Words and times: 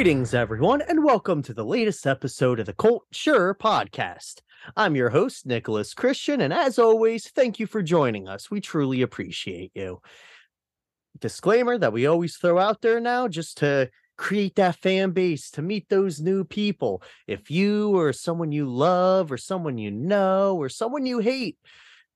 Greetings, 0.00 0.32
everyone, 0.32 0.80
and 0.80 1.04
welcome 1.04 1.42
to 1.42 1.52
the 1.52 1.62
latest 1.62 2.06
episode 2.06 2.58
of 2.58 2.64
the 2.64 2.72
Cult 2.72 3.04
Sure 3.12 3.54
podcast. 3.54 4.40
I'm 4.74 4.96
your 4.96 5.10
host, 5.10 5.44
Nicholas 5.44 5.92
Christian, 5.92 6.40
and 6.40 6.54
as 6.54 6.78
always, 6.78 7.28
thank 7.28 7.60
you 7.60 7.66
for 7.66 7.82
joining 7.82 8.26
us. 8.26 8.50
We 8.50 8.62
truly 8.62 9.02
appreciate 9.02 9.72
you. 9.74 10.00
Disclaimer 11.18 11.76
that 11.76 11.92
we 11.92 12.06
always 12.06 12.38
throw 12.38 12.58
out 12.58 12.80
there 12.80 12.98
now 12.98 13.28
just 13.28 13.58
to 13.58 13.90
create 14.16 14.56
that 14.56 14.76
fan 14.76 15.10
base, 15.10 15.50
to 15.50 15.60
meet 15.60 15.86
those 15.90 16.18
new 16.18 16.44
people. 16.44 17.02
If 17.26 17.50
you 17.50 17.94
or 17.94 18.14
someone 18.14 18.52
you 18.52 18.70
love, 18.70 19.30
or 19.30 19.36
someone 19.36 19.76
you 19.76 19.90
know, 19.90 20.56
or 20.56 20.70
someone 20.70 21.04
you 21.04 21.18
hate, 21.18 21.58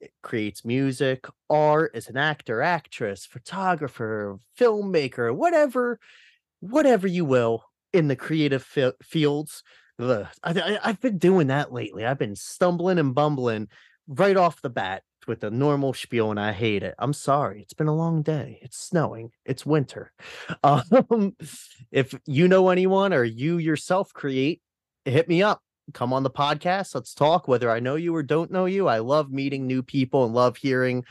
it 0.00 0.12
creates 0.22 0.64
music, 0.64 1.26
art, 1.50 1.94
is 1.94 2.08
an 2.08 2.16
actor, 2.16 2.62
actress, 2.62 3.26
photographer, 3.26 4.38
filmmaker, 4.58 5.36
whatever 5.36 6.00
whatever 6.60 7.06
you 7.06 7.26
will 7.26 7.62
in 7.94 8.08
the 8.08 8.16
creative 8.16 8.62
fi- 8.62 8.92
fields. 9.02 9.62
Ugh, 9.98 10.26
I, 10.42 10.78
have 10.82 11.00
been 11.00 11.18
doing 11.18 11.46
that 11.46 11.72
lately. 11.72 12.04
I've 12.04 12.18
been 12.18 12.34
stumbling 12.34 12.98
and 12.98 13.14
bumbling 13.14 13.68
right 14.08 14.36
off 14.36 14.60
the 14.60 14.68
bat 14.70 15.04
with 15.28 15.40
the 15.40 15.50
normal 15.50 15.94
spiel, 15.94 16.30
and 16.30 16.38
I 16.38 16.52
hate 16.52 16.82
it. 16.82 16.94
I'm 16.98 17.12
sorry. 17.12 17.62
It's 17.62 17.72
been 17.72 17.86
a 17.86 17.94
long 17.94 18.22
day. 18.22 18.58
It's 18.60 18.76
snowing. 18.76 19.30
It's 19.46 19.64
winter. 19.64 20.12
Um, 20.62 21.36
if 21.92 22.14
you 22.26 22.48
know 22.48 22.68
anyone 22.70 23.12
or 23.12 23.22
you 23.22 23.58
yourself 23.58 24.12
create, 24.12 24.60
hit 25.04 25.28
me 25.28 25.42
up. 25.42 25.62
Come 25.92 26.12
on 26.12 26.22
the 26.22 26.30
podcast. 26.30 26.94
Let's 26.94 27.14
talk. 27.14 27.46
Whether 27.46 27.70
I 27.70 27.80
know 27.80 27.94
you 27.94 28.14
or 28.14 28.22
don't 28.22 28.50
know 28.50 28.64
you, 28.64 28.88
I 28.88 28.98
love 28.98 29.30
meeting 29.30 29.66
new 29.66 29.82
people 29.82 30.24
and 30.24 30.34
love 30.34 30.56
hearing 30.56 31.04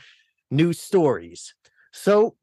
new 0.50 0.72
stories. 0.72 1.54
So 1.92 2.36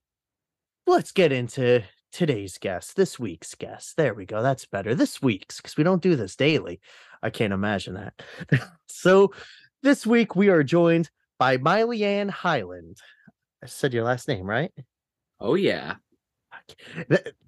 let's 0.87 1.11
get 1.11 1.31
into 1.31 1.83
today's 2.11 2.57
guest, 2.57 2.95
this 2.95 3.19
week's 3.19 3.55
guest. 3.55 3.97
There 3.97 4.13
we 4.13 4.25
go. 4.25 4.41
That's 4.41 4.65
better. 4.65 4.95
This 4.95 5.21
week's 5.21 5.57
because 5.57 5.77
we 5.77 5.83
don't 5.83 6.01
do 6.01 6.15
this 6.15 6.35
daily. 6.35 6.79
I 7.23 7.29
can't 7.29 7.53
imagine 7.53 7.95
that. 7.95 8.67
so 8.87 9.33
this 9.83 10.05
week 10.05 10.35
we 10.35 10.49
are 10.49 10.63
joined 10.63 11.09
by 11.39 11.57
MileyAnne 11.57 12.29
Hyland. 12.29 12.97
I 13.63 13.67
said 13.67 13.93
your 13.93 14.03
last 14.03 14.27
name, 14.27 14.45
right? 14.45 14.71
Oh 15.39 15.55
yeah. 15.55 15.95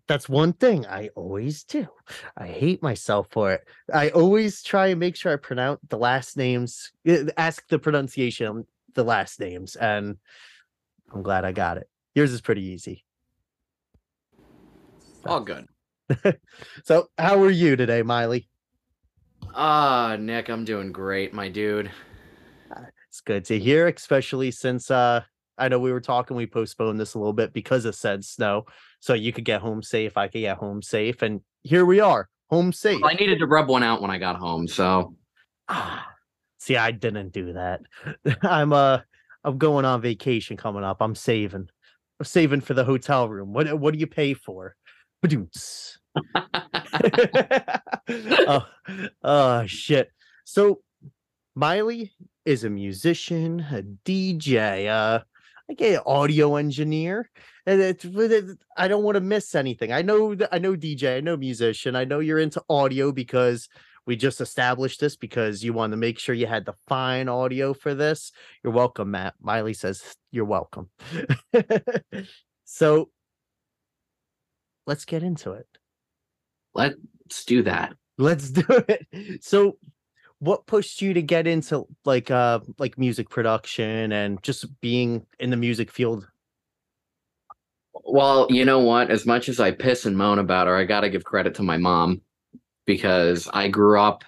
that's 0.07 0.27
one 0.27 0.53
thing 0.53 0.85
I 0.85 1.09
always 1.15 1.63
do. 1.63 1.87
I 2.35 2.47
hate 2.47 2.81
myself 2.81 3.27
for 3.31 3.53
it. 3.53 3.67
I 3.93 4.09
always 4.09 4.63
try 4.63 4.87
and 4.87 4.99
make 4.99 5.15
sure 5.15 5.31
I 5.31 5.37
pronounce 5.37 5.79
the 5.87 5.97
last 5.97 6.37
names, 6.37 6.91
eh, 7.05 7.25
ask 7.37 7.67
the 7.67 7.79
pronunciation 7.79 8.47
of 8.47 8.65
the 8.95 9.03
last 9.03 9.39
names, 9.39 9.75
and 9.75 10.17
I'm 11.13 11.23
glad 11.23 11.45
I 11.45 11.51
got 11.51 11.77
it. 11.77 11.87
Yours 12.15 12.31
is 12.31 12.41
pretty 12.41 12.63
easy. 12.63 13.05
All 15.25 15.39
good. 15.39 15.67
so, 16.83 17.07
how 17.17 17.41
are 17.41 17.49
you 17.49 17.75
today, 17.75 18.01
Miley? 18.01 18.47
Ah, 19.55 20.11
uh, 20.11 20.15
Nick, 20.17 20.49
I'm 20.49 20.65
doing 20.65 20.91
great, 20.91 21.33
my 21.33 21.47
dude. 21.49 21.91
It's 23.07 23.21
good 23.21 23.45
to 23.45 23.59
hear, 23.59 23.87
especially 23.87 24.51
since 24.51 24.89
uh 24.89 25.21
I 25.57 25.67
know 25.67 25.79
we 25.79 25.91
were 25.91 26.01
talking, 26.01 26.35
we 26.35 26.47
postponed 26.47 26.99
this 26.99 27.13
a 27.13 27.19
little 27.19 27.33
bit 27.33 27.53
because 27.53 27.85
of 27.85 27.93
said 27.93 28.25
snow. 28.25 28.65
So 28.99 29.13
you 29.13 29.31
could 29.31 29.45
get 29.45 29.61
home 29.61 29.83
safe, 29.83 30.17
I 30.17 30.27
could 30.27 30.41
get 30.41 30.57
home 30.57 30.81
safe, 30.81 31.21
and 31.21 31.41
here 31.61 31.85
we 31.85 31.99
are, 31.99 32.27
home 32.49 32.73
safe. 32.73 33.01
Well, 33.01 33.11
I 33.11 33.13
needed 33.13 33.39
to 33.39 33.45
rub 33.45 33.69
one 33.69 33.83
out 33.83 34.01
when 34.01 34.09
I 34.09 34.17
got 34.17 34.37
home, 34.37 34.67
so 34.67 35.15
ah, 35.69 36.05
see, 36.57 36.75
I 36.75 36.91
didn't 36.91 37.31
do 37.31 37.53
that. 37.53 37.81
I'm 38.41 38.73
uh 38.73 38.99
I'm 39.43 39.57
going 39.57 39.85
on 39.85 40.01
vacation 40.01 40.57
coming 40.57 40.83
up. 40.83 40.97
I'm 40.99 41.15
saving. 41.15 41.69
I'm 42.19 42.25
saving 42.25 42.61
for 42.61 42.73
the 42.73 42.83
hotel 42.83 43.29
room. 43.29 43.53
What 43.53 43.79
what 43.79 43.93
do 43.93 43.99
you 43.99 44.07
pay 44.07 44.33
for? 44.33 44.75
oh, 48.47 48.65
oh 49.23 49.65
shit. 49.65 50.11
So 50.45 50.81
Miley 51.55 52.11
is 52.45 52.63
a 52.63 52.69
musician, 52.69 53.61
a 53.71 53.83
DJ, 54.05 54.87
uh 54.89 55.23
I 55.69 55.73
get 55.75 56.03
audio 56.05 56.57
engineer. 56.57 57.29
And 57.65 57.79
it's 57.81 58.05
I 58.77 58.87
don't 58.87 59.03
want 59.03 59.15
to 59.15 59.21
miss 59.21 59.55
anything. 59.55 59.93
I 59.93 60.01
know 60.01 60.35
I 60.51 60.59
know 60.59 60.75
DJ, 60.75 61.17
I 61.17 61.21
know 61.21 61.37
musician, 61.37 61.95
I 61.95 62.03
know 62.03 62.19
you're 62.19 62.39
into 62.39 62.61
audio 62.69 63.11
because 63.11 63.69
we 64.05 64.17
just 64.17 64.41
established 64.41 64.99
this 64.99 65.15
because 65.15 65.63
you 65.63 65.71
want 65.71 65.91
to 65.93 65.97
make 65.97 66.19
sure 66.19 66.35
you 66.35 66.47
had 66.47 66.65
the 66.65 66.75
fine 66.87 67.29
audio 67.29 67.73
for 67.73 67.95
this. 67.95 68.33
You're 68.61 68.73
welcome, 68.73 69.11
Matt. 69.11 69.35
Miley 69.41 69.73
says 69.73 70.03
you're 70.31 70.43
welcome. 70.43 70.89
so 72.65 73.09
let's 74.85 75.05
get 75.05 75.23
into 75.23 75.51
it. 75.51 75.67
Let's 76.73 77.45
do 77.45 77.63
that. 77.63 77.93
Let's 78.17 78.49
do 78.51 78.65
it. 78.69 79.43
So 79.43 79.77
what 80.39 80.65
pushed 80.65 81.01
you 81.01 81.13
to 81.13 81.21
get 81.21 81.47
into 81.47 81.87
like 82.03 82.29
uh 82.29 82.59
like 82.77 82.97
music 82.97 83.29
production 83.29 84.11
and 84.11 84.41
just 84.43 84.65
being 84.81 85.25
in 85.39 85.49
the 85.49 85.57
music 85.57 85.91
field? 85.91 86.27
Well, 88.05 88.47
you 88.49 88.65
know 88.65 88.79
what? 88.79 89.09
As 89.09 89.25
much 89.25 89.47
as 89.47 89.59
I 89.59 89.71
piss 89.71 90.05
and 90.05 90.17
moan 90.17 90.39
about 90.39 90.67
her, 90.67 90.75
I 90.75 90.83
got 90.83 91.01
to 91.01 91.09
give 91.09 91.23
credit 91.23 91.55
to 91.55 91.63
my 91.63 91.77
mom 91.77 92.21
because 92.85 93.47
I 93.53 93.69
grew 93.69 93.99
up 93.99 94.23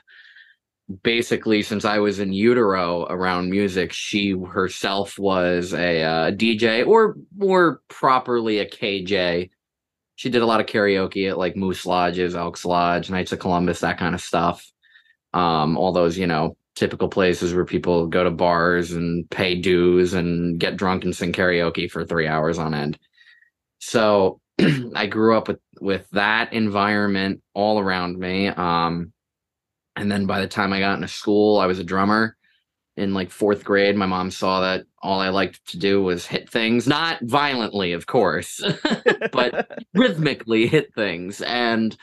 basically 1.04 1.62
since 1.64 1.84
I 1.84 2.00
was 2.00 2.20
in 2.20 2.32
utero 2.32 3.06
around 3.10 3.50
music. 3.50 3.92
She 3.92 4.32
herself 4.32 5.18
was 5.18 5.74
a 5.74 6.02
uh, 6.02 6.32
DJ 6.32 6.88
or 6.88 7.18
more 7.36 7.82
properly 7.90 8.60
a 8.60 8.70
KJ 8.70 9.50
she 10.16 10.30
did 10.30 10.42
a 10.42 10.46
lot 10.46 10.60
of 10.60 10.66
karaoke 10.66 11.30
at 11.30 11.38
like 11.38 11.56
Moose 11.56 11.86
Lodges, 11.86 12.36
Elks 12.36 12.66
Lodge, 12.66 13.10
Knights 13.10 13.32
of 13.32 13.40
Columbus, 13.40 13.82
that 13.82 13.98
kind 13.98 14.16
of 14.16 14.22
stuff. 14.22 14.66
Um, 15.34 15.78
all 15.78 15.92
those, 15.92 16.18
you 16.18 16.28
know, 16.28 16.56
typical 16.76 17.10
places 17.10 17.54
where 17.54 17.66
people 17.66 18.08
go 18.08 18.24
to 18.24 18.32
bars 18.32 18.94
and 18.94 19.30
pay 19.30 19.56
dues 19.56 20.14
and 20.14 20.60
get 20.60 20.78
drunk 20.78 21.04
and 21.04 21.16
sing 21.16 21.34
karaoke 21.34 21.92
for 21.92 22.06
three 22.06 22.28
hours 22.28 22.58
on 22.58 22.74
end. 22.74 22.98
So 23.80 24.40
I 24.96 25.08
grew 25.08 25.38
up 25.38 25.48
with 25.50 25.60
with 25.82 26.10
that 26.12 26.54
environment 26.54 27.42
all 27.54 27.80
around 27.80 28.18
me. 28.18 28.48
Um, 28.48 29.12
and 29.98 30.10
then 30.10 30.26
by 30.26 30.40
the 30.40 30.48
time 30.48 30.72
I 30.72 30.80
got 30.80 30.96
into 30.96 31.10
school, 31.10 31.60
I 31.60 31.66
was 31.66 31.80
a 31.80 31.84
drummer 31.84 32.38
in 32.98 33.14
like 33.14 33.30
fourth 33.30 33.64
grade, 33.64 33.96
my 33.96 34.06
mom 34.06 34.32
saw 34.32 34.62
that 34.62 34.86
all 35.02 35.20
I 35.20 35.30
liked 35.30 35.66
to 35.70 35.78
do 35.78 36.02
was 36.02 36.26
hit 36.26 36.50
things, 36.50 36.88
not 36.88 37.20
violently, 37.22 37.92
of 37.92 38.08
course, 38.08 38.62
but 39.32 39.80
rhythmically 39.94 40.68
hit 40.68 40.94
things. 40.94 41.42
And 41.42 41.96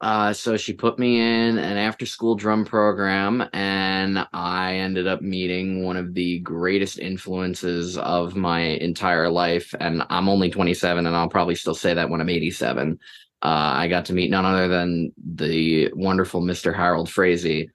uh, 0.00 0.32
so 0.32 0.56
she 0.56 0.72
put 0.72 0.98
me 0.98 1.20
in 1.20 1.58
an 1.58 1.76
after 1.78 2.04
school 2.04 2.34
drum 2.34 2.64
program, 2.64 3.48
and 3.52 4.26
I 4.32 4.74
ended 4.74 5.06
up 5.06 5.22
meeting 5.22 5.84
one 5.84 5.96
of 5.96 6.14
the 6.14 6.40
greatest 6.40 6.98
influences 6.98 7.96
of 7.96 8.34
my 8.34 8.60
entire 8.60 9.30
life. 9.30 9.72
And 9.78 10.02
I'm 10.10 10.28
only 10.28 10.50
27, 10.50 11.06
and 11.06 11.14
I'll 11.14 11.28
probably 11.28 11.54
still 11.54 11.76
say 11.76 11.94
that 11.94 12.10
when 12.10 12.20
I'm 12.20 12.28
87. 12.28 12.98
Uh, 13.42 13.46
I 13.46 13.86
got 13.88 14.04
to 14.06 14.12
meet 14.12 14.30
none 14.30 14.44
other 14.44 14.66
than 14.66 15.12
the 15.16 15.92
wonderful 15.94 16.42
Mr. 16.42 16.74
Harold 16.74 17.08
Frazee 17.08 17.70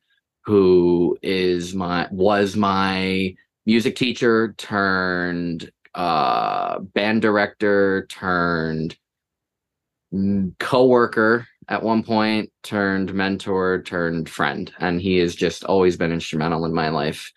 who 0.48 1.18
is 1.22 1.76
my 1.76 2.08
was 2.10 2.56
my 2.56 3.36
music 3.66 3.98
teacher 3.98 4.56
turned 4.58 5.70
uh 5.94 6.80
band 6.80 7.22
director 7.22 8.08
turned 8.10 8.96
co-worker 10.60 11.46
at 11.68 11.84
one 11.84 12.02
point 12.02 12.50
turned 12.64 13.14
mentor 13.14 13.82
turned 13.82 14.30
friend. 14.30 14.72
And 14.80 15.02
he 15.02 15.18
has 15.18 15.36
just 15.36 15.66
always 15.66 15.98
been 15.98 16.14
instrumental 16.14 16.64
in 16.64 16.74
my 16.74 16.88
life 16.88 17.30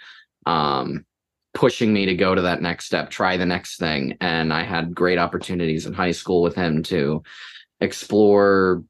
um 0.46 1.04
pushing 1.52 1.92
me 1.92 2.06
to 2.06 2.14
go 2.14 2.36
to 2.36 2.42
that 2.42 2.62
next 2.62 2.84
step 2.84 3.10
try 3.10 3.36
the 3.36 3.44
next 3.44 3.78
thing. 3.78 4.16
And 4.20 4.52
i 4.52 4.62
had 4.62 4.94
great 4.94 5.18
opportunities 5.18 5.84
in 5.84 5.94
high 5.94 6.12
school 6.12 6.42
with 6.42 6.54
him 6.54 6.84
to 6.84 7.24
explore 7.80 8.84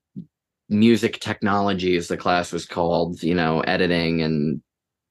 music 0.70 1.18
technology 1.18 1.96
as 1.96 2.06
the 2.06 2.16
class 2.16 2.52
was 2.52 2.64
called 2.64 3.20
you 3.22 3.34
know 3.34 3.60
editing 3.62 4.22
and 4.22 4.62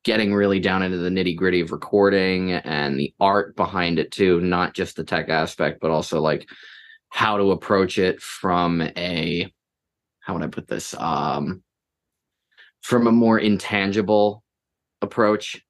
getting 0.05 0.33
really 0.33 0.59
down 0.59 0.81
into 0.81 0.97
the 0.97 1.09
nitty 1.09 1.35
gritty 1.35 1.59
of 1.59 1.73
recording 1.73 2.53
and 2.53 2.97
the 2.97 3.13
art 3.19 3.55
behind 3.57 3.99
it 3.99 4.09
too 4.09 4.39
not 4.39 4.73
just 4.73 4.95
the 4.95 5.03
tech 5.03 5.27
aspect 5.27 5.81
but 5.81 5.91
also 5.91 6.21
like 6.21 6.49
how 7.09 7.37
to 7.37 7.51
approach 7.51 7.97
it 7.97 8.21
from 8.21 8.81
a 8.95 9.51
how 10.21 10.33
would 10.33 10.43
i 10.43 10.47
put 10.47 10.67
this 10.67 10.95
um 10.97 11.61
from 12.81 13.07
a 13.07 13.11
more 13.11 13.37
intangible 13.37 14.41
approach 15.01 15.61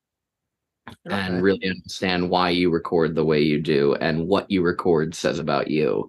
and 1.10 1.42
really 1.42 1.68
understand 1.68 2.30
why 2.30 2.52
you 2.52 2.70
record 2.70 3.16
the 3.16 3.26
way 3.26 3.42
you 3.42 3.60
do 3.60 3.96
and 3.96 4.28
what 4.28 4.50
you 4.52 4.62
record 4.62 5.16
says 5.16 5.40
about 5.40 5.68
you 5.68 6.08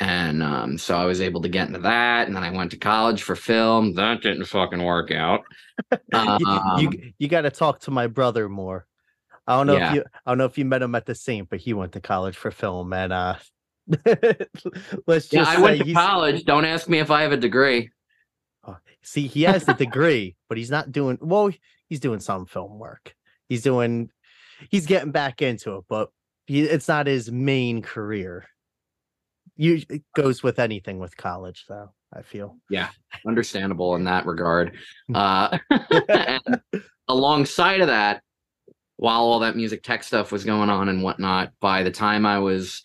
and 0.00 0.42
um, 0.42 0.78
so 0.78 0.96
I 0.96 1.04
was 1.04 1.20
able 1.20 1.42
to 1.42 1.48
get 1.48 1.68
into 1.68 1.80
that, 1.80 2.26
and 2.26 2.34
then 2.34 2.42
I 2.42 2.50
went 2.50 2.72
to 2.72 2.76
college 2.76 3.22
for 3.22 3.36
film. 3.36 3.94
That 3.94 4.22
didn't 4.22 4.46
fucking 4.46 4.82
work 4.82 5.10
out. 5.10 5.42
Um, 6.12 6.38
you 6.78 6.90
you, 6.90 7.12
you 7.18 7.28
got 7.28 7.42
to 7.42 7.50
talk 7.50 7.80
to 7.80 7.90
my 7.90 8.06
brother 8.06 8.48
more. 8.48 8.86
I 9.46 9.56
don't 9.56 9.66
know 9.66 9.76
yeah. 9.76 9.90
if 9.90 9.94
you 9.94 10.04
I 10.26 10.30
don't 10.30 10.38
know 10.38 10.44
if 10.44 10.58
you 10.58 10.64
met 10.64 10.82
him 10.82 10.94
at 10.94 11.06
the 11.06 11.14
same, 11.14 11.46
but 11.48 11.60
he 11.60 11.72
went 11.74 11.92
to 11.92 12.00
college 12.00 12.36
for 12.36 12.50
film, 12.50 12.92
and 12.92 13.12
uh, 13.12 13.36
Let's 15.06 15.28
just 15.28 15.32
Yeah, 15.32 15.44
I 15.44 15.56
say 15.56 15.62
went 15.62 15.84
to 15.84 15.92
college. 15.92 16.44
Don't 16.44 16.64
ask 16.64 16.88
me 16.88 16.98
if 16.98 17.10
I 17.10 17.22
have 17.22 17.32
a 17.32 17.36
degree. 17.36 17.90
See, 19.02 19.26
he 19.26 19.42
has 19.42 19.64
the 19.64 19.72
degree, 19.74 20.36
but 20.48 20.58
he's 20.58 20.70
not 20.70 20.92
doing 20.92 21.18
well. 21.20 21.50
He's 21.88 22.00
doing 22.00 22.20
some 22.20 22.44
film 22.46 22.78
work. 22.78 23.14
He's 23.48 23.62
doing, 23.62 24.10
he's 24.68 24.86
getting 24.86 25.10
back 25.10 25.40
into 25.40 25.76
it, 25.76 25.84
but 25.88 26.10
he, 26.46 26.62
it's 26.62 26.86
not 26.86 27.06
his 27.06 27.32
main 27.32 27.80
career. 27.80 28.46
You 29.60 29.82
it 29.90 30.02
goes 30.16 30.42
with 30.42 30.58
anything 30.58 30.98
with 30.98 31.14
college, 31.18 31.66
though. 31.68 31.90
I 32.14 32.22
feel. 32.22 32.56
Yeah. 32.70 32.88
Understandable 33.26 33.94
in 33.94 34.04
that 34.04 34.24
regard. 34.24 34.74
Uh, 35.14 35.58
and 36.08 36.62
alongside 37.08 37.82
of 37.82 37.88
that, 37.88 38.22
while 38.96 39.20
all 39.20 39.40
that 39.40 39.56
music 39.56 39.82
tech 39.82 40.02
stuff 40.02 40.32
was 40.32 40.44
going 40.44 40.70
on 40.70 40.88
and 40.88 41.02
whatnot, 41.02 41.52
by 41.60 41.82
the 41.82 41.90
time 41.90 42.24
I 42.24 42.38
was 42.38 42.84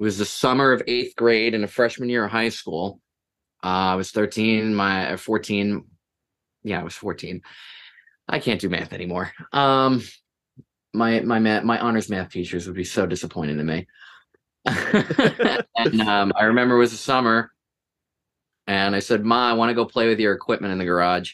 it 0.00 0.02
was 0.02 0.18
the 0.18 0.24
summer 0.24 0.72
of 0.72 0.82
eighth 0.88 1.14
grade 1.14 1.54
and 1.54 1.62
a 1.62 1.68
freshman 1.68 2.08
year 2.08 2.24
of 2.24 2.32
high 2.32 2.48
school. 2.48 3.00
Uh, 3.62 3.92
I 3.92 3.94
was 3.94 4.10
13, 4.10 4.74
my 4.74 5.16
14. 5.16 5.84
Yeah, 6.64 6.80
I 6.80 6.82
was 6.82 6.94
14. 6.94 7.42
I 8.28 8.40
can't 8.40 8.60
do 8.60 8.70
math 8.70 8.92
anymore. 8.92 9.30
Um, 9.52 10.02
my 10.92 11.20
my 11.20 11.38
math, 11.38 11.62
my 11.62 11.78
honors 11.78 12.08
math 12.08 12.30
teachers 12.30 12.66
would 12.66 12.74
be 12.74 12.84
so 12.84 13.06
disappointed 13.06 13.58
in 13.60 13.66
me. 13.66 13.86
and 14.66 16.00
um, 16.02 16.32
I 16.36 16.44
remember 16.44 16.76
it 16.76 16.80
was 16.80 16.92
the 16.92 16.96
summer, 16.96 17.50
and 18.66 18.94
I 18.94 19.00
said, 19.00 19.24
"Ma, 19.24 19.50
I 19.50 19.54
want 19.54 19.70
to 19.70 19.74
go 19.74 19.84
play 19.84 20.08
with 20.08 20.20
your 20.20 20.32
equipment 20.32 20.72
in 20.72 20.78
the 20.78 20.84
garage." 20.84 21.32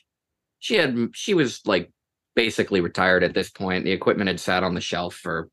She 0.61 0.77
had 0.77 1.11
she 1.15 1.35
was 1.35 1.61
like 1.67 1.93
basically 2.35 2.81
retired 2.81 3.23
at 3.25 3.35
this 3.35 3.51
point. 3.51 3.85
The 3.85 3.93
equipment 3.93 4.29
had 4.29 4.41
sat 4.41 4.65
on 4.65 4.75
the 4.75 4.81
shelf 4.81 5.15
for 5.15 5.51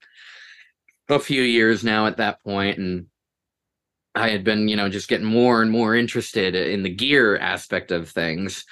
a 1.10 1.20
few 1.20 1.42
years 1.42 1.84
now 1.84 2.08
at 2.08 2.18
that 2.18 2.42
point, 2.44 2.78
and 2.78 3.08
I 4.16 4.30
had 4.30 4.46
been, 4.46 4.70
you 4.70 4.78
know, 4.78 4.88
just 4.88 5.10
getting 5.10 5.28
more 5.28 5.62
and 5.62 5.70
more 5.70 5.96
interested 5.96 6.56
in 6.56 6.84
the 6.84 6.90
gear 6.90 7.38
aspect 7.38 7.92
of 7.92 8.10
things, 8.10 8.66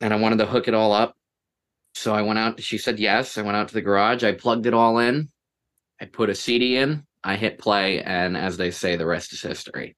and 0.00 0.14
I 0.14 0.16
wanted 0.16 0.38
to 0.38 0.46
hook 0.46 0.68
it 0.68 0.74
all 0.74 0.92
up. 0.92 1.14
So 1.94 2.14
I 2.14 2.22
went 2.22 2.38
out. 2.38 2.62
She 2.62 2.78
said 2.78 2.98
yes. 2.98 3.36
I 3.36 3.42
went 3.42 3.56
out 3.56 3.68
to 3.68 3.74
the 3.74 3.82
garage. 3.82 4.24
I 4.24 4.32
plugged 4.32 4.64
it 4.64 4.72
all 4.72 4.98
in. 4.98 5.28
I 6.00 6.06
put 6.06 6.30
a 6.30 6.34
CD 6.34 6.76
in. 6.78 7.04
I 7.22 7.36
hit 7.36 7.58
play, 7.58 8.02
and 8.02 8.36
as 8.36 8.56
they 8.56 8.70
say, 8.70 8.96
the 8.96 9.06
rest 9.06 9.32
is 9.32 9.42
history. 9.42 9.96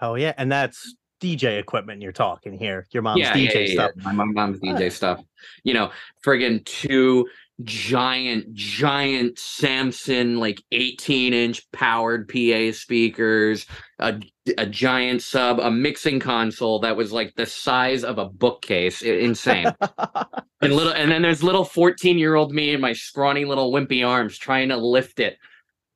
Oh 0.00 0.14
yeah, 0.14 0.32
and 0.36 0.50
that's 0.50 0.94
DJ 1.22 1.58
equipment 1.58 2.02
you're 2.02 2.12
talking 2.12 2.58
here. 2.58 2.86
Your 2.92 3.02
mom's 3.02 3.26
DJ 3.26 3.72
stuff. 3.72 3.92
My 3.96 4.12
mom's. 4.12 4.60
DJ 4.60 4.90
stuff. 4.90 5.20
You 5.62 5.74
know, 5.74 5.90
friggin' 6.24 6.64
two 6.64 7.28
giant, 7.62 8.52
giant 8.54 9.38
Samson, 9.38 10.38
like 10.38 10.60
18 10.72 11.32
inch 11.32 11.70
powered 11.70 12.28
PA 12.28 12.72
speakers, 12.72 13.66
a, 14.00 14.20
a 14.58 14.66
giant 14.66 15.22
sub, 15.22 15.60
a 15.60 15.70
mixing 15.70 16.18
console 16.18 16.80
that 16.80 16.96
was 16.96 17.12
like 17.12 17.34
the 17.36 17.46
size 17.46 18.02
of 18.02 18.18
a 18.18 18.28
bookcase. 18.28 19.02
I- 19.04 19.10
insane. 19.10 19.72
and 20.60 20.72
little, 20.74 20.92
and 20.92 21.10
then 21.10 21.22
there's 21.22 21.44
little 21.44 21.64
14 21.64 22.18
year 22.18 22.34
old 22.34 22.52
me 22.52 22.72
and 22.72 22.82
my 22.82 22.92
scrawny 22.92 23.44
little 23.44 23.72
wimpy 23.72 24.06
arms 24.06 24.38
trying 24.38 24.68
to 24.70 24.76
lift 24.76 25.20
it 25.20 25.38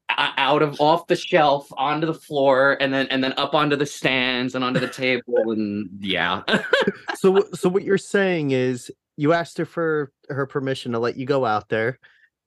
out 0.09 0.63
of 0.63 0.81
off 0.81 1.07
the 1.09 1.17
shelf 1.17 1.69
onto 1.77 2.07
the 2.07 2.15
floor 2.15 2.77
and 2.81 2.93
then 2.93 3.07
and 3.09 3.23
then 3.23 3.35
up 3.37 3.55
onto 3.55 3.77
the 3.77 3.87
stands 3.87 4.55
and 4.55 4.65
onto 4.65 4.79
the 4.79 4.89
table 4.89 5.51
and 5.51 5.89
yeah 5.99 6.43
so 7.17 7.45
so 7.53 7.69
what 7.69 7.83
you're 7.83 7.99
saying 7.99 8.53
is 8.53 8.91
you 9.17 9.33
asked 9.33 9.59
her 9.59 9.65
for 9.65 10.13
her 10.29 10.47
permission 10.47 10.93
to 10.93 10.99
let 10.99 11.17
you 11.17 11.27
go 11.27 11.45
out 11.45 11.69
there 11.69 11.99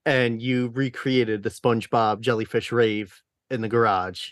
and 0.06 0.42
you 0.42 0.70
recreated 0.70 1.44
the 1.44 1.50
SpongeBob 1.50 2.22
jellyfish 2.22 2.72
rave 2.72 3.22
in 3.52 3.62
the 3.62 3.68
garage 3.68 4.30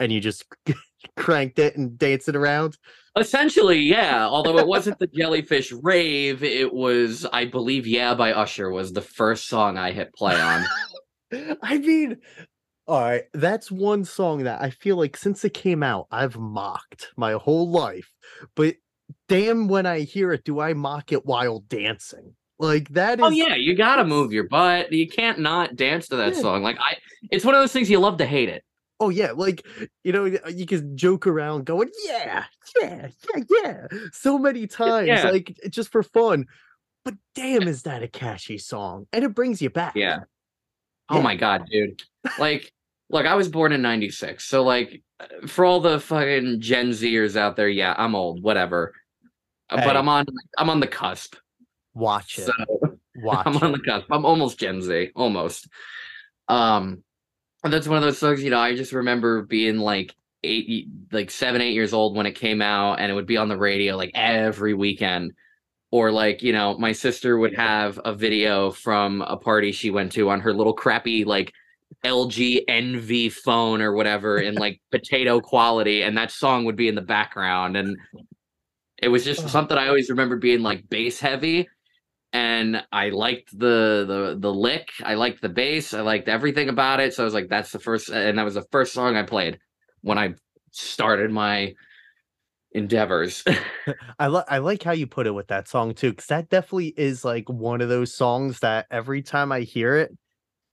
and 0.00 0.12
you 0.12 0.20
just 0.20 0.44
cranked 1.16 1.58
it 1.58 1.76
and 1.76 1.98
danced 1.98 2.28
it 2.28 2.36
around. 2.36 2.76
Essentially, 3.16 3.78
yeah. 3.78 4.26
Although 4.26 4.58
it 4.58 4.66
wasn't 4.66 4.98
the 4.98 5.06
Jellyfish 5.06 5.70
Rave, 5.70 6.42
it 6.42 6.72
was, 6.72 7.24
I 7.32 7.44
believe, 7.44 7.86
"Yeah" 7.86 8.14
by 8.14 8.32
Usher 8.32 8.70
was 8.70 8.92
the 8.92 9.00
first 9.00 9.48
song 9.48 9.78
I 9.78 9.92
hit 9.92 10.12
play 10.14 10.34
on. 10.34 10.64
I 11.62 11.78
mean, 11.78 12.18
all 12.86 13.00
right, 13.00 13.24
that's 13.32 13.70
one 13.70 14.04
song 14.04 14.44
that 14.44 14.60
I 14.60 14.70
feel 14.70 14.96
like 14.96 15.16
since 15.16 15.44
it 15.44 15.54
came 15.54 15.82
out, 15.82 16.06
I've 16.10 16.36
mocked 16.36 17.08
my 17.16 17.32
whole 17.32 17.70
life. 17.70 18.12
But 18.54 18.76
damn, 19.28 19.68
when 19.68 19.86
I 19.86 20.00
hear 20.00 20.32
it, 20.32 20.44
do 20.44 20.60
I 20.60 20.74
mock 20.74 21.12
it 21.12 21.24
while 21.24 21.60
dancing? 21.60 22.34
Like 22.58 22.88
that 22.90 23.20
oh, 23.20 23.26
is 23.26 23.32
oh 23.32 23.34
yeah, 23.34 23.54
you 23.56 23.74
gotta 23.74 24.04
move 24.04 24.32
your 24.32 24.48
butt. 24.48 24.92
You 24.92 25.08
can't 25.08 25.40
not 25.40 25.76
dance 25.76 26.08
to 26.08 26.16
that 26.16 26.34
Yeah. 26.34 26.40
song. 26.40 26.62
Like 26.62 26.78
I, 26.78 26.96
it's 27.30 27.44
one 27.44 27.54
of 27.54 27.60
those 27.60 27.72
things 27.72 27.90
you 27.90 27.98
love 27.98 28.18
to 28.18 28.26
hate 28.26 28.48
it. 28.48 28.64
Oh 29.00 29.08
yeah, 29.08 29.32
like 29.32 29.66
you 30.04 30.12
know, 30.12 30.24
you 30.24 30.66
can 30.66 30.96
joke 30.96 31.26
around 31.26 31.64
going, 31.64 31.90
yeah, 32.06 32.44
yeah, 32.80 33.08
yeah, 33.34 33.42
yeah, 33.50 33.86
so 34.12 34.38
many 34.38 34.66
times, 34.66 35.08
yeah. 35.08 35.30
like 35.30 35.58
just 35.68 35.90
for 35.90 36.02
fun. 36.02 36.46
But 37.04 37.14
damn, 37.34 37.68
is 37.68 37.82
that 37.82 38.02
a 38.02 38.08
catchy 38.08 38.56
song? 38.56 39.06
And 39.12 39.24
it 39.24 39.34
brings 39.34 39.60
you 39.60 39.68
back. 39.68 39.94
Yeah. 39.96 40.20
Oh 41.08 41.16
Yeah. 41.16 41.22
my 41.22 41.36
god, 41.36 41.66
dude. 41.70 42.02
Like, 42.38 42.72
look, 43.10 43.26
I 43.26 43.34
was 43.34 43.48
born 43.48 43.72
in 43.72 43.82
'96, 43.82 44.44
so 44.44 44.62
like, 44.62 45.02
for 45.46 45.64
all 45.64 45.80
the 45.80 46.00
fucking 46.00 46.60
Gen 46.60 46.90
Zers 46.90 47.36
out 47.36 47.56
there, 47.56 47.68
yeah, 47.68 47.94
I'm 47.96 48.14
old, 48.14 48.42
whatever. 48.42 48.94
Uh, 49.70 49.78
Hey. 49.78 49.84
But 49.84 49.96
I'm 49.96 50.08
on, 50.08 50.26
I'm 50.58 50.70
on 50.70 50.80
the 50.80 50.86
cusp. 50.86 51.36
Watch 51.94 52.38
it. 52.38 52.46
So 52.46 52.52
Watch 53.14 53.46
I'm 53.46 53.56
on 53.58 53.72
the 53.72 53.78
cusp. 53.80 54.06
I'm 54.10 54.24
almost 54.26 54.58
Gen 54.58 54.82
Z, 54.82 55.10
almost. 55.14 55.68
Um, 56.48 57.02
and 57.62 57.72
that's 57.72 57.88
one 57.88 57.98
of 57.98 58.02
those 58.04 58.18
songs. 58.18 58.42
You 58.42 58.50
know, 58.50 58.58
I 58.60 58.76
just 58.76 58.92
remember 58.92 59.42
being 59.42 59.78
like 59.78 60.14
eight, 60.42 60.88
like 61.12 61.30
seven, 61.30 61.60
eight 61.62 61.72
years 61.74 61.92
old 61.94 62.16
when 62.16 62.26
it 62.26 62.32
came 62.34 62.60
out, 62.62 63.00
and 63.00 63.10
it 63.10 63.14
would 63.14 63.26
be 63.26 63.36
on 63.38 63.48
the 63.48 63.56
radio 63.58 63.96
like 63.96 64.12
every 64.14 64.74
weekend. 64.74 65.32
Or 65.94 66.10
like, 66.10 66.42
you 66.42 66.52
know, 66.52 66.76
my 66.76 66.90
sister 66.90 67.38
would 67.38 67.54
have 67.54 68.00
a 68.04 68.12
video 68.12 68.72
from 68.72 69.22
a 69.22 69.36
party 69.36 69.70
she 69.70 69.90
went 69.90 70.10
to 70.12 70.28
on 70.28 70.40
her 70.40 70.52
little 70.52 70.72
crappy 70.72 71.24
like 71.24 71.52
LG 72.04 72.64
enV 72.68 73.30
phone 73.30 73.80
or 73.80 73.92
whatever 73.92 74.38
in 74.38 74.56
like 74.56 74.80
potato 74.90 75.40
quality, 75.40 76.02
and 76.02 76.18
that 76.18 76.32
song 76.32 76.64
would 76.64 76.74
be 76.74 76.88
in 76.88 76.96
the 76.96 77.00
background, 77.00 77.76
and 77.76 77.96
it 79.00 79.06
was 79.06 79.24
just 79.24 79.48
something 79.48 79.78
I 79.78 79.86
always 79.86 80.10
remember 80.10 80.36
being 80.36 80.62
like 80.62 80.88
bass 80.88 81.20
heavy 81.20 81.68
and 82.32 82.82
I 82.90 83.10
liked 83.10 83.56
the 83.56 84.04
the 84.08 84.36
the 84.36 84.52
lick. 84.52 84.88
I 85.04 85.14
liked 85.14 85.42
the 85.42 85.48
bass. 85.48 85.94
I 85.94 86.00
liked 86.00 86.28
everything 86.28 86.68
about 86.70 86.98
it. 86.98 87.14
So 87.14 87.22
I 87.22 87.24
was 87.24 87.34
like, 87.34 87.48
that's 87.48 87.70
the 87.70 87.78
first, 87.78 88.08
and 88.08 88.36
that 88.36 88.44
was 88.44 88.54
the 88.54 88.66
first 88.72 88.92
song 88.92 89.16
I 89.16 89.22
played 89.22 89.60
when 90.02 90.18
I 90.18 90.34
started 90.72 91.30
my 91.30 91.74
endeavors. 92.74 93.44
I 94.18 94.26
like 94.28 94.44
I 94.48 94.58
like 94.58 94.82
how 94.82 94.92
you 94.92 95.06
put 95.06 95.26
it 95.26 95.32
with 95.32 95.48
that 95.48 95.68
song 95.68 95.94
too, 95.94 96.10
because 96.10 96.26
that 96.26 96.48
definitely 96.48 96.94
is 96.96 97.24
like 97.24 97.48
one 97.48 97.80
of 97.80 97.88
those 97.88 98.14
songs 98.14 98.60
that 98.60 98.86
every 98.90 99.22
time 99.22 99.52
I 99.52 99.60
hear 99.60 99.96
it, 99.96 100.12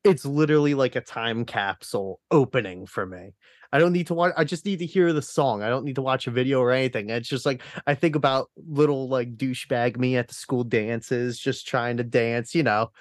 it's 0.04 0.26
literally 0.26 0.76
like 0.76 0.96
a 0.96 1.02
time 1.02 1.46
capsule 1.46 2.22
opening 2.32 2.88
for 2.88 3.06
me. 3.06 3.34
I 3.74 3.80
don't 3.80 3.94
need 3.94 4.08
to 4.08 4.16
watch. 4.16 4.34
I 4.38 4.46
just 4.46 4.66
need 4.66 4.80
to 4.80 4.86
hear 4.88 5.14
the 5.14 5.22
song. 5.22 5.64
I 5.64 5.70
don't 5.70 5.86
need 5.86 5.96
to 5.96 6.02
watch 6.04 6.28
a 6.28 6.32
video 6.32 6.62
or 6.62 6.72
anything. 6.72 7.10
It's 7.10 7.30
just 7.30 7.46
like 7.46 7.64
I 7.88 7.96
think 7.96 8.16
about 8.16 8.50
little 8.58 9.10
like 9.10 9.38
douchebag 9.38 9.98
me 9.98 10.18
at 10.18 10.28
the 10.30 10.36
school 10.36 10.64
dances, 10.66 11.40
just 11.40 11.68
trying 11.68 11.98
to 11.98 12.04
dance. 12.06 12.56
You 12.56 12.64
know, 12.64 12.92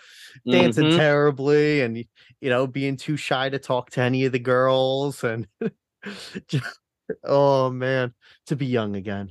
dancing 0.50 0.88
Mhm. 0.88 0.90
terribly 0.90 1.82
and 1.82 1.98
you 1.98 2.50
know 2.50 2.66
being 2.66 2.96
too 2.96 3.16
shy 3.16 3.48
to 3.50 3.58
talk 3.58 3.90
to 3.92 4.02
any 4.02 4.24
of 4.26 4.32
the 4.32 4.38
girls 4.40 5.24
and 5.24 5.48
just, 6.48 6.80
oh 7.24 7.70
man 7.70 8.12
to 8.46 8.56
be 8.56 8.66
young 8.66 8.96
again 8.96 9.30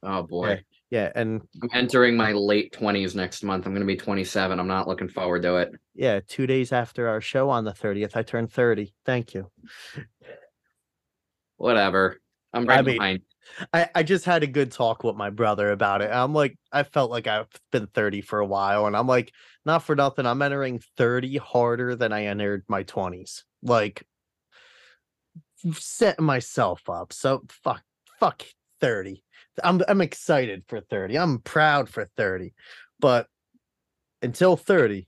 Oh 0.00 0.22
boy, 0.22 0.62
yeah 0.90 1.10
and 1.16 1.42
I'm 1.60 1.70
entering 1.74 2.16
my 2.16 2.30
late 2.32 2.72
twenties 2.72 3.16
next 3.16 3.42
month. 3.42 3.66
I'm 3.66 3.72
gonna 3.72 3.84
be 3.84 3.96
27. 3.96 4.60
I'm 4.60 4.68
not 4.68 4.86
looking 4.86 5.08
forward 5.08 5.42
to 5.42 5.56
it. 5.56 5.72
yeah 5.94 6.20
two 6.28 6.46
days 6.46 6.72
after 6.72 7.08
our 7.08 7.20
show 7.20 7.50
on 7.50 7.64
the 7.64 7.72
30th 7.72 8.16
i 8.16 8.22
turned 8.22 8.52
30 8.52 8.94
thank 9.04 9.34
you 9.34 9.50
Whatever. 11.56 12.20
I'm 12.52 12.68
I 12.68 12.76
right 12.76 12.84
mean, 12.84 12.96
behind. 12.96 13.20
I, 13.72 13.88
I 13.94 14.02
just 14.02 14.24
had 14.24 14.42
a 14.42 14.46
good 14.46 14.70
talk 14.72 15.02
with 15.04 15.16
my 15.16 15.30
brother 15.30 15.70
about 15.70 16.02
it. 16.02 16.10
I'm 16.12 16.32
like, 16.32 16.56
I 16.72 16.82
felt 16.84 17.10
like 17.10 17.26
I've 17.26 17.48
been 17.72 17.86
30 17.88 18.20
for 18.20 18.38
a 18.38 18.46
while, 18.46 18.86
and 18.86 18.96
I'm 18.96 19.06
like, 19.06 19.32
not 19.64 19.82
for 19.82 19.96
nothing. 19.96 20.26
I'm 20.26 20.40
entering 20.40 20.80
30 20.96 21.38
harder 21.38 21.96
than 21.96 22.12
I 22.12 22.26
entered 22.26 22.64
my 22.68 22.84
20s. 22.84 23.42
Like, 23.62 24.04
setting 25.72 26.24
myself 26.24 26.88
up. 26.88 27.12
So 27.12 27.42
fuck, 27.62 27.82
fuck 28.20 28.42
30. 28.80 29.22
I'm 29.64 29.82
I'm 29.88 30.00
excited 30.00 30.64
for 30.68 30.80
30. 30.80 31.18
I'm 31.18 31.38
proud 31.40 31.88
for 31.88 32.04
30. 32.16 32.54
But 33.00 33.26
until 34.22 34.56
30, 34.56 35.06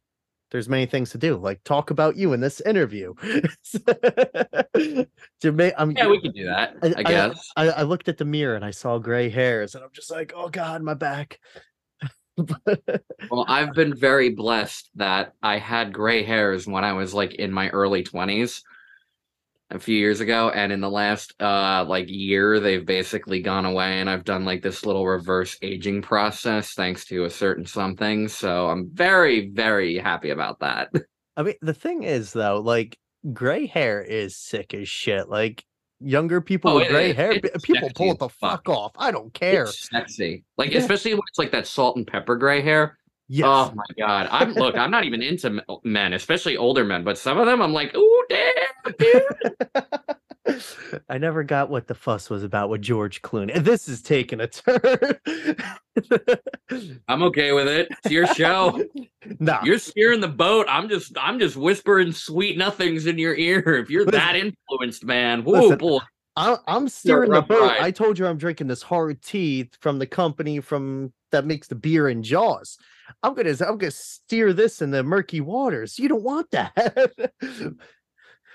there's 0.50 0.68
many 0.68 0.86
things 0.86 1.10
to 1.10 1.18
do, 1.18 1.36
like 1.36 1.62
talk 1.64 1.90
about 1.90 2.16
you 2.16 2.32
in 2.32 2.40
this 2.40 2.60
interview. 2.60 3.14
Ma- 5.44 5.70
I'm, 5.78 5.92
Yeah, 5.92 6.08
we 6.08 6.20
can 6.20 6.32
do 6.32 6.46
that. 6.46 6.76
I- 6.82 6.88
I, 6.88 6.94
I- 6.96 7.02
guess. 7.02 7.50
I, 7.56 7.68
I 7.68 7.82
looked 7.82 8.08
at 8.08 8.18
the 8.18 8.24
mirror 8.24 8.56
and 8.56 8.64
I 8.64 8.70
saw 8.72 8.98
gray 8.98 9.28
hairs, 9.28 9.74
and 9.74 9.84
I'm 9.84 9.90
just 9.92 10.10
like, 10.10 10.32
oh 10.34 10.48
god, 10.48 10.82
my 10.82 10.94
back. 10.94 11.38
Well, 13.30 13.44
I've 13.48 13.74
been 13.74 13.94
very 13.94 14.30
blessed 14.30 14.90
that 14.96 15.34
I 15.42 15.58
had 15.58 15.92
gray 15.92 16.22
hairs 16.24 16.66
when 16.66 16.84
I 16.84 16.92
was 16.94 17.12
like 17.14 17.34
in 17.34 17.52
my 17.52 17.68
early 17.68 18.02
20s. 18.02 18.62
A 19.70 19.78
few 19.78 19.96
years 19.96 20.20
ago 20.20 20.50
and 20.50 20.72
in 20.72 20.80
the 20.80 20.90
last 20.90 21.34
uh 21.40 21.84
like 21.88 22.06
year 22.08 22.58
they've 22.58 22.84
basically 22.84 23.40
gone 23.40 23.64
away 23.64 24.00
and 24.00 24.10
I've 24.10 24.24
done 24.24 24.44
like 24.44 24.62
this 24.62 24.84
little 24.84 25.06
reverse 25.06 25.56
aging 25.62 26.02
process 26.02 26.72
thanks 26.74 27.04
to 27.06 27.24
a 27.24 27.30
certain 27.30 27.64
something 27.66 28.26
so 28.28 28.68
I'm 28.68 28.90
very 28.92 29.48
very 29.50 29.96
happy 29.98 30.30
about 30.30 30.58
that. 30.60 30.90
I 31.36 31.42
mean, 31.44 31.54
the 31.62 31.72
thing 31.74 32.02
is 32.02 32.32
though, 32.32 32.60
like 32.60 32.98
gray 33.32 33.66
hair 33.66 34.02
is 34.02 34.36
sick 34.36 34.74
as 34.74 34.88
shit. 34.88 35.28
Like 35.28 35.64
younger 36.00 36.40
people 36.40 36.72
Oh, 36.72 36.74
with 36.76 36.88
gray 36.88 37.10
it- 37.10 37.16
hair, 37.16 37.40
people 37.62 37.90
pull 37.94 38.10
it 38.12 38.18
the 38.18 38.28
fuck. 38.28 38.64
fuck 38.64 38.68
off. 38.68 38.92
I 38.98 39.10
don't 39.10 39.32
care. 39.32 39.64
It's 39.64 39.88
sexy. 39.88 40.44
Like 40.58 40.72
Yeah. 40.72 40.78
especially 40.80 41.12
when 41.14 41.22
it's 41.28 41.38
like 41.38 41.52
that 41.52 41.66
salt 41.66 41.96
and 41.96 42.06
pepper 42.06 42.36
gray 42.36 42.60
hair. 42.60 42.98
Oh 43.30 43.32
yes. 43.32 43.46
Oh 43.46 43.72
my 43.74 43.84
god. 43.96 44.28
I'm 44.32 44.54
look, 44.54 44.74
I'm 44.76 44.90
not 44.90 45.04
even 45.04 45.22
into 45.22 45.62
men, 45.84 46.14
especially 46.14 46.56
older 46.56 46.84
men, 46.84 47.04
but 47.04 47.16
some 47.16 47.38
of 47.38 47.46
them 47.46 47.62
I'm 47.62 47.72
like, 47.72 47.94
"Ooh, 47.96 48.24
damn, 48.28 48.94
dude." 48.98 49.22
I 51.08 51.18
never 51.18 51.44
got 51.44 51.70
what 51.70 51.86
the 51.86 51.94
fuss 51.94 52.28
was 52.28 52.42
about 52.42 52.70
with 52.70 52.82
George 52.82 53.22
Clooney. 53.22 53.62
This 53.62 53.88
is 53.88 54.02
taking 54.02 54.40
a 54.40 54.48
turn. 54.48 54.80
I'm 57.08 57.22
okay 57.24 57.52
with 57.52 57.68
it. 57.68 57.88
It's 57.90 58.10
your 58.12 58.26
show. 58.34 58.84
nah, 59.38 59.60
You're 59.62 59.78
steering 59.78 60.20
the 60.20 60.28
boat. 60.28 60.66
I'm 60.68 60.88
just 60.88 61.16
I'm 61.16 61.38
just 61.38 61.56
whispering 61.56 62.10
sweet 62.10 62.58
nothings 62.58 63.06
in 63.06 63.16
your 63.16 63.36
ear. 63.36 63.60
If 63.76 63.90
you're 63.90 64.06
that 64.06 64.34
influenced, 64.34 65.04
man. 65.04 65.44
Whoa, 65.44 65.52
Listen, 65.52 65.78
boy. 65.78 65.98
I, 66.36 66.56
I'm 66.66 66.88
steering 66.88 67.30
the 67.30 67.42
boat. 67.42 67.60
ride. 67.60 67.80
I 67.80 67.90
told 67.90 68.18
you 68.18 68.26
I'm 68.26 68.38
drinking 68.38 68.66
this 68.66 68.82
hard 68.82 69.22
tea 69.22 69.70
from 69.80 69.98
the 69.98 70.06
company 70.06 70.60
from 70.60 71.12
that 71.32 71.44
makes 71.44 71.68
the 71.68 71.74
beer 71.74 72.08
in 72.08 72.22
Jaws. 72.22 72.78
I'm 73.22 73.34
gonna 73.34 73.54
I'm 73.66 73.78
gonna 73.78 73.90
steer 73.90 74.52
this 74.52 74.82
in 74.82 74.90
the 74.90 75.02
murky 75.02 75.40
waters. 75.40 75.98
You 75.98 76.08
don't 76.08 76.22
want 76.22 76.50
that. 76.50 77.12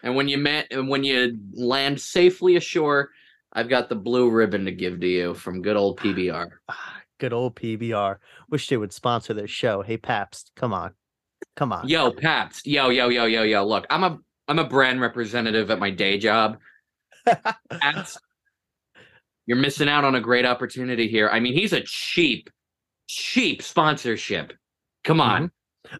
And 0.03 0.15
when 0.15 0.27
you 0.27 0.37
met 0.37 0.67
and 0.69 0.87
when 0.87 1.03
you 1.03 1.35
land 1.53 1.99
safely 1.99 2.57
ashore, 2.57 3.09
I've 3.53 3.69
got 3.69 3.89
the 3.89 3.95
blue 3.95 4.29
ribbon 4.29 4.63
to 4.65 4.71
give 4.71 4.99
to 4.99 5.07
you 5.07 5.33
from 5.33 5.63
good 5.63 5.75
old 5.75 5.99
PBR. 5.99 6.47
Ah, 6.69 7.01
Good 7.19 7.33
old 7.33 7.55
PBR. 7.55 8.17
Wish 8.49 8.67
they 8.67 8.77
would 8.77 8.93
sponsor 8.93 9.33
this 9.33 9.49
show. 9.49 9.81
Hey 9.81 9.97
Pabst, 9.97 10.51
come 10.55 10.73
on, 10.73 10.93
come 11.55 11.73
on. 11.73 11.87
Yo, 11.87 12.11
Pabst. 12.11 12.67
Yo, 12.67 12.89
yo, 12.89 13.09
yo, 13.09 13.25
yo, 13.25 13.41
yo. 13.41 13.65
Look, 13.65 13.87
I'm 13.89 14.03
a 14.03 14.19
I'm 14.47 14.59
a 14.59 14.67
brand 14.67 15.01
representative 15.01 15.71
at 15.71 15.79
my 15.79 15.89
day 15.89 16.19
job. 16.19 16.59
Pabst, 17.25 18.19
you're 19.47 19.57
missing 19.57 19.89
out 19.89 20.03
on 20.03 20.13
a 20.13 20.21
great 20.21 20.45
opportunity 20.45 21.07
here. 21.07 21.29
I 21.29 21.39
mean, 21.39 21.53
he's 21.53 21.73
a 21.73 21.81
cheap, 21.81 22.49
cheap 23.07 23.61
sponsorship. 23.61 24.53
Come 25.03 25.19
mm-hmm. 25.19 25.43
on. 25.43 25.51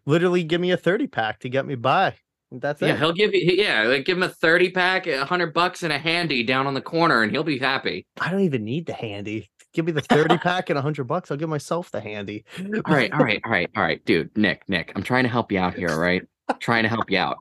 Literally, 0.04 0.42
give 0.42 0.60
me 0.60 0.72
a 0.72 0.76
thirty 0.76 1.06
pack 1.06 1.40
to 1.40 1.48
get 1.48 1.66
me 1.66 1.74
by. 1.74 2.14
That's 2.50 2.80
Yeah, 2.80 2.88
it. 2.88 2.90
Yeah, 2.92 2.98
he'll 2.98 3.12
give 3.12 3.34
you 3.34 3.40
yeah, 3.54 3.82
like 3.82 4.04
give 4.04 4.16
him 4.16 4.22
a 4.22 4.28
30 4.28 4.70
pack, 4.70 5.06
a 5.06 5.24
hundred 5.24 5.52
bucks 5.52 5.82
and 5.82 5.92
a 5.92 5.98
handy 5.98 6.42
down 6.42 6.66
on 6.66 6.74
the 6.74 6.80
corner, 6.80 7.22
and 7.22 7.30
he'll 7.30 7.44
be 7.44 7.58
happy. 7.58 8.06
I 8.20 8.30
don't 8.30 8.40
even 8.40 8.64
need 8.64 8.86
the 8.86 8.92
handy. 8.92 9.50
Give 9.72 9.84
me 9.84 9.92
the 9.92 10.00
thirty 10.00 10.38
pack 10.38 10.70
and 10.70 10.78
a 10.78 10.82
hundred 10.82 11.04
bucks. 11.04 11.30
I'll 11.30 11.36
give 11.36 11.48
myself 11.48 11.90
the 11.90 12.00
handy. 12.00 12.44
All 12.58 12.94
right, 12.94 13.12
all 13.12 13.18
right, 13.18 13.40
all 13.44 13.50
right, 13.50 13.70
all 13.76 13.82
right, 13.82 14.04
dude. 14.04 14.36
Nick, 14.36 14.68
Nick, 14.68 14.92
I'm 14.96 15.02
trying 15.02 15.24
to 15.24 15.30
help 15.30 15.52
you 15.52 15.58
out 15.58 15.74
here, 15.74 15.90
all 15.90 15.98
right? 15.98 16.22
trying 16.60 16.84
to 16.84 16.88
help 16.88 17.10
you 17.10 17.18
out. 17.18 17.38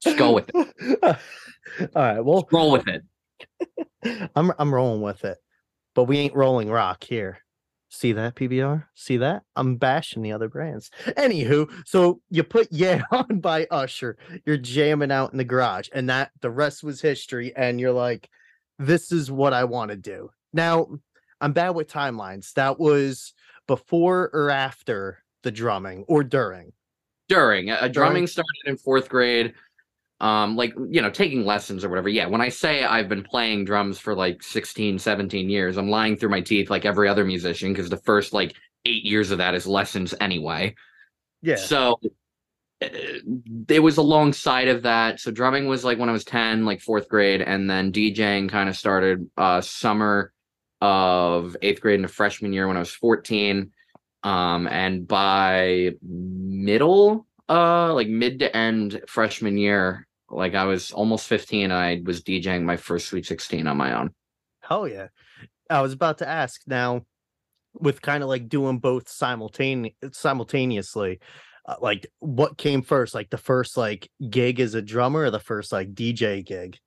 Just 0.00 0.18
go 0.18 0.32
with 0.32 0.50
it. 0.54 1.02
All 1.94 2.02
right. 2.02 2.20
Well, 2.20 2.46
Roll 2.52 2.70
with 2.70 2.86
it. 2.88 3.02
I'm 4.36 4.52
I'm 4.58 4.72
rolling 4.72 5.02
with 5.02 5.24
it, 5.24 5.38
but 5.94 6.04
we 6.04 6.18
ain't 6.18 6.34
rolling 6.34 6.70
rock 6.70 7.02
here. 7.04 7.38
See 7.90 8.12
that 8.12 8.34
PBR? 8.34 8.84
See 8.94 9.16
that? 9.16 9.44
I'm 9.56 9.76
bashing 9.76 10.22
the 10.22 10.32
other 10.32 10.48
brands. 10.48 10.90
Anywho, 11.06 11.70
so 11.86 12.20
you 12.28 12.44
put 12.44 12.68
Yeah 12.70 13.02
on 13.10 13.40
by 13.40 13.66
Usher. 13.70 14.18
You're 14.44 14.58
jamming 14.58 15.10
out 15.10 15.32
in 15.32 15.38
the 15.38 15.44
garage, 15.44 15.88
and 15.92 16.08
that 16.10 16.30
the 16.40 16.50
rest 16.50 16.84
was 16.84 17.00
history. 17.00 17.52
And 17.56 17.80
you're 17.80 17.92
like, 17.92 18.28
this 18.78 19.10
is 19.10 19.30
what 19.30 19.52
I 19.52 19.64
want 19.64 19.90
to 19.90 19.96
do. 19.96 20.30
Now, 20.52 20.86
I'm 21.40 21.52
bad 21.52 21.70
with 21.70 21.90
timelines. 21.90 22.52
That 22.54 22.78
was 22.78 23.32
before 23.66 24.30
or 24.32 24.50
after 24.50 25.22
the 25.42 25.50
drumming 25.50 26.04
or 26.08 26.24
during. 26.24 26.72
During 27.28 27.70
uh, 27.70 27.88
drumming 27.88 28.26
started 28.26 28.62
in 28.66 28.76
fourth 28.76 29.08
grade. 29.08 29.54
Um, 30.20 30.56
like 30.56 30.74
you 30.90 31.00
know, 31.00 31.10
taking 31.10 31.44
lessons 31.44 31.84
or 31.84 31.88
whatever. 31.88 32.08
Yeah, 32.08 32.26
when 32.26 32.40
I 32.40 32.48
say 32.48 32.84
I've 32.84 33.08
been 33.08 33.22
playing 33.22 33.64
drums 33.64 34.00
for 34.00 34.16
like 34.16 34.42
16, 34.42 34.98
17 34.98 35.48
years, 35.48 35.76
I'm 35.76 35.90
lying 35.90 36.16
through 36.16 36.30
my 36.30 36.40
teeth 36.40 36.70
like 36.70 36.84
every 36.84 37.08
other 37.08 37.24
musician 37.24 37.72
because 37.72 37.88
the 37.88 37.98
first 37.98 38.32
like 38.32 38.54
eight 38.84 39.04
years 39.04 39.30
of 39.30 39.38
that 39.38 39.54
is 39.54 39.66
lessons 39.66 40.14
anyway. 40.20 40.74
Yeah. 41.40 41.54
So 41.54 42.00
uh, 42.82 42.88
it 43.68 43.80
was 43.80 43.96
alongside 43.96 44.66
of 44.66 44.82
that. 44.82 45.20
So 45.20 45.30
drumming 45.30 45.68
was 45.68 45.84
like 45.84 45.98
when 45.98 46.08
I 46.08 46.12
was 46.12 46.24
10, 46.24 46.64
like 46.64 46.80
fourth 46.80 47.08
grade, 47.08 47.40
and 47.40 47.70
then 47.70 47.92
DJing 47.92 48.48
kind 48.48 48.68
of 48.68 48.76
started 48.76 49.30
uh 49.36 49.60
summer 49.60 50.32
of 50.80 51.56
eighth 51.62 51.80
grade 51.80 51.96
into 51.96 52.08
freshman 52.08 52.52
year 52.52 52.66
when 52.66 52.76
I 52.76 52.80
was 52.80 52.92
14. 52.92 53.70
Um, 54.24 54.66
and 54.66 55.06
by 55.06 55.92
middle, 56.02 57.26
uh, 57.48 57.94
like 57.94 58.08
mid 58.08 58.40
to 58.40 58.56
end 58.56 59.02
freshman 59.06 59.56
year, 59.56 60.07
like 60.30 60.54
I 60.54 60.64
was 60.64 60.90
almost 60.92 61.26
15, 61.26 61.70
I 61.72 62.02
was 62.04 62.22
DJing 62.22 62.62
my 62.64 62.76
first 62.76 63.08
Sweet 63.08 63.26
16 63.26 63.66
on 63.66 63.76
my 63.76 63.98
own. 63.98 64.10
Hell 64.60 64.86
yeah. 64.88 65.08
I 65.70 65.80
was 65.82 65.92
about 65.92 66.18
to 66.18 66.28
ask 66.28 66.60
now 66.66 67.02
with 67.74 68.02
kind 68.02 68.22
of 68.22 68.28
like 68.28 68.48
doing 68.48 68.78
both 68.78 69.06
simultane- 69.06 69.94
simultaneously. 70.12 71.20
Uh, 71.66 71.74
like 71.82 72.06
what 72.20 72.56
came 72.56 72.80
first 72.82 73.14
like 73.14 73.28
the 73.30 73.36
first 73.38 73.76
like 73.76 74.10
gig 74.30 74.58
as 74.60 74.74
a 74.74 74.80
drummer 74.82 75.20
or 75.24 75.30
the 75.30 75.38
first 75.40 75.70
like 75.72 75.94
DJ 75.94 76.44
gig? 76.44 76.78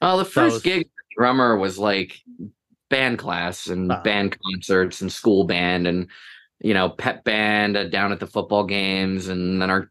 Oh, 0.00 0.18
the 0.18 0.24
first 0.24 0.54
was- 0.54 0.62
gig 0.62 0.82
as 0.82 0.86
a 0.86 1.20
drummer 1.20 1.56
was 1.56 1.78
like 1.78 2.18
band 2.90 3.18
class 3.18 3.66
and 3.66 3.90
Ah. 3.92 4.00
band 4.02 4.36
concerts 4.40 5.00
and 5.00 5.12
school 5.12 5.44
band 5.44 5.86
and 5.86 6.08
you 6.60 6.74
know 6.74 6.88
pep 6.90 7.22
band 7.24 7.76
uh, 7.76 7.84
down 7.88 8.12
at 8.12 8.20
the 8.20 8.26
football 8.26 8.64
games 8.64 9.28
and 9.28 9.60
then 9.60 9.68
our 9.70 9.90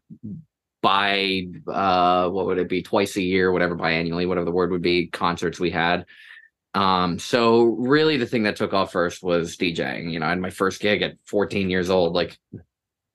by 0.82 1.42
uh 1.66 2.28
what 2.28 2.46
would 2.46 2.58
it 2.58 2.68
be 2.68 2.82
twice 2.82 3.16
a 3.16 3.22
year 3.22 3.50
whatever 3.52 3.76
biannually 3.76 4.28
whatever 4.28 4.44
the 4.44 4.52
word 4.52 4.70
would 4.70 4.82
be 4.82 5.08
concerts 5.08 5.58
we 5.58 5.70
had 5.70 6.04
um 6.74 7.18
so 7.18 7.62
really 7.64 8.16
the 8.16 8.26
thing 8.26 8.44
that 8.44 8.56
took 8.56 8.72
off 8.72 8.92
first 8.92 9.22
was 9.22 9.56
DJing 9.56 10.12
you 10.12 10.20
know 10.20 10.26
I 10.26 10.30
had 10.30 10.40
my 10.40 10.50
first 10.50 10.80
gig 10.80 11.02
at 11.02 11.16
14 11.24 11.68
years 11.70 11.90
old 11.90 12.14
like 12.14 12.38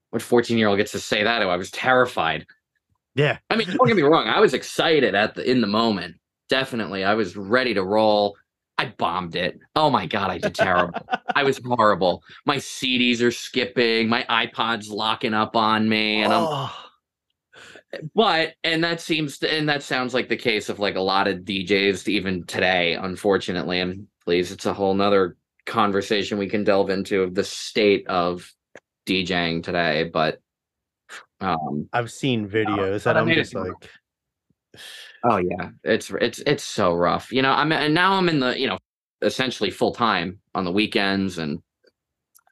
what 0.10 0.22
14 0.22 0.58
year 0.58 0.68
old 0.68 0.78
gets 0.78 0.92
to 0.92 1.00
say 1.00 1.24
that 1.24 1.42
I 1.42 1.56
was 1.56 1.72
terrified 1.72 2.46
Yeah. 3.16 3.38
I 3.50 3.56
mean, 3.56 3.68
don't 3.68 3.88
get 3.88 3.96
me 3.96 4.02
wrong. 4.02 4.28
I 4.28 4.40
was 4.40 4.54
excited 4.54 5.14
at 5.16 5.36
the 5.36 5.50
in 5.50 5.62
the 5.62 5.68
moment. 5.68 6.16
Definitely, 6.50 7.04
I 7.04 7.14
was 7.14 7.38
ready 7.38 7.74
to 7.76 7.84
roll. 7.84 8.36
I 8.80 8.86
bombed 8.98 9.36
it. 9.36 9.60
Oh 9.76 9.90
my 9.92 10.08
god, 10.08 10.32
I 10.32 10.40
did 10.40 10.56
terrible. 10.56 11.00
I 11.36 11.44
was 11.44 11.60
horrible. 11.64 12.24
My 12.46 12.58
CDs 12.58 13.22
are 13.22 13.32
skipping. 13.32 14.10
My 14.10 14.24
iPod's 14.30 14.90
locking 14.90 15.34
up 15.36 15.56
on 15.56 15.88
me, 15.88 16.24
and 16.24 16.34
I'm. 16.34 16.44
Oh, 16.50 16.83
But 18.16 18.56
and 18.64 18.84
that 18.84 19.02
seems 19.02 19.38
to, 19.40 19.52
and 19.52 19.70
that 19.70 19.84
sounds 19.84 20.14
like 20.14 20.30
the 20.30 20.38
case 20.38 20.70
of 20.70 20.80
like 20.80 20.96
a 20.96 21.02
lot 21.02 21.28
of 21.28 21.40
DJs 21.40 22.08
even 22.08 22.46
today, 22.46 22.94
unfortunately. 22.94 23.80
And 23.80 24.08
please, 24.24 24.52
it's 24.52 24.66
a 24.66 24.74
whole 24.74 24.94
nother 24.94 25.38
conversation 25.66 26.38
we 26.38 26.50
can 26.50 26.64
delve 26.64 26.90
into 26.90 27.22
of 27.22 27.36
the 27.36 27.44
state 27.44 28.08
of 28.08 28.52
DJing 29.06 29.64
today. 29.64 30.10
But 30.12 30.40
um, 31.40 31.88
I've 31.94 32.12
seen 32.12 32.50
videos 32.50 33.06
and 33.06 33.18
I 33.18 33.22
I'm 33.22 33.30
just 33.30 33.54
like 33.54 33.90
Oh 35.24 35.38
yeah, 35.38 35.70
it's 35.84 36.12
it's 36.22 36.40
it's 36.46 36.64
so 36.64 36.94
rough. 36.94 37.32
You 37.32 37.42
know, 37.42 37.52
I'm 37.52 37.72
and 37.72 37.94
now 37.94 38.14
I'm 38.14 38.30
in 38.30 38.40
the 38.40 38.60
you 38.60 38.68
know 38.68 38.78
essentially 39.22 39.70
full 39.70 39.94
time 39.94 40.40
on 40.54 40.66
the 40.66 40.72
weekends, 40.72 41.38
and 41.38 41.62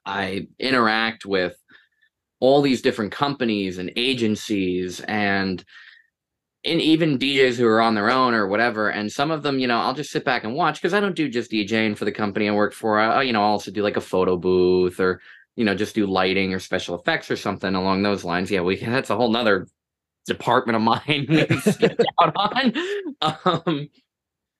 I 0.06 0.46
interact 0.58 1.26
with 1.26 1.56
all 2.42 2.60
these 2.60 2.82
different 2.82 3.12
companies 3.12 3.78
and 3.78 3.92
agencies 3.94 4.98
and 5.06 5.64
and 6.64 6.80
even 6.80 7.16
DJs 7.16 7.54
who 7.54 7.66
are 7.68 7.80
on 7.80 7.94
their 7.94 8.10
own 8.10 8.34
or 8.34 8.48
whatever. 8.48 8.88
And 8.88 9.10
some 9.10 9.30
of 9.30 9.44
them, 9.44 9.60
you 9.60 9.68
know, 9.68 9.78
I'll 9.78 9.94
just 9.94 10.10
sit 10.10 10.24
back 10.24 10.42
and 10.42 10.54
watch 10.54 10.80
because 10.80 10.92
I 10.92 10.98
don't 10.98 11.14
do 11.14 11.28
just 11.28 11.52
DJing 11.52 11.96
for 11.96 12.04
the 12.04 12.10
company 12.10 12.48
I 12.48 12.52
work 12.52 12.72
for. 12.72 12.98
I, 12.98 13.22
you 13.22 13.32
know, 13.32 13.42
I'll 13.42 13.52
also 13.52 13.70
do 13.70 13.82
like 13.82 13.96
a 13.96 14.00
photo 14.00 14.36
booth 14.36 14.98
or 14.98 15.20
you 15.54 15.64
know 15.64 15.76
just 15.76 15.94
do 15.94 16.04
lighting 16.04 16.52
or 16.52 16.58
special 16.58 16.98
effects 16.98 17.30
or 17.30 17.36
something 17.36 17.76
along 17.76 18.02
those 18.02 18.24
lines. 18.24 18.50
Yeah, 18.50 18.62
we 18.62 18.76
that's 18.84 19.10
a 19.10 19.16
whole 19.16 19.30
nother 19.30 19.68
department 20.26 20.74
of 20.76 20.82
mine 20.82 21.26
we 21.28 21.46
can 21.46 21.96
out 22.20 22.32
on. 22.34 22.72
Um, 23.20 23.88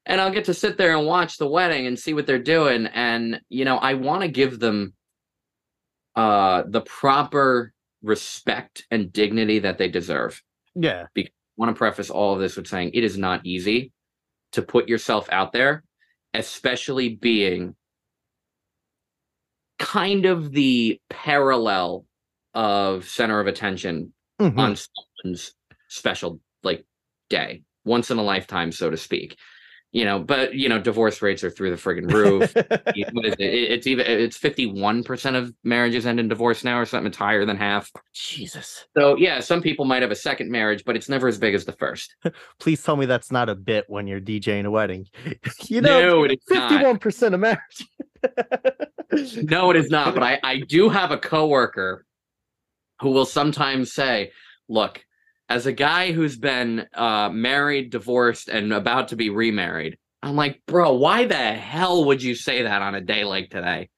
and 0.06 0.20
I'll 0.20 0.32
get 0.32 0.44
to 0.44 0.54
sit 0.54 0.78
there 0.78 0.96
and 0.96 1.04
watch 1.04 1.36
the 1.36 1.48
wedding 1.48 1.88
and 1.88 1.98
see 1.98 2.14
what 2.14 2.28
they're 2.28 2.38
doing. 2.38 2.86
And 2.86 3.40
you 3.48 3.64
know, 3.64 3.78
I 3.78 3.94
want 3.94 4.22
to 4.22 4.28
give 4.28 4.60
them 4.60 4.94
uh 6.16 6.62
the 6.66 6.80
proper 6.82 7.72
respect 8.02 8.84
and 8.90 9.12
dignity 9.12 9.60
that 9.60 9.78
they 9.78 9.88
deserve. 9.88 10.42
yeah. 10.74 11.06
I 11.16 11.28
want 11.56 11.74
to 11.74 11.78
preface 11.78 12.10
all 12.10 12.34
of 12.34 12.40
this 12.40 12.56
with 12.56 12.66
saying 12.66 12.90
it 12.94 13.04
is 13.04 13.16
not 13.18 13.44
easy 13.46 13.92
to 14.52 14.62
put 14.62 14.88
yourself 14.88 15.28
out 15.30 15.52
there, 15.52 15.84
especially 16.34 17.10
being 17.16 17.76
kind 19.78 20.26
of 20.26 20.52
the 20.52 21.00
parallel 21.10 22.06
of 22.54 23.04
center 23.08 23.40
of 23.40 23.46
attention 23.46 24.12
Mhm. 24.40 24.58
on 24.58 24.76
someone's 24.76 25.54
special 25.88 26.40
like 26.62 26.84
day. 27.28 27.62
once 27.84 28.12
in 28.12 28.18
a 28.18 28.22
lifetime, 28.22 28.70
so 28.70 28.90
to 28.90 28.96
speak. 28.96 29.36
You 29.92 30.06
know, 30.06 30.20
but 30.20 30.54
you 30.54 30.70
know, 30.70 30.78
divorce 30.78 31.20
rates 31.20 31.44
are 31.44 31.50
through 31.50 31.68
the 31.68 31.76
friggin' 31.76 32.10
roof. 32.10 32.54
what 33.12 33.26
is 33.26 33.34
it? 33.38 33.42
It's 33.42 33.86
even 33.86 34.06
it's 34.06 34.38
fifty 34.38 34.64
one 34.64 35.04
percent 35.04 35.36
of 35.36 35.54
marriages 35.64 36.06
end 36.06 36.18
in 36.18 36.28
divorce 36.28 36.64
now, 36.64 36.78
or 36.78 36.86
something. 36.86 37.08
It's 37.08 37.18
higher 37.18 37.44
than 37.44 37.58
half. 37.58 37.90
Oh, 37.94 38.00
Jesus. 38.14 38.86
So 38.96 39.16
yeah, 39.16 39.40
some 39.40 39.60
people 39.60 39.84
might 39.84 40.00
have 40.00 40.10
a 40.10 40.16
second 40.16 40.50
marriage, 40.50 40.84
but 40.86 40.96
it's 40.96 41.10
never 41.10 41.28
as 41.28 41.36
big 41.36 41.54
as 41.54 41.66
the 41.66 41.72
first. 41.72 42.16
Please 42.58 42.82
tell 42.82 42.96
me 42.96 43.04
that's 43.04 43.30
not 43.30 43.50
a 43.50 43.54
bit 43.54 43.84
when 43.88 44.06
you're 44.06 44.20
DJing 44.20 44.64
a 44.64 44.70
wedding. 44.70 45.08
you 45.66 45.82
know, 45.82 46.24
is 46.24 46.36
fifty-one 46.48 46.98
percent 46.98 47.34
of 47.34 47.40
marriage. 47.40 47.86
no, 49.42 49.70
it 49.70 49.76
is 49.76 49.90
not. 49.90 50.14
But 50.14 50.22
I 50.22 50.40
I 50.42 50.60
do 50.60 50.88
have 50.88 51.10
a 51.10 51.18
coworker 51.18 52.06
who 53.02 53.10
will 53.10 53.26
sometimes 53.26 53.92
say, 53.92 54.32
"Look." 54.70 55.04
As 55.48 55.66
a 55.66 55.72
guy 55.72 56.12
who's 56.12 56.36
been 56.36 56.86
uh, 56.94 57.28
married, 57.28 57.90
divorced, 57.90 58.48
and 58.48 58.72
about 58.72 59.08
to 59.08 59.16
be 59.16 59.30
remarried, 59.30 59.98
I'm 60.22 60.36
like, 60.36 60.62
bro, 60.66 60.94
why 60.94 61.26
the 61.26 61.34
hell 61.34 62.04
would 62.06 62.22
you 62.22 62.34
say 62.34 62.62
that 62.62 62.82
on 62.82 62.94
a 62.94 63.00
day 63.00 63.24
like 63.24 63.50
today? 63.50 63.90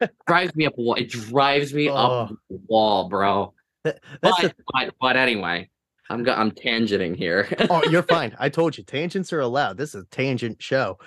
drives 0.26 0.54
me 0.54 0.66
up. 0.66 0.74
It 0.76 1.10
drives 1.10 1.74
me 1.74 1.90
oh. 1.90 1.94
up 1.94 2.30
the 2.48 2.60
wall, 2.66 3.08
bro. 3.08 3.54
That, 3.84 4.00
but, 4.20 4.44
a... 4.44 4.54
but, 4.72 4.94
but 5.00 5.16
anyway, 5.16 5.68
I'm 6.10 6.22
go- 6.22 6.34
I'm 6.34 6.50
tangenting 6.50 7.16
here. 7.16 7.48
oh, 7.70 7.82
you're 7.90 8.02
fine. 8.08 8.34
I 8.38 8.48
told 8.48 8.78
you 8.78 8.84
tangents 8.84 9.32
are 9.32 9.40
allowed. 9.40 9.76
This 9.76 9.94
is 9.94 10.04
a 10.04 10.06
tangent 10.06 10.62
show. 10.62 10.98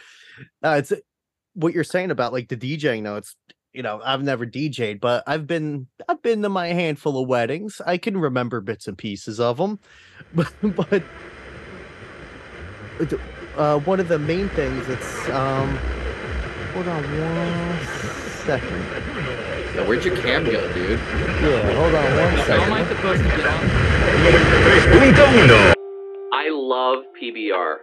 Uh, 0.64 0.76
it's 0.80 0.94
what 1.54 1.74
you're 1.74 1.84
saying 1.84 2.12
about 2.12 2.34
like 2.34 2.50
the 2.50 2.58
DJing. 2.58 3.04
Though 3.04 3.18
it's 3.18 3.36
you 3.74 3.84
know, 3.84 4.02
I've 4.04 4.24
never 4.24 4.46
DJed, 4.46 5.00
but 5.00 5.24
I've 5.28 5.48
been 5.48 5.88
I've 6.08 6.22
been 6.22 6.42
to 6.44 6.50
my 6.50 6.68
handful 6.68 7.22
of 7.22 7.28
weddings. 7.28 7.82
I 7.86 7.98
can 7.98 8.18
remember 8.18 8.62
bits 8.62 8.88
and 8.88 8.98
pieces 8.98 9.40
of 9.40 9.58
them, 9.58 9.80
but, 10.36 10.54
but 10.62 11.04
uh, 13.58 13.80
one 13.80 14.00
of 14.00 14.08
the 14.08 14.20
main 14.20 14.50
things 14.50 14.88
that's 14.88 15.30
um, 15.30 15.78
hold 16.74 16.88
on 16.88 17.04
one 17.04 17.80
second. 18.46 18.82
Yeah, 19.76 19.88
where'd 19.88 20.04
your 20.04 20.18
cam 20.18 20.44
go, 20.44 20.74
dude? 20.74 21.00
Yeah, 21.00 21.74
hold 21.74 21.96
on 21.96 22.18
one 22.18 22.46
second. 22.46 22.60
How 22.60 22.64
am 22.64 22.74
I 22.74 22.88
supposed 22.88 23.24
to 23.24 23.30
get 23.30 23.46
on? 23.48 23.62
We 25.00 25.12
don't 25.16 25.48
know. 25.48 25.74
I 26.34 26.50
love 26.50 27.04
PBR. 27.22 27.78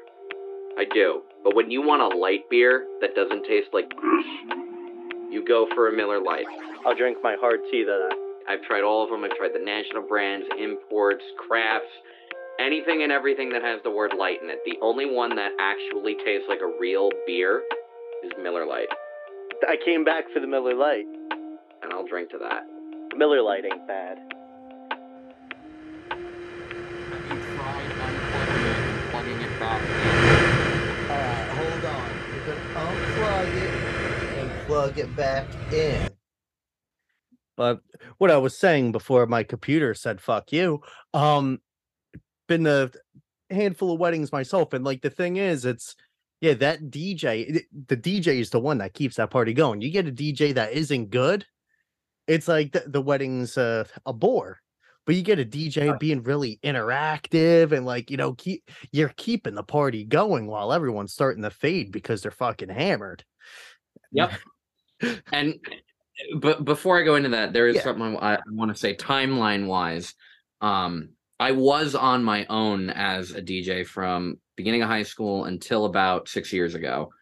I 0.78 0.84
do. 0.92 1.22
But 1.44 1.56
when 1.56 1.70
you 1.70 1.80
want 1.82 2.02
a 2.02 2.16
light 2.16 2.48
beer 2.50 2.86
that 3.00 3.14
doesn't 3.14 3.44
taste 3.44 3.68
like 3.72 3.90
you 5.30 5.44
go 5.46 5.66
for 5.74 5.88
a 5.88 5.92
Miller 5.92 6.20
Lite. 6.20 6.46
I'll 6.86 6.94
drink 6.94 7.18
my 7.22 7.36
hard 7.40 7.60
tea 7.70 7.84
then. 7.84 8.08
I've 8.48 8.62
tried 8.62 8.82
all 8.82 9.04
of 9.04 9.10
them. 9.10 9.24
I've 9.24 9.36
tried 9.36 9.52
the 9.52 9.62
national 9.62 10.02
brands, 10.08 10.46
imports, 10.58 11.22
crafts, 11.36 11.92
anything 12.58 13.02
and 13.02 13.12
everything 13.12 13.50
that 13.50 13.62
has 13.62 13.80
the 13.84 13.90
word 13.90 14.12
light 14.18 14.42
in 14.42 14.48
it. 14.48 14.60
The 14.64 14.78
only 14.80 15.04
one 15.04 15.36
that 15.36 15.52
actually 15.60 16.16
tastes 16.24 16.48
like 16.48 16.60
a 16.60 16.78
real 16.80 17.10
beer 17.26 17.62
is 18.24 18.32
Miller 18.42 18.66
Lite. 18.66 18.88
I 19.68 19.76
came 19.84 20.04
back 20.04 20.24
for 20.32 20.40
the 20.40 20.46
Miller 20.46 20.74
Lite. 20.74 21.06
And 21.82 21.92
I'll 21.92 22.06
drink 22.06 22.30
to 22.30 22.38
that. 22.38 22.64
Miller 23.16 23.42
Lite 23.42 23.64
ain't 23.64 23.86
bad. 23.86 24.18
Have 26.10 26.20
you 27.28 27.36
tried 27.56 27.90
unplugging 28.00 28.64
it 28.64 28.78
and 28.88 29.10
plugging 29.10 29.40
it 29.40 29.60
back 29.60 29.82
in? 29.82 29.88
Alright, 31.10 31.48
hold 31.52 31.84
on. 31.84 32.08
You 32.34 32.40
can 32.44 32.58
unplug 32.74 33.54
it 33.54 33.88
plug 34.78 34.96
it 34.96 35.16
back 35.16 35.44
in. 35.72 36.08
But 37.56 37.80
what 38.18 38.30
I 38.30 38.36
was 38.36 38.56
saying 38.56 38.92
before 38.92 39.26
my 39.26 39.42
computer 39.42 39.92
said 39.92 40.20
fuck 40.20 40.52
you, 40.52 40.82
um 41.14 41.60
been 42.46 42.64
a 42.64 42.88
handful 43.50 43.92
of 43.92 43.98
weddings 43.98 44.30
myself 44.30 44.72
and 44.72 44.84
like 44.84 45.02
the 45.02 45.10
thing 45.10 45.36
is 45.36 45.64
it's 45.64 45.96
yeah 46.40 46.54
that 46.54 46.90
DJ 46.90 47.60
the 47.88 47.96
DJ 47.96 48.38
is 48.38 48.50
the 48.50 48.60
one 48.60 48.78
that 48.78 48.94
keeps 48.94 49.16
that 49.16 49.32
party 49.32 49.52
going. 49.52 49.80
You 49.80 49.90
get 49.90 50.06
a 50.06 50.12
DJ 50.12 50.54
that 50.54 50.72
isn't 50.72 51.10
good, 51.10 51.44
it's 52.28 52.46
like 52.46 52.70
the, 52.70 52.84
the 52.86 53.02
wedding's 53.02 53.58
uh, 53.58 53.82
a 54.06 54.12
bore. 54.12 54.60
But 55.06 55.16
you 55.16 55.22
get 55.22 55.40
a 55.40 55.44
DJ 55.44 55.98
being 55.98 56.22
really 56.22 56.60
interactive 56.62 57.72
and 57.72 57.84
like 57.84 58.12
you 58.12 58.16
know 58.16 58.34
keep 58.34 58.70
you're 58.92 59.12
keeping 59.16 59.56
the 59.56 59.64
party 59.64 60.04
going 60.04 60.46
while 60.46 60.72
everyone's 60.72 61.14
starting 61.14 61.42
to 61.42 61.50
fade 61.50 61.90
because 61.90 62.22
they're 62.22 62.30
fucking 62.30 62.68
hammered. 62.68 63.24
Yep 64.12 64.30
and 65.32 65.58
but 66.36 66.64
before 66.64 66.98
I 66.98 67.04
go 67.04 67.14
into 67.14 67.28
that, 67.30 67.52
there 67.52 67.68
is 67.68 67.76
yeah. 67.76 67.82
something 67.82 68.16
I, 68.16 68.36
I 68.36 68.40
want 68.50 68.72
to 68.72 68.76
say 68.76 68.94
timeline 68.94 69.66
wise. 69.66 70.14
Um, 70.60 71.10
I 71.40 71.52
was 71.52 71.94
on 71.94 72.24
my 72.24 72.44
own 72.46 72.90
as 72.90 73.30
a 73.30 73.40
DJ 73.40 73.86
from 73.86 74.38
beginning 74.56 74.82
of 74.82 74.88
high 74.88 75.04
school 75.04 75.44
until 75.44 75.84
about 75.84 76.28
six 76.28 76.52
years 76.52 76.74
ago. 76.74 77.12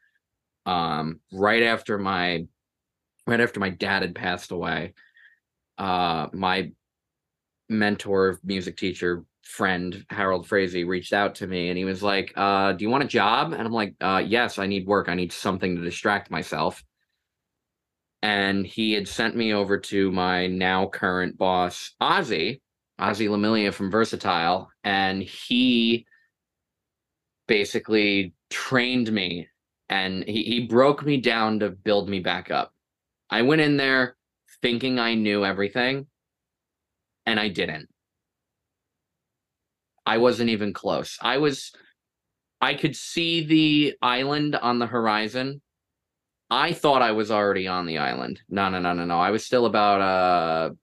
Um, 0.65 1.21
right 1.33 1.63
after 1.63 1.99
my 1.99 2.47
right 3.27 3.41
after 3.41 3.61
my 3.61 3.71
dad 3.71 4.03
had 4.03 4.15
passed 4.15 4.51
away, 4.51 4.95
uh, 5.79 6.29
my 6.33 6.73
mentor, 7.69 8.41
music 8.43 8.77
teacher, 8.77 9.25
friend 9.43 10.05
Harold 10.11 10.47
Frazee 10.47 10.85
reached 10.85 11.13
out 11.13 11.37
to 11.37 11.47
me 11.47 11.69
and 11.69 11.79
he 11.79 11.85
was 11.85 12.03
like, 12.03 12.33
uh, 12.37 12.73
"Do 12.73 12.85
you 12.85 12.91
want 12.91 13.05
a 13.05 13.09
job?" 13.09 13.53
And 13.53 13.63
I'm 13.63 13.73
like, 13.73 13.95
uh, 14.01 14.23
"Yes, 14.27 14.59
I 14.59 14.67
need 14.67 14.87
work. 14.87 15.09
I 15.09 15.15
need 15.15 15.33
something 15.33 15.77
to 15.77 15.83
distract 15.83 16.31
myself." 16.31 16.83
And 18.23 18.67
he 18.67 18.93
had 18.93 19.09
sent 19.09 19.37
me 19.37 19.53
over 19.53 19.79
to 19.79 20.11
my 20.11 20.47
now 20.47 20.87
current 20.89 21.37
boss, 21.37 21.95
Ozzy, 22.01 22.61
Ozzy 23.01 23.29
Lamilia 23.29 23.73
from 23.73 23.91
Versatile, 23.91 24.71
and 24.85 25.23
he 25.23 26.07
basically 27.47 28.35
trained 28.51 29.13
me 29.13 29.49
and 29.89 30.25
he, 30.25 30.43
he 30.43 30.67
broke 30.67 31.05
me 31.05 31.21
down 31.21 31.61
to 31.61 31.71
build 31.71 32.09
me 32.09 32.19
back 32.21 32.51
up. 32.51 32.73
I 33.31 33.43
went 33.43 33.61
in 33.61 33.77
there 33.77 34.17
thinking 34.63 34.99
I 34.99 35.15
knew 35.15 35.45
everything, 35.45 36.07
and 37.25 37.39
I 37.39 37.49
didn't. 37.49 37.89
I 40.05 40.19
wasn't 40.19 40.51
even 40.51 40.73
close. 40.73 41.19
I 41.21 41.39
was, 41.39 41.73
I 42.61 42.75
could 42.75 42.97
see 42.97 43.45
the 43.45 43.97
island 44.01 44.55
on 44.57 44.79
the 44.79 44.87
horizon 44.87 45.61
I 46.51 46.73
thought 46.73 47.03
I 47.03 47.13
was 47.13 47.31
already 47.31 47.67
on 47.67 47.87
the 47.87 47.99
island. 47.99 48.41
No, 48.49 48.69
no, 48.69 48.79
no, 48.79 48.93
no, 48.93 49.05
no. 49.05 49.19
I 49.19 49.31
was 49.31 49.45
still 49.45 49.67
about 49.67 50.01
a 50.01 50.77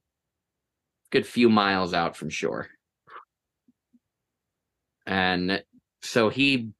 good 1.12 1.26
few 1.26 1.50
miles 1.50 1.94
out 1.94 2.18
from 2.18 2.30
shore. 2.30 2.68
And 5.06 5.64
so 6.02 6.30
he 6.30 6.72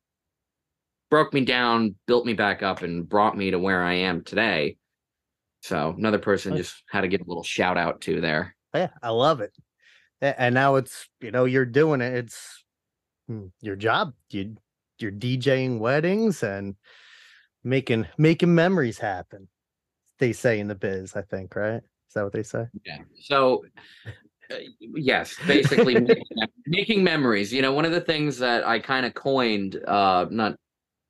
broke 1.10 1.34
me 1.34 1.46
down, 1.46 1.96
built 2.08 2.26
me 2.26 2.34
back 2.34 2.64
up, 2.64 2.82
and 2.82 3.08
brought 3.08 3.38
me 3.38 3.52
to 3.52 3.60
where 3.60 3.84
I 3.84 3.94
am 3.94 4.24
today. 4.24 4.78
So 5.62 5.96
another 5.98 6.20
person 6.20 6.58
just 6.58 6.76
had 6.90 7.02
to 7.02 7.08
give 7.08 7.22
a 7.22 7.26
little 7.26 7.44
shout 7.44 7.78
out 7.78 8.02
to 8.02 8.20
there. 8.20 8.56
Yeah, 8.74 8.90
I 9.02 9.10
love 9.10 9.40
it. 9.40 9.54
And 10.20 10.54
now 10.56 10.76
it's 10.76 11.08
you 11.22 11.32
know 11.32 11.46
you're 11.46 11.66
doing 11.66 12.02
it. 12.02 12.14
It's 12.14 12.64
hmm, 13.28 13.48
your 13.62 13.76
job. 13.76 14.14
You 14.30 14.56
you're 15.00 15.12
DJing 15.12 15.80
weddings 15.80 16.44
and 16.44 16.76
making 17.64 18.08
making 18.18 18.54
memories 18.54 19.00
happen. 19.00 19.48
They 20.20 20.34
say 20.34 20.60
in 20.60 20.68
the 20.68 20.76
biz, 20.76 21.16
I 21.16 21.22
think, 21.22 21.56
right? 21.56 21.82
Is 21.82 22.14
that 22.16 22.24
what 22.24 22.34
they 22.34 22.44
say? 22.44 22.68
Yeah. 22.86 23.00
So 23.20 23.66
uh, 24.52 24.56
yes, 24.80 25.36
basically 25.48 25.96
making, 26.00 26.24
making 26.68 27.04
memories. 27.04 27.52
You 27.52 27.62
know, 27.62 27.74
one 27.74 27.86
of 27.86 27.92
the 27.92 28.02
things 28.02 28.38
that 28.40 28.66
I 28.68 28.80
kind 28.80 29.06
of 29.06 29.14
coined 29.14 29.80
uh 29.88 30.28
not 30.30 30.58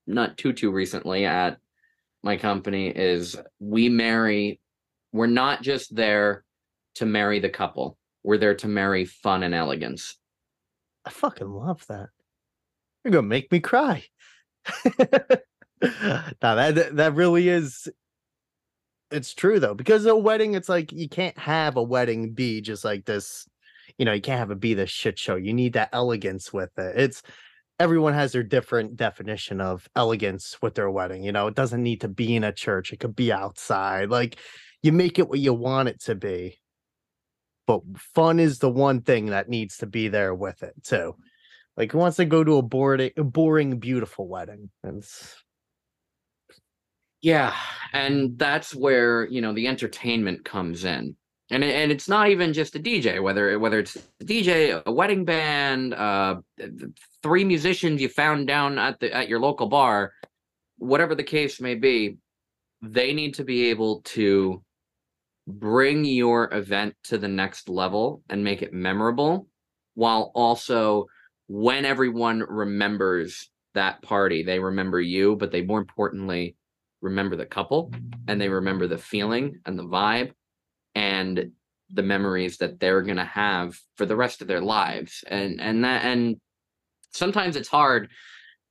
not 0.07 0.37
too 0.37 0.53
too 0.53 0.71
recently 0.71 1.25
at 1.25 1.57
my 2.23 2.37
company 2.37 2.89
is 2.89 3.35
we 3.59 3.89
marry 3.89 4.59
we're 5.11 5.27
not 5.27 5.61
just 5.61 5.95
there 5.95 6.43
to 6.95 7.05
marry 7.05 7.39
the 7.39 7.49
couple. 7.49 7.97
We're 8.23 8.37
there 8.37 8.55
to 8.55 8.67
marry 8.67 9.05
fun 9.05 9.43
and 9.43 9.53
elegance. 9.53 10.17
I 11.05 11.09
fucking 11.09 11.49
love 11.49 11.85
that. 11.87 12.09
You're 13.03 13.11
gonna 13.11 13.27
make 13.27 13.51
me 13.51 13.59
cry. 13.59 14.05
now 16.41 16.55
that 16.55 16.95
that 16.95 17.13
really 17.13 17.49
is 17.49 17.87
it's 19.11 19.33
true 19.33 19.59
though 19.59 19.75
because 19.75 20.05
a 20.05 20.15
wedding 20.15 20.55
it's 20.55 20.69
like 20.69 20.91
you 20.91 21.07
can't 21.07 21.37
have 21.37 21.77
a 21.77 21.83
wedding 21.83 22.33
be 22.33 22.61
just 22.61 22.83
like 22.83 23.05
this 23.05 23.47
you 23.97 24.05
know 24.05 24.13
you 24.13 24.21
can't 24.21 24.39
have 24.39 24.51
it 24.51 24.59
be 24.59 24.73
this 24.73 24.89
shit 24.89 25.19
show. 25.19 25.35
You 25.35 25.53
need 25.53 25.73
that 25.73 25.89
elegance 25.93 26.51
with 26.51 26.77
it. 26.77 26.99
It's 26.99 27.21
everyone 27.79 28.13
has 28.13 28.31
their 28.31 28.43
different 28.43 28.95
definition 28.95 29.59
of 29.59 29.87
elegance 29.95 30.57
with 30.61 30.75
their 30.75 30.89
wedding 30.89 31.23
you 31.23 31.31
know? 31.31 31.47
It 31.47 31.55
doesn't 31.55 31.83
need 31.83 32.01
to 32.01 32.07
be 32.07 32.35
in 32.35 32.43
a 32.43 32.51
church. 32.51 32.93
It 32.93 32.99
could 32.99 33.15
be 33.15 33.31
outside. 33.31 34.09
Like 34.09 34.37
you 34.81 34.91
make 34.91 35.19
it 35.19 35.29
what 35.29 35.39
you 35.39 35.53
want 35.53 35.89
it 35.89 36.01
to 36.03 36.15
be. 36.15 36.59
But 37.65 37.81
fun 37.97 38.39
is 38.39 38.59
the 38.59 38.69
one 38.69 39.01
thing 39.01 39.27
that 39.27 39.47
needs 39.47 39.77
to 39.77 39.85
be 39.85 40.09
there 40.09 40.33
with 40.33 40.63
it 40.63 40.73
too. 40.83 41.15
Like 41.77 41.91
who 41.91 41.97
wants 41.97 42.17
to 42.17 42.25
go 42.25 42.43
to 42.43 42.57
a 42.57 42.61
boring 42.61 43.11
boring 43.15 43.79
beautiful 43.79 44.27
wedding? 44.27 44.69
It's 44.83 45.35
yeah, 47.23 47.55
and 47.93 48.37
that's 48.37 48.75
where, 48.75 49.25
you 49.29 49.39
know, 49.39 49.53
the 49.53 49.67
entertainment 49.67 50.43
comes 50.43 50.83
in. 50.83 51.15
and 51.49 51.63
and 51.63 51.89
it's 51.91 52.09
not 52.09 52.29
even 52.29 52.51
just 52.51 52.75
a 52.75 52.79
DJ. 52.79 53.23
Whether 53.23 53.57
whether 53.59 53.79
it's 53.79 53.95
a 53.95 54.25
DJ, 54.25 54.83
a 54.85 54.91
wedding 54.91 55.23
band, 55.23 55.93
uh, 55.93 56.41
three 57.23 57.45
musicians 57.45 58.01
you 58.01 58.09
found 58.09 58.47
down 58.47 58.77
at 58.77 58.99
the 58.99 59.13
at 59.13 59.29
your 59.29 59.39
local 59.39 59.67
bar, 59.67 60.11
whatever 60.77 61.15
the 61.15 61.23
case 61.23 61.61
may 61.61 61.75
be, 61.75 62.17
they 62.81 63.13
need 63.13 63.35
to 63.35 63.45
be 63.45 63.69
able 63.69 64.01
to 64.01 64.61
bring 65.47 66.03
your 66.03 66.53
event 66.53 66.93
to 67.05 67.17
the 67.17 67.27
next 67.29 67.69
level 67.69 68.21
and 68.29 68.43
make 68.43 68.61
it 68.61 68.73
memorable, 68.73 69.47
while 69.95 70.31
also 70.35 71.05
when 71.47 71.85
everyone 71.85 72.39
remembers 72.39 73.49
that 73.75 74.01
party, 74.01 74.43
they 74.43 74.59
remember 74.59 74.99
you, 74.99 75.37
but 75.37 75.51
they 75.51 75.61
more 75.61 75.79
importantly 75.79 76.55
remember 77.03 77.35
the 77.35 77.45
couple 77.45 77.91
and 78.27 78.39
they 78.41 78.49
remember 78.49 78.87
the 78.87 78.97
feeling 78.97 79.59
and 79.65 79.77
the 79.77 79.83
vibe 79.83 80.31
and 80.95 81.51
the 81.91 82.01
memories 82.01 82.57
that 82.57 82.79
they're 82.79 83.01
going 83.03 83.17
to 83.17 83.25
have 83.25 83.77
for 83.97 84.05
the 84.05 84.15
rest 84.15 84.41
of 84.41 84.47
their 84.47 84.61
lives. 84.61 85.23
And 85.27 85.61
and 85.61 85.83
that 85.83 86.05
and 86.05 86.37
sometimes 87.11 87.55
it's 87.55 87.69
hard 87.69 88.09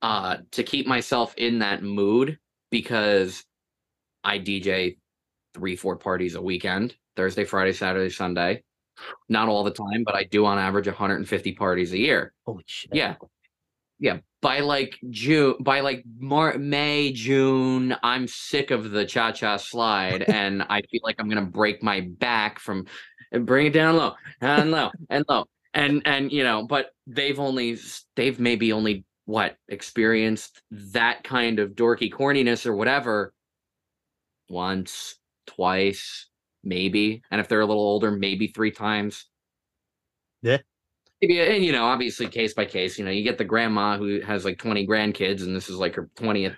uh 0.01 0.37
to 0.51 0.63
keep 0.63 0.85
myself 0.87 1.33
in 1.37 1.59
that 1.59 1.81
mood 1.81 2.37
because 2.71 3.45
i 4.23 4.37
dj 4.37 4.97
three 5.53 5.77
four 5.77 5.95
parties 5.95 6.35
a 6.35 6.41
weekend 6.41 6.93
thursday 7.15 7.45
friday 7.45 7.71
saturday 7.71 8.09
sunday. 8.09 8.63
Not 9.29 9.47
all 9.47 9.63
the 9.63 9.71
time 9.71 10.03
but 10.03 10.15
i 10.15 10.23
do 10.23 10.45
on 10.45 10.57
average 10.59 10.87
150 10.87 11.53
parties 11.53 11.93
a 11.93 11.97
year. 11.97 12.33
Holy 12.45 12.63
shit. 12.65 12.93
yeah 12.93 13.15
yeah 14.03 14.17
by 14.41 14.59
like 14.59 14.99
june 15.09 15.55
by 15.61 15.79
like 15.79 16.03
Mar- 16.19 16.57
may 16.57 17.13
june 17.13 17.95
i'm 18.03 18.27
sick 18.27 18.69
of 18.69 18.91
the 18.91 19.05
cha-cha 19.05 19.55
slide 19.55 20.23
and 20.27 20.61
i 20.63 20.81
feel 20.81 20.99
like 21.03 21.15
i'm 21.17 21.29
gonna 21.29 21.41
break 21.41 21.81
my 21.81 22.01
back 22.01 22.59
from 22.59 22.85
and 23.31 23.45
bring 23.45 23.67
it 23.67 23.73
down 23.73 23.95
low 23.95 24.13
and 24.41 24.71
low 24.71 24.91
and 25.09 25.25
low 25.29 25.45
and 25.73 26.01
and 26.05 26.31
you 26.33 26.43
know 26.43 26.67
but 26.67 26.87
they've 27.07 27.39
only 27.39 27.79
they've 28.15 28.39
maybe 28.39 28.73
only 28.73 29.05
what 29.25 29.55
experienced 29.69 30.61
that 30.69 31.23
kind 31.23 31.59
of 31.59 31.71
dorky 31.71 32.11
corniness 32.11 32.65
or 32.65 32.75
whatever 32.75 33.33
once 34.49 35.15
twice 35.47 36.27
maybe 36.65 37.21
and 37.31 37.39
if 37.39 37.47
they're 37.47 37.61
a 37.61 37.65
little 37.65 37.81
older 37.81 38.11
maybe 38.11 38.47
three 38.47 38.71
times 38.71 39.27
Yeah. 40.41 40.57
And 41.29 41.63
you 41.63 41.71
know 41.71 41.85
obviously 41.85 42.27
case 42.27 42.53
by 42.53 42.65
case 42.65 42.97
you 42.97 43.05
know 43.05 43.11
you 43.11 43.23
get 43.23 43.37
the 43.37 43.43
grandma 43.43 43.97
who 43.97 44.21
has 44.21 44.45
like 44.45 44.57
20 44.57 44.87
grandkids 44.87 45.41
and 45.41 45.55
this 45.55 45.69
is 45.69 45.77
like 45.77 45.95
her 45.95 46.09
20th 46.15 46.55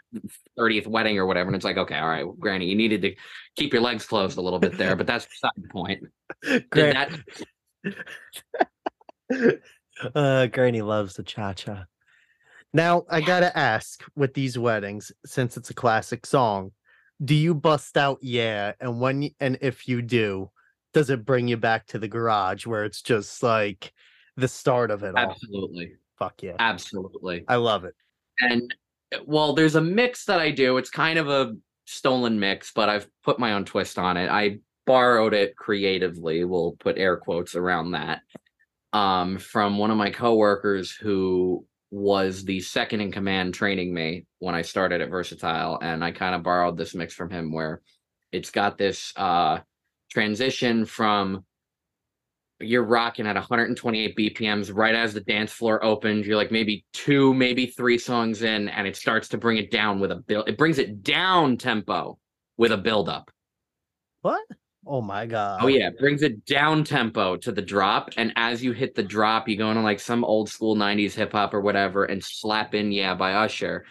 30th 0.57 0.87
wedding 0.87 1.17
or 1.17 1.25
whatever 1.25 1.47
and 1.47 1.55
it's 1.55 1.65
like 1.65 1.77
okay 1.77 1.97
all 1.97 2.07
right 2.07 2.25
granny 2.39 2.65
you 2.65 2.75
needed 2.75 3.01
to 3.01 3.13
keep 3.55 3.73
your 3.73 3.81
legs 3.81 4.05
closed 4.05 4.37
a 4.37 4.41
little 4.41 4.59
bit 4.59 4.77
there 4.77 4.95
but 4.95 5.07
that's 5.07 5.25
beside 5.25 5.51
the 5.57 5.67
point 5.69 6.03
Gran- 6.69 6.93
that 6.93 7.11
uh, 10.15 10.47
Granny 10.47 10.81
loves 10.81 11.15
the 11.15 11.23
cha 11.23 11.53
cha. 11.53 11.85
Now, 12.73 13.05
I 13.09 13.21
gotta 13.21 13.57
ask 13.57 14.03
with 14.15 14.33
these 14.33 14.57
weddings, 14.57 15.11
since 15.25 15.55
it's 15.57 15.69
a 15.69 15.73
classic 15.75 16.25
song, 16.25 16.71
do 17.23 17.33
you 17.33 17.55
bust 17.55 17.97
out 17.97 18.19
yeah? 18.21 18.73
And 18.79 18.99
when 18.99 19.29
and 19.39 19.57
if 19.61 19.87
you 19.87 20.01
do, 20.01 20.51
does 20.93 21.09
it 21.09 21.25
bring 21.25 21.47
you 21.47 21.57
back 21.57 21.87
to 21.87 21.99
the 21.99 22.07
garage 22.07 22.65
where 22.65 22.83
it's 22.83 23.01
just 23.01 23.41
like 23.41 23.93
the 24.37 24.47
start 24.47 24.91
of 24.91 25.03
it 25.03 25.15
all? 25.15 25.29
absolutely 25.31 25.93
Fuck 26.17 26.43
yeah. 26.43 26.55
absolutely 26.59 27.43
I 27.47 27.55
love 27.55 27.83
it. 27.85 27.93
and 28.39 28.73
uh, 29.13 29.19
well 29.25 29.53
there's 29.53 29.75
a 29.75 29.81
mix 29.81 30.25
that 30.25 30.39
i 30.39 30.49
do 30.51 30.77
it's 30.77 30.89
kind 30.89 31.19
of 31.19 31.27
a 31.29 31.55
stolen 31.85 32.39
mix 32.39 32.71
but 32.73 32.89
i've 32.89 33.07
put 33.23 33.37
my 33.39 33.53
own 33.53 33.65
twist 33.65 33.99
on 33.99 34.17
it 34.17 34.29
i 34.29 34.57
borrowed 34.85 35.33
it 35.33 35.55
creatively 35.55 36.43
we'll 36.43 36.73
put 36.79 36.97
air 36.97 37.17
quotes 37.17 37.55
around 37.55 37.91
that 37.91 38.21
um 38.93 39.37
from 39.37 39.77
one 39.77 39.91
of 39.91 39.97
my 39.97 40.09
coworkers 40.09 40.91
who 40.91 41.65
was 41.91 42.43
the 42.45 42.59
second 42.59 43.01
in 43.01 43.11
command 43.11 43.53
training 43.53 43.93
me 43.93 44.25
when 44.39 44.55
i 44.55 44.61
started 44.61 45.01
at 45.01 45.09
versatile 45.09 45.79
and 45.81 46.03
i 46.03 46.11
kind 46.11 46.33
of 46.35 46.43
borrowed 46.43 46.77
this 46.77 46.95
mix 46.95 47.13
from 47.13 47.29
him 47.29 47.51
where 47.53 47.81
it's 48.31 48.49
got 48.51 48.77
this 48.77 49.13
uh 49.17 49.59
transition 50.11 50.85
from 50.85 51.43
you're 52.59 52.83
rocking 52.83 53.27
at 53.27 53.35
128 53.35 54.15
BPMs 54.15 54.71
right 54.73 54.95
as 54.95 55.13
the 55.13 55.21
dance 55.21 55.51
floor 55.51 55.83
opens. 55.83 56.25
You're 56.25 56.37
like 56.37 56.51
maybe 56.51 56.85
two, 56.93 57.33
maybe 57.33 57.65
three 57.65 57.97
songs 57.97 58.43
in, 58.43 58.69
and 58.69 58.87
it 58.87 58.95
starts 58.95 59.27
to 59.29 59.37
bring 59.37 59.57
it 59.57 59.71
down 59.71 59.99
with 59.99 60.11
a 60.11 60.15
build. 60.15 60.47
It 60.47 60.57
brings 60.57 60.79
it 60.79 61.03
down 61.03 61.57
tempo 61.57 62.17
with 62.57 62.71
a 62.71 62.77
build 62.77 63.09
up. 63.09 63.29
What? 64.21 64.41
Oh 64.87 65.01
my 65.01 65.25
god. 65.25 65.59
Oh 65.63 65.67
yeah, 65.67 65.87
it 65.87 65.99
brings 65.99 66.21
it 66.21 66.45
down 66.45 66.83
tempo 66.83 67.35
to 67.37 67.51
the 67.51 67.61
drop, 67.61 68.11
and 68.17 68.31
as 68.35 68.63
you 68.63 68.71
hit 68.71 68.95
the 68.95 69.03
drop, 69.03 69.49
you 69.49 69.57
go 69.57 69.69
into 69.69 69.81
like 69.81 69.99
some 69.99 70.23
old 70.23 70.49
school 70.49 70.75
90s 70.75 71.13
hip 71.13 71.33
hop 71.33 71.53
or 71.53 71.61
whatever, 71.61 72.05
and 72.05 72.23
slap 72.23 72.73
in 72.73 72.91
"Yeah" 72.91 73.15
by 73.15 73.33
Usher. 73.33 73.85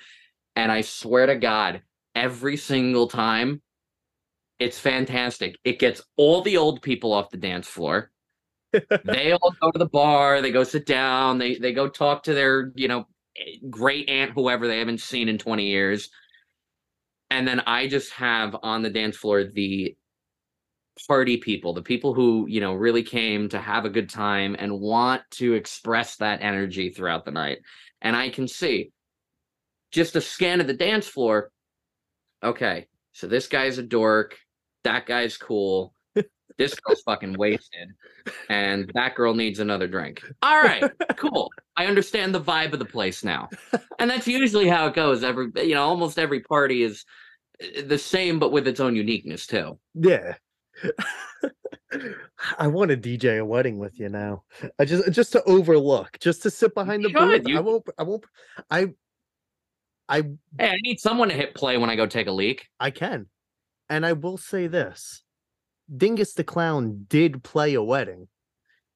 And 0.57 0.71
I 0.71 0.83
swear 0.83 1.27
to 1.27 1.37
God, 1.37 1.83
every 2.15 2.57
single 2.57 3.09
time, 3.09 3.61
it's 4.61 4.79
fantastic. 4.79 5.59
It 5.65 5.81
gets 5.81 6.01
all 6.17 6.43
the 6.43 6.57
old 6.57 6.81
people 6.81 7.13
off 7.13 7.31
the 7.31 7.37
dance 7.37 7.67
floor 7.67 8.13
they 9.05 9.33
all 9.33 9.55
go 9.61 9.71
to 9.71 9.79
the 9.79 9.89
bar 9.89 10.41
they 10.41 10.51
go 10.51 10.65
sit 10.65 10.87
down 10.87 11.39
they 11.39 11.57
they 11.57 11.73
go 11.73 11.89
talk 11.89 12.23
to 12.23 12.35
their 12.35 12.73
you 12.75 12.89
know 12.89 13.07
great 13.69 14.09
aunt 14.09 14.33
whoever 14.33 14.67
they 14.67 14.79
haven't 14.79 15.01
seen 15.01 15.29
in 15.29 15.39
20 15.39 15.67
years. 15.67 16.11
And 17.31 17.49
then 17.49 17.63
i 17.67 17.89
just 17.89 18.13
have 18.13 18.57
on 18.63 18.83
the 18.83 18.91
dance 18.91 19.17
floor 19.17 19.45
the 19.45 19.97
party 21.09 21.37
people 21.37 21.73
the 21.73 21.83
people 21.83 22.15
who 22.15 22.47
you 22.49 22.61
know 22.61 22.73
really 22.73 23.03
came 23.03 23.49
to 23.49 23.59
have 23.59 23.85
a 23.85 23.91
good 23.91 24.09
time 24.09 24.55
and 24.59 24.81
want 24.81 25.23
to 25.33 25.55
express 25.55 26.17
that 26.17 26.41
energy 26.41 26.91
throughout 26.91 27.25
the 27.25 27.31
night. 27.33 27.59
And 28.03 28.15
i 28.15 28.29
can 28.29 28.47
see 28.47 28.93
just 29.91 30.17
a 30.17 30.21
scan 30.21 30.61
of 30.61 30.67
the 30.67 30.75
dance 30.75 31.07
floor. 31.07 31.51
Okay 32.43 32.87
so 33.13 33.27
this 33.27 33.49
guy's 33.49 33.79
a 33.79 33.83
dork 33.83 34.37
that 34.85 35.07
guy's 35.07 35.37
cool 35.37 35.94
this 36.59 36.75
girl's 36.75 37.03
fucking 37.03 37.37
wasted 37.37 37.89
and 38.49 38.91
that 38.95 39.15
girl 39.15 39.35
needs 39.35 39.59
another 39.59 39.89
drink. 39.89 40.23
All 40.43 40.63
right, 40.63 40.91
cool. 41.17 41.51
I 41.77 41.87
understand 41.87 42.35
the 42.35 42.41
vibe 42.41 42.73
of 42.73 42.79
the 42.79 42.85
place 42.85 43.25
now. 43.25 43.49
And 43.99 44.11
that's 44.11 44.27
usually 44.27 44.69
how 44.69 44.87
it 44.87 44.95
goes. 44.95 45.25
Every 45.25 45.51
you 45.57 45.75
know, 45.75 45.85
almost 45.85 46.19
every 46.19 46.41
party 46.41 46.83
is 46.83 47.05
uh, 47.63 47.83
the 47.87 47.99
same 47.99 48.39
but 48.39 48.53
with 48.53 48.69
its 48.69 48.81
own 48.81 48.97
uniqueness 48.97 49.47
too. 49.47 49.79
Yeah. 49.95 50.35
I 52.59 52.67
want 52.67 52.91
to 52.91 52.97
DJ 52.97 53.39
a 53.39 53.45
wedding 53.45 53.79
with 53.79 53.99
you 54.01 54.09
now. 54.09 54.45
I 54.79 54.85
just 54.85 55.11
just 55.13 55.33
to 55.33 55.43
overlook, 55.45 56.19
just 56.21 56.43
to 56.43 56.51
sit 56.51 56.75
behind 56.75 57.05
the 57.05 57.11
booth. 57.11 57.47
I 57.49 57.61
won't. 57.61 57.85
I 57.99 58.03
won't. 58.03 58.25
I. 58.71 58.87
I 60.09 60.23
Hey, 60.59 60.71
I 60.71 60.77
need 60.83 61.01
someone 61.01 61.29
to 61.29 61.35
hit 61.35 61.55
play 61.55 61.79
when 61.79 61.89
I 61.89 61.97
go 61.97 62.07
take 62.07 62.27
a 62.27 62.33
leak. 62.33 62.69
I 62.79 62.91
can, 62.91 63.27
and 63.89 64.05
I 64.05 64.13
will 64.13 64.37
say 64.37 64.67
this: 64.67 65.24
Dingus 65.95 66.35
the 66.35 66.45
Clown 66.45 67.07
did 67.09 67.43
play 67.43 67.75
a 67.75 67.83
wedding 67.83 68.29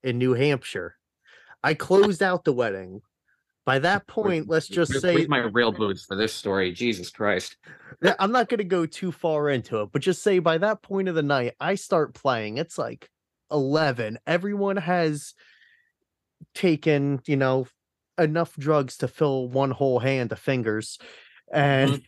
in 0.03 0.19
New 0.19 0.35
Hampshire. 0.35 0.97
I 1.63 1.75
closed 1.75 2.23
out 2.23 2.45
the 2.45 2.53
wedding. 2.53 3.03
By 3.65 3.81
that 3.81 4.07
point, 4.07 4.49
let's 4.49 4.69
just 4.69 5.01
say 5.01 5.27
my 5.27 5.39
real 5.39 5.73
boots 5.73 6.05
for 6.05 6.17
this 6.17 6.33
story. 6.33 6.73
Jesus 6.73 7.11
Christ. 7.11 7.57
I'm 8.19 8.33
not 8.33 8.49
going 8.49 8.59
to 8.59 8.65
go 8.65 8.87
too 8.87 9.13
far 9.13 9.51
into 9.51 9.81
it, 9.83 9.91
but 9.93 10.03
just 10.03 10.23
say 10.23 10.39
by 10.39 10.59
that 10.59 10.83
point 10.83 11.09
of 11.09 11.15
the 11.15 11.23
night, 11.23 11.55
I 11.61 11.75
start 11.75 12.15
playing. 12.15 12.59
It's 12.59 12.79
like 12.79 13.11
11. 13.51 14.19
Everyone 14.27 14.77
has 14.77 15.35
taken, 16.55 17.21
you 17.27 17.37
know, 17.37 17.67
enough 18.17 18.57
drugs 18.57 18.99
to 18.99 19.09
fill 19.09 19.49
one 19.49 19.71
whole 19.71 19.99
hand 19.99 20.33
of 20.33 20.39
fingers. 20.39 20.99
And 21.53 21.91
mm. 21.91 22.03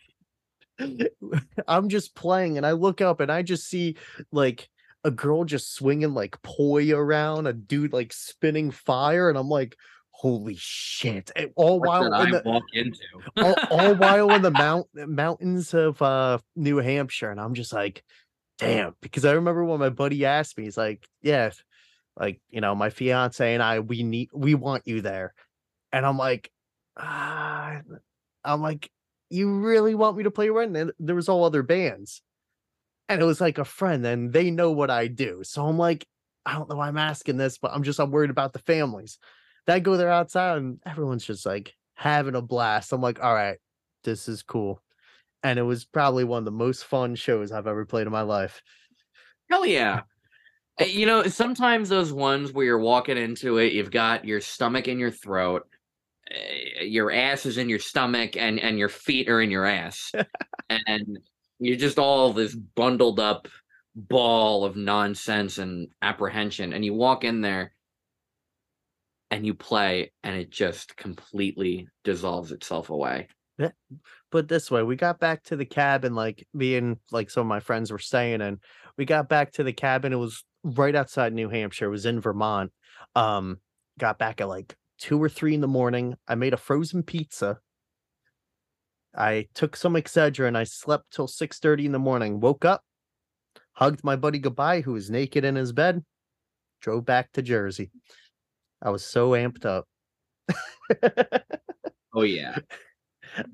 I'm 1.67 1.89
just 1.89 2.15
playing 2.15 2.57
and 2.57 2.65
I 2.65 2.71
look 2.71 3.01
up 3.01 3.19
and 3.19 3.31
I 3.31 3.41
just 3.41 3.67
see 3.67 3.97
like 4.31 4.69
a 5.03 5.11
girl 5.11 5.43
just 5.43 5.73
swinging 5.73 6.13
like 6.13 6.41
poi 6.41 6.91
around, 6.91 7.47
a 7.47 7.53
dude 7.53 7.93
like 7.93 8.13
spinning 8.13 8.71
fire. 8.71 9.29
And 9.29 9.37
I'm 9.37 9.49
like, 9.49 9.75
holy 10.21 10.55
shit. 10.57 11.31
And 11.35 11.51
all 11.55 11.79
What 11.79 11.87
while 11.87 12.05
in 12.05 12.13
I 12.13 12.31
the, 12.31 12.41
walk 12.45 12.63
into? 12.73 12.99
all, 13.37 13.55
all 13.71 13.95
while 13.95 14.31
in 14.31 14.41
the 14.43 14.51
mount 14.51 14.87
mountains 14.93 15.73
of 15.73 16.01
uh 16.01 16.37
New 16.55 16.77
Hampshire, 16.77 17.31
and 17.31 17.39
I'm 17.39 17.55
just 17.55 17.73
like, 17.73 18.03
damn. 18.59 18.95
Because 19.01 19.25
I 19.25 19.31
remember 19.33 19.65
when 19.65 19.79
my 19.79 19.89
buddy 19.89 20.25
asked 20.25 20.57
me, 20.57 20.65
he's 20.65 20.77
like, 20.77 21.07
yeah, 21.21 21.51
like 22.15 22.39
you 22.49 22.61
know, 22.61 22.75
my 22.75 22.91
fiance 22.91 23.53
and 23.53 23.63
I, 23.63 23.79
we 23.79 24.03
need, 24.03 24.29
we 24.33 24.53
want 24.53 24.83
you 24.85 25.01
there, 25.01 25.33
and 25.91 26.05
I'm 26.05 26.17
like, 26.17 26.51
ah, 26.97 27.81
I'm 28.43 28.61
like, 28.61 28.91
you 29.31 29.59
really 29.59 29.95
want 29.95 30.17
me 30.17 30.23
to 30.23 30.31
play 30.31 30.49
around? 30.49 30.75
And 30.75 30.91
there 30.99 31.15
was 31.15 31.29
all 31.29 31.43
other 31.43 31.63
bands, 31.63 32.21
and 33.09 33.21
it 33.21 33.25
was 33.25 33.41
like 33.41 33.57
a 33.57 33.65
friend, 33.65 34.05
and 34.05 34.33
they 34.33 34.51
know 34.51 34.71
what 34.71 34.89
I 34.89 35.07
do, 35.07 35.41
so 35.43 35.65
I'm 35.65 35.77
like, 35.77 36.05
I 36.45 36.53
don't 36.53 36.69
know 36.69 36.75
why 36.77 36.87
I'm 36.87 36.97
asking 36.97 37.37
this, 37.37 37.57
but 37.57 37.71
I'm 37.73 37.83
just 37.83 37.99
I'm 37.99 38.11
worried 38.11 38.29
about 38.29 38.53
the 38.53 38.59
families. 38.59 39.19
Then 39.67 39.75
I 39.75 39.79
go 39.79 39.97
there 39.97 40.11
outside 40.11 40.57
and 40.57 40.79
everyone's 40.85 41.25
just 41.25 41.45
like 41.45 41.75
having 41.93 42.35
a 42.35 42.41
blast. 42.41 42.91
I'm 42.91 43.01
like, 43.01 43.23
all 43.23 43.33
right, 43.33 43.57
this 44.03 44.27
is 44.27 44.41
cool. 44.41 44.81
And 45.43 45.59
it 45.59 45.63
was 45.63 45.85
probably 45.85 46.23
one 46.23 46.39
of 46.39 46.45
the 46.45 46.51
most 46.51 46.85
fun 46.85 47.15
shows 47.15 47.51
I've 47.51 47.67
ever 47.67 47.85
played 47.85 48.07
in 48.07 48.13
my 48.13 48.21
life. 48.21 48.61
Hell 49.49 49.65
yeah. 49.65 50.01
Uh, 50.79 50.85
You 50.85 51.05
know, 51.05 51.23
sometimes 51.23 51.89
those 51.89 52.11
ones 52.11 52.53
where 52.53 52.65
you're 52.65 52.79
walking 52.79 53.17
into 53.17 53.57
it, 53.57 53.73
you've 53.73 53.91
got 53.91 54.25
your 54.25 54.41
stomach 54.41 54.87
in 54.87 54.97
your 54.97 55.11
throat, 55.11 55.67
eh, 56.31 56.70
your 56.81 57.11
ass 57.11 57.45
is 57.45 57.57
in 57.57 57.69
your 57.69 57.79
stomach, 57.79 58.37
and 58.37 58.59
and 58.59 58.77
your 58.77 58.89
feet 58.89 59.29
are 59.29 59.41
in 59.41 59.51
your 59.51 59.65
ass, 59.65 60.11
and 60.69 61.19
you're 61.59 61.77
just 61.77 61.99
all 61.99 62.33
this 62.33 62.55
bundled 62.55 63.19
up 63.19 63.47
ball 63.95 64.63
of 64.65 64.75
nonsense 64.75 65.57
and 65.57 65.89
apprehension. 66.01 66.73
And 66.73 66.83
you 66.83 66.93
walk 66.93 67.23
in 67.23 67.41
there, 67.41 67.73
and 69.29 69.45
you 69.45 69.53
play, 69.53 70.11
and 70.23 70.35
it 70.35 70.49
just 70.49 70.95
completely 70.97 71.87
dissolves 72.03 72.51
itself 72.51 72.89
away. 72.89 73.27
But 74.31 74.47
this 74.47 74.71
way, 74.71 74.83
we 74.83 74.95
got 74.95 75.19
back 75.19 75.43
to 75.43 75.55
the 75.55 75.65
cabin, 75.65 76.15
like 76.15 76.47
me 76.53 76.77
and 76.77 76.97
like 77.11 77.29
some 77.29 77.41
of 77.41 77.47
my 77.47 77.59
friends 77.59 77.91
were 77.91 77.99
staying 77.99 78.41
and 78.41 78.59
We 78.97 79.05
got 79.05 79.29
back 79.29 79.51
to 79.53 79.63
the 79.63 79.73
cabin. 79.73 80.13
It 80.13 80.17
was 80.17 80.43
right 80.63 80.95
outside 80.95 81.33
New 81.33 81.49
Hampshire. 81.49 81.85
It 81.85 81.89
was 81.89 82.05
in 82.05 82.21
Vermont. 82.21 82.71
Um, 83.15 83.59
got 83.99 84.17
back 84.17 84.41
at 84.41 84.47
like 84.47 84.75
two 85.01 85.21
or 85.21 85.27
three 85.27 85.53
in 85.53 85.59
the 85.59 85.67
morning. 85.67 86.15
I 86.27 86.35
made 86.35 86.53
a 86.53 86.57
frozen 86.57 87.03
pizza. 87.03 87.59
I 89.13 89.47
took 89.53 89.75
some 89.75 89.95
Excedrin. 89.95 90.55
I 90.55 90.63
slept 90.63 91.11
till 91.11 91.27
six 91.27 91.59
thirty 91.59 91.85
in 91.85 91.91
the 91.91 91.99
morning. 91.99 92.39
Woke 92.39 92.63
up, 92.63 92.81
hugged 93.73 94.05
my 94.05 94.15
buddy 94.15 94.39
goodbye, 94.39 94.79
who 94.79 94.93
was 94.93 95.09
naked 95.09 95.43
in 95.43 95.55
his 95.55 95.73
bed. 95.73 96.05
Drove 96.79 97.05
back 97.05 97.33
to 97.33 97.41
Jersey. 97.41 97.91
I 98.81 98.91
was 98.91 99.03
so 99.03 99.31
amped 99.31 99.65
up. 99.65 99.85
Oh 102.13 102.23
yeah. 102.23 102.57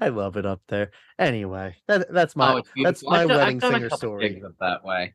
I 0.02 0.10
love 0.10 0.38
it 0.38 0.46
up 0.46 0.62
there. 0.68 0.92
Anyway, 1.20 1.76
that, 1.88 2.12
that's 2.12 2.34
oh, 2.36 2.40
my 2.40 2.54
oh, 2.54 2.64
that's 2.84 3.04
my 3.04 3.22
I've 3.22 3.30
wedding 3.30 3.60
singer 3.60 3.90
story. 3.92 4.42
that 4.60 4.84
way. 4.84 5.14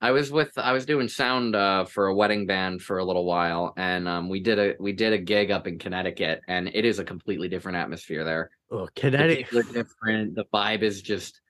I 0.00 0.10
was 0.10 0.30
with 0.30 0.56
I 0.58 0.72
was 0.72 0.84
doing 0.84 1.08
sound 1.08 1.56
uh, 1.56 1.84
for 1.86 2.08
a 2.08 2.14
wedding 2.14 2.46
band 2.46 2.82
for 2.82 2.98
a 2.98 3.04
little 3.04 3.24
while, 3.24 3.72
and 3.76 4.06
um, 4.06 4.28
we 4.28 4.40
did 4.40 4.58
a 4.58 4.74
we 4.78 4.92
did 4.92 5.12
a 5.12 5.18
gig 5.18 5.50
up 5.50 5.66
in 5.66 5.78
Connecticut, 5.78 6.40
and 6.46 6.68
it 6.74 6.84
is 6.84 6.98
a 6.98 7.04
completely 7.04 7.48
different 7.48 7.78
atmosphere 7.78 8.22
there. 8.24 8.50
Oh, 8.70 8.88
Connecticut. 8.94 9.72
different. 9.72 10.34
The 10.34 10.44
vibe 10.52 10.82
is 10.82 11.00
just 11.00 11.40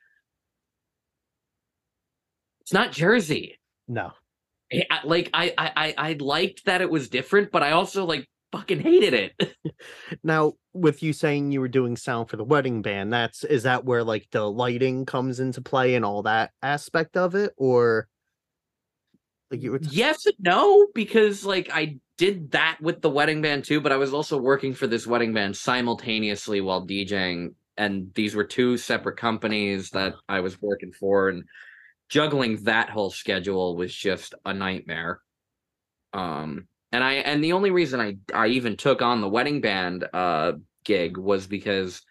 it's 2.61 2.73
not 2.73 2.93
Jersey. 2.93 3.59
No, 3.89 4.13
I- 4.73 4.87
I- 4.91 5.01
Like 5.07 5.31
I 5.35 5.53
I 5.59 5.73
I 5.77 5.95
I 5.99 6.13
liked 6.21 6.65
that 6.67 6.81
it 6.81 6.91
was 6.91 7.09
different, 7.09 7.51
but 7.51 7.63
I 7.63 7.73
also 7.73 8.05
like 8.05 8.29
fucking 8.53 8.81
hated 8.81 9.15
it. 9.15 9.57
now 10.23 10.53
with 10.73 11.03
you 11.03 11.13
saying 11.13 11.51
you 11.51 11.61
were 11.61 11.69
doing 11.69 11.97
sound 11.97 12.29
for 12.31 12.37
the 12.37 12.45
wedding 12.45 12.83
band, 12.83 13.13
that's 13.13 13.43
is 13.43 13.65
that 13.65 13.85
where 13.85 14.05
like 14.05 14.29
the 14.31 14.49
lighting 14.49 15.07
comes 15.07 15.41
into 15.41 15.61
play 15.61 15.97
and 15.97 16.05
all 16.05 16.23
that 16.23 16.53
aspect 16.63 17.17
of 17.17 17.35
it, 17.35 17.53
or 17.57 18.07
like 19.55 19.63
you 19.63 19.71
were 19.71 19.79
t- 19.79 19.89
yes 19.91 20.27
and 20.27 20.35
no 20.41 20.87
because 20.95 21.45
like 21.45 21.71
i 21.73 21.99
did 22.19 22.51
that 22.53 22.79
with 22.81 23.01
the 23.01 23.11
wedding 23.11 23.41
band 23.43 23.65
too 23.65 23.81
but 23.81 23.93
i 23.93 23.97
was 23.97 24.13
also 24.13 24.37
working 24.37 24.75
for 24.75 24.87
this 24.87 25.07
wedding 25.07 25.33
band 25.33 25.57
simultaneously 25.57 26.61
while 26.61 26.87
djing 26.87 27.55
and 27.77 28.13
these 28.15 28.35
were 28.35 28.45
two 28.45 28.77
separate 28.77 29.17
companies 29.17 29.91
that 29.91 30.15
i 30.29 30.41
was 30.41 30.61
working 30.61 30.93
for 30.93 31.29
and 31.29 31.45
juggling 32.09 32.63
that 32.65 32.91
whole 32.91 33.11
schedule 33.11 33.77
was 33.77 33.95
just 33.95 34.35
a 34.45 34.53
nightmare. 34.53 35.21
Um 36.13 36.69
and 36.93 37.03
i 37.03 37.15
and 37.15 37.43
the 37.43 37.53
only 37.53 37.71
reason 37.71 38.01
i 38.01 38.17
i 38.33 38.47
even 38.49 38.77
took 38.77 39.03
on 39.03 39.21
the 39.21 39.29
wedding 39.29 39.61
band 39.61 40.07
uh 40.13 40.53
gig 40.85 41.17
was 41.17 41.47
because 41.47 42.03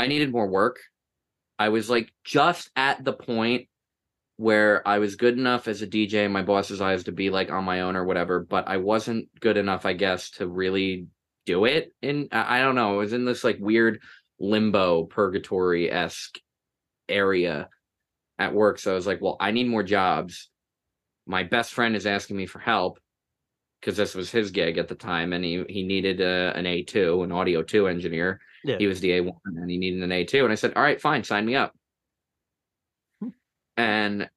i 0.00 0.06
needed 0.06 0.32
more 0.32 0.48
work. 0.48 0.78
I 1.58 1.70
was 1.70 1.88
like 1.88 2.12
just 2.24 2.70
at 2.76 3.04
the 3.04 3.12
point 3.12 3.68
where 4.36 4.86
I 4.86 4.98
was 4.98 5.16
good 5.16 5.38
enough 5.38 5.66
as 5.66 5.80
a 5.82 5.86
DJ 5.86 6.24
in 6.24 6.32
my 6.32 6.42
boss's 6.42 6.80
eyes 6.80 7.04
to 7.04 7.12
be 7.12 7.30
like 7.30 7.50
on 7.50 7.64
my 7.64 7.80
own 7.80 7.96
or 7.96 8.04
whatever, 8.04 8.40
but 8.40 8.68
I 8.68 8.76
wasn't 8.76 9.28
good 9.40 9.56
enough, 9.56 9.86
I 9.86 9.94
guess, 9.94 10.30
to 10.32 10.46
really 10.46 11.06
do 11.46 11.64
it. 11.64 11.94
In 12.02 12.28
I 12.32 12.60
don't 12.60 12.74
know, 12.74 12.94
I 12.94 12.96
was 12.96 13.12
in 13.12 13.24
this 13.24 13.44
like 13.44 13.58
weird 13.58 14.00
limbo 14.38 15.04
purgatory 15.04 15.90
esque 15.90 16.38
area 17.08 17.68
at 18.38 18.52
work. 18.52 18.78
So 18.78 18.92
I 18.92 18.94
was 18.94 19.06
like, 19.06 19.22
well, 19.22 19.36
I 19.40 19.52
need 19.52 19.68
more 19.68 19.82
jobs. 19.82 20.50
My 21.26 21.42
best 21.42 21.72
friend 21.72 21.96
is 21.96 22.06
asking 22.06 22.36
me 22.36 22.46
for 22.46 22.58
help 22.58 22.98
because 23.80 23.96
this 23.96 24.14
was 24.14 24.30
his 24.30 24.50
gig 24.50 24.78
at 24.78 24.88
the 24.88 24.94
time, 24.94 25.32
and 25.32 25.44
he 25.44 25.64
he 25.68 25.82
needed 25.82 26.20
a, 26.20 26.52
an 26.54 26.66
A 26.66 26.82
two, 26.82 27.22
an 27.22 27.32
audio 27.32 27.62
two 27.62 27.88
engineer. 27.88 28.40
Yeah. 28.64 28.76
He 28.78 28.86
was 28.86 29.00
the 29.00 29.12
A 29.12 29.20
one, 29.22 29.34
and 29.44 29.70
he 29.70 29.78
needed 29.78 30.02
an 30.02 30.12
A 30.12 30.24
two, 30.24 30.44
and 30.44 30.52
I 30.52 30.56
said, 30.56 30.74
all 30.76 30.82
right, 30.82 31.00
fine, 31.00 31.24
sign 31.24 31.46
me 31.46 31.54
up. 31.54 31.74
And 33.76 34.28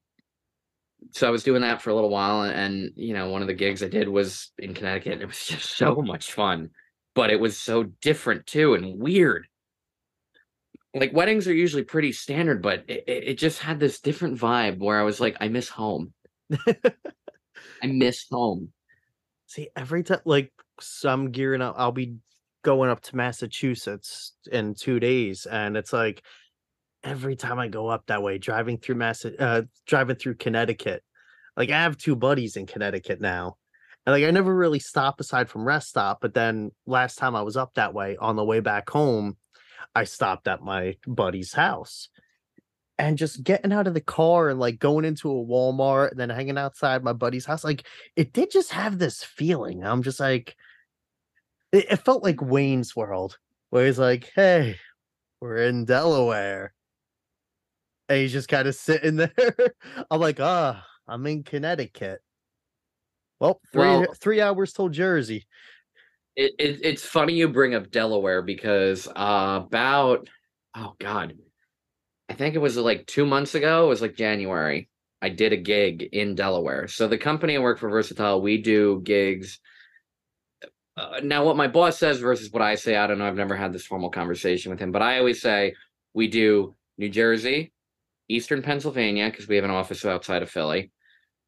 so 1.12 1.28
I 1.28 1.32
was 1.32 1.43
doing 1.43 1.62
that 1.62 1.82
for 1.82 1.89
a 1.89 1.95
little 1.95 2.10
while, 2.10 2.43
and, 2.43 2.54
and 2.54 2.91
you 2.95 3.13
know, 3.13 3.30
one 3.30 3.41
of 3.41 3.47
the 3.47 3.54
gigs 3.54 3.82
I 3.82 3.88
did 3.88 4.08
was 4.08 4.52
in 4.58 4.73
Connecticut. 4.73 5.13
And 5.13 5.21
it 5.21 5.28
was 5.28 5.43
just 5.45 5.78
so 5.78 5.95
much 5.95 6.34
fun, 6.34 6.69
but 7.15 7.32
it 7.32 7.39
was 7.39 7.58
so 7.58 7.84
different 8.02 8.45
too 8.45 8.73
and 8.73 8.99
weird. 8.99 9.47
Like 10.95 11.13
weddings 11.13 11.47
are 11.47 11.54
usually 11.54 11.84
pretty 11.84 12.12
standard, 12.12 12.63
but 12.63 12.84
it, 12.88 13.04
it 13.08 13.23
it 13.28 13.38
just 13.38 13.60
had 13.60 13.80
this 13.80 13.99
different 13.99 14.39
vibe 14.39 14.80
where 14.80 14.99
I 14.99 15.04
was 15.04 15.19
like, 15.19 15.38
I 15.39 15.47
miss 15.47 15.69
home. 15.69 16.13
I 16.67 17.88
miss 17.88 18.25
home. 18.30 18.71
see 19.45 19.69
every 19.75 20.04
time 20.04 20.21
like 20.25 20.52
some 20.82 21.32
gearing 21.32 21.62
up. 21.62 21.75
I'll 21.78 21.91
be 21.91 22.15
going 22.63 22.89
up 22.89 23.02
to 23.02 23.15
Massachusetts 23.15 24.34
in 24.52 24.73
two 24.73 24.99
days, 24.99 25.45
and 25.45 25.78
it's 25.78 25.93
like 25.93 26.23
every 27.03 27.35
time 27.35 27.59
I 27.59 27.67
go 27.67 27.88
up 27.88 28.05
that 28.07 28.23
way, 28.23 28.38
driving 28.38 28.77
through 28.77 28.95
Mass, 28.95 29.25
uh, 29.25 29.63
driving 29.85 30.15
through 30.15 30.35
Connecticut. 30.35 31.03
Like 31.57 31.69
I 31.69 31.81
have 31.81 31.97
two 31.97 32.15
buddies 32.15 32.55
in 32.55 32.65
Connecticut 32.65 33.19
now, 33.19 33.57
and 34.05 34.13
like 34.13 34.23
I 34.23 34.31
never 34.31 34.55
really 34.55 34.79
stop 34.79 35.19
aside 35.19 35.49
from 35.49 35.65
rest 35.65 35.89
stop. 35.89 36.19
But 36.21 36.33
then 36.33 36.71
last 36.85 37.17
time 37.17 37.35
I 37.35 37.41
was 37.41 37.57
up 37.57 37.73
that 37.75 37.93
way 37.93 38.17
on 38.17 38.35
the 38.35 38.45
way 38.45 38.59
back 38.59 38.89
home, 38.89 39.38
I 39.95 40.03
stopped 40.05 40.47
at 40.47 40.62
my 40.62 40.95
buddy's 41.07 41.53
house. 41.53 42.09
And 42.97 43.17
just 43.17 43.43
getting 43.43 43.71
out 43.71 43.88
of 43.88 43.93
the 43.93 44.01
car 44.01 44.49
and 44.49 44.59
like 44.59 44.77
going 44.77 45.05
into 45.05 45.31
a 45.31 45.45
Walmart 45.45 46.12
and 46.12 46.19
then 46.19 46.29
hanging 46.29 46.57
outside 46.57 47.01
my 47.01 47.13
buddy's 47.13 47.45
house, 47.45 47.63
like 47.63 47.85
it 48.17 48.33
did 48.33 48.51
just 48.51 48.73
have 48.73 48.99
this 48.99 49.23
feeling. 49.23 49.85
I'm 49.85 50.03
just 50.03 50.19
like, 50.19 50.57
it, 51.71 51.85
it 51.91 52.03
felt 52.03 52.23
like 52.23 52.41
Wayne's 52.41 52.97
World, 52.97 53.38
where 53.69 53.85
he's 53.85 53.99
like, 53.99 54.29
"Hey, 54.35 54.75
we're 55.39 55.57
in 55.57 55.85
Delaware," 55.85 56.73
and 58.10 58.17
he's 58.17 58.34
just 58.34 58.50
kind 58.50 58.67
of 58.67 58.76
sitting 58.76 59.15
there. 59.17 59.56
I'm 60.12 60.19
like, 60.19 60.39
"Ah, 60.39 60.86
I'm 61.08 61.26
in 61.28 61.43
Connecticut." 61.43 62.19
Well, 63.39 63.62
three 63.72 63.82
Well- 63.82 64.13
three 64.19 64.41
hours 64.41 64.74
till 64.74 64.89
Jersey. 64.89 65.45
It, 66.36 66.54
it 66.60 66.80
it's 66.84 67.06
funny 67.06 67.34
you 67.34 67.50
bring 67.50 67.76
up 67.76 67.91
Delaware 67.91 68.41
because 68.41 69.08
uh, 69.08 69.62
about 69.65 70.30
oh 70.76 70.95
god, 71.00 71.34
I 72.30 72.34
think 72.34 72.56
it 72.56 72.60
was 72.60 72.78
like 72.78 73.06
two 73.08 73.26
months 73.26 73.56
ago. 73.56 73.86
It 73.86 73.89
was 73.89 74.02
like 74.02 74.15
January. 74.15 74.89
I 75.22 75.30
did 75.30 75.52
a 75.52 75.58
gig 75.58 76.04
in 76.13 76.36
Delaware. 76.36 76.88
So 76.88 77.08
the 77.10 77.17
company 77.17 77.58
I 77.58 77.60
work 77.60 77.78
for, 77.78 77.89
Versatile, 77.89 78.41
we 78.41 78.62
do 78.62 79.02
gigs. 79.04 79.60
Uh, 80.95 81.19
now, 81.24 81.43
what 81.43 81.58
my 81.58 81.67
boss 81.67 81.98
says 81.98 82.19
versus 82.19 82.52
what 82.52 82.62
I 82.62 82.76
say, 82.76 82.95
I 82.95 83.06
don't 83.06 83.17
know. 83.19 83.28
I've 83.28 83.36
never 83.36 83.56
had 83.58 83.74
this 83.74 83.86
formal 83.86 84.10
conversation 84.10 84.69
with 84.69 84.80
him, 84.80 84.93
but 84.93 85.02
I 85.02 85.17
always 85.19 85.41
say 85.41 85.74
we 86.13 86.28
do 86.30 86.76
New 86.98 87.10
Jersey, 87.10 87.74
Eastern 88.29 88.61
Pennsylvania, 88.61 89.29
because 89.29 89.47
we 89.47 89.55
have 89.55 89.65
an 89.65 89.71
office 89.71 90.05
outside 90.05 90.43
of 90.43 90.49
Philly, 90.49 90.91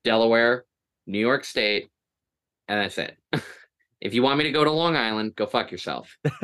Delaware, 0.03 0.65
New 1.07 1.19
York 1.19 1.45
State, 1.45 1.89
and 2.67 2.81
that's 2.81 2.97
it. 2.97 3.17
if 4.01 4.13
you 4.13 4.23
want 4.23 4.37
me 4.37 4.45
to 4.45 4.51
go 4.51 4.63
to 4.63 4.71
Long 4.71 4.95
Island, 4.95 5.35
go 5.35 5.45
fuck 5.45 5.71
yourself. 5.71 6.17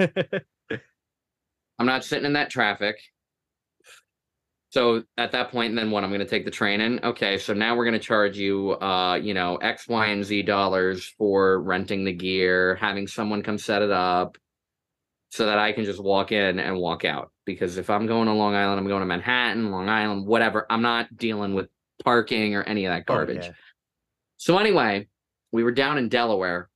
I'm 1.79 1.85
not 1.85 2.05
sitting 2.05 2.25
in 2.25 2.33
that 2.33 2.49
traffic. 2.49 2.99
So 4.69 5.03
at 5.17 5.31
that 5.31 5.49
point, 5.51 5.75
then 5.75 5.91
what? 5.91 6.03
I'm 6.03 6.09
going 6.09 6.19
to 6.19 6.25
take 6.25 6.45
the 6.45 6.51
train 6.51 6.81
in. 6.81 6.99
Okay, 7.03 7.37
so 7.37 7.53
now 7.53 7.75
we're 7.75 7.85
going 7.85 7.99
to 7.99 8.05
charge 8.05 8.37
you, 8.37 8.73
uh, 8.73 9.15
you 9.15 9.33
know, 9.33 9.55
X, 9.57 9.87
Y, 9.87 10.07
and 10.07 10.23
Z 10.23 10.43
dollars 10.43 11.05
for 11.17 11.61
renting 11.61 12.03
the 12.03 12.13
gear, 12.13 12.75
having 12.75 13.07
someone 13.07 13.41
come 13.41 13.57
set 13.57 13.81
it 13.81 13.91
up, 13.91 14.37
so 15.37 15.45
that 15.45 15.59
I 15.59 15.71
can 15.71 15.85
just 15.85 16.01
walk 16.01 16.31
in 16.31 16.59
and 16.59 16.77
walk 16.77 17.05
out. 17.05 17.31
Because 17.45 17.77
if 17.77 17.89
I'm 17.89 18.07
going 18.07 18.25
to 18.27 18.33
Long 18.33 18.55
Island, 18.55 18.79
I'm 18.79 18.87
going 18.87 19.01
to 19.01 19.05
Manhattan, 19.05 19.71
Long 19.71 19.87
Island, 19.87 20.25
whatever. 20.25 20.65
I'm 20.69 20.81
not 20.81 21.15
dealing 21.15 21.53
with 21.53 21.69
parking 22.03 22.55
or 22.55 22.63
any 22.63 22.85
of 22.85 22.91
that 22.91 23.03
Oh, 23.07 23.13
garbage. 23.13 23.45
yeah. 23.45 23.51
So 24.37 24.57
anyway, 24.57 25.07
we 25.51 25.63
were 25.63 25.71
down 25.71 25.97
in 25.97 26.09
Delaware, 26.09 26.69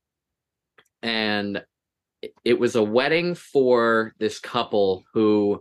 and 1.02 1.62
it 2.44 2.58
was 2.58 2.76
a 2.76 2.82
wedding 2.82 3.34
for 3.34 4.14
this 4.18 4.38
couple 4.38 5.02
who 5.12 5.60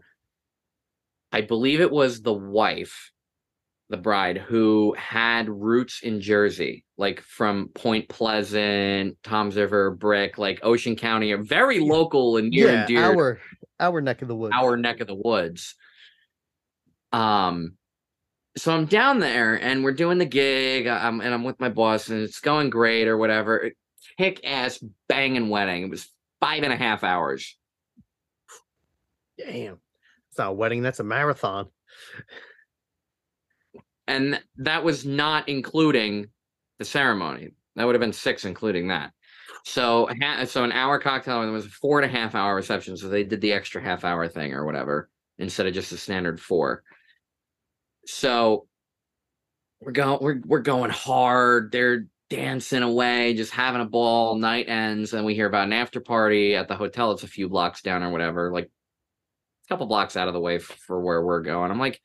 I 1.32 1.42
believe 1.42 1.82
it 1.82 1.92
was 1.92 2.22
the 2.22 2.34
wife, 2.34 3.11
the 3.92 3.98
bride, 3.98 4.38
who 4.38 4.96
had 4.98 5.50
roots 5.50 6.02
in 6.02 6.22
Jersey, 6.22 6.86
like 6.98 7.22
from 7.22 7.70
Point 7.76 8.10
Pleasant, 8.10 9.18
Toms 9.24 9.56
River, 9.56 9.92
Brick, 9.92 10.38
like 10.38 10.60
Ocean 10.64 10.96
County, 10.96 11.32
are 11.32 11.44
very 11.44 11.80
local 11.80 12.38
and 12.38 12.50
near 12.50 12.68
yeah, 12.68 12.80
and 12.80 12.88
dear 12.88 13.04
our 13.04 13.40
our 13.80 14.02
neck 14.02 14.22
of 14.22 14.28
the 14.28 14.36
woods. 14.36 14.54
our 14.56 14.78
neck 14.78 15.00
of 15.00 15.08
the 15.08 15.16
woods. 15.16 15.76
Um, 17.12 17.74
so 18.58 18.74
I'm 18.74 18.86
down 18.86 19.20
there 19.20 19.56
and 19.56 19.84
we're 19.84 19.92
doing 19.92 20.18
the 20.18 20.26
gig. 20.26 20.88
I'm 20.88 21.22
and 21.22 21.34
I'm 21.34 21.44
with 21.44 21.60
my 21.60 21.70
boss 21.70 22.10
and 22.10 22.22
it's 22.22 22.40
going 22.40 22.70
great 22.70 23.08
or 23.08 23.18
whatever. 23.18 23.72
Kick 24.18 24.42
ass 24.46 24.84
banging 25.08 25.50
wedding. 25.50 25.84
It 25.84 25.90
was 25.90 26.08
five 26.40 26.64
and 26.64 26.74
a 26.74 26.78
half 26.78 27.04
hours. 27.04 27.58
Damn. 29.38 29.80
It's 30.30 30.38
not 30.38 30.50
a 30.50 30.54
wedding, 30.54 30.82
that's 30.82 31.00
a 31.00 31.04
marathon. 31.04 31.68
And 34.12 34.42
that 34.58 34.84
was 34.84 35.06
not 35.06 35.48
including 35.48 36.28
the 36.80 36.86
ceremony. 36.86 37.52
That 37.78 37.86
would 37.86 37.96
have 37.96 38.02
been 38.02 38.12
six, 38.12 38.44
including 38.44 38.90
that. 38.90 39.14
So, 39.64 40.10
so 40.46 40.64
an 40.66 40.74
hour 40.74 41.00
cocktail 41.00 41.42
and 41.42 41.54
was 41.54 41.66
a 41.66 41.70
four 41.70 42.02
and 42.02 42.12
a 42.12 42.14
half 42.14 42.36
hour 42.36 42.54
reception. 42.56 42.98
So 42.98 43.08
they 43.08 43.24
did 43.24 43.40
the 43.40 43.54
extra 43.54 43.82
half 43.82 44.04
hour 44.04 44.28
thing 44.28 44.54
or 44.54 44.66
whatever 44.66 45.10
instead 45.38 45.66
of 45.66 45.74
just 45.74 45.94
a 45.94 45.98
standard 45.98 46.42
four. 46.42 46.84
So 48.06 48.68
we're 49.80 49.94
going, 49.94 50.20
we're 50.22 50.42
we're 50.46 50.60
going 50.60 50.92
hard. 50.92 51.72
They're 51.72 52.08
dancing 52.30 52.84
away, 52.84 53.34
just 53.34 53.54
having 53.54 53.82
a 53.82 53.86
ball. 53.86 54.36
Night 54.36 54.68
ends, 54.68 55.14
and 55.14 55.26
we 55.26 55.36
hear 55.36 55.48
about 55.48 55.68
an 55.68 55.74
after 55.74 56.02
party 56.02 56.56
at 56.56 56.68
the 56.68 56.76
hotel. 56.76 57.12
It's 57.12 57.24
a 57.24 57.28
few 57.28 57.48
blocks 57.48 57.82
down 57.82 58.04
or 58.04 58.12
whatever, 58.12 58.52
like 58.52 58.66
a 58.66 59.70
couple 59.70 59.86
blocks 59.86 60.18
out 60.18 60.28
of 60.28 60.34
the 60.34 60.40
way 60.42 60.60
for 60.60 61.00
where 61.00 61.24
we're 61.24 61.44
going. 61.44 61.72
I'm 61.72 61.80
like, 61.80 62.02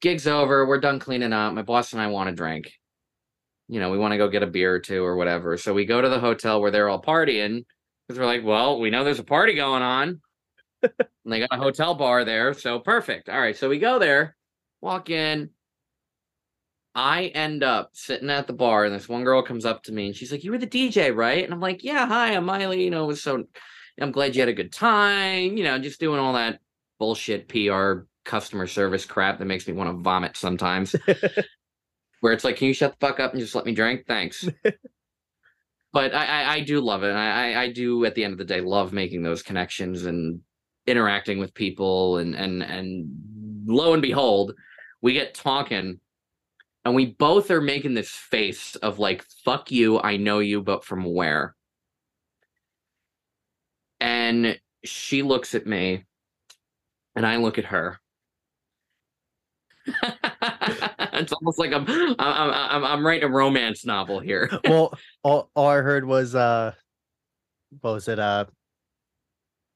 gig's 0.00 0.26
over. 0.26 0.66
We're 0.66 0.80
done 0.80 0.98
cleaning 0.98 1.32
up. 1.32 1.52
My 1.52 1.62
boss 1.62 1.92
and 1.92 2.02
I 2.02 2.08
want 2.08 2.30
a 2.30 2.32
drink 2.32 2.72
you 3.68 3.80
know, 3.80 3.90
we 3.90 3.98
want 3.98 4.12
to 4.12 4.18
go 4.18 4.28
get 4.28 4.42
a 4.42 4.46
beer 4.46 4.74
or 4.74 4.78
two 4.78 5.04
or 5.04 5.16
whatever. 5.16 5.56
So 5.56 5.74
we 5.74 5.84
go 5.84 6.00
to 6.00 6.08
the 6.08 6.20
hotel 6.20 6.60
where 6.60 6.70
they're 6.70 6.88
all 6.88 7.02
partying 7.02 7.64
because 8.06 8.18
we're 8.18 8.26
like, 8.26 8.44
well, 8.44 8.78
we 8.78 8.90
know 8.90 9.02
there's 9.02 9.18
a 9.18 9.24
party 9.24 9.54
going 9.54 9.82
on. 9.82 10.20
and 10.82 10.92
they 11.24 11.40
got 11.40 11.48
a 11.52 11.56
hotel 11.56 11.94
bar 11.94 12.24
there. 12.24 12.54
So 12.54 12.78
perfect. 12.78 13.28
All 13.28 13.40
right. 13.40 13.56
So 13.56 13.68
we 13.68 13.78
go 13.78 13.98
there, 13.98 14.36
walk 14.80 15.10
in. 15.10 15.50
I 16.94 17.26
end 17.26 17.62
up 17.62 17.90
sitting 17.92 18.30
at 18.30 18.46
the 18.46 18.54
bar, 18.54 18.86
and 18.86 18.94
this 18.94 19.06
one 19.06 19.22
girl 19.22 19.42
comes 19.42 19.66
up 19.66 19.82
to 19.82 19.92
me 19.92 20.06
and 20.06 20.16
she's 20.16 20.32
like, 20.32 20.44
You 20.44 20.52
were 20.52 20.58
the 20.58 20.66
DJ, 20.66 21.14
right? 21.14 21.44
And 21.44 21.52
I'm 21.52 21.60
like, 21.60 21.84
Yeah, 21.84 22.06
hi, 22.06 22.34
I'm 22.34 22.46
Miley. 22.46 22.84
You 22.84 22.90
know, 22.90 23.04
it 23.04 23.08
was 23.08 23.22
so 23.22 23.44
I'm 24.00 24.12
glad 24.12 24.34
you 24.34 24.40
had 24.40 24.48
a 24.48 24.54
good 24.54 24.72
time, 24.72 25.58
you 25.58 25.64
know, 25.64 25.78
just 25.78 26.00
doing 26.00 26.18
all 26.18 26.34
that 26.34 26.60
bullshit 26.98 27.48
PR 27.48 28.06
customer 28.26 28.66
service 28.66 29.06
crap 29.06 29.38
that 29.38 29.46
makes 29.46 29.66
me 29.66 29.72
want 29.72 29.88
to 29.88 30.02
vomit 30.02 30.36
sometimes 30.36 30.94
where 32.20 32.32
it's 32.32 32.44
like, 32.44 32.56
can 32.56 32.68
you 32.68 32.74
shut 32.74 32.92
the 32.92 33.06
fuck 33.06 33.20
up 33.20 33.32
and 33.32 33.40
just 33.40 33.54
let 33.54 33.64
me 33.64 33.74
drink? 33.74 34.04
Thanks. 34.06 34.46
but 35.92 36.14
I, 36.14 36.26
I, 36.26 36.52
I, 36.54 36.60
do 36.60 36.80
love 36.80 37.02
it. 37.04 37.10
And 37.10 37.18
I, 37.18 37.62
I 37.62 37.72
do 37.72 38.04
at 38.04 38.14
the 38.14 38.24
end 38.24 38.32
of 38.32 38.38
the 38.38 38.44
day 38.44 38.60
love 38.60 38.92
making 38.92 39.22
those 39.22 39.42
connections 39.42 40.04
and 40.04 40.40
interacting 40.86 41.38
with 41.38 41.54
people 41.54 42.18
and 42.18 42.34
and 42.34 42.62
and 42.62 43.08
lo 43.66 43.92
and 43.92 44.02
behold, 44.02 44.52
we 45.00 45.12
get 45.12 45.34
talking 45.34 46.00
and 46.84 46.94
we 46.94 47.06
both 47.06 47.50
are 47.50 47.60
making 47.60 47.94
this 47.94 48.10
face 48.10 48.76
of 48.76 48.98
like, 48.98 49.24
fuck 49.44 49.70
you, 49.70 50.00
I 50.00 50.16
know 50.16 50.38
you, 50.38 50.62
but 50.62 50.84
from 50.84 51.04
where? 51.04 51.56
And 54.00 54.60
she 54.84 55.22
looks 55.22 55.54
at 55.54 55.66
me 55.66 56.04
and 57.16 57.26
I 57.26 57.36
look 57.36 57.58
at 57.58 57.64
her 57.64 57.98
it's 61.12 61.32
almost 61.32 61.58
like 61.58 61.72
I'm, 61.72 61.88
I'm 61.88 62.50
I'm 62.50 62.84
I'm 62.84 63.06
writing 63.06 63.28
a 63.28 63.32
romance 63.32 63.84
novel 63.84 64.20
here. 64.20 64.50
well, 64.64 64.96
all, 65.22 65.50
all 65.54 65.68
I 65.68 65.76
heard 65.76 66.04
was 66.04 66.34
uh, 66.34 66.72
what 67.80 67.94
was 67.94 68.08
it? 68.08 68.18
Uh, 68.18 68.46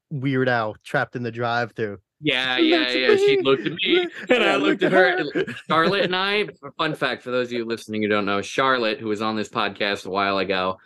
Weird 0.09 0.49
Al 0.49 0.75
trapped 0.83 1.15
in 1.15 1.23
the 1.23 1.31
drive-through. 1.31 1.97
Yeah, 2.19 2.57
yeah, 2.59 2.91
yeah. 2.91 3.15
She 3.15 3.39
looked 3.41 3.65
at 3.65 3.73
me 3.73 4.07
and 4.29 4.43
I 4.43 4.55
looked 4.57 4.83
at 4.83 4.91
her. 4.91 5.23
Charlotte 5.67 6.05
and 6.05 6.15
I, 6.15 6.47
fun 6.77 6.95
fact 6.95 7.23
for 7.23 7.31
those 7.31 7.47
of 7.47 7.53
you 7.53 7.65
listening 7.65 8.01
who 8.01 8.09
don't 8.09 8.25
know, 8.25 8.41
Charlotte, 8.41 8.99
who 8.99 9.07
was 9.07 9.21
on 9.21 9.35
this 9.35 9.49
podcast 9.49 10.05
a 10.05 10.09
while 10.09 10.37
ago, 10.37 10.77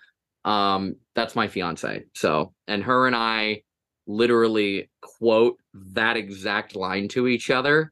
um, 0.45 0.95
that's 1.15 1.35
my 1.35 1.47
fiance. 1.47 2.05
So, 2.13 2.53
and 2.67 2.83
her 2.83 3.07
and 3.07 3.15
I 3.15 3.63
literally 4.07 4.89
quote 5.01 5.57
that 5.73 6.15
exact 6.15 6.75
line 6.75 7.07
to 7.09 7.27
each 7.27 7.49
other 7.49 7.91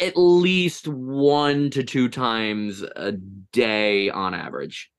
at 0.00 0.16
least 0.16 0.86
one 0.88 1.70
to 1.70 1.82
two 1.82 2.08
times 2.08 2.82
a 2.82 3.12
day 3.12 4.10
on 4.10 4.34
average. 4.34 4.90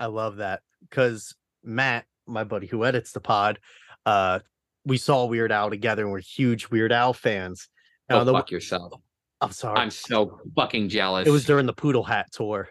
I 0.00 0.06
love 0.06 0.36
that 0.36 0.62
because 0.88 1.34
Matt, 1.62 2.06
my 2.26 2.44
buddy 2.44 2.66
who 2.66 2.84
edits 2.84 3.12
the 3.12 3.20
pod, 3.20 3.58
uh, 4.06 4.40
we 4.84 4.96
saw 4.96 5.26
Weird 5.26 5.52
Al 5.52 5.70
together 5.70 6.02
and 6.02 6.12
we're 6.12 6.20
huge 6.20 6.70
Weird 6.70 6.92
Al 6.92 7.12
fans. 7.12 7.68
Oh, 8.10 8.24
the, 8.24 8.32
fuck 8.32 8.50
yourself. 8.50 9.00
I'm 9.40 9.52
sorry. 9.52 9.78
I'm 9.78 9.90
so 9.90 10.40
fucking 10.56 10.88
jealous. 10.88 11.26
It 11.26 11.30
was 11.30 11.44
during 11.44 11.66
the 11.66 11.74
Poodle 11.74 12.04
Hat 12.04 12.32
tour. 12.32 12.68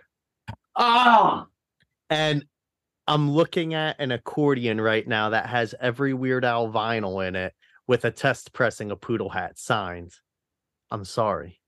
Ah, 0.76 1.46
oh! 1.46 1.48
and 2.10 2.46
I'm 3.08 3.32
looking 3.32 3.74
at 3.74 4.00
an 4.00 4.12
accordion 4.12 4.82
right 4.82 5.08
now 5.08 5.30
that 5.30 5.48
has 5.48 5.74
every 5.80 6.14
Weird 6.14 6.44
Al 6.44 6.72
vinyl 6.72 7.26
in 7.26 7.36
it 7.36 7.54
with 7.88 8.04
a 8.04 8.12
test 8.12 8.52
pressing 8.52 8.92
of 8.92 9.00
Poodle 9.00 9.30
Hat 9.30 9.58
signed. 9.58 10.12
I'm 10.92 11.06
sorry. 11.06 11.60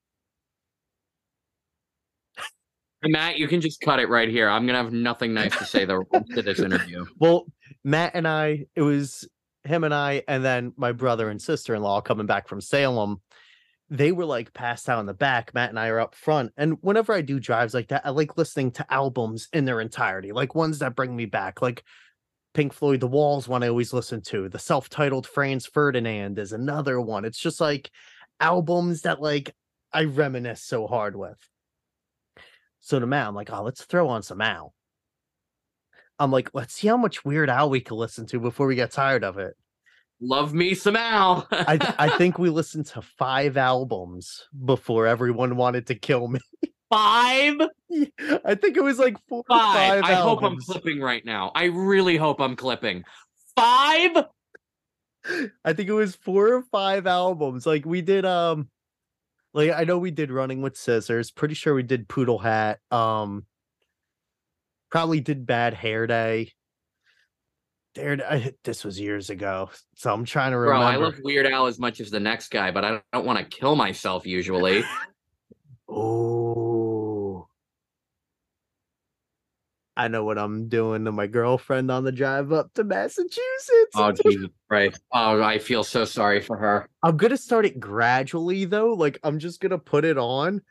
Matt, 3.04 3.38
you 3.38 3.48
can 3.48 3.62
just 3.62 3.82
cut 3.82 4.00
it 4.00 4.10
right 4.10 4.30
here. 4.30 4.50
I'm 4.50 4.66
gonna 4.66 4.84
have 4.84 4.94
nothing 4.94 5.34
nice 5.34 5.58
to 5.58 5.66
say 5.66 5.86
the 5.86 6.00
rest 6.00 6.32
of 6.32 6.46
this 6.46 6.60
interview. 6.60 7.06
Well, 7.18 7.46
Matt 7.84 8.12
and 8.14 8.28
I, 8.28 8.66
it 8.76 8.82
was 8.82 9.28
him 9.64 9.84
and 9.84 9.94
I, 9.94 10.24
and 10.28 10.44
then 10.44 10.74
my 10.78 10.92
brother 10.92 11.30
and 11.30 11.42
sister 11.42 11.76
in 11.76 11.82
law 11.82 12.02
coming 12.02 12.26
back 12.26 12.48
from 12.48 12.62
Salem. 12.62 13.22
They 13.92 14.12
were 14.12 14.26
like 14.26 14.54
passed 14.54 14.88
out 14.88 15.00
in 15.00 15.08
the 15.08 15.14
back. 15.14 15.54
Matt 15.54 15.70
and 15.70 15.80
I 15.80 15.88
are 15.88 16.00
up 16.00 16.14
front. 16.14 16.52
And 16.58 16.78
whenever 16.82 17.12
I 17.12 17.22
do 17.22 17.40
drives 17.40 17.74
like 17.74 17.88
that, 17.88 18.06
I 18.06 18.12
like 18.12 18.38
listening 18.38 18.72
to 18.74 18.94
albums 18.94 19.48
in 19.52 19.66
their 19.66 19.82
entirety, 19.82 20.32
like 20.32 20.54
ones 20.54 20.80
that 20.80 20.96
bring 20.96 21.16
me 21.16 21.26
back, 21.26 21.62
like 21.62 21.84
Pink 22.54 22.74
Floyd 22.74 23.00
The 23.00 23.08
Walls, 23.08 23.48
one 23.48 23.64
I 23.64 23.70
always 23.70 23.94
listen 23.94 24.22
to. 24.24 24.48
The 24.48 24.60
self-titled 24.60 25.26
Franz 25.26 25.66
Ferdinand 25.66 26.38
is 26.38 26.52
another 26.52 27.02
one. 27.02 27.26
It's 27.26 27.40
just 27.40 27.60
like 27.60 27.90
albums 28.40 29.02
that 29.02 29.22
like 29.22 29.56
I 29.92 30.04
reminisce 30.04 30.64
so 30.64 30.86
hard 30.86 31.16
with. 31.16 31.38
So 32.80 33.00
to 33.00 33.06
Matt, 33.06 33.28
I'm 33.28 33.36
like, 33.36 33.52
oh, 33.52 33.64
let's 33.64 33.84
throw 33.84 34.08
on 34.10 34.24
some 34.24 34.42
Al. 34.42 34.74
I'm 36.18 36.32
like, 36.32 36.50
let's 36.54 36.74
see 36.74 36.88
how 36.88 36.98
much 36.98 37.24
Weird 37.24 37.50
Al 37.50 37.70
we 37.70 37.80
can 37.80 37.98
listen 37.98 38.26
to 38.28 38.40
before 38.40 38.68
we 38.68 38.76
get 38.76 38.92
tired 38.92 39.24
of 39.24 39.38
it. 39.38 39.56
Love 40.22 40.54
me 40.54 40.74
some 40.74 40.98
Al. 40.98 41.48
I 41.52 41.96
I 41.98 42.10
think 42.18 42.38
we 42.38 42.50
listened 42.50 42.88
to 42.88 43.02
five 43.02 43.56
albums 43.56 44.48
before 44.66 45.08
everyone 45.08 45.56
wanted 45.56 45.88
to 45.88 45.96
kill 45.96 46.28
me. 46.28 46.40
Five? 46.90 47.56
I 48.46 48.56
think 48.56 48.76
it 48.76 48.84
was 48.84 49.00
like 49.00 49.16
four. 49.30 49.44
Five. 49.48 50.02
five 50.02 50.04
I 50.04 50.16
hope 50.16 50.44
I'm 50.44 50.58
clipping 50.58 51.00
right 51.00 51.24
now. 51.24 51.52
I 51.56 51.66
really 51.66 52.18
hope 52.18 52.42
I'm 52.42 52.56
clipping. 52.56 53.04
Five? 53.56 54.26
I 55.64 55.74
think 55.74 55.88
it 55.90 55.94
was 55.94 56.16
four 56.16 56.54
or 56.54 56.64
five 56.64 57.08
albums. 57.08 57.66
Like 57.66 57.86
we 57.86 58.02
did 58.02 58.26
um 58.26 58.70
like 59.54 59.72
I 59.72 59.84
know 59.84 59.98
we 59.98 60.12
did 60.12 60.32
running 60.32 60.62
with 60.62 60.78
scissors. 60.78 61.32
Pretty 61.32 61.56
sure 61.56 61.74
we 61.74 61.84
did 61.84 62.08
poodle 62.08 62.40
hat. 62.40 62.80
Um, 62.92 63.46
probably 64.90 65.20
did 65.20 65.46
bad 65.46 65.74
hair 65.74 66.08
day. 66.08 66.54
There, 67.96 68.20
I, 68.30 68.54
this 68.64 68.84
was 68.84 69.00
years 69.00 69.32
ago, 69.32 69.72
so 69.96 70.14
I'm 70.14 70.24
trying 70.24 70.52
to 70.52 70.60
remember. 70.60 70.80
Bro, 70.80 70.88
I 70.88 70.96
love 70.98 71.16
Weird 71.24 71.48
Al 71.48 71.66
as 71.66 71.80
much 71.80 72.00
as 72.00 72.12
the 72.12 72.20
next 72.20 72.50
guy, 72.50 72.70
but 72.70 72.86
I 72.86 72.90
don't, 72.90 73.04
don't 73.12 73.26
want 73.26 73.40
to 73.40 73.46
kill 73.58 73.76
myself 73.76 74.28
usually. 74.28 74.84
oh, 75.90 76.69
I 80.00 80.08
know 80.08 80.24
what 80.24 80.40
I'm 80.40 80.70
doing 80.70 81.04
to 81.04 81.12
my 81.12 81.28
girlfriend 81.28 81.92
on 81.92 82.06
the 82.06 82.12
drive 82.14 82.54
up 82.54 82.74
to 82.76 82.86
Massachusetts. 82.86 83.96
Oh, 83.96 84.14
Jesus 84.14 84.50
right. 84.70 84.98
Oh, 85.12 85.44
I 85.44 85.60
feel 85.60 85.84
so 85.84 86.06
sorry 86.06 86.40
for 86.40 86.56
her. 86.56 86.88
I'm 87.04 87.18
gonna 87.18 87.36
start 87.36 87.66
it 87.66 87.82
gradually 87.82 88.64
though. 88.64 88.94
Like 88.94 89.20
I'm 89.24 89.40
just 89.40 89.60
gonna 89.60 89.78
put 89.78 90.06
it 90.06 90.18
on 90.18 90.62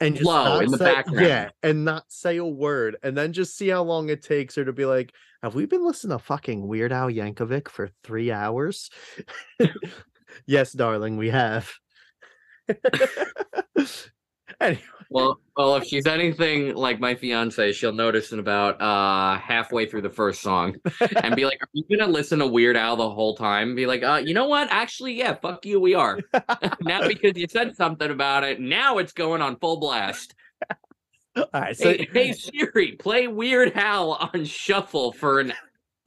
and 0.00 0.16
just 0.16 0.26
low 0.26 0.60
in 0.60 0.70
the 0.70 0.76
say, 0.76 0.84
background. 0.84 1.26
Yeah, 1.26 1.48
and 1.62 1.86
not 1.86 2.04
say 2.08 2.36
a 2.36 2.44
word, 2.44 2.98
and 3.02 3.16
then 3.16 3.32
just 3.32 3.56
see 3.56 3.68
how 3.68 3.82
long 3.82 4.10
it 4.10 4.22
takes 4.22 4.54
her 4.56 4.66
to 4.66 4.72
be 4.74 4.84
like, 4.84 5.14
"Have 5.42 5.54
we 5.54 5.64
been 5.64 5.86
listening 5.86 6.18
to 6.18 6.22
fucking 6.22 6.68
Weird 6.68 6.92
Al 6.92 7.08
Yankovic 7.08 7.70
for 7.70 7.88
three 8.02 8.30
hours?" 8.30 8.90
yes, 10.46 10.72
darling, 10.72 11.16
we 11.16 11.30
have. 11.30 11.72
anyway. 14.60 14.82
Well, 15.08 15.40
well, 15.56 15.76
if 15.76 15.84
she's 15.84 16.06
anything 16.06 16.74
like 16.74 16.98
my 16.98 17.14
fiance, 17.14 17.72
she'll 17.72 17.92
notice 17.92 18.32
in 18.32 18.38
about 18.38 18.80
uh 18.80 19.38
halfway 19.38 19.86
through 19.86 20.02
the 20.02 20.10
first 20.10 20.42
song 20.42 20.76
and 21.22 21.36
be 21.36 21.44
like, 21.44 21.62
"Are 21.62 21.68
you 21.72 21.84
gonna 21.96 22.10
listen 22.10 22.40
to 22.40 22.46
Weird 22.46 22.76
Al 22.76 22.96
the 22.96 23.08
whole 23.08 23.36
time?" 23.36 23.74
Be 23.74 23.86
like, 23.86 24.02
"Uh, 24.02 24.20
you 24.24 24.34
know 24.34 24.46
what? 24.46 24.68
Actually, 24.70 25.14
yeah, 25.14 25.34
fuck 25.34 25.64
you, 25.64 25.80
we 25.80 25.94
are." 25.94 26.18
Not 26.80 27.08
because 27.08 27.32
you 27.36 27.46
said 27.48 27.76
something 27.76 28.10
about 28.10 28.44
it. 28.44 28.60
Now 28.60 28.98
it's 28.98 29.12
going 29.12 29.42
on 29.42 29.56
full 29.58 29.78
blast. 29.78 30.34
All 31.36 31.48
right, 31.52 31.76
so 31.76 31.90
hey, 31.90 32.08
hey 32.12 32.32
Siri, 32.32 32.92
play 32.92 33.26
Weird 33.26 33.72
Al 33.76 34.12
on 34.12 34.44
shuffle 34.44 35.12
for 35.12 35.40
an 35.40 35.52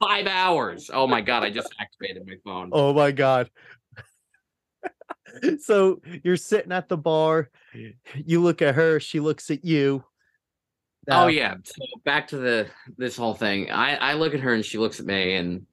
five 0.00 0.26
hours. 0.26 0.90
Oh 0.92 1.06
my 1.06 1.20
god, 1.20 1.42
I 1.42 1.50
just 1.50 1.74
activated 1.80 2.26
my 2.26 2.36
phone. 2.44 2.70
Oh 2.72 2.92
my 2.92 3.12
god. 3.12 3.50
so 5.60 6.00
you're 6.22 6.36
sitting 6.36 6.72
at 6.72 6.88
the 6.88 6.96
bar. 6.96 7.50
You 7.72 8.42
look 8.42 8.62
at 8.62 8.74
her. 8.74 9.00
She 9.00 9.20
looks 9.20 9.50
at 9.50 9.64
you. 9.64 10.04
oh 11.10 11.26
yeah. 11.26 11.54
So 11.64 11.84
back 12.04 12.28
to 12.28 12.38
the 12.38 12.68
this 12.96 13.16
whole 13.16 13.34
thing. 13.34 13.70
I 13.70 13.96
I 13.96 14.14
look 14.14 14.34
at 14.34 14.40
her 14.40 14.54
and 14.54 14.64
she 14.64 14.78
looks 14.78 15.00
at 15.00 15.06
me 15.06 15.34
and 15.34 15.66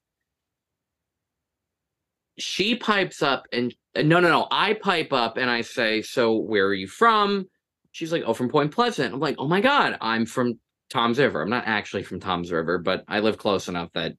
she 2.37 2.75
pipes 2.75 3.21
up 3.21 3.45
and 3.53 3.73
uh, 3.95 4.01
no 4.01 4.19
no 4.19 4.29
no 4.29 4.47
I 4.51 4.73
pipe 4.73 5.13
up 5.13 5.37
and 5.37 5.49
I 5.49 5.61
say 5.61 6.01
so 6.01 6.37
where 6.37 6.65
are 6.67 6.73
you 6.73 6.87
from? 6.87 7.47
She's 7.91 8.11
like 8.11 8.23
oh 8.25 8.33
from 8.33 8.49
Point 8.49 8.71
Pleasant. 8.71 9.13
I'm 9.13 9.19
like 9.19 9.35
oh 9.37 9.47
my 9.47 9.61
god 9.61 9.97
I'm 10.01 10.25
from 10.25 10.59
Toms 10.89 11.19
River. 11.19 11.41
I'm 11.41 11.49
not 11.49 11.65
actually 11.65 12.03
from 12.03 12.19
Toms 12.19 12.51
River, 12.51 12.77
but 12.77 13.03
I 13.07 13.19
live 13.19 13.37
close 13.37 13.67
enough 13.67 13.89
that 13.93 14.13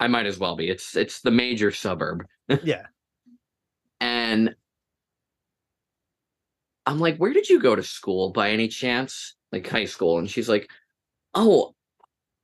I 0.00 0.08
might 0.08 0.26
as 0.26 0.38
well 0.38 0.56
be. 0.56 0.68
It's 0.68 0.96
it's 0.96 1.20
the 1.20 1.30
major 1.30 1.70
suburb. 1.70 2.24
yeah. 2.62 2.86
And 4.00 4.54
I'm 6.86 6.98
like, 6.98 7.16
where 7.16 7.32
did 7.32 7.48
you 7.48 7.60
go 7.60 7.74
to 7.74 7.82
school 7.82 8.30
by 8.30 8.50
any 8.50 8.68
chance? 8.68 9.34
Like 9.52 9.66
high 9.66 9.86
school. 9.86 10.18
And 10.18 10.28
she's 10.28 10.48
like, 10.48 10.68
oh, 11.34 11.74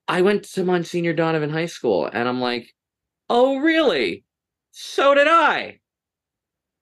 I 0.09 0.22
went 0.22 0.45
to 0.53 0.64
Monsignor 0.64 1.12
Donovan 1.12 1.51
High 1.51 1.66
School. 1.66 2.07
And 2.07 2.28
I'm 2.28 2.41
like, 2.41 2.74
oh, 3.28 3.59
really? 3.59 4.24
So 4.72 5.14
did 5.14 5.28
I. 5.28 5.80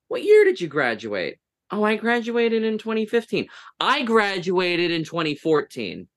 What 0.07 0.23
year 0.23 0.43
did 0.45 0.59
you 0.59 0.67
graduate? 0.67 1.37
Oh, 1.71 1.83
I 1.83 1.95
graduated 1.95 2.63
in 2.63 2.77
2015. 2.77 3.47
I 3.79 4.03
graduated 4.03 4.91
in 4.91 5.03
2014. 5.03 6.07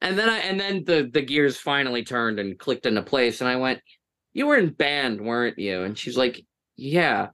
And 0.00 0.18
then 0.18 0.28
I 0.28 0.38
and 0.38 0.58
then 0.58 0.84
the 0.84 1.08
the 1.12 1.22
gears 1.22 1.56
finally 1.56 2.02
turned 2.02 2.40
and 2.40 2.58
clicked 2.58 2.86
into 2.86 3.02
place 3.02 3.40
and 3.40 3.48
I 3.48 3.56
went, 3.56 3.80
"You 4.32 4.46
were 4.46 4.56
in 4.56 4.70
band, 4.70 5.20
weren't 5.20 5.58
you?" 5.58 5.82
And 5.84 5.96
she's 5.96 6.16
like, 6.16 6.44
"Yeah." 6.76 7.28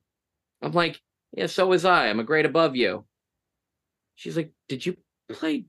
I'm 0.60 0.72
like, 0.72 1.00
"Yeah, 1.32 1.46
so 1.46 1.66
was 1.66 1.84
I. 1.86 2.08
I'm 2.08 2.20
a 2.20 2.24
grade 2.24 2.44
above 2.44 2.76
you." 2.76 3.06
She's 4.18 4.36
like, 4.36 4.52
"Did 4.68 4.84
you 4.84 4.96
play 5.28 5.66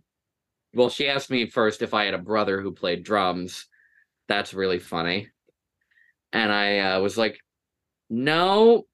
Well, 0.73 0.89
she 0.89 1.07
asked 1.07 1.29
me 1.29 1.45
first 1.45 1.83
if 1.83 1.93
I 1.93 2.05
had 2.05 2.15
a 2.15 2.17
brother 2.19 2.61
who 2.61 2.71
played 2.71 3.03
drums. 3.03 3.67
That's 4.27 4.55
really 4.55 4.79
funny. 4.79 5.29
And 6.33 6.51
I 6.51 6.79
uh, 6.79 6.99
was 6.99 7.15
like, 7.15 7.39
"No, 8.09 8.87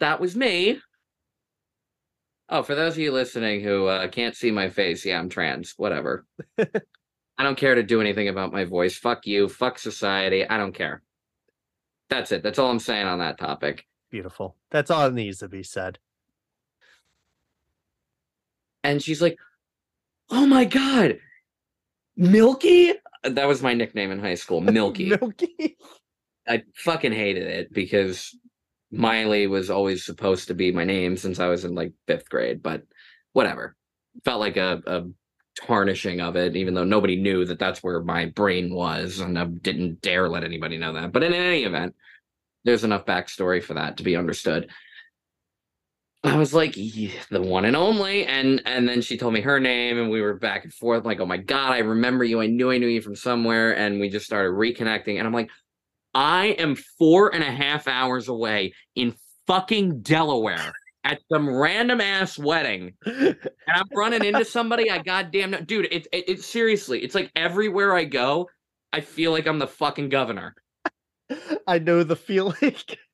that 0.00 0.18
was 0.18 0.34
me." 0.34 0.80
Oh, 2.48 2.62
for 2.62 2.74
those 2.74 2.94
of 2.94 3.00
you 3.00 3.12
listening 3.12 3.62
who 3.62 3.86
uh, 3.86 4.08
can't 4.08 4.34
see 4.34 4.50
my 4.50 4.70
face, 4.70 5.04
yeah, 5.04 5.18
I'm 5.18 5.28
trans. 5.28 5.74
Whatever. 5.76 6.24
I 6.58 7.42
don't 7.42 7.58
care 7.58 7.74
to 7.74 7.82
do 7.82 8.00
anything 8.00 8.28
about 8.28 8.52
my 8.52 8.64
voice. 8.64 8.96
Fuck 8.96 9.26
you. 9.26 9.46
Fuck 9.48 9.78
society. 9.78 10.48
I 10.48 10.56
don't 10.56 10.74
care. 10.74 11.02
That's 12.08 12.32
it. 12.32 12.42
That's 12.42 12.58
all 12.58 12.70
I'm 12.70 12.78
saying 12.78 13.06
on 13.06 13.18
that 13.18 13.38
topic. 13.38 13.86
Beautiful. 14.10 14.56
That's 14.70 14.90
all 14.90 15.04
that 15.04 15.14
needs 15.14 15.38
to 15.38 15.48
be 15.48 15.62
said. 15.62 15.98
And 18.84 19.02
she's 19.02 19.22
like, 19.22 19.38
"Oh 20.30 20.46
my 20.46 20.64
god, 20.64 21.18
Milky." 22.16 22.94
That 23.24 23.46
was 23.46 23.62
my 23.62 23.74
nickname 23.74 24.10
in 24.10 24.18
high 24.18 24.34
school, 24.34 24.60
Milky. 24.60 25.10
Milky. 25.10 25.76
I 26.48 26.62
fucking 26.74 27.12
hated 27.12 27.46
it 27.46 27.72
because 27.72 28.36
Miley 28.90 29.46
was 29.46 29.70
always 29.70 30.04
supposed 30.04 30.48
to 30.48 30.54
be 30.54 30.72
my 30.72 30.84
name 30.84 31.16
since 31.16 31.38
I 31.38 31.46
was 31.46 31.64
in 31.64 31.74
like 31.74 31.92
fifth 32.06 32.28
grade, 32.28 32.62
but 32.62 32.82
whatever. 33.32 33.76
Felt 34.24 34.40
like 34.40 34.56
a, 34.56 34.82
a 34.86 35.04
tarnishing 35.66 36.20
of 36.20 36.36
it, 36.36 36.56
even 36.56 36.74
though 36.74 36.84
nobody 36.84 37.16
knew 37.16 37.44
that 37.44 37.58
that's 37.58 37.82
where 37.82 38.02
my 38.02 38.26
brain 38.26 38.74
was, 38.74 39.20
and 39.20 39.38
I 39.38 39.44
didn't 39.44 40.02
dare 40.02 40.28
let 40.28 40.44
anybody 40.44 40.76
know 40.76 40.92
that. 40.92 41.12
But 41.12 41.22
in 41.22 41.32
any 41.32 41.64
event, 41.64 41.94
there's 42.64 42.84
enough 42.84 43.06
backstory 43.06 43.62
for 43.62 43.74
that 43.74 43.96
to 43.96 44.02
be 44.02 44.16
understood. 44.16 44.70
I 46.24 46.36
was 46.36 46.54
like, 46.54 46.74
the 46.74 47.42
one 47.42 47.64
and 47.64 47.74
only, 47.74 48.24
and 48.26 48.62
and 48.64 48.88
then 48.88 49.02
she 49.02 49.16
told 49.18 49.34
me 49.34 49.40
her 49.40 49.58
name, 49.58 49.98
and 49.98 50.08
we 50.10 50.20
were 50.20 50.34
back 50.34 50.62
and 50.64 50.72
forth, 50.72 51.04
like, 51.04 51.18
oh 51.18 51.26
my 51.26 51.36
god, 51.36 51.72
I 51.72 51.78
remember 51.78 52.22
you. 52.22 52.40
I 52.40 52.46
knew 52.46 52.70
I 52.70 52.78
knew 52.78 52.86
you 52.86 53.02
from 53.02 53.16
somewhere, 53.16 53.76
and 53.76 53.98
we 53.98 54.08
just 54.08 54.26
started 54.26 54.52
reconnecting. 54.52 55.18
And 55.18 55.26
I'm 55.26 55.32
like, 55.32 55.50
I 56.14 56.48
am 56.58 56.76
four 56.76 57.34
and 57.34 57.42
a 57.42 57.50
half 57.50 57.88
hours 57.88 58.28
away 58.28 58.74
in 58.94 59.14
fucking 59.46 60.02
Delaware 60.02 60.72
at 61.04 61.18
some 61.32 61.52
random 61.52 62.00
ass 62.00 62.38
wedding 62.38 62.94
and 63.04 63.36
I'm 63.68 63.88
running 63.92 64.24
into 64.24 64.44
somebody 64.44 64.90
I 64.90 64.98
goddamn 64.98 65.50
know. 65.50 65.60
dude 65.60 65.86
it, 65.90 66.06
it, 66.12 66.28
it 66.28 66.42
seriously 66.42 67.02
it's 67.02 67.14
like 67.14 67.30
everywhere 67.34 67.94
I 67.94 68.04
go 68.04 68.48
I 68.92 69.00
feel 69.00 69.32
like 69.32 69.46
I'm 69.46 69.58
the 69.58 69.66
fucking 69.66 70.10
governor 70.10 70.54
I 71.66 71.78
know 71.80 72.04
the 72.04 72.16
feeling 72.16 72.54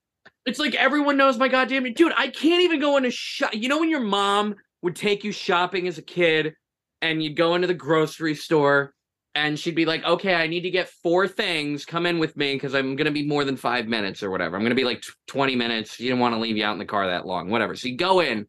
it's 0.49 0.59
like 0.59 0.75
everyone 0.75 1.17
knows 1.17 1.39
my 1.39 1.49
goddamn 1.49 1.93
dude 1.93 2.13
I 2.17 2.29
can't 2.29 2.63
even 2.63 2.81
go 2.81 2.97
into 2.97 3.11
shop 3.11 3.55
you 3.55 3.69
know 3.69 3.79
when 3.79 3.91
your 3.91 4.01
mom 4.01 4.55
would 4.83 4.97
take 4.97 5.25
you 5.25 5.33
shopping 5.33 5.87
as 5.89 5.99
a 5.99 6.03
kid 6.03 6.55
and 7.03 7.23
you'd 7.23 7.37
go 7.37 7.55
into 7.55 7.67
the 7.67 7.75
grocery 7.75 8.35
store 8.35 8.95
and 9.35 9.59
she'd 9.59 9.75
be 9.75 9.85
like, 9.85 10.05
"Okay, 10.05 10.35
I 10.35 10.47
need 10.47 10.63
to 10.63 10.71
get 10.71 10.89
four 10.89 11.29
things. 11.29 11.85
Come 11.85 12.07
in 12.07 12.19
with 12.19 12.37
me 12.37 12.55
because 12.55 12.75
I'm 12.75 12.97
gonna 12.97 13.13
be 13.13 13.27
more 13.27 13.45
than 13.45 13.57
five 13.57 13.87
minutes 13.87 14.23
or 14.23 14.31
whatever. 14.31 14.57
I'm 14.57 14.63
gonna 14.63 14.75
be 14.75 14.85
like 14.85 15.03
20 15.29 15.55
minutes. 15.55 16.01
You 16.01 16.11
don't 16.11 16.19
want 16.19 16.35
to 16.35 16.41
leave 16.41 16.57
you 16.57 16.65
out 16.65 16.73
in 16.73 16.79
the 16.79 16.85
car 16.85 17.07
that 17.07 17.27
long, 17.27 17.51
whatever." 17.51 17.77
So 17.77 17.89
you 17.89 17.97
go 17.97 18.21
in, 18.21 18.47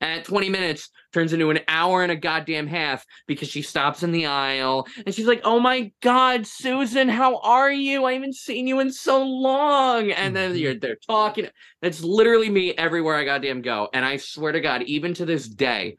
and 0.00 0.24
20 0.24 0.48
minutes 0.48 0.88
turns 1.12 1.32
into 1.32 1.50
an 1.50 1.60
hour 1.68 2.02
and 2.02 2.12
a 2.12 2.16
goddamn 2.16 2.66
half 2.66 3.04
because 3.26 3.48
she 3.48 3.62
stops 3.62 4.02
in 4.02 4.12
the 4.12 4.26
aisle 4.26 4.86
and 5.04 5.14
she's 5.14 5.26
like, 5.26 5.40
"Oh 5.44 5.60
my 5.60 5.92
god, 6.02 6.46
Susan, 6.46 7.08
how 7.08 7.38
are 7.38 7.72
you? 7.72 8.04
I 8.04 8.14
haven't 8.14 8.36
seen 8.36 8.66
you 8.66 8.80
in 8.80 8.92
so 8.92 9.22
long." 9.22 10.10
And 10.10 10.34
then 10.34 10.50
mm-hmm. 10.50 10.58
you're 10.58 10.74
they're 10.74 10.96
talking. 10.96 11.48
It's 11.82 12.02
literally 12.02 12.50
me 12.50 12.72
everywhere 12.74 13.16
I 13.16 13.24
goddamn 13.24 13.62
go. 13.62 13.88
And 13.92 14.04
I 14.04 14.16
swear 14.16 14.52
to 14.52 14.60
God, 14.60 14.82
even 14.82 15.14
to 15.14 15.24
this 15.24 15.48
day, 15.48 15.98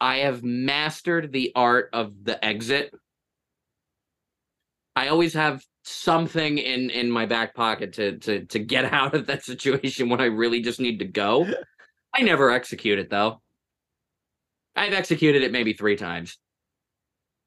I 0.00 0.18
have 0.18 0.42
mastered 0.42 1.32
the 1.32 1.52
art 1.54 1.90
of 1.92 2.24
the 2.24 2.42
exit 2.44 2.92
I 4.98 5.08
always 5.08 5.32
have 5.34 5.64
something 5.84 6.58
in 6.58 6.90
in 6.90 7.08
my 7.08 7.24
back 7.24 7.54
pocket 7.54 7.92
to 7.94 8.18
to 8.18 8.44
to 8.46 8.58
get 8.58 8.84
out 8.92 9.14
of 9.14 9.26
that 9.26 9.44
situation 9.44 10.08
when 10.08 10.20
I 10.20 10.24
really 10.24 10.60
just 10.60 10.80
need 10.80 10.98
to 10.98 11.04
go. 11.04 11.46
I 12.18 12.22
never 12.22 12.50
execute 12.50 12.98
it 12.98 13.10
though. 13.10 13.40
I've 14.74 14.92
executed 14.92 15.42
it 15.42 15.52
maybe 15.52 15.72
three 15.72 15.94
times. 15.94 16.36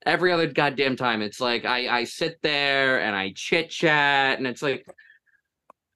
Every 0.05 0.32
other 0.32 0.47
goddamn 0.47 0.95
time, 0.95 1.22
it's 1.22 1.41
like 1.41 1.65
I 1.65 1.89
I 1.89 2.03
sit 2.05 2.39
there 2.41 3.01
and 3.01 3.13
I 3.13 3.34
chit 3.36 3.69
chat, 3.69 4.38
and 4.38 4.47
it's 4.47 4.61
like, 4.61 4.86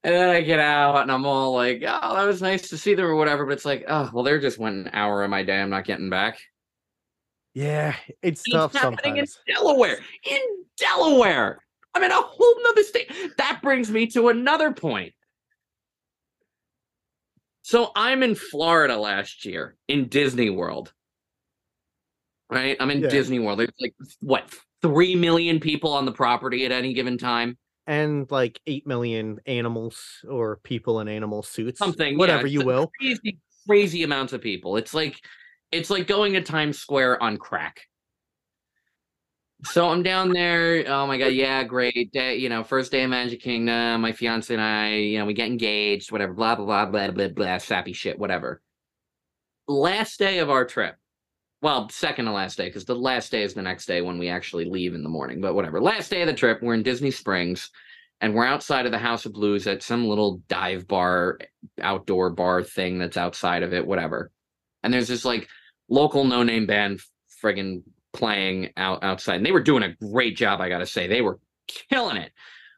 and 0.03 0.13
then 0.13 0.29
I 0.29 0.41
get 0.41 0.59
out 0.59 1.01
and 1.01 1.11
I'm 1.11 1.25
all 1.25 1.53
like, 1.53 1.83
oh, 1.87 2.15
that 2.15 2.27
was 2.27 2.41
nice 2.41 2.69
to 2.69 2.77
see 2.77 2.95
them 2.95 3.05
or 3.05 3.15
whatever. 3.15 3.45
But 3.45 3.53
it's 3.53 3.65
like, 3.65 3.85
oh, 3.87 4.09
well, 4.13 4.25
there 4.25 4.41
just 4.41 4.59
went 4.59 4.87
an 4.87 4.89
hour 4.91 5.23
of 5.23 5.29
my 5.29 5.43
day 5.43 5.59
I'm 5.59 5.69
not 5.69 5.85
getting 5.85 6.09
back. 6.09 6.37
Yeah, 7.53 7.95
it's, 8.21 8.43
it's 8.45 8.51
tough 8.51 8.73
sometimes. 8.73 9.39
In 9.47 9.55
Delaware, 9.55 9.99
in 10.29 10.41
Delaware. 10.77 11.61
I'm 11.93 12.03
in 12.03 12.11
a 12.11 12.21
whole 12.21 12.55
nother 12.63 12.83
state. 12.83 13.09
That 13.37 13.61
brings 13.63 13.89
me 13.89 14.07
to 14.07 14.27
another 14.27 14.73
point. 14.73 15.13
So 17.65 17.91
I'm 17.95 18.21
in 18.21 18.35
Florida 18.35 18.95
last 18.95 19.43
year 19.43 19.75
in 19.87 20.07
Disney 20.07 20.51
World. 20.51 20.93
Right? 22.47 22.77
I'm 22.79 22.91
in 22.91 23.01
yeah. 23.01 23.09
Disney 23.09 23.39
World. 23.39 23.57
There's 23.57 23.71
like 23.81 23.95
what 24.19 24.53
three 24.83 25.15
million 25.15 25.59
people 25.59 25.91
on 25.91 26.05
the 26.05 26.11
property 26.11 26.63
at 26.67 26.71
any 26.71 26.93
given 26.93 27.17
time. 27.17 27.57
And 27.87 28.29
like 28.29 28.61
eight 28.67 28.85
million 28.85 29.39
animals 29.47 30.23
or 30.29 30.57
people 30.57 30.99
in 30.99 31.07
animal 31.07 31.41
suits. 31.41 31.79
Something, 31.79 32.19
whatever 32.19 32.45
yeah, 32.45 32.59
you 32.59 32.65
will. 32.67 32.91
Crazy, 32.99 33.39
crazy 33.67 34.03
amounts 34.03 34.33
of 34.33 34.41
people. 34.41 34.77
It's 34.77 34.93
like 34.93 35.19
it's 35.71 35.89
like 35.89 36.05
going 36.05 36.33
to 36.33 36.41
Times 36.41 36.77
Square 36.77 37.23
on 37.23 37.37
crack. 37.37 37.81
So 39.65 39.89
I'm 39.89 40.03
down 40.03 40.29
there. 40.29 40.83
Oh 40.87 41.07
my 41.07 41.17
god, 41.17 41.33
yeah, 41.33 41.63
great 41.63 42.11
day. 42.11 42.35
You 42.37 42.49
know, 42.49 42.63
first 42.63 42.91
day 42.91 43.03
of 43.03 43.09
Magic 43.09 43.41
Kingdom. 43.41 44.01
My 44.01 44.11
fiance 44.11 44.53
and 44.53 44.61
I, 44.61 44.95
you 44.95 45.17
know, 45.17 45.25
we 45.25 45.33
get 45.33 45.47
engaged. 45.47 46.11
Whatever. 46.11 46.33
Blah 46.33 46.55
blah 46.55 46.65
blah 46.65 46.85
blah 46.85 47.11
blah 47.11 47.27
blah. 47.29 47.57
Sappy 47.57 47.93
shit. 47.93 48.19
Whatever. 48.19 48.61
Last 49.67 50.19
day 50.19 50.39
of 50.39 50.49
our 50.49 50.65
trip. 50.65 50.95
Well, 51.61 51.89
second 51.89 52.25
to 52.25 52.31
last 52.31 52.57
day 52.57 52.65
because 52.65 52.85
the 52.85 52.95
last 52.95 53.31
day 53.31 53.41
is 53.41 53.55
the 53.55 53.61
next 53.63 53.87
day 53.87 54.01
when 54.01 54.19
we 54.19 54.29
actually 54.29 54.65
leave 54.65 54.93
in 54.93 55.03
the 55.03 55.09
morning. 55.09 55.41
But 55.41 55.55
whatever. 55.55 55.81
Last 55.81 56.09
day 56.09 56.21
of 56.21 56.27
the 56.27 56.33
trip, 56.33 56.61
we're 56.61 56.75
in 56.75 56.83
Disney 56.83 57.11
Springs, 57.11 57.71
and 58.21 58.35
we're 58.35 58.45
outside 58.45 58.85
of 58.85 58.91
the 58.91 58.99
House 58.99 59.25
of 59.25 59.33
Blues 59.33 59.65
at 59.65 59.81
some 59.81 60.05
little 60.05 60.41
dive 60.47 60.87
bar, 60.87 61.39
outdoor 61.81 62.29
bar 62.29 62.61
thing 62.61 62.99
that's 62.99 63.17
outside 63.17 63.63
of 63.63 63.73
it. 63.73 63.87
Whatever. 63.87 64.31
And 64.83 64.93
there's 64.93 65.07
this 65.07 65.25
like 65.25 65.47
local 65.89 66.23
no 66.23 66.43
name 66.43 66.67
band 66.67 66.99
friggin' 67.43 67.81
playing 68.15 68.71
out 68.77 69.03
outside. 69.03 69.35
And 69.35 69.45
they 69.45 69.51
were 69.51 69.61
doing 69.61 69.83
a 69.83 69.95
great 69.95 70.35
job, 70.35 70.61
I 70.61 70.69
gotta 70.69 70.85
say. 70.85 71.07
They 71.07 71.21
were 71.21 71.39
killing 71.89 72.17
it. 72.17 72.31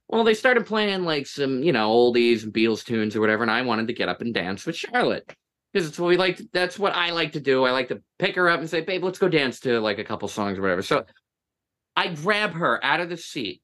Well, 0.07 0.23
they 0.23 0.33
started 0.33 0.65
playing 0.65 1.03
like 1.03 1.27
some, 1.27 1.63
you 1.63 1.73
know, 1.73 1.89
oldies 1.89 2.43
and 2.43 2.53
Beatles 2.53 2.83
tunes 2.83 3.15
or 3.15 3.21
whatever, 3.21 3.43
and 3.43 3.51
I 3.51 3.61
wanted 3.61 3.87
to 3.87 3.93
get 3.93 4.09
up 4.09 4.21
and 4.21 4.33
dance 4.33 4.65
with 4.65 4.75
Charlotte. 4.75 5.33
Because 5.73 5.87
it's 5.87 5.99
what 5.99 6.07
we 6.07 6.17
like 6.17 6.37
to, 6.37 6.47
that's 6.53 6.79
what 6.79 6.95
I 6.95 7.11
like 7.11 7.33
to 7.33 7.41
do. 7.41 7.65
I 7.65 7.71
like 7.71 7.89
to 7.89 8.01
pick 8.19 8.35
her 8.35 8.49
up 8.49 8.61
and 8.61 8.69
say, 8.69 8.81
babe, 8.81 9.03
let's 9.03 9.19
go 9.19 9.27
dance 9.27 9.59
to 9.61 9.79
like 9.81 9.99
a 9.99 10.03
couple 10.03 10.27
songs 10.29 10.57
or 10.57 10.61
whatever. 10.61 10.81
So 10.81 11.03
I 11.95 12.07
grab 12.07 12.53
her 12.53 12.83
out 12.83 13.01
of 13.01 13.09
the 13.09 13.17
seat 13.17 13.61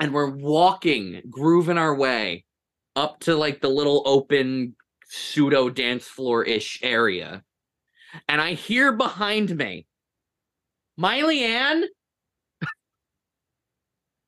and 0.00 0.12
we're 0.12 0.30
walking, 0.30 1.22
grooving 1.30 1.78
our 1.78 1.94
way 1.94 2.44
up 2.96 3.20
to 3.20 3.36
like 3.36 3.60
the 3.60 3.68
little 3.68 4.02
open 4.04 4.74
pseudo 5.08 5.70
dance 5.70 6.04
floor 6.04 6.42
ish 6.42 6.80
area. 6.82 7.42
And 8.28 8.40
I 8.40 8.54
hear 8.54 8.92
behind 8.92 9.56
me, 9.56 9.86
Miley 10.96 11.44
Ann. 11.44 11.84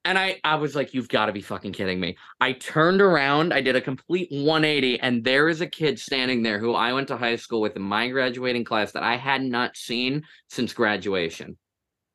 And 0.04 0.18
I, 0.18 0.40
I 0.42 0.54
was 0.54 0.74
like, 0.74 0.94
you've 0.94 1.08
got 1.08 1.26
to 1.26 1.32
be 1.32 1.42
fucking 1.42 1.72
kidding 1.72 2.00
me. 2.00 2.16
I 2.40 2.52
turned 2.52 3.02
around, 3.02 3.52
I 3.52 3.60
did 3.60 3.76
a 3.76 3.80
complete 3.80 4.28
180, 4.30 5.00
and 5.00 5.22
there 5.22 5.48
is 5.48 5.60
a 5.60 5.66
kid 5.66 5.98
standing 5.98 6.42
there 6.42 6.58
who 6.58 6.72
I 6.72 6.94
went 6.94 7.08
to 7.08 7.16
high 7.18 7.36
school 7.36 7.60
with 7.60 7.76
in 7.76 7.82
my 7.82 8.08
graduating 8.08 8.64
class 8.64 8.92
that 8.92 9.02
I 9.02 9.16
had 9.16 9.42
not 9.42 9.76
seen 9.76 10.22
since 10.48 10.72
graduation. 10.72 11.58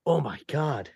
Oh 0.08 0.22
my 0.22 0.40
god. 0.48 0.90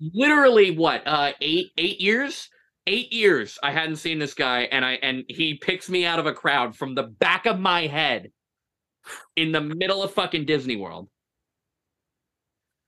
Literally 0.00 0.76
what 0.76 1.06
uh 1.06 1.32
eight 1.40 1.72
eight 1.76 2.00
years 2.00 2.48
eight 2.86 3.12
years 3.12 3.58
i 3.62 3.70
hadn't 3.70 3.96
seen 3.96 4.18
this 4.18 4.34
guy 4.34 4.62
and 4.62 4.84
i 4.84 4.94
and 4.94 5.24
he 5.28 5.54
picks 5.54 5.88
me 5.88 6.04
out 6.04 6.18
of 6.18 6.26
a 6.26 6.32
crowd 6.32 6.74
from 6.74 6.94
the 6.94 7.04
back 7.04 7.46
of 7.46 7.60
my 7.60 7.86
head 7.86 8.32
in 9.36 9.52
the 9.52 9.60
middle 9.60 10.02
of 10.02 10.12
fucking 10.12 10.44
disney 10.44 10.76
world 10.76 11.08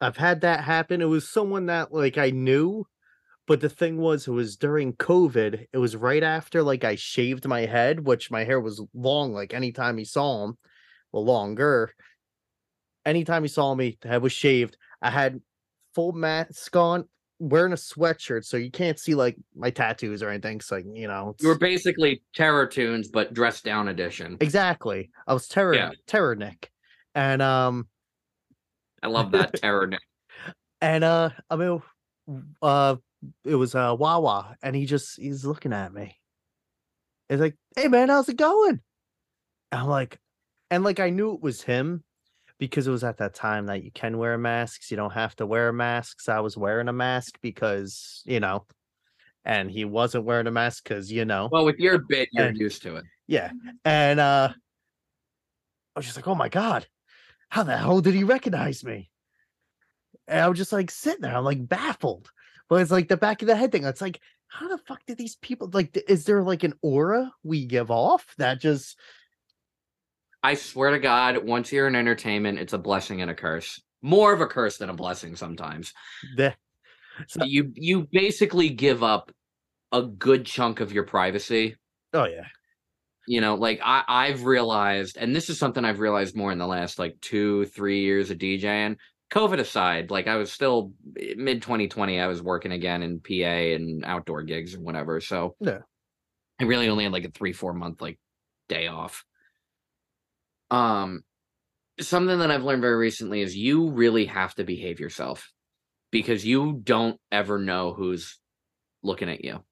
I've 0.01 0.17
had 0.19 0.43
that 0.43 0.65
happen. 0.65 1.01
It 1.01 1.07
was 1.07 1.29
someone 1.29 1.67
that 1.67 1.93
like 1.93 2.19
I 2.19 2.29
knew, 2.29 2.85
but 3.47 3.63
the 3.63 3.71
thing 3.71 3.97
was 3.97 4.27
it 4.27 4.33
was 4.33 4.57
during 4.57 4.93
COVID. 4.95 5.67
It 5.73 5.79
was 5.79 5.97
right 5.97 6.23
after 6.23 6.63
like 6.63 6.85
I 6.85 6.97
shaved 6.97 7.47
my 7.47 7.63
head, 7.63 8.07
which 8.07 8.31
my 8.31 8.45
hair 8.45 8.61
was 8.61 8.83
long, 8.93 9.33
like 9.33 9.55
anytime 9.55 9.97
he 9.97 10.05
saw 10.05 10.45
him, 10.45 10.59
well, 11.13 11.25
longer. 11.25 11.95
Anytime 13.07 13.43
he 13.43 13.49
saw 13.49 13.75
me, 13.75 13.97
the 14.03 14.09
head 14.09 14.23
was 14.23 14.33
shaved. 14.33 14.77
I 15.01 15.11
had 15.11 15.41
full 15.95 16.13
mask 16.13 16.75
on, 16.77 17.09
wearing 17.39 17.73
a 17.73 17.77
sweatshirt, 17.77 18.45
so 18.45 18.57
you 18.57 18.71
can't 18.71 18.99
see 18.99 19.15
like 19.15 19.37
my 19.55 19.71
tattoos 19.71 20.23
or 20.23 20.29
anything. 20.31 20.61
So 20.61 20.77
like, 20.77 20.85
you 20.93 21.09
know, 21.09 21.35
you 21.41 21.49
were 21.49 21.59
basically 21.59 22.23
terror 22.35 22.67
tunes 22.67 23.09
but 23.09 23.35
dressed 23.35 23.65
down 23.65 23.89
edition 23.89 24.37
exactly. 24.41 25.11
I 25.27 25.35
was 25.35 25.49
terror 25.49 25.75
Yeah. 25.75 25.91
terror 26.07 26.37
Nick. 26.37 26.71
And 27.15 27.41
um 27.43 27.89
i 29.03 29.07
love 29.09 29.31
that 29.33 29.53
terror 29.61 29.87
Nick. 29.87 30.01
and 30.81 31.05
uh 31.05 31.31
I 31.51 31.57
mean 31.57 31.83
uh 32.63 32.97
it 33.45 33.55
was 33.55 33.75
uh 33.75 33.95
Wawa 33.99 34.57
and 34.63 34.75
he 34.75 34.87
just 34.87 35.21
he's 35.21 35.45
looking 35.45 35.73
at 35.73 35.93
me. 35.93 36.17
He's 37.29 37.41
like, 37.41 37.57
hey 37.77 37.89
man, 37.89 38.09
how's 38.09 38.29
it 38.29 38.37
going? 38.37 38.81
I'm 39.73 39.87
like, 39.89 40.19
and 40.71 40.85
like 40.85 41.01
I 41.01 41.11
knew 41.11 41.33
it 41.35 41.41
was 41.43 41.63
him 41.63 42.05
because 42.59 42.87
it 42.87 42.91
was 42.91 43.05
at 43.05 43.19
that 43.19 43.35
time 43.35 43.67
that 43.67 43.83
you 43.85 43.91
can 43.91 44.19
wear 44.19 44.39
masks, 44.39 44.91
you 44.91 44.97
don't 44.97 45.13
have 45.13 45.35
to 45.37 45.47
wear 45.47 45.73
masks. 45.73 46.29
I 46.29 46.41
was 46.41 46.57
wearing 46.57 46.89
a 46.89 46.93
mask 46.93 47.39
because, 47.43 48.23
you 48.25 48.41
know, 48.41 48.67
and 49.45 49.71
he 49.71 49.85
wasn't 49.85 50.25
wearing 50.25 50.47
a 50.47 50.51
mask 50.51 50.85
because, 50.85 51.11
you 51.13 51.25
know, 51.25 51.49
well 51.53 51.65
with 51.65 51.79
your 51.79 51.99
bit 51.99 52.29
you're 52.33 52.47
And- 52.47 52.57
used 52.59 52.83
to 52.83 52.97
it 52.97 53.05
yeah. 53.27 53.51
And 53.85 54.21
uh 54.21 54.51
I 54.53 55.99
was 55.99 56.07
just 56.07 56.17
like, 56.17 56.27
oh 56.29 56.35
my 56.35 56.49
God, 56.49 56.87
how 57.49 57.63
the 57.63 57.77
hell 57.77 58.01
did 58.01 58.15
he 58.15 58.25
recognize 58.25 58.83
me? 58.85 59.11
And 60.27 60.41
I 60.41 60.49
was 60.49 60.59
just 60.59 60.73
like 60.73 60.91
sitting 60.91 61.21
there, 61.23 61.37
I'm 61.37 61.45
like 61.45 61.69
baffled. 61.69 62.31
But 62.69 62.81
it's 62.83 62.91
like 62.91 63.09
the 63.09 63.17
back 63.17 63.43
of 63.43 63.49
the 63.49 63.55
head 63.57 63.71
thing. 63.73 63.85
It's 63.85 64.01
like, 64.01 64.21
how 64.49 64.69
the 64.69 64.79
fuck 64.79 65.01
did 65.07 65.19
these 65.19 65.37
people 65.37 65.69
like 65.73 65.97
is 66.09 66.25
there 66.25 66.43
like 66.43 66.63
an 66.65 66.75
aura 66.83 67.33
we 67.43 67.67
give 67.67 67.91
off 67.91 68.25
that 68.39 68.61
just 68.61 68.97
i 70.45 70.55
swear 70.55 70.91
to 70.93 70.99
god 71.01 71.39
once 71.45 71.73
you're 71.73 71.89
in 71.89 71.97
entertainment 71.97 72.59
it's 72.61 72.73
a 72.75 72.79
blessing 72.79 73.21
and 73.23 73.31
a 73.31 73.35
curse. 73.35 73.81
More 74.03 74.33
of 74.35 74.41
a 74.43 74.47
curse 74.47 74.77
than 74.77 74.91
a 74.91 74.95
blessing 74.95 75.35
sometimes. 75.35 75.93
The 76.37 76.55
So- 77.27 77.45
you 77.45 77.73
you 77.75 78.07
basically 78.13 78.69
give 78.69 79.03
up 79.03 79.33
a 79.93 80.03
good 80.03 80.45
chunk 80.45 80.81
of 80.81 80.93
your 80.93 81.05
privacy. 81.05 81.77
Oh 82.13 82.27
yeah. 82.27 82.47
you 83.27 83.41
know 83.41 83.55
like 83.55 83.81
i 83.83 84.05
i've 84.07 84.45
realized 84.45 85.17
and 85.17 85.35
this 85.35 85.49
is 85.49 85.59
something 85.59 85.85
i've 85.85 86.01
realized 86.01 86.37
more 86.37 86.53
in 86.53 86.59
the 86.59 86.67
last 86.67 86.99
like 86.99 87.19
two 87.23 87.65
three 87.67 88.03
years 88.03 88.31
of 88.31 88.37
djing. 88.39 88.97
Covid 89.33 89.59
aside 89.59 90.11
like 90.11 90.27
i 90.29 90.37
was 90.37 90.53
still 90.53 90.93
eh, 91.19 91.33
mid 91.37 91.63
2020 91.63 92.21
i 92.21 92.27
was 92.27 92.43
working 92.43 92.73
again 92.73 93.03
in 93.03 93.21
pa 93.21 93.75
and 93.77 94.05
outdoor 94.05 94.43
gigs 94.43 94.75
and 94.75 94.85
whatever. 94.85 95.21
So 95.21 95.57
Yeah. 95.61 95.79
i 96.61 96.65
really 96.65 96.89
only 96.91 97.05
had 97.05 97.13
like 97.15 97.25
a 97.25 97.31
three 97.31 97.55
four 97.55 97.73
month 97.73 98.03
like 98.03 98.19
day 98.69 98.87
off 98.89 99.25
um 100.75 101.23
something 102.01 102.39
that 102.39 102.51
i've 102.51 102.65
learned 102.65 102.83
very 102.83 102.97
recently 102.97 103.41
is 103.41 103.57
you 103.57 103.91
really 103.91 104.27
have 104.27 104.55
to 104.55 104.65
behave 104.65 105.01
yourself 105.01 105.53
because 106.15 106.47
you 106.47 106.81
don't 106.85 107.19
ever 107.33 107.59
know 107.59 107.93
who's 107.93 108.39
looking 109.03 109.29
at 109.29 109.45
you. 109.45 109.65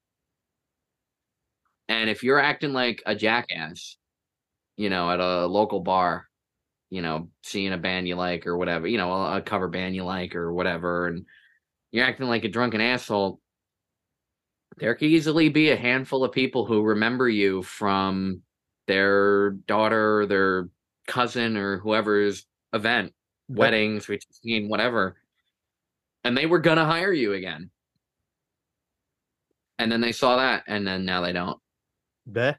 And 1.89 2.11
if 2.11 2.25
you're 2.25 2.41
acting 2.41 2.73
like 2.73 3.01
a 3.07 3.15
jackass, 3.15 3.97
you 4.77 4.91
know, 4.91 5.09
at 5.09 5.21
a 5.21 5.47
local 5.47 5.81
bar, 5.81 6.27
you 6.91 7.01
know, 7.01 7.29
seeing 7.45 7.73
a 7.73 7.79
band 7.79 8.09
you 8.09 8.17
like 8.17 8.45
or 8.47 8.57
whatever, 8.57 8.89
you 8.89 8.99
know, 8.99 9.13
a, 9.13 9.37
a 9.37 9.41
cover 9.41 9.69
band 9.69 9.95
you 9.95 10.03
like 10.03 10.35
or 10.35 10.53
whatever, 10.53 11.07
and 11.07 11.27
you're 11.93 12.07
acting 12.07 12.27
like 12.27 12.43
a 12.43 12.49
drunken 12.49 12.81
asshole, 12.81 13.41
there 14.79 14.97
could 14.97 15.07
easily 15.07 15.49
be 15.49 15.71
a 15.71 15.77
handful 15.77 16.25
of 16.25 16.33
people 16.33 16.67
who 16.67 16.83
remember 16.83 17.29
you 17.29 17.63
from 17.63 18.43
their 18.89 19.51
daughter, 19.69 20.27
their 20.27 20.69
cousin, 21.07 21.57
or 21.57 21.79
whoever's 21.79 22.47
event, 22.73 23.13
But- 23.49 23.59
wedding, 23.59 24.01
sweet 24.01 24.23
sixteen, 24.23 24.69
whatever, 24.69 25.17
and 26.25 26.37
they 26.37 26.47
were 26.47 26.61
gonna 26.61 26.85
hire 26.87 27.13
you 27.13 27.33
again. 27.33 27.71
And 29.79 29.91
then 29.91 30.01
they 30.01 30.13
saw 30.13 30.37
that, 30.37 30.65
and 30.69 30.87
then 30.87 31.05
now 31.05 31.23
they 31.23 31.33
don't. 31.33 31.61
Bleh. 32.31 32.57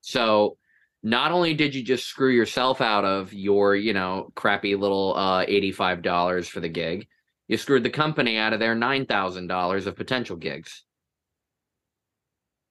So 0.00 0.56
not 1.02 1.32
only 1.32 1.54
did 1.54 1.74
you 1.74 1.82
just 1.82 2.06
screw 2.06 2.30
yourself 2.30 2.80
out 2.80 3.04
of 3.04 3.32
your, 3.34 3.76
you 3.76 3.92
know, 3.92 4.32
crappy 4.34 4.74
little 4.74 5.14
uh 5.16 5.44
$85 5.46 6.48
for 6.48 6.60
the 6.60 6.68
gig, 6.68 7.06
you 7.48 7.56
screwed 7.58 7.82
the 7.82 7.90
company 7.90 8.38
out 8.38 8.54
of 8.54 8.60
their 8.60 8.74
$9,000 8.74 9.86
of 9.86 9.96
potential 9.96 10.36
gigs. 10.36 10.84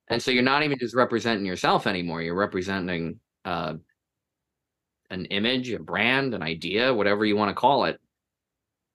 And 0.07 0.21
so 0.21 0.32
you're 0.32 0.43
not 0.43 0.63
even 0.63 0.80
just 0.80 0.95
representing 0.95 1.45
yourself 1.45 1.86
anymore. 1.88 2.21
You're 2.24 2.34
representing 2.36 3.19
uh 3.45 3.76
an 5.14 5.26
image, 5.26 5.72
a 5.72 5.80
brand, 5.80 6.34
an 6.34 6.43
idea, 6.43 6.93
whatever 6.93 7.26
you 7.26 7.36
want 7.36 7.49
to 7.49 7.55
call 7.55 7.86
it. 7.86 7.99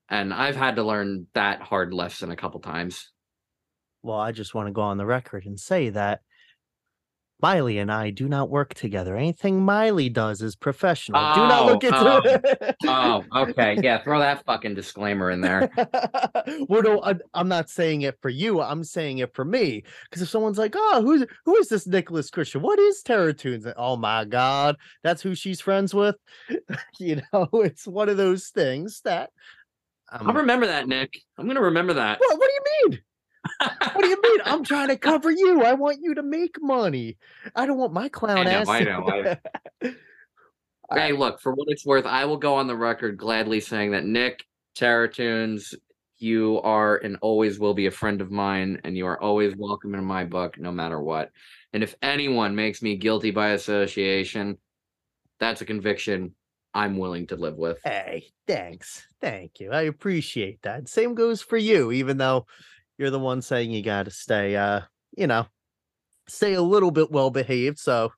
And 0.09 0.33
I've 0.33 0.55
had 0.55 0.75
to 0.75 0.83
learn 0.83 1.27
that 1.33 1.61
hard 1.61 1.93
lesson 1.93 2.31
a 2.31 2.35
couple 2.35 2.59
times. 2.59 3.11
Well, 4.01 4.19
I 4.19 4.31
just 4.31 4.53
want 4.53 4.67
to 4.67 4.73
go 4.73 4.81
on 4.81 4.97
the 4.97 5.05
record 5.05 5.45
and 5.45 5.59
say 5.59 5.89
that 5.89 6.21
Miley 7.41 7.77
and 7.77 7.91
I 7.91 8.09
do 8.09 8.27
not 8.27 8.49
work 8.49 8.73
together. 8.73 9.15
Anything 9.15 9.63
Miley 9.63 10.09
does 10.09 10.41
is 10.41 10.55
professional. 10.55 11.21
do 11.33 11.39
not 11.41 11.61
oh, 11.61 11.65
look 11.67 11.83
Oh, 11.85 12.17
into 12.17 12.89
um, 12.91 13.25
Oh, 13.33 13.43
okay. 13.43 13.77
Yeah, 13.81 14.03
throw 14.03 14.19
that 14.19 14.43
fucking 14.45 14.75
disclaimer 14.75 15.31
in 15.31 15.39
there. 15.39 15.69
well, 16.67 16.81
no, 16.83 17.13
I'm 17.33 17.47
not 17.47 17.69
saying 17.69 18.01
it 18.01 18.17
for 18.21 18.29
you. 18.29 18.59
I'm 18.61 18.83
saying 18.83 19.19
it 19.19 19.33
for 19.33 19.45
me. 19.45 19.83
Because 20.09 20.21
if 20.21 20.29
someone's 20.29 20.57
like, 20.57 20.73
"Oh, 20.75 21.01
who's 21.01 21.25
who 21.45 21.55
is 21.57 21.69
this 21.69 21.87
Nicholas 21.87 22.29
Christian? 22.29 22.61
What 22.61 22.77
is 22.79 23.01
Terror 23.03 23.31
Tunes?" 23.33 23.65
Oh 23.77 23.95
my 23.95 24.25
God, 24.25 24.75
that's 25.03 25.21
who 25.21 25.33
she's 25.33 25.61
friends 25.61 25.93
with. 25.93 26.17
you 26.99 27.21
know, 27.31 27.47
it's 27.53 27.87
one 27.87 28.09
of 28.09 28.17
those 28.17 28.49
things 28.49 29.01
that. 29.05 29.29
I'm, 30.11 30.23
I'll 30.23 30.29
um 30.31 30.37
remember 30.37 30.65
that, 30.67 30.87
Nick. 30.87 31.19
I'm 31.37 31.47
gonna 31.47 31.61
remember 31.61 31.93
that. 31.93 32.19
what? 32.19 32.37
What 32.37 32.49
do 32.49 32.53
you 32.53 32.89
mean? 32.89 33.01
What 33.59 34.01
do 34.01 34.07
you 34.07 34.21
mean? 34.21 34.39
I'm 34.45 34.63
trying 34.63 34.87
to 34.87 34.97
cover 34.97 35.29
you. 35.31 35.63
I 35.63 35.73
want 35.73 35.99
you 36.01 36.15
to 36.15 36.23
make 36.23 36.55
money. 36.61 37.17
I 37.55 37.65
don't 37.65 37.77
want 37.77 37.93
my 37.93 38.09
clown 38.09 38.37
I 38.39 38.43
know, 38.43 38.49
ass. 38.51 38.67
I 38.69 38.83
to- 38.83 39.37
know, 39.81 39.93
Hey, 40.93 41.11
look, 41.11 41.39
for 41.39 41.53
what 41.53 41.67
it's 41.67 41.85
worth, 41.85 42.05
I 42.07 42.25
will 42.25 42.37
go 42.37 42.55
on 42.55 42.65
the 42.67 42.75
record 42.75 43.17
gladly 43.17 43.59
saying 43.59 43.91
that 43.91 44.05
Nick 44.05 44.43
Terror 44.73 45.07
Tunes, 45.07 45.75
you 46.17 46.59
are 46.61 46.97
and 46.97 47.17
always 47.21 47.59
will 47.59 47.75
be 47.75 47.85
a 47.85 47.91
friend 47.91 48.21
of 48.21 48.31
mine, 48.31 48.81
and 48.83 48.97
you 48.97 49.05
are 49.05 49.21
always 49.21 49.53
welcome 49.55 49.93
in 49.93 50.03
my 50.03 50.25
book, 50.25 50.57
no 50.57 50.71
matter 50.71 50.99
what. 50.99 51.29
And 51.73 51.83
if 51.83 51.93
anyone 52.01 52.55
makes 52.55 52.81
me 52.81 52.95
guilty 52.97 53.29
by 53.29 53.49
association, 53.49 54.57
that's 55.39 55.61
a 55.61 55.65
conviction 55.65 56.33
I'm 56.73 56.97
willing 56.97 57.27
to 57.27 57.35
live 57.35 57.55
with. 57.57 57.77
Hey, 57.83 58.25
thanks. 58.47 59.05
Thank 59.21 59.59
you. 59.59 59.71
I 59.71 59.83
appreciate 59.83 60.61
that. 60.63 60.87
Same 60.89 61.13
goes 61.13 61.41
for 61.41 61.57
you, 61.57 61.91
even 61.91 62.17
though 62.17 62.47
you're 62.99 63.09
the 63.09 63.17
one 63.17 63.41
saying 63.41 63.71
you 63.71 63.81
got 63.81 64.03
to 64.03 64.11
stay, 64.11 64.57
uh, 64.57 64.81
you 65.17 65.25
know, 65.25 65.47
stay 66.27 66.53
a 66.53 66.61
little 66.61 66.91
bit 66.91 67.09
well 67.09 67.31
behaved 67.31 67.79
so 67.79 68.11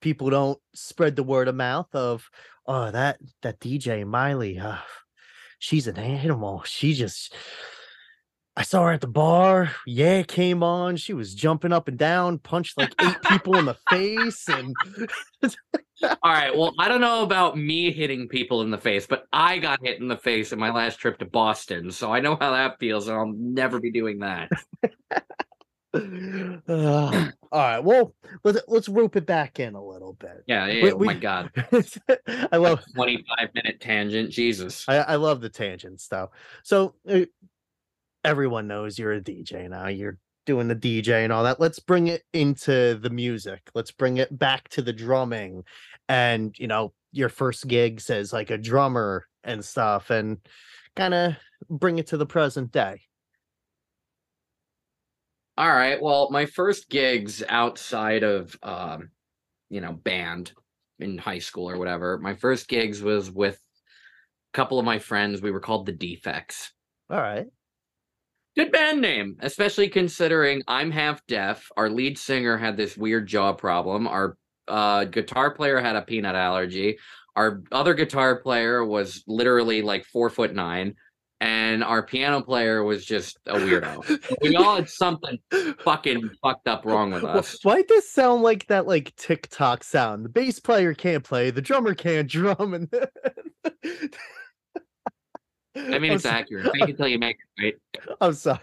people 0.00 0.30
don't 0.30 0.58
spread 0.74 1.14
the 1.14 1.22
word 1.22 1.48
of 1.48 1.54
mouth 1.54 1.94
of, 1.94 2.28
oh, 2.66 2.90
that 2.90 3.18
that 3.42 3.60
DJ 3.60 4.06
Miley, 4.06 4.58
uh, 4.58 4.78
she's 5.58 5.86
an 5.86 5.98
animal. 5.98 6.62
She 6.64 6.94
just, 6.94 7.34
I 8.56 8.62
saw 8.62 8.84
her 8.84 8.92
at 8.92 9.02
the 9.02 9.06
bar. 9.06 9.70
Yeah, 9.86 10.22
came 10.22 10.62
on. 10.62 10.96
She 10.96 11.12
was 11.12 11.34
jumping 11.34 11.72
up 11.72 11.86
and 11.86 11.98
down, 11.98 12.38
punched 12.38 12.78
like 12.78 12.94
eight 13.02 13.22
people 13.28 13.58
in 13.58 13.66
the 13.66 13.76
face, 13.90 14.48
and 14.48 14.74
All 16.02 16.18
right. 16.24 16.56
Well, 16.56 16.74
I 16.78 16.88
don't 16.88 17.00
know 17.00 17.22
about 17.22 17.56
me 17.56 17.90
hitting 17.92 18.28
people 18.28 18.62
in 18.62 18.70
the 18.70 18.78
face, 18.78 19.06
but 19.06 19.26
I 19.32 19.58
got 19.58 19.80
hit 19.82 20.00
in 20.00 20.08
the 20.08 20.16
face 20.16 20.52
in 20.52 20.58
my 20.58 20.70
last 20.70 20.96
trip 20.96 21.18
to 21.18 21.24
Boston. 21.24 21.90
So 21.90 22.12
I 22.12 22.20
know 22.20 22.36
how 22.38 22.52
that 22.52 22.78
feels, 22.78 23.08
and 23.08 23.16
I'll 23.16 23.32
never 23.34 23.80
be 23.80 23.90
doing 23.90 24.18
that. 24.20 24.50
Uh, 25.94 26.00
all 27.52 27.60
right. 27.60 27.78
Well, 27.78 28.14
let's 28.44 28.60
let's 28.68 28.88
rope 28.88 29.16
it 29.16 29.26
back 29.26 29.58
in 29.58 29.74
a 29.74 29.84
little 29.84 30.12
bit. 30.12 30.44
Yeah, 30.46 30.66
yeah. 30.66 30.84
We- 30.84 30.92
oh 30.92 30.96
we- 30.96 31.06
my 31.06 31.14
god. 31.14 31.50
I 32.52 32.56
love 32.56 32.84
25 32.94 33.48
minute 33.54 33.80
tangent. 33.80 34.30
Jesus. 34.30 34.84
I, 34.88 34.96
I 34.96 35.14
love 35.16 35.40
the 35.40 35.48
tangents 35.48 36.08
though. 36.08 36.30
So 36.62 36.94
uh, 37.08 37.20
everyone 38.24 38.66
knows 38.66 38.98
you're 38.98 39.12
a 39.12 39.20
DJ 39.20 39.70
now. 39.70 39.88
You're 39.88 40.18
doing 40.46 40.68
the 40.68 40.76
DJ 40.76 41.24
and 41.24 41.32
all 41.32 41.44
that. 41.44 41.60
Let's 41.60 41.78
bring 41.78 42.06
it 42.06 42.22
into 42.32 42.94
the 42.94 43.10
music. 43.10 43.60
Let's 43.74 43.90
bring 43.90 44.16
it 44.16 44.36
back 44.38 44.68
to 44.70 44.82
the 44.82 44.92
drumming, 44.92 45.64
and 46.08 46.54
you 46.58 46.66
know 46.66 46.92
your 47.12 47.28
first 47.28 47.66
gig 47.68 48.00
says 48.00 48.32
like 48.32 48.50
a 48.50 48.58
drummer 48.58 49.26
and 49.44 49.64
stuff, 49.64 50.10
and 50.10 50.38
kind 50.94 51.14
of 51.14 51.34
bring 51.68 51.98
it 51.98 52.06
to 52.08 52.16
the 52.16 52.26
present 52.26 52.72
day. 52.72 53.02
All 55.58 55.68
right. 55.68 56.00
Well, 56.00 56.30
my 56.30 56.46
first 56.46 56.88
gigs 56.90 57.42
outside 57.48 58.22
of 58.22 58.54
um, 58.62 59.10
you 59.70 59.80
know, 59.80 59.92
band 59.92 60.52
in 60.98 61.18
high 61.18 61.38
school 61.38 61.68
or 61.68 61.78
whatever, 61.78 62.18
my 62.18 62.34
first 62.34 62.68
gigs 62.68 63.02
was 63.02 63.30
with 63.30 63.60
a 64.52 64.56
couple 64.56 64.78
of 64.78 64.84
my 64.84 64.98
friends. 64.98 65.42
We 65.42 65.50
were 65.50 65.60
called 65.60 65.86
the 65.86 65.92
Defects. 65.92 66.72
All 67.10 67.20
right. 67.20 67.46
Good 68.56 68.72
band 68.72 69.02
name, 69.02 69.36
especially 69.40 69.90
considering 69.90 70.62
I'm 70.66 70.90
half 70.90 71.24
deaf. 71.26 71.68
Our 71.76 71.90
lead 71.90 72.16
singer 72.16 72.56
had 72.56 72.78
this 72.78 72.96
weird 72.96 73.26
jaw 73.26 73.52
problem. 73.52 74.08
Our 74.08 74.38
uh, 74.66 75.04
guitar 75.04 75.50
player 75.52 75.78
had 75.78 75.94
a 75.94 76.00
peanut 76.00 76.34
allergy. 76.34 76.96
Our 77.36 77.62
other 77.70 77.92
guitar 77.92 78.40
player 78.40 78.82
was 78.82 79.22
literally 79.26 79.82
like 79.82 80.06
four 80.06 80.30
foot 80.30 80.54
nine, 80.54 80.94
and 81.38 81.84
our 81.84 82.02
piano 82.02 82.40
player 82.40 82.82
was 82.82 83.04
just 83.04 83.38
a 83.46 83.56
weirdo. 83.56 84.38
we 84.40 84.56
all 84.56 84.76
had 84.76 84.88
something 84.88 85.38
fucking 85.80 86.30
fucked 86.42 86.66
up 86.66 86.86
wrong 86.86 87.10
with 87.10 87.24
us. 87.24 87.58
Why'd 87.62 87.88
this 87.88 88.10
sound 88.10 88.42
like 88.42 88.66
that 88.68 88.86
like 88.86 89.14
TikTok 89.16 89.84
sound? 89.84 90.24
The 90.24 90.30
bass 90.30 90.60
player 90.60 90.94
can't 90.94 91.22
play, 91.22 91.50
the 91.50 91.60
drummer 91.60 91.94
can't 91.94 92.26
drum, 92.30 92.72
and 92.72 92.88
I 95.76 95.98
mean, 95.98 96.10
I'm 96.10 96.16
it's 96.16 96.24
so- 96.24 96.30
accurate. 96.30 96.72
Fake 96.72 96.88
it 96.90 96.96
till 96.96 97.08
you 97.08 97.18
make 97.18 97.36
it, 97.58 97.80
I'm 98.20 98.32
sorry. 98.34 98.60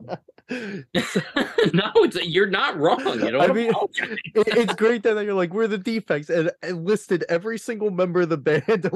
no, 0.08 0.16
it's 0.50 2.16
you're 2.24 2.48
not 2.50 2.76
wrong. 2.78 3.00
You 3.20 3.30
know, 3.32 3.40
I 3.40 3.48
mean, 3.48 3.72
it- 4.34 4.56
it's 4.56 4.74
great 4.74 5.02
that 5.04 5.22
you're 5.24 5.34
like 5.34 5.52
we're 5.52 5.68
the 5.68 5.78
defects 5.78 6.30
and, 6.30 6.50
and 6.62 6.84
listed 6.84 7.24
every 7.28 7.58
single 7.58 7.90
member 7.90 8.22
of 8.22 8.30
the 8.30 8.36
band. 8.38 8.90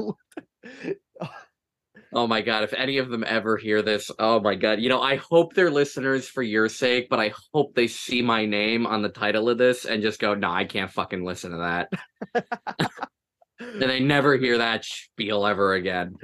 Oh 2.13 2.27
my 2.27 2.41
god, 2.41 2.63
if 2.63 2.73
any 2.73 2.97
of 2.97 3.09
them 3.09 3.25
ever 3.27 3.57
hear 3.57 3.81
this, 3.81 4.09
oh 4.19 4.39
my 4.39 4.55
god. 4.55 4.79
You 4.79 4.87
know, 4.89 5.01
I 5.01 5.17
hope 5.17 5.53
they're 5.53 5.69
listeners 5.71 6.27
for 6.27 6.43
your 6.43 6.69
sake, 6.69 7.07
but 7.09 7.19
I 7.19 7.33
hope 7.53 7.75
they 7.75 7.87
see 7.87 8.21
my 8.21 8.45
name 8.45 8.87
on 8.87 9.01
the 9.01 9.09
title 9.09 9.49
of 9.49 9.57
this 9.57 9.85
and 9.85 10.01
just 10.01 10.19
go, 10.19 10.33
"No, 10.33 10.49
I 10.49 10.63
can't 10.65 10.91
fucking 10.91 11.23
listen 11.25 11.51
to 11.51 11.57
that." 11.57 11.89
and 13.59 13.81
they 13.81 13.99
never 13.99 14.37
hear 14.37 14.57
that 14.59 14.85
spiel 14.85 15.45
ever 15.45 15.73
again. 15.73 16.15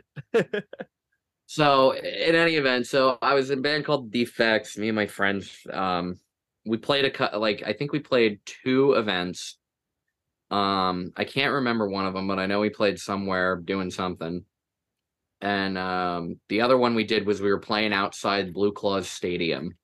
So, 1.53 1.91
in 1.91 2.33
any 2.33 2.55
event, 2.55 2.87
so 2.87 3.17
I 3.21 3.33
was 3.33 3.49
in 3.49 3.59
a 3.59 3.61
band 3.61 3.83
called 3.83 4.09
Defects, 4.09 4.77
me 4.77 4.87
and 4.87 4.95
my 4.95 5.05
friends 5.05 5.67
um 5.73 6.17
we 6.65 6.77
played 6.77 7.03
a 7.03 7.11
cut 7.11 7.37
like 7.41 7.61
I 7.65 7.73
think 7.73 7.91
we 7.91 7.99
played 7.99 8.39
two 8.45 8.93
events. 8.93 9.57
Um 10.49 11.11
I 11.17 11.25
can't 11.25 11.51
remember 11.51 11.89
one 11.89 12.05
of 12.05 12.13
them, 12.13 12.25
but 12.25 12.39
I 12.39 12.45
know 12.45 12.61
we 12.61 12.69
played 12.69 12.99
somewhere 12.99 13.57
doing 13.57 13.91
something 13.91 14.45
and 15.41 15.77
um, 15.77 16.39
the 16.47 16.61
other 16.61 16.77
one 16.77 16.95
we 16.95 17.03
did 17.03 17.25
was 17.25 17.41
we 17.41 17.51
were 17.51 17.59
playing 17.59 17.91
outside 17.91 18.53
BlueClaws 18.53 19.03
Stadium. 19.05 19.75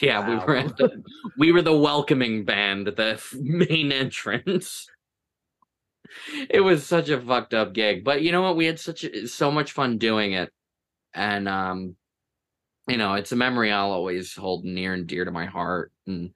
Yeah, 0.00 0.26
we 0.26 0.36
were 0.36 0.56
at 0.56 0.76
the, 0.78 1.02
we 1.36 1.52
were 1.52 1.62
the 1.62 1.76
welcoming 1.76 2.46
band 2.46 2.88
at 2.88 2.96
the 2.96 3.20
main 3.38 3.92
entrance. 3.92 4.88
It 6.50 6.60
was 6.60 6.86
such 6.86 7.08
a 7.08 7.20
fucked 7.20 7.54
up 7.54 7.72
gig, 7.72 8.04
but 8.04 8.22
you 8.22 8.32
know 8.32 8.42
what? 8.42 8.56
We 8.56 8.66
had 8.66 8.80
such 8.80 9.04
a, 9.04 9.26
so 9.28 9.50
much 9.50 9.72
fun 9.72 9.98
doing 9.98 10.32
it, 10.32 10.52
and 11.14 11.48
um, 11.48 11.96
you 12.88 12.96
know, 12.96 13.14
it's 13.14 13.32
a 13.32 13.36
memory 13.36 13.72
I'll 13.72 13.92
always 13.92 14.34
hold 14.34 14.64
near 14.64 14.92
and 14.92 15.06
dear 15.06 15.24
to 15.24 15.30
my 15.30 15.46
heart. 15.46 15.92
And 16.06 16.30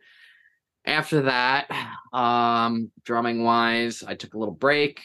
after 0.87 1.23
that, 1.23 1.71
um, 2.13 2.91
drumming 3.05 3.45
wise, 3.45 4.03
I 4.07 4.15
took 4.15 4.35
a 4.35 4.39
little 4.39 4.55
break 4.55 5.03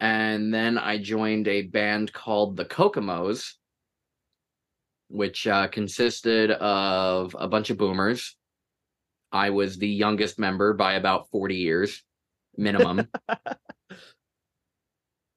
and 0.00 0.52
then 0.52 0.78
I 0.78 0.98
joined 0.98 1.48
a 1.48 1.62
band 1.62 2.12
called 2.12 2.56
the 2.56 2.64
Kokomo's, 2.64 3.58
which 5.08 5.46
uh, 5.46 5.68
consisted 5.68 6.50
of 6.50 7.36
a 7.38 7.48
bunch 7.48 7.70
of 7.70 7.78
boomers. 7.78 8.36
I 9.30 9.50
was 9.50 9.76
the 9.76 9.88
youngest 9.88 10.38
member 10.38 10.72
by 10.72 10.94
about 10.94 11.30
40 11.30 11.56
years 11.56 12.02
minimum. 12.56 13.08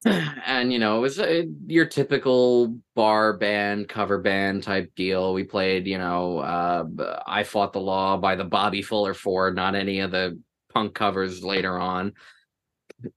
and 0.05 0.71
you 0.71 0.79
know, 0.79 0.97
it 0.97 1.01
was 1.01 1.19
uh 1.19 1.43
your 1.65 1.85
typical 1.85 2.77
bar 2.95 3.37
band, 3.37 3.89
cover 3.89 4.19
band 4.19 4.63
type 4.63 4.93
deal. 4.95 5.33
We 5.33 5.43
played, 5.43 5.87
you 5.87 5.97
know, 5.97 6.39
uh, 6.39 6.85
I 7.25 7.43
Fought 7.43 7.73
the 7.73 7.79
Law 7.79 8.17
by 8.17 8.35
the 8.35 8.45
Bobby 8.45 8.81
Fuller 8.81 9.13
Four, 9.13 9.51
not 9.51 9.75
any 9.75 9.99
of 9.99 10.11
the 10.11 10.39
punk 10.73 10.93
covers 10.93 11.43
later 11.43 11.79
on. 11.79 12.13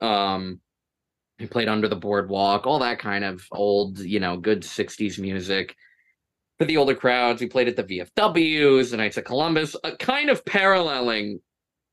Um, 0.01 0.61
we 1.39 1.47
played 1.47 1.69
Under 1.69 1.89
the 1.89 1.97
Boardwalk, 1.97 2.67
all 2.67 2.81
that 2.81 2.99
kind 2.99 3.25
of 3.25 3.47
old, 3.51 3.99
you 3.99 4.21
know, 4.21 4.37
good 4.37 4.63
60s 4.63 5.19
music. 5.19 5.75
For 6.59 6.67
the 6.67 6.77
older 6.77 6.95
crowds, 6.95 7.41
we 7.41 7.49
played 7.49 7.69
at 7.69 7.77
the 7.77 7.85
VFWs, 7.85 8.91
the 8.91 8.99
Knights 8.99 9.17
of 9.17 9.25
Columbus, 9.25 9.75
uh, 9.83 9.93
kind 9.99 10.29
of 10.29 10.45
paralleling 10.45 11.41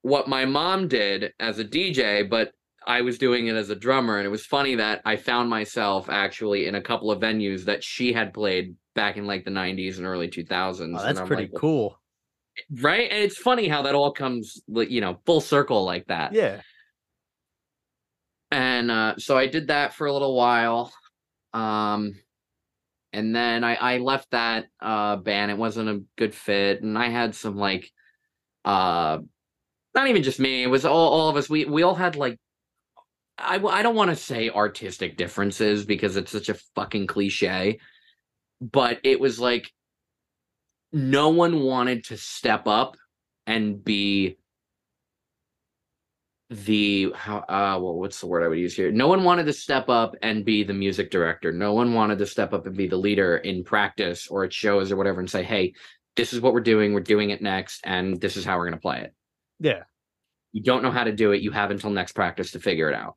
what 0.08 0.30
my 0.30 0.45
mom 0.45 0.88
did 0.88 1.34
as 1.39 1.60
a 1.60 1.66
DJ, 1.66 2.28
but 2.30 2.53
I 2.86 3.01
was 3.01 3.18
doing 3.18 3.47
it 3.47 3.55
as 3.55 3.70
a 3.70 3.76
drummer. 3.76 4.18
And 4.18 4.26
it 4.26 4.30
was 4.30 4.45
funny 4.45 4.76
that 4.76 5.01
I 5.03 5.18
found 5.18 5.49
myself 5.49 6.10
actually 6.10 6.68
in 6.68 6.76
a 6.76 6.82
couple 6.82 7.12
of 7.12 7.20
venues 7.20 7.66
that 7.66 7.84
she 7.84 8.14
had 8.14 8.34
played 8.34 8.76
back 8.95 9.18
in 9.18 9.28
like 9.28 9.43
the 9.43 9.51
90s 9.51 9.97
and 9.97 10.05
early 10.05 10.30
2000s. 10.30 10.97
Oh, 10.97 11.03
that's 11.03 11.20
pretty 11.28 11.43
like, 11.51 11.60
cool. 11.60 11.99
Right? 12.82 13.12
And 13.12 13.22
it's 13.22 13.38
funny 13.38 13.68
how 13.68 13.82
that 13.82 13.95
all 13.95 14.14
comes, 14.14 14.62
you 14.68 15.01
know, 15.01 15.20
full 15.26 15.41
circle 15.41 15.84
like 15.84 16.08
that 16.08 16.34
Yeah. 16.34 16.62
and 18.49 18.89
uh, 18.89 19.16
so 19.18 19.38
I 19.38 19.47
did 19.47 19.68
that 19.68 19.93
for 19.93 20.08
a 20.08 20.14
little 20.14 20.36
while, 20.36 20.91
um, 21.53 22.14
and 23.12 23.36
then 23.36 23.64
I, 23.64 23.76
I 23.76 23.97
left 23.97 24.32
that 24.32 24.68
uh, 24.82 25.18
band. 25.18 25.51
It 25.51 25.58
wasn't 25.58 25.89
a 25.89 26.03
good 26.18 26.34
fit, 26.34 26.82
and 26.82 26.97
I 26.97 27.10
had 27.10 27.36
some 27.36 27.58
like, 27.58 27.91
uh, 28.66 29.20
not 29.98 30.08
even 30.08 30.24
just 30.24 30.39
me. 30.39 30.64
It 30.64 30.68
was 30.68 30.86
all, 30.86 31.10
all 31.10 31.30
of 31.30 31.36
us. 31.36 31.50
We 31.50 31.66
we 31.66 31.84
all 31.84 31.95
had 31.95 32.16
like, 32.16 32.38
I 33.38 33.58
I 33.58 33.82
don't 33.82 33.95
want 33.95 34.12
to 34.12 34.16
say 34.16 34.50
artistic 34.50 35.18
differences 35.18 35.86
because 35.86 36.16
it's 36.16 36.32
such 36.32 36.50
a 36.50 36.54
fucking 36.76 37.08
cliche, 37.08 37.80
but 38.62 39.00
it 39.04 39.20
was 39.20 39.39
like, 39.39 39.72
no 40.93 41.30
one 41.30 41.62
wanted 41.62 42.06
to 42.06 42.18
step 42.18 42.68
up 42.68 42.95
and 43.48 43.84
be 43.84 44.38
the 46.50 47.12
how 47.14 47.39
uh 47.39 47.78
well 47.82 47.95
what's 47.95 48.22
the 48.22 48.28
word 48.28 48.43
I 48.43 48.48
would 48.48 48.60
use 48.60 48.76
here? 48.76 48.91
No 48.91 49.08
one 49.08 49.24
wanted 49.24 49.48
to 49.48 49.54
step 49.54 49.89
up 49.89 50.16
and 50.22 50.45
be 50.45 50.64
the 50.64 50.74
music 50.74 51.12
director. 51.12 51.52
No 51.52 51.74
one 51.74 51.93
wanted 51.93 52.20
to 52.20 52.26
step 52.28 52.54
up 52.54 52.68
and 52.68 52.78
be 52.78 52.88
the 52.88 52.98
leader 52.98 53.38
in 53.38 53.64
practice 53.64 54.28
or 54.28 54.45
at 54.45 54.54
shows 54.54 54.91
or 54.91 54.95
whatever 54.95 55.20
and 55.20 55.30
say, 55.30 55.43
"Hey, 55.43 55.74
this 56.16 56.34
is 56.34 56.39
what 56.41 56.54
we're 56.54 56.62
doing. 56.62 56.93
We're 56.93 57.02
doing 57.02 57.32
it 57.32 57.41
next 57.41 57.82
and 57.84 58.20
this 58.22 58.38
is 58.38 58.45
how 58.45 58.58
we're 58.58 58.66
going 58.66 58.80
to 58.80 58.80
play 58.80 59.02
it." 59.02 59.14
Yeah. 59.60 59.84
You 60.51 60.64
don't 60.64 60.84
know 60.84 60.91
how 60.91 61.03
to 61.03 61.12
do 61.12 61.32
it, 61.32 61.41
you 61.41 61.51
have 61.51 61.72
until 61.72 61.89
next 61.89 62.14
practice 62.14 62.51
to 62.51 62.60
figure 62.60 62.89
it 62.89 62.95
out. 62.95 63.16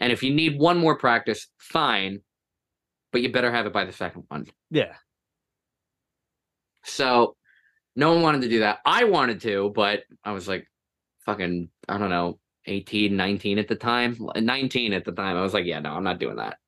And 0.00 0.12
if 0.12 0.22
you 0.22 0.32
need 0.32 0.58
one 0.58 0.78
more 0.78 0.96
practice, 0.96 1.48
fine, 1.58 2.20
but 3.12 3.22
you 3.22 3.32
better 3.32 3.50
have 3.50 3.66
it 3.66 3.72
by 3.72 3.84
the 3.84 3.92
second 3.92 4.24
one. 4.28 4.46
Yeah. 4.70 4.94
So 6.84 7.36
no 7.96 8.12
one 8.12 8.22
wanted 8.22 8.42
to 8.42 8.48
do 8.48 8.60
that. 8.60 8.78
I 8.84 9.04
wanted 9.04 9.40
to, 9.42 9.72
but 9.74 10.04
I 10.24 10.32
was 10.32 10.46
like 10.46 10.66
fucking, 11.26 11.68
I 11.88 11.98
don't 11.98 12.10
know, 12.10 12.38
18, 12.66 13.16
19 13.16 13.58
at 13.58 13.68
the 13.68 13.74
time. 13.74 14.16
19 14.36 14.92
at 14.92 15.04
the 15.04 15.12
time. 15.12 15.36
I 15.36 15.42
was 15.42 15.54
like, 15.54 15.66
yeah, 15.66 15.80
no, 15.80 15.92
I'm 15.92 16.04
not 16.04 16.20
doing 16.20 16.36
that. 16.36 16.58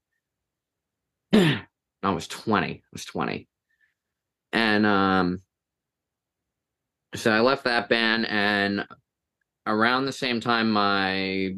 I 2.02 2.10
was 2.10 2.26
20. 2.26 2.66
I 2.66 2.80
was 2.92 3.04
20. 3.04 3.48
And 4.52 4.86
um 4.86 5.42
so 7.14 7.30
I 7.30 7.40
left 7.40 7.64
that 7.64 7.88
band 7.88 8.26
and 8.26 8.86
around 9.66 10.04
the 10.04 10.12
same 10.12 10.40
time 10.40 10.70
my 10.70 11.54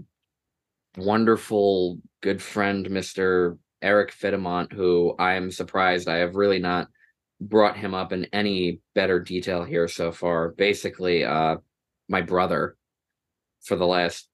wonderful 0.97 1.99
good 2.23 2.43
friend 2.43 2.87
Mr. 2.87 3.59
Eric 3.81 4.13
Fittlemont, 4.13 4.73
who 4.73 5.15
I 5.19 5.35
am 5.35 5.51
surprised 5.51 6.09
I 6.09 6.19
have 6.19 6.37
really 6.37 6.59
not 6.59 6.89
brought 7.41 7.77
him 7.77 7.95
up 7.95 8.13
in 8.13 8.27
any 8.33 8.81
better 8.95 9.19
detail 9.19 9.65
here 9.65 9.89
so 9.89 10.13
far. 10.13 10.51
Basically, 10.51 11.25
uh, 11.25 11.57
my 12.09 12.21
brother 12.21 12.77
for 13.65 13.77
the 13.77 13.87
last 13.87 14.29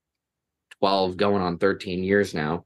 12, 0.80 1.16
going 1.16 1.42
on 1.42 1.58
13 1.58 2.04
years 2.04 2.34
now. 2.34 2.64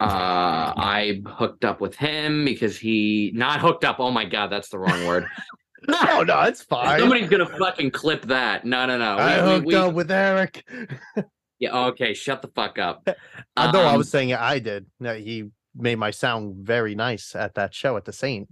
Uh 0.00 0.04
I 0.76 1.22
hooked 1.26 1.64
up 1.64 1.80
with 1.80 1.96
him 1.96 2.44
because 2.44 2.78
he 2.78 3.32
not 3.34 3.60
hooked 3.60 3.84
up. 3.84 3.96
Oh 4.00 4.10
my 4.10 4.24
god, 4.24 4.48
that's 4.48 4.68
the 4.68 4.78
wrong 4.78 5.06
word. 5.06 5.26
no, 5.88 6.22
no, 6.22 6.42
it's 6.42 6.62
fine. 6.62 6.98
Somebody's 7.00 7.28
gonna 7.28 7.46
fucking 7.58 7.90
clip 7.92 8.22
that. 8.26 8.64
No, 8.64 8.86
no, 8.86 8.98
no. 8.98 9.16
I 9.16 9.36
We- 9.36 9.42
we- 9.48 9.54
hooked 9.54 9.66
we- 9.66 9.74
up 9.74 9.94
with 9.94 10.10
Eric. 10.10 10.64
Yeah, 11.58 11.86
okay, 11.86 12.12
shut 12.12 12.42
the 12.42 12.48
fuck 12.48 12.78
up. 12.78 13.08
I 13.56 13.72
know 13.72 13.80
I 13.80 13.92
Um, 13.92 13.96
was 13.96 14.10
saying 14.10 14.28
it, 14.28 14.38
I 14.38 14.58
did. 14.58 14.84
No, 15.00 15.14
He 15.14 15.44
made 15.74 15.94
my 15.96 16.10
sound 16.10 16.56
very 16.66 16.94
nice 16.94 17.34
at 17.34 17.54
that 17.54 17.72
show 17.72 17.96
at 17.96 18.04
the 18.04 18.12
Saint. 18.12 18.50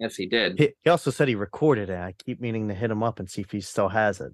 Yes, 0.00 0.16
he 0.16 0.26
did. 0.26 0.58
He, 0.58 0.70
he 0.82 0.90
also 0.90 1.12
said 1.12 1.28
he 1.28 1.36
recorded 1.36 1.88
it. 1.88 1.96
I 1.96 2.14
keep 2.18 2.40
meaning 2.40 2.66
to 2.66 2.74
hit 2.74 2.90
him 2.90 3.04
up 3.04 3.20
and 3.20 3.30
see 3.30 3.42
if 3.42 3.52
he 3.52 3.60
still 3.60 3.90
has 3.90 4.20
it. 4.20 4.32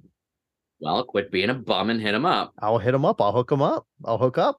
Well, 0.81 1.05
quit 1.05 1.31
being 1.31 1.51
a 1.51 1.55
bum 1.55 1.91
and 1.91 2.01
hit 2.01 2.15
him 2.15 2.25
up. 2.25 2.55
I'll 2.61 2.79
hit 2.79 2.95
him 2.95 3.05
up. 3.05 3.21
I'll 3.21 3.33
hook 3.33 3.53
him 3.53 3.61
up. 3.61 3.87
I'll 4.07 4.17
hook 4.17 4.39
up. 4.39 4.57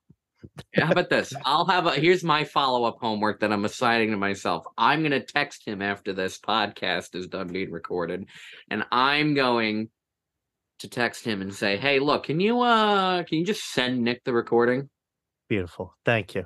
How 0.75 0.91
about 0.91 1.09
this? 1.09 1.33
I'll 1.45 1.65
have 1.65 1.85
a 1.85 1.91
here's 1.91 2.23
my 2.23 2.43
follow-up 2.43 2.97
homework 2.99 3.39
that 3.41 3.51
I'm 3.51 3.65
assigning 3.65 4.11
to 4.11 4.17
myself. 4.17 4.65
I'm 4.77 5.01
gonna 5.03 5.23
text 5.23 5.67
him 5.67 5.81
after 5.81 6.13
this 6.13 6.39
podcast 6.39 7.15
is 7.15 7.27
done 7.27 7.47
being 7.47 7.71
recorded, 7.71 8.25
and 8.69 8.83
I'm 8.91 9.33
going 9.33 9.89
to 10.79 10.89
text 10.89 11.23
him 11.23 11.41
and 11.41 11.53
say, 11.53 11.77
Hey, 11.77 11.99
look, 11.99 12.23
can 12.25 12.39
you 12.39 12.61
uh 12.61 13.23
can 13.23 13.37
you 13.39 13.45
just 13.45 13.71
send 13.71 14.01
Nick 14.03 14.23
the 14.23 14.33
recording? 14.33 14.89
Beautiful. 15.47 15.95
Thank 16.03 16.35
you. 16.35 16.45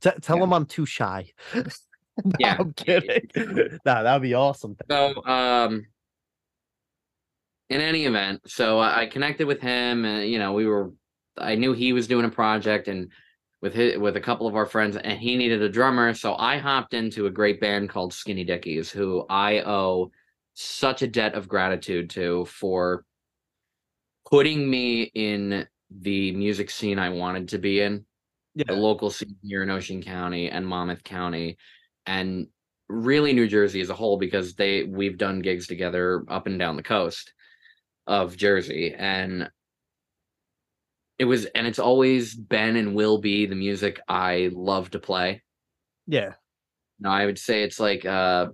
T- 0.00 0.10
tell 0.22 0.38
Yeah. 0.38 0.44
him 0.44 0.52
I'm 0.52 0.66
too 0.66 0.86
shy. 0.86 1.30
No, 2.24 2.32
Yeah. 2.38 2.56
I'm 2.58 2.72
kidding. 2.72 3.28
nah, 3.84 4.02
that'd 4.02 4.22
be 4.22 4.32
awesome. 4.32 4.74
So 4.90 5.22
um 5.26 5.84
in 7.68 7.80
any 7.82 8.06
event, 8.06 8.40
so 8.46 8.78
I 8.78 9.00
I 9.02 9.06
connected 9.06 9.46
with 9.46 9.60
him 9.60 10.06
and 10.06 10.26
you 10.30 10.38
know, 10.38 10.54
we 10.54 10.64
were 10.66 10.92
I 11.36 11.56
knew 11.56 11.74
he 11.74 11.92
was 11.92 12.06
doing 12.08 12.24
a 12.24 12.30
project 12.30 12.88
and 12.88 13.10
with 13.66 13.74
his, 13.74 13.98
with 13.98 14.16
a 14.16 14.20
couple 14.20 14.46
of 14.46 14.54
our 14.54 14.64
friends 14.64 14.96
and 14.96 15.18
he 15.18 15.36
needed 15.36 15.60
a 15.60 15.68
drummer, 15.68 16.14
so 16.14 16.36
I 16.36 16.58
hopped 16.58 16.94
into 16.94 17.26
a 17.26 17.30
great 17.30 17.60
band 17.60 17.88
called 17.88 18.14
Skinny 18.14 18.44
Dickies 18.44 18.92
who 18.92 19.26
I 19.28 19.60
owe 19.62 20.12
such 20.54 21.02
a 21.02 21.08
debt 21.08 21.34
of 21.34 21.48
gratitude 21.48 22.08
to 22.10 22.44
for 22.44 23.04
putting 24.30 24.70
me 24.70 25.02
in 25.02 25.66
the 25.90 26.30
music 26.30 26.70
scene 26.70 27.00
I 27.00 27.08
wanted 27.08 27.48
to 27.48 27.58
be 27.58 27.80
in 27.80 28.04
the 28.54 28.72
local 28.72 29.10
scene 29.10 29.36
here 29.42 29.64
in 29.64 29.70
Ocean 29.70 30.00
County 30.00 30.48
and 30.48 30.64
Monmouth 30.64 31.02
County 31.02 31.58
and 32.06 32.46
really 32.88 33.32
New 33.32 33.48
Jersey 33.48 33.80
as 33.80 33.90
a 33.90 33.94
whole 33.94 34.16
because 34.16 34.54
they 34.54 34.84
we've 34.84 35.18
done 35.18 35.40
gigs 35.40 35.66
together 35.66 36.24
up 36.28 36.46
and 36.46 36.56
down 36.56 36.76
the 36.76 36.84
coast 36.84 37.32
of 38.06 38.36
Jersey 38.36 38.94
and 38.96 39.50
it 41.18 41.24
was 41.24 41.46
and 41.46 41.66
it's 41.66 41.78
always 41.78 42.34
been 42.34 42.76
and 42.76 42.94
will 42.94 43.18
be 43.18 43.46
the 43.46 43.54
music 43.54 44.00
I 44.08 44.50
love 44.52 44.90
to 44.90 44.98
play. 44.98 45.42
Yeah. 46.06 46.34
No, 47.00 47.10
I 47.10 47.26
would 47.26 47.38
say 47.38 47.62
it's 47.62 47.80
like 47.80 48.04
a 48.04 48.52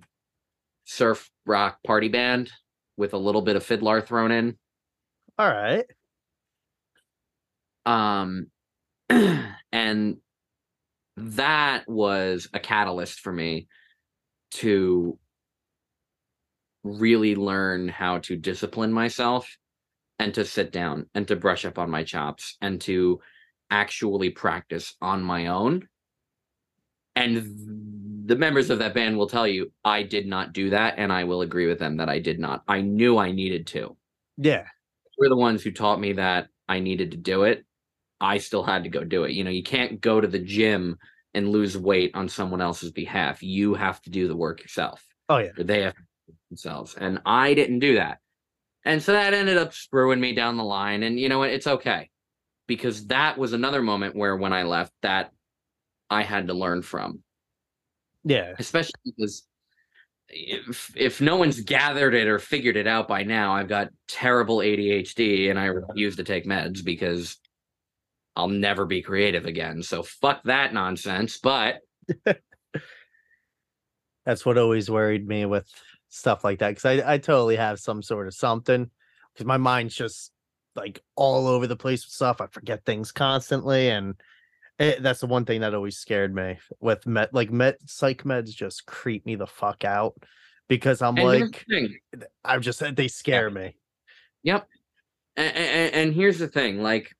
surf 0.84 1.30
rock 1.46 1.78
party 1.84 2.08
band 2.08 2.50
with 2.96 3.14
a 3.14 3.18
little 3.18 3.42
bit 3.42 3.56
of 3.56 3.64
fiddler 3.64 4.00
thrown 4.00 4.30
in. 4.30 4.56
All 5.38 5.48
right. 5.48 5.84
um 7.84 8.46
and 9.72 10.16
that 11.16 11.88
was 11.88 12.48
a 12.54 12.60
catalyst 12.60 13.20
for 13.20 13.32
me 13.32 13.66
to 14.52 15.18
really 16.84 17.34
learn 17.34 17.88
how 17.88 18.18
to 18.18 18.36
discipline 18.36 18.92
myself 18.92 19.56
and 20.22 20.34
to 20.34 20.44
sit 20.44 20.70
down 20.72 21.06
and 21.14 21.26
to 21.28 21.36
brush 21.36 21.64
up 21.64 21.78
on 21.78 21.90
my 21.90 22.04
chops 22.04 22.56
and 22.60 22.80
to 22.80 23.20
actually 23.70 24.30
practice 24.30 24.94
on 25.02 25.22
my 25.22 25.48
own 25.48 25.88
and 27.16 27.36
the 28.26 28.36
members 28.36 28.70
of 28.70 28.78
that 28.78 28.94
band 28.94 29.16
will 29.18 29.28
tell 29.28 29.46
you 29.46 29.72
I 29.84 30.02
did 30.02 30.26
not 30.26 30.52
do 30.52 30.70
that 30.70 30.94
and 30.96 31.12
I 31.12 31.24
will 31.24 31.42
agree 31.42 31.66
with 31.66 31.78
them 31.78 31.96
that 31.96 32.08
I 32.08 32.18
did 32.18 32.38
not 32.38 32.62
I 32.68 32.80
knew 32.80 33.18
I 33.18 33.32
needed 33.32 33.66
to 33.68 33.96
Yeah. 34.36 34.66
were 35.18 35.28
the 35.28 35.36
ones 35.36 35.62
who 35.62 35.72
taught 35.72 36.00
me 36.00 36.12
that 36.14 36.48
I 36.68 36.78
needed 36.80 37.10
to 37.10 37.16
do 37.16 37.42
it. 37.42 37.64
I 38.20 38.38
still 38.38 38.62
had 38.62 38.84
to 38.84 38.88
go 38.88 39.02
do 39.04 39.24
it. 39.24 39.32
You 39.32 39.42
know, 39.44 39.50
you 39.50 39.64
can't 39.64 40.00
go 40.00 40.20
to 40.20 40.28
the 40.28 40.38
gym 40.38 40.96
and 41.34 41.50
lose 41.50 41.76
weight 41.76 42.12
on 42.14 42.28
someone 42.28 42.60
else's 42.60 42.92
behalf. 42.92 43.42
You 43.42 43.74
have 43.74 44.00
to 44.02 44.10
do 44.10 44.28
the 44.28 44.36
work 44.36 44.62
yourself, 44.62 45.04
Oh 45.28 45.38
yeah. 45.38 45.50
they 45.56 45.82
have 45.82 45.94
to 45.94 46.00
do 46.02 46.32
it 46.32 46.36
themselves. 46.50 46.94
And 46.94 47.20
I 47.26 47.54
didn't 47.54 47.80
do 47.80 47.96
that. 47.96 48.18
And 48.84 49.02
so 49.02 49.12
that 49.12 49.34
ended 49.34 49.58
up 49.58 49.74
screwing 49.74 50.20
me 50.20 50.34
down 50.34 50.56
the 50.56 50.64
line. 50.64 51.02
And 51.02 51.18
you 51.18 51.28
know 51.28 51.38
what? 51.38 51.50
It's 51.50 51.66
okay. 51.66 52.10
Because 52.66 53.06
that 53.08 53.38
was 53.38 53.52
another 53.52 53.82
moment 53.82 54.16
where 54.16 54.36
when 54.36 54.52
I 54.52 54.62
left 54.64 54.92
that 55.02 55.32
I 56.10 56.22
had 56.22 56.48
to 56.48 56.54
learn 56.54 56.82
from 56.82 57.22
Yeah. 58.24 58.54
especially 58.58 59.00
because 59.04 59.46
if 60.28 60.92
if 60.96 61.20
no 61.20 61.36
one's 61.36 61.60
gathered 61.60 62.14
it 62.14 62.26
or 62.26 62.38
figured 62.38 62.76
it 62.76 62.86
out 62.86 63.08
by 63.08 63.22
now, 63.22 63.54
I've 63.54 63.68
got 63.68 63.90
terrible 64.08 64.58
ADHD 64.58 65.50
and 65.50 65.58
I 65.58 65.66
refuse 65.66 66.16
to 66.16 66.24
take 66.24 66.46
meds 66.46 66.84
because 66.84 67.38
I'll 68.36 68.48
never 68.48 68.86
be 68.86 69.02
creative 69.02 69.46
again. 69.46 69.82
So 69.82 70.02
fuck 70.02 70.42
that 70.44 70.72
nonsense. 70.72 71.38
But 71.38 71.80
That's 74.24 74.46
what 74.46 74.58
always 74.58 74.90
worried 74.90 75.26
me 75.26 75.46
with 75.46 75.68
stuff 76.12 76.44
like 76.44 76.58
that 76.58 76.68
because 76.68 76.84
I, 76.84 77.14
I 77.14 77.18
totally 77.18 77.56
have 77.56 77.80
some 77.80 78.02
sort 78.02 78.26
of 78.26 78.34
something 78.34 78.90
because 79.32 79.46
my 79.46 79.56
mind's 79.56 79.94
just 79.94 80.30
like 80.76 81.00
all 81.16 81.48
over 81.48 81.66
the 81.66 81.76
place 81.76 82.04
with 82.04 82.12
stuff. 82.12 82.40
I 82.40 82.46
forget 82.46 82.84
things 82.84 83.12
constantly, 83.12 83.88
and 83.88 84.14
it, 84.78 85.02
that's 85.02 85.20
the 85.20 85.26
one 85.26 85.46
thing 85.46 85.62
that 85.62 85.74
always 85.74 85.96
scared 85.96 86.34
me 86.34 86.58
with 86.80 87.06
met 87.06 87.32
Like 87.32 87.50
met 87.50 87.78
psych 87.86 88.24
meds 88.24 88.50
just 88.50 88.84
creep 88.86 89.24
me 89.24 89.36
the 89.36 89.46
fuck 89.46 89.84
out 89.84 90.14
because 90.68 91.00
I'm 91.00 91.16
and 91.16 91.26
like. 91.26 91.66
I'm 92.44 92.60
just 92.60 92.82
uh, 92.82 92.92
they 92.94 93.08
scare 93.08 93.50
me. 93.50 93.74
Yep. 94.42 94.68
And, 95.36 95.56
and, 95.56 95.94
and 95.94 96.14
here's 96.14 96.38
the 96.38 96.48
thing, 96.48 96.82
like 96.82 97.10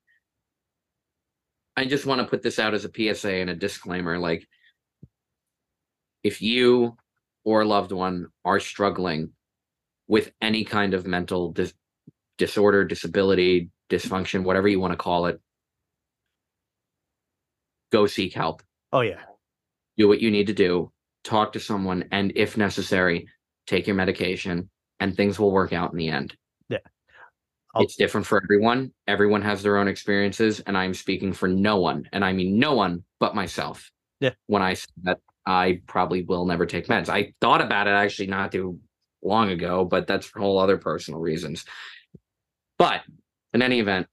I 1.78 1.86
just 1.86 2.05
want 2.05 2.20
to 2.20 2.26
put 2.26 2.43
this 2.43 2.59
out 2.59 2.74
as 2.74 2.84
a 2.84 2.90
PSA 2.95 3.32
and 3.32 3.49
a 3.49 3.55
disclaimer 3.55 4.18
like 4.18 4.47
if 6.22 6.43
you 6.43 6.95
or 7.45 7.62
a 7.62 7.64
loved 7.66 7.93
one 7.93 8.26
are 8.45 8.61
struggling 8.61 9.30
with 10.09 10.32
any 10.40 10.64
kind 10.64 10.95
of 10.95 11.07
mental 11.07 11.53
dis- 11.53 11.74
disorder, 12.38 12.84
disability, 12.84 13.70
dysfunction, 13.90 14.45
whatever 14.45 14.68
you 14.68 14.80
want 14.80 14.93
to 14.93 14.97
call 14.97 15.26
it, 15.26 15.40
go 17.90 18.07
seek 18.07 18.34
help. 18.34 18.62
Oh 18.93 19.01
yeah, 19.01 19.20
Do 19.97 20.09
what 20.09 20.20
you 20.20 20.30
need 20.30 20.47
to 20.49 20.53
do, 20.55 20.93
talk 21.24 21.53
to 21.53 21.61
someone, 21.61 22.05
and 22.12 22.32
if 22.36 22.57
necessary, 22.57 23.26
take 23.66 23.86
your 23.86 23.97
medication, 23.97 24.68
and 25.01 25.16
things 25.16 25.38
will 25.38 25.51
work 25.53 25.72
out 25.72 25.93
in 25.93 25.99
the 25.99 26.09
end. 26.09 26.36
I'll- 27.74 27.84
It's 27.84 27.97
different 27.97 28.26
for 28.26 28.43
everyone. 28.43 28.93
Everyone 29.07 29.40
has 29.43 29.62
their 29.62 29.78
own 29.78 29.88
experiences, 29.88 30.61
and 30.61 30.76
I'm 30.76 30.93
speaking 30.95 31.32
for 31.32 31.49
no 31.49 31.78
one, 31.80 32.07
and 32.12 32.22
I 32.24 32.32
mean 32.34 32.59
no 32.59 32.74
one 32.74 33.05
but 33.18 33.34
myself. 33.34 33.90
Yeah. 34.20 34.34
When 34.47 34.61
I 34.62 34.74
said 34.74 34.90
that 35.05 35.20
I 35.47 35.80
probably 35.86 36.22
will 36.22 36.47
never 36.47 36.66
take 36.66 36.86
meds. 36.86 37.09
I 37.09 37.34
thought 37.40 37.61
about 37.61 37.86
it 37.86 37.90
actually 37.90 38.28
not 38.28 38.53
too 38.53 38.78
long 39.22 39.51
ago, 39.51 39.84
but 39.84 40.07
that's 40.07 40.26
for 40.26 40.40
whole 40.40 40.59
other 40.59 40.78
personal 40.78 41.20
reasons. 41.20 41.64
But 42.78 43.03
in 43.53 43.62
any 43.62 43.80
event, 43.80 44.07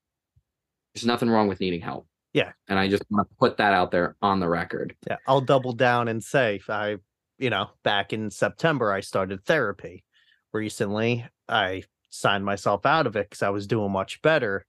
there's 0.93 1.05
nothing 1.05 1.30
wrong 1.30 1.47
with 1.47 1.59
needing 1.59 1.82
help. 1.82 2.07
Yeah. 2.34 2.51
And 2.67 2.77
I 2.77 2.88
just 2.88 3.03
want 3.09 3.27
to 3.27 3.36
put 3.39 3.57
that 3.57 3.73
out 3.73 3.91
there 3.91 4.15
on 4.21 4.39
the 4.39 4.47
record. 4.47 4.95
yeah. 5.07 5.17
I'll 5.27 5.41
double 5.41 5.73
down 5.73 6.07
and 6.07 6.23
say 6.23 6.59
I, 6.69 6.97
you 7.38 7.49
know, 7.49 7.69
back 7.84 8.13
in 8.13 8.30
September 8.30 8.91
I 8.91 8.99
started 9.01 9.43
therapy. 9.45 10.03
Recently, 10.51 11.25
I 11.47 11.84
signed 12.09 12.43
myself 12.43 12.86
out 12.86 13.07
of 13.07 13.15
it 13.15 13.30
because 13.30 13.43
I 13.43 13.49
was 13.49 13.67
doing 13.67 13.91
much 13.91 14.21
better. 14.21 14.65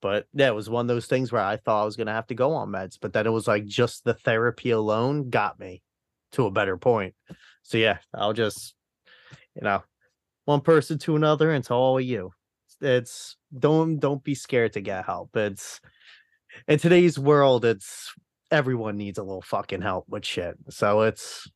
But 0.00 0.26
yeah, 0.34 0.48
it 0.48 0.54
was 0.54 0.68
one 0.68 0.84
of 0.84 0.88
those 0.88 1.06
things 1.06 1.32
where 1.32 1.42
I 1.42 1.56
thought 1.56 1.82
I 1.82 1.84
was 1.84 1.96
gonna 1.96 2.12
have 2.12 2.26
to 2.28 2.34
go 2.34 2.52
on 2.54 2.70
meds, 2.70 2.98
but 3.00 3.12
then 3.12 3.26
it 3.26 3.30
was 3.30 3.46
like 3.46 3.66
just 3.66 4.04
the 4.04 4.14
therapy 4.14 4.70
alone 4.70 5.30
got 5.30 5.58
me 5.60 5.82
to 6.32 6.46
a 6.46 6.50
better 6.50 6.76
point. 6.76 7.14
So 7.62 7.78
yeah, 7.78 7.98
I'll 8.14 8.32
just, 8.32 8.74
you 9.54 9.62
know, 9.62 9.82
one 10.44 10.60
person 10.60 10.98
to 10.98 11.16
another 11.16 11.52
and 11.52 11.64
to 11.64 11.74
all 11.74 11.98
of 11.98 12.04
you. 12.04 12.32
It's 12.80 13.36
don't 13.56 13.98
don't 13.98 14.24
be 14.24 14.34
scared 14.34 14.72
to 14.72 14.80
get 14.80 15.04
help. 15.04 15.36
It's 15.36 15.80
in 16.66 16.78
today's 16.78 17.18
world, 17.18 17.64
it's 17.64 18.12
everyone 18.50 18.96
needs 18.96 19.18
a 19.18 19.22
little 19.22 19.42
fucking 19.42 19.82
help 19.82 20.08
with 20.08 20.24
shit. 20.24 20.56
So 20.70 21.02
it's 21.02 21.48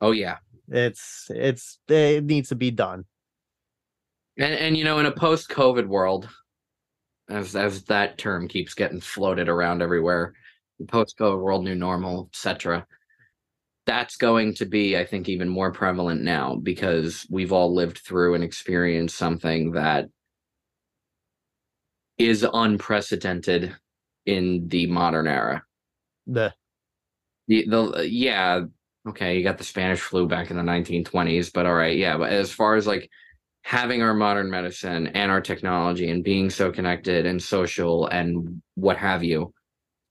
Oh 0.00 0.12
yeah. 0.12 0.36
it's 0.68 1.26
it's 1.30 1.78
it 1.88 2.24
needs 2.24 2.48
to 2.50 2.54
be 2.54 2.70
done. 2.70 3.04
And 4.38 4.54
and 4.54 4.76
you 4.76 4.84
know, 4.84 4.98
in 4.98 5.06
a 5.06 5.12
post-COVID 5.12 5.86
world, 5.86 6.28
as 7.28 7.56
as 7.56 7.84
that 7.84 8.18
term 8.18 8.48
keeps 8.48 8.74
getting 8.74 9.00
floated 9.00 9.48
around 9.48 9.82
everywhere, 9.82 10.34
the 10.86 10.90
post-COVID 10.90 11.40
world, 11.40 11.64
new 11.64 11.74
normal, 11.74 12.28
etc. 12.32 12.86
That's 13.86 14.16
going 14.16 14.54
to 14.54 14.66
be, 14.66 14.96
I 14.96 15.04
think, 15.04 15.28
even 15.28 15.48
more 15.48 15.72
prevalent 15.72 16.22
now 16.22 16.56
because 16.56 17.26
we've 17.30 17.52
all 17.52 17.74
lived 17.74 17.98
through 17.98 18.34
and 18.34 18.44
experienced 18.44 19.16
something 19.16 19.72
that 19.72 20.08
is 22.18 22.46
unprecedented 22.50 23.76
in 24.26 24.68
the 24.68 24.86
modern 24.86 25.26
era. 25.26 25.62
The 26.26 26.54
The 27.48 27.66
the 27.66 28.08
yeah, 28.08 28.62
okay, 29.08 29.36
you 29.36 29.44
got 29.44 29.58
the 29.58 29.64
Spanish 29.64 30.00
flu 30.00 30.26
back 30.26 30.50
in 30.50 30.56
the 30.56 30.62
1920s, 30.62 31.52
but 31.52 31.66
all 31.66 31.74
right, 31.74 31.96
yeah. 31.96 32.16
But 32.16 32.32
as 32.32 32.50
far 32.50 32.76
as 32.76 32.86
like 32.86 33.10
having 33.62 34.02
our 34.02 34.14
modern 34.14 34.50
medicine 34.50 35.08
and 35.08 35.30
our 35.30 35.40
technology 35.40 36.10
and 36.10 36.22
being 36.24 36.50
so 36.50 36.70
connected 36.70 37.26
and 37.26 37.42
social 37.42 38.06
and 38.06 38.62
what 38.74 38.96
have 38.96 39.24
you, 39.24 39.52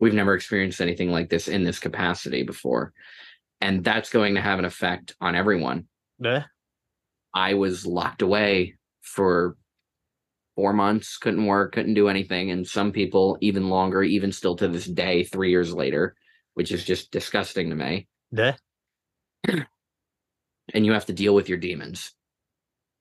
we've 0.04 0.14
never 0.14 0.36
experienced 0.36 0.82
anything 0.82 1.12
like 1.12 1.30
this 1.30 1.48
in 1.48 1.64
this 1.64 1.80
capacity 1.80 2.44
before. 2.44 2.92
And 3.62 3.86
that's 3.86 4.10
going 4.10 4.36
to 4.36 4.42
have 4.42 4.60
an 4.60 4.66
effect 4.66 5.16
on 5.22 5.34
everyone. 5.34 5.88
the 6.20 6.46
I 7.34 7.54
was 7.54 7.86
locked 7.86 8.22
away 8.22 8.76
for 9.02 9.56
four 10.58 10.74
months, 10.74 11.18
couldn't 11.18 11.46
work, 11.46 11.72
couldn't 11.72 11.94
do 11.94 12.10
anything. 12.10 12.52
And 12.52 12.68
some 12.68 12.92
people, 12.92 13.38
even 13.40 13.70
longer, 13.70 14.04
even 14.04 14.34
still 14.34 14.58
to 14.58 14.68
this 14.68 14.86
day, 14.86 15.24
three 15.24 15.52
years 15.52 15.74
later, 15.74 16.16
which 16.54 16.74
is 16.74 16.84
just 16.84 17.10
disgusting 17.10 17.70
to 17.70 17.76
me. 17.78 18.08
the 18.34 18.58
And 20.74 20.86
you 20.86 20.92
have 20.92 21.06
to 21.06 21.14
deal 21.14 21.34
with 21.34 21.48
your 21.48 21.58
demons. 21.58 22.12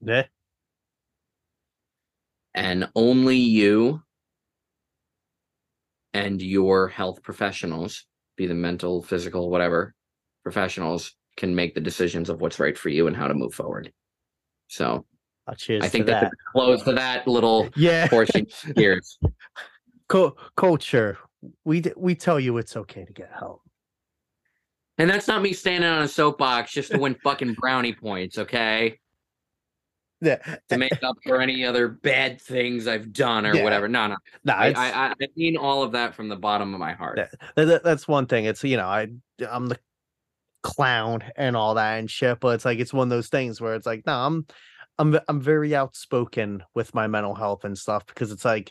the 0.01 0.29
And 2.55 2.89
only 2.95 3.39
you 3.39 4.03
and 6.15 6.41
your 6.43 6.89
health 6.89 7.23
professionals, 7.23 8.05
be 8.37 8.47
the 8.47 8.55
mental, 8.55 9.03
physical, 9.03 9.51
whatever 9.51 9.95
professionals, 10.43 11.15
can 11.37 11.55
make 11.55 11.75
the 11.75 11.81
decisions 11.81 12.29
of 12.29 12.41
what's 12.41 12.59
right 12.61 12.77
for 12.77 12.89
you 12.91 13.07
and 13.07 13.17
how 13.17 13.27
to 13.27 13.35
move 13.35 13.55
forward. 13.55 13.93
So 14.69 15.07
oh, 15.49 15.55
cheers 15.55 15.83
I 15.85 15.89
think 15.89 16.07
that's 16.07 16.25
that. 16.31 16.33
close 16.53 16.83
to 16.83 16.93
that 16.93 17.27
little 17.27 17.69
Yeah. 17.77 18.09
portion 18.09 18.47
here. 18.77 19.01
Co- 20.09 20.37
culture. 20.57 21.19
We 21.65 21.81
d- 21.81 21.93
we 21.97 22.15
tell 22.15 22.39
you 22.39 22.59
it's 22.59 22.77
okay 22.77 23.05
to 23.05 23.13
get 23.13 23.31
help. 23.37 23.63
And 24.99 25.09
that's 25.09 25.27
not 25.27 25.41
me 25.41 25.55
standing 25.55 25.89
on 25.89 26.03
a 26.03 26.09
soapbox 26.09 26.73
just 26.73 26.93
to 26.93 26.99
win 26.99 27.17
fucking 27.25 27.55
brownie 27.55 27.95
points, 27.95 28.37
okay? 28.39 28.99
Yeah. 30.23 30.37
To 30.69 30.79
make 30.79 31.03
up 31.03 31.17
for 31.27 31.41
any 31.41 31.65
other 31.65 31.89
bad 31.89 32.41
things 32.41 32.87
I've 32.87 33.13
done 33.13 33.45
or 33.45 33.55
Yeah. 33.55 33.65
whatever. 33.65 33.89
No, 33.89 34.07
no. 34.07 34.17
Nah, 34.45 34.55
I, 34.55 34.69
I, 34.69 35.09
I 35.09 35.15
mean 35.35 35.57
all 35.57 35.83
of 35.83 35.93
that 35.93 36.15
from 36.15 36.29
the 36.29 36.37
bottom 36.37 36.73
of 36.73 36.79
my 36.81 36.93
heart. 36.93 37.19
Yeah. 37.19 37.27
Th- 37.57 37.69
th- 37.69 37.83
that's 37.83 38.07
one 38.07 38.27
thing. 38.27 38.45
It's 38.45 38.63
you 38.63 38.77
know, 38.77 38.87
I 38.87 39.09
I'm 39.51 39.67
the 39.69 39.79
clown 40.63 41.25
and 41.37 41.57
all 41.57 41.75
that 41.75 41.99
and 41.99 42.09
shit, 42.09 42.39
but 42.39 42.55
it's 42.55 42.65
like 42.65 42.79
it's 42.79 42.93
one 42.95 43.07
of 43.07 43.11
those 43.11 43.29
things 43.29 43.61
where 43.61 43.75
it's 43.75 43.85
like, 43.85 44.07
no, 44.07 44.13
I'm 44.15 44.47
I'm 44.99 45.19
I'm 45.29 45.41
very 45.41 45.75
outspoken 45.75 46.63
with 46.73 46.95
my 46.95 47.09
mental 47.09 47.35
health 47.35 47.65
and 47.65 47.77
stuff 47.77 48.07
because 48.07 48.31
it's 48.31 48.45
like 48.45 48.71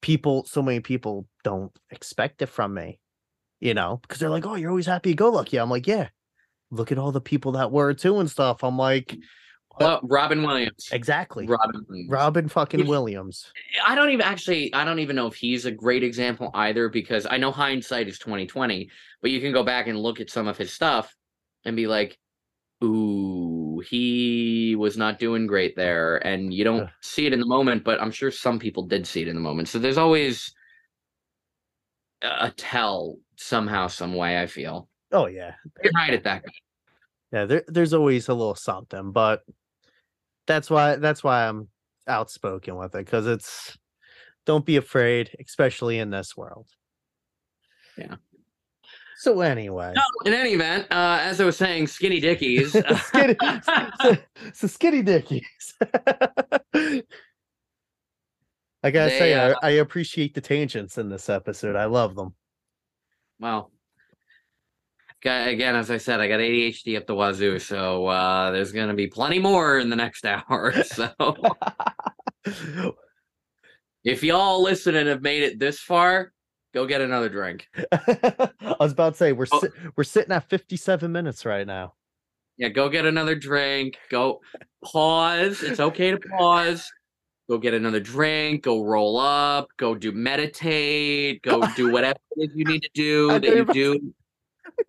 people 0.00 0.44
so 0.46 0.62
many 0.62 0.80
people 0.80 1.26
don't 1.44 1.72
expect 1.90 2.40
it 2.40 2.46
from 2.46 2.72
me. 2.72 2.98
You 3.60 3.74
know, 3.74 3.98
because 4.00 4.18
they're 4.18 4.30
like, 4.30 4.46
Oh, 4.46 4.54
you're 4.54 4.70
always 4.70 4.86
happy 4.86 5.12
go 5.14 5.28
lucky. 5.30 5.58
I'm 5.58 5.70
like, 5.70 5.86
Yeah. 5.86 6.08
Look 6.70 6.90
at 6.90 6.98
all 6.98 7.12
the 7.12 7.20
people 7.20 7.52
that 7.52 7.70
were 7.70 7.92
too 7.94 8.18
and 8.18 8.30
stuff. 8.30 8.64
I'm 8.64 8.76
like, 8.78 9.16
Oh, 9.78 10.00
Robin 10.02 10.42
Williams. 10.42 10.88
exactly. 10.92 11.46
Robin 11.46 11.84
Williams. 11.88 12.10
Robin 12.10 12.48
fucking 12.48 12.80
Which- 12.80 12.88
Williams. 12.88 13.52
I 13.86 13.94
don't 13.94 14.10
even 14.10 14.22
actually 14.24 14.72
I 14.74 14.84
don't 14.84 15.00
even 15.00 15.16
know 15.16 15.26
if 15.26 15.34
he's 15.34 15.66
a 15.66 15.70
great 15.70 16.02
example 16.02 16.50
either 16.54 16.88
because 16.88 17.26
I 17.28 17.36
know 17.36 17.50
hindsight 17.50 18.08
is 18.08 18.18
2020, 18.18 18.88
but 19.20 19.30
you 19.30 19.40
can 19.40 19.52
go 19.52 19.62
back 19.62 19.86
and 19.86 19.98
look 19.98 20.20
at 20.20 20.30
some 20.30 20.48
of 20.48 20.56
his 20.56 20.72
stuff 20.72 21.14
and 21.64 21.76
be 21.76 21.86
like, 21.86 22.18
ooh, 22.82 23.80
he 23.88 24.76
was 24.78 24.96
not 24.96 25.18
doing 25.18 25.46
great 25.46 25.76
there. 25.76 26.18
And 26.26 26.52
you 26.54 26.64
don't 26.64 26.84
Ugh. 26.84 26.90
see 27.02 27.26
it 27.26 27.32
in 27.32 27.40
the 27.40 27.46
moment, 27.46 27.84
but 27.84 28.00
I'm 28.00 28.10
sure 28.10 28.30
some 28.30 28.58
people 28.58 28.84
did 28.84 29.06
see 29.06 29.22
it 29.22 29.28
in 29.28 29.34
the 29.34 29.40
moment. 29.42 29.68
So 29.68 29.78
there's 29.78 29.98
always 29.98 30.54
a 32.22 32.50
tell 32.50 33.16
somehow, 33.36 33.88
some 33.88 34.14
way, 34.14 34.40
I 34.40 34.46
feel. 34.46 34.88
Oh 35.12 35.26
yeah. 35.26 35.52
You're 35.82 35.92
right 35.94 36.14
at 36.14 36.24
that. 36.24 36.44
Yeah, 37.32 37.44
there, 37.44 37.64
there's 37.66 37.92
always 37.92 38.28
a 38.28 38.34
little 38.34 38.54
something, 38.54 39.12
but 39.12 39.42
that's 40.46 40.70
why 40.70 40.96
that's 40.96 41.22
why 41.24 41.46
I'm 41.48 41.68
outspoken 42.08 42.76
with 42.76 42.94
it 42.94 43.04
because 43.04 43.26
it's 43.26 43.76
don't 44.44 44.64
be 44.64 44.76
afraid, 44.76 45.30
especially 45.44 45.98
in 45.98 46.10
this 46.10 46.36
world. 46.36 46.68
Yeah. 47.98 48.16
So 49.18 49.40
anyway, 49.40 49.92
No, 49.96 50.02
in 50.26 50.34
any 50.34 50.50
event, 50.52 50.86
uh, 50.90 51.18
as 51.22 51.40
I 51.40 51.44
was 51.44 51.56
saying, 51.56 51.86
Skinny 51.86 52.20
Dickies. 52.20 52.72
skinny, 52.98 53.34
so, 54.02 54.16
so 54.52 54.66
skinny 54.66 55.02
dickies. 55.02 55.74
I 58.82 58.90
gotta 58.90 59.10
They, 59.10 59.18
say, 59.18 59.34
uh, 59.34 59.54
I, 59.62 59.68
I 59.68 59.70
appreciate 59.70 60.34
the 60.34 60.42
tangents 60.42 60.98
in 60.98 61.08
this 61.08 61.28
episode. 61.30 61.76
I 61.76 61.86
love 61.86 62.14
them. 62.14 62.34
Well, 63.40 63.62
got, 63.62 63.70
again, 65.26 65.74
as 65.76 65.90
I 65.90 65.96
said, 65.98 66.20
I 66.20 66.28
got 66.28 66.40
ADHD 66.40 66.96
up 66.96 67.06
the 67.06 67.14
wazoo, 67.14 67.58
so 67.58 68.06
uh, 68.06 68.50
there's 68.50 68.72
going 68.72 68.88
to 68.88 68.94
be 68.94 69.06
plenty 69.06 69.38
more 69.38 69.78
in 69.78 69.88
the 69.90 69.96
next 69.96 70.24
hour. 70.26 70.72
So 70.84 71.08
if 74.04 74.22
y'all 74.22 74.62
listen 74.62 74.94
and 74.94 75.08
have 75.08 75.22
made 75.22 75.42
it 75.42 75.58
this 75.58 75.80
far, 75.80 76.32
go 76.74 76.86
get 76.86 77.00
another 77.00 77.28
drink. 77.28 77.68
I 77.92 78.50
was 78.78 78.92
about 78.92 79.14
to 79.14 79.16
say 79.18 79.32
we're 79.32 79.46
Oh. 79.52 79.60
si- 79.60 79.68
we're 79.96 80.04
sitting 80.04 80.32
at 80.32 80.48
57 80.48 81.10
minutes 81.10 81.44
right 81.44 81.66
now. 81.66 81.94
Yeah, 82.56 82.68
go 82.68 82.88
get 82.88 83.04
another 83.04 83.34
drink. 83.34 83.98
Go 84.10 84.40
pause. 84.84 85.62
It's 85.62 85.80
okay 85.80 86.12
to 86.12 86.18
pause. 86.38 86.90
Go 87.50 87.58
get 87.58 87.74
another 87.74 88.00
drink. 88.00 88.62
Go 88.62 88.82
roll 88.82 89.18
up. 89.18 89.68
Go 89.76 89.94
do 89.94 90.10
meditate. 90.12 91.42
Go 91.42 91.62
do 91.76 91.90
whatever 91.92 92.18
it 92.36 92.50
is 92.50 92.56
you 92.56 92.64
need 92.64 92.82
to 92.82 92.90
do 92.94 93.28
that 93.38 93.44
you 93.44 93.64
do. 93.66 94.14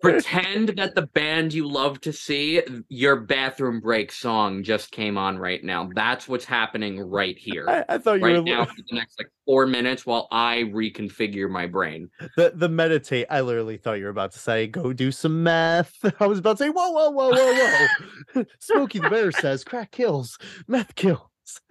Pretend 0.00 0.70
that 0.70 0.94
the 0.94 1.06
band 1.08 1.52
you 1.52 1.68
love 1.68 2.00
to 2.02 2.12
see, 2.12 2.62
your 2.88 3.16
bathroom 3.16 3.80
break 3.80 4.12
song 4.12 4.62
just 4.62 4.92
came 4.92 5.18
on 5.18 5.38
right 5.38 5.62
now. 5.64 5.88
That's 5.94 6.28
what's 6.28 6.44
happening 6.44 7.00
right 7.00 7.36
here. 7.36 7.68
I, 7.68 7.94
I 7.94 7.98
thought 7.98 8.20
you 8.20 8.24
right 8.24 8.36
were 8.36 8.42
now 8.42 8.64
for 8.64 8.76
the 8.76 8.96
next 8.96 9.18
like 9.18 9.30
four 9.44 9.66
minutes 9.66 10.06
while 10.06 10.28
I 10.30 10.64
reconfigure 10.72 11.50
my 11.50 11.66
brain. 11.66 12.10
the 12.36 12.52
the 12.54 12.68
meditate. 12.68 13.26
I 13.30 13.40
literally 13.40 13.76
thought 13.76 13.94
you 13.94 14.04
were 14.04 14.10
about 14.10 14.32
to 14.32 14.38
say 14.38 14.66
go 14.66 14.92
do 14.92 15.10
some 15.10 15.42
meth. 15.42 15.96
I 16.20 16.26
was 16.26 16.38
about 16.38 16.58
to 16.58 16.64
say 16.64 16.70
whoa 16.70 16.90
whoa 16.90 17.10
whoa 17.10 17.30
whoa 17.30 17.86
whoa. 18.34 18.44
Smokey 18.60 19.00
the 19.00 19.10
Bear 19.10 19.32
says 19.32 19.64
crack 19.64 19.90
kills, 19.90 20.38
meth 20.66 20.94
kills. 20.94 21.20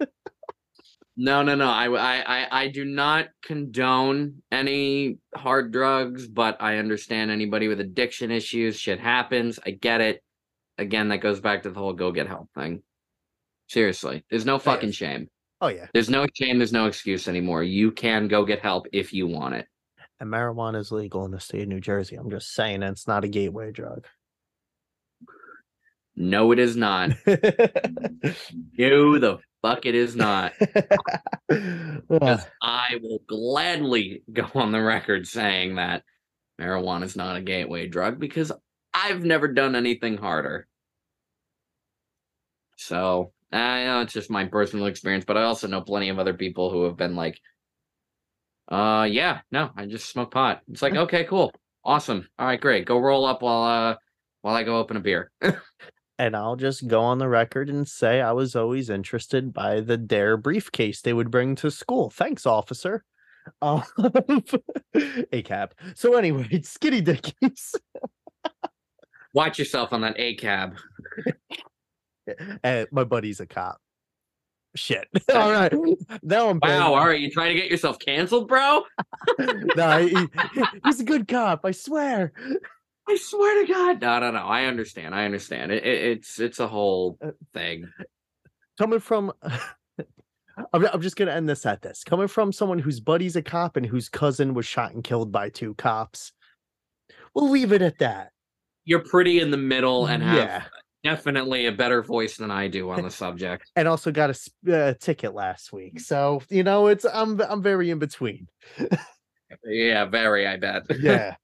No, 1.20 1.42
no, 1.42 1.56
no. 1.56 1.68
I, 1.68 1.86
I, 1.88 2.22
I, 2.42 2.62
I 2.62 2.68
do 2.68 2.84
not 2.84 3.26
condone 3.42 4.40
any 4.52 5.18
hard 5.34 5.72
drugs, 5.72 6.28
but 6.28 6.56
I 6.62 6.76
understand 6.76 7.32
anybody 7.32 7.66
with 7.66 7.80
addiction 7.80 8.30
issues. 8.30 8.78
Shit 8.78 9.00
happens. 9.00 9.58
I 9.66 9.72
get 9.72 10.00
it. 10.00 10.22
Again, 10.78 11.08
that 11.08 11.18
goes 11.18 11.40
back 11.40 11.64
to 11.64 11.70
the 11.70 11.78
whole 11.80 11.92
go 11.92 12.12
get 12.12 12.28
help 12.28 12.48
thing. 12.54 12.82
Seriously, 13.68 14.24
there's 14.30 14.46
no 14.46 14.60
fucking 14.60 14.92
shame. 14.92 15.28
Oh 15.60 15.66
yeah, 15.66 15.86
There's 15.92 16.08
no 16.08 16.24
shame. 16.34 16.58
There's 16.58 16.72
no 16.72 16.86
excuse 16.86 17.26
anymore. 17.26 17.64
You 17.64 17.90
can 17.90 18.28
go 18.28 18.44
get 18.44 18.60
help 18.60 18.86
if 18.92 19.12
you 19.12 19.26
want 19.26 19.56
it. 19.56 19.66
and 20.20 20.30
marijuana 20.30 20.78
is 20.78 20.92
legal 20.92 21.24
in 21.24 21.32
the 21.32 21.40
state 21.40 21.62
of 21.62 21.68
New 21.68 21.80
Jersey. 21.80 22.14
I'm 22.14 22.30
just 22.30 22.54
saying 22.54 22.84
it's 22.84 23.08
not 23.08 23.24
a 23.24 23.28
gateway 23.28 23.72
drug. 23.72 24.06
No, 26.14 26.52
it 26.52 26.60
is 26.60 26.76
not. 26.76 27.10
No, 28.78 29.18
the 29.18 29.38
fuck 29.62 29.86
it 29.86 29.94
is 29.94 30.16
not. 30.16 30.52
Because 31.48 32.44
I 32.62 32.98
will 33.02 33.20
gladly 33.26 34.22
go 34.30 34.46
on 34.54 34.70
the 34.72 34.82
record 34.82 35.26
saying 35.26 35.76
that 35.76 36.04
marijuana 36.60 37.04
is 37.04 37.16
not 37.16 37.36
a 37.36 37.40
gateway 37.40 37.86
drug 37.86 38.18
because 38.18 38.52
I've 38.92 39.24
never 39.24 39.48
done 39.48 39.74
anything 39.74 40.18
harder. 40.18 40.66
So 42.76 43.32
I 43.52 43.84
know 43.84 44.00
it's 44.00 44.12
just 44.12 44.30
my 44.30 44.44
personal 44.46 44.86
experience, 44.86 45.24
but 45.24 45.36
I 45.36 45.44
also 45.44 45.66
know 45.68 45.80
plenty 45.80 46.10
of 46.10 46.18
other 46.18 46.34
people 46.34 46.70
who 46.70 46.84
have 46.84 46.96
been 46.96 47.16
like, 47.16 47.40
uh 48.70 49.06
yeah, 49.10 49.40
no, 49.50 49.70
I 49.76 49.86
just 49.86 50.10
smoke 50.10 50.30
pot. 50.32 50.60
It's 50.70 50.82
like, 50.82 50.94
okay, 50.94 51.24
cool. 51.24 51.52
Awesome. 51.84 52.28
All 52.38 52.46
right, 52.46 52.60
great. 52.60 52.84
Go 52.86 52.98
roll 52.98 53.24
up 53.24 53.42
while 53.42 53.62
uh 53.64 53.96
while 54.42 54.54
I 54.54 54.64
go 54.64 54.76
open 54.78 54.96
a 54.96 55.00
beer. 55.00 55.30
and 56.18 56.34
I'll 56.36 56.56
just 56.56 56.86
go 56.88 57.00
on 57.00 57.18
the 57.18 57.28
record 57.28 57.68
and 57.68 57.86
say 57.88 58.20
I 58.20 58.32
was 58.32 58.56
always 58.56 58.90
interested 58.90 59.52
by 59.52 59.80
the 59.80 59.96
DARE 59.96 60.36
briefcase 60.36 61.00
they 61.00 61.12
would 61.12 61.30
bring 61.30 61.54
to 61.56 61.70
school. 61.70 62.10
Thanks, 62.10 62.44
officer. 62.46 63.04
Um, 63.62 63.82
a 65.32 65.42
cab. 65.42 65.74
So 65.94 66.14
anyway, 66.16 66.60
skinny 66.62 67.00
dickies. 67.00 67.74
Watch 69.32 69.58
yourself 69.58 69.92
on 69.92 70.00
that 70.02 70.14
A 70.18 70.34
cab. 70.34 70.76
and 72.62 72.86
my 72.92 73.04
buddy's 73.04 73.40
a 73.40 73.46
cop. 73.46 73.78
Shit. 74.74 75.08
All 75.32 75.50
right. 75.50 75.72
Now 76.22 76.50
I'm 76.50 76.60
Wow, 76.62 76.94
all 76.94 77.06
right, 77.06 77.18
you 77.20 77.30
trying 77.30 77.54
to 77.54 77.60
get 77.60 77.70
yourself 77.70 77.98
canceled, 77.98 78.48
bro? 78.48 78.84
no, 79.76 80.06
he- 80.06 80.28
he's 80.84 81.00
a 81.00 81.04
good 81.04 81.26
cop. 81.26 81.64
I 81.64 81.70
swear. 81.70 82.32
I 83.08 83.16
swear 83.16 83.64
to 83.66 83.72
God. 83.72 84.00
No, 84.02 84.18
no, 84.20 84.30
no. 84.32 84.38
I 84.40 84.64
understand. 84.66 85.14
I 85.14 85.24
understand. 85.24 85.72
It, 85.72 85.84
it, 85.84 86.04
it's 86.18 86.38
it's 86.38 86.60
a 86.60 86.68
whole 86.68 87.16
Uh, 87.24 87.30
thing. 87.54 87.88
Coming 88.78 89.00
from. 89.00 89.32
I'm, 90.72 90.84
I'm 90.86 91.00
just 91.00 91.16
gonna 91.16 91.32
end 91.32 91.48
this 91.48 91.64
at 91.66 91.82
this. 91.82 92.02
Coming 92.04 92.26
from 92.28 92.52
someone 92.52 92.78
whose 92.80 92.98
buddy's 93.00 93.36
a 93.36 93.42
cop 93.42 93.76
and 93.76 93.86
whose 93.86 94.08
cousin 94.08 94.54
was 94.54 94.66
shot 94.66 94.92
and 94.92 95.04
killed 95.04 95.30
by 95.32 95.48
two 95.50 95.74
cops. 95.74 96.32
we'll 97.34 97.48
leave 97.50 97.72
it 97.72 97.80
at 97.82 97.98
that. 97.98 98.32
You're 98.84 99.04
pretty 99.04 99.38
in 99.40 99.50
the 99.50 99.56
middle 99.56 100.06
and 100.06 100.22
have 100.22 100.36
Yeah. 100.36 100.64
definitely 101.04 101.66
a 101.66 101.72
better 101.72 102.02
voice 102.02 102.36
than 102.38 102.50
I 102.50 102.66
do 102.68 102.90
on 102.90 103.02
the 103.02 103.10
subject. 103.10 103.70
And 103.76 103.86
also 103.86 104.10
got 104.10 104.30
a 104.66 104.74
uh, 104.74 104.94
ticket 104.98 105.32
last 105.34 105.72
week, 105.72 106.00
so 106.00 106.42
you 106.50 106.64
know 106.64 106.88
it's 106.88 107.04
I'm 107.04 107.40
I'm 107.40 107.62
very 107.62 107.90
in 107.90 107.98
between. 107.98 108.48
Yeah, 109.64 110.04
very, 110.04 110.46
I 110.46 110.56
bet. 110.58 110.82
Yeah. 111.00 111.34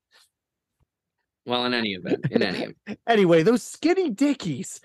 Well, 1.47 1.64
in 1.66 1.74
any 1.74 1.95
event, 1.95 2.26
in 2.30 2.42
any 2.42 2.59
event. 2.59 2.99
anyway, 3.09 3.42
those 3.42 3.62
skinny 3.62 4.11
dickies. 4.11 4.80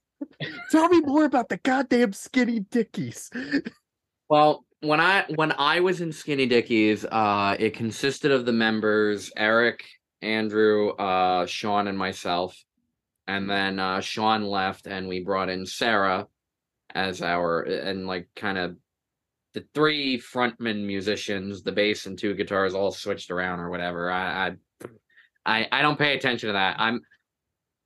Tell 0.70 0.88
me 0.88 1.00
more 1.00 1.24
about 1.24 1.48
the 1.48 1.56
goddamn 1.58 2.12
skinny 2.12 2.60
dickies. 2.60 3.30
Well, 4.28 4.64
when 4.80 5.00
I 5.00 5.24
when 5.34 5.52
I 5.52 5.80
was 5.80 6.00
in 6.00 6.12
Skinny 6.12 6.46
Dickies, 6.46 7.04
uh, 7.04 7.56
it 7.58 7.74
consisted 7.74 8.30
of 8.30 8.46
the 8.46 8.52
members 8.52 9.30
Eric, 9.36 9.84
Andrew, 10.22 10.90
uh, 10.90 11.46
Sean, 11.46 11.86
and 11.86 11.98
myself. 11.98 12.56
And 13.26 13.48
then 13.48 13.78
uh, 13.78 14.00
Sean 14.00 14.44
left, 14.44 14.86
and 14.86 15.06
we 15.06 15.22
brought 15.22 15.48
in 15.48 15.66
Sarah 15.66 16.26
as 16.94 17.22
our 17.22 17.60
and 17.62 18.06
like 18.06 18.28
kind 18.34 18.58
of 18.58 18.76
the 19.52 19.64
three 19.74 20.18
frontman 20.18 20.84
musicians, 20.84 21.62
the 21.62 21.72
bass 21.72 22.06
and 22.06 22.18
two 22.18 22.34
guitars, 22.34 22.74
all 22.74 22.90
switched 22.90 23.30
around 23.30 23.60
or 23.60 23.70
whatever. 23.70 24.10
I 24.10 24.48
I 24.48 24.52
I, 25.44 25.66
I 25.72 25.82
don't 25.82 25.98
pay 25.98 26.14
attention 26.14 26.48
to 26.48 26.52
that. 26.54 26.76
I'm 26.78 27.00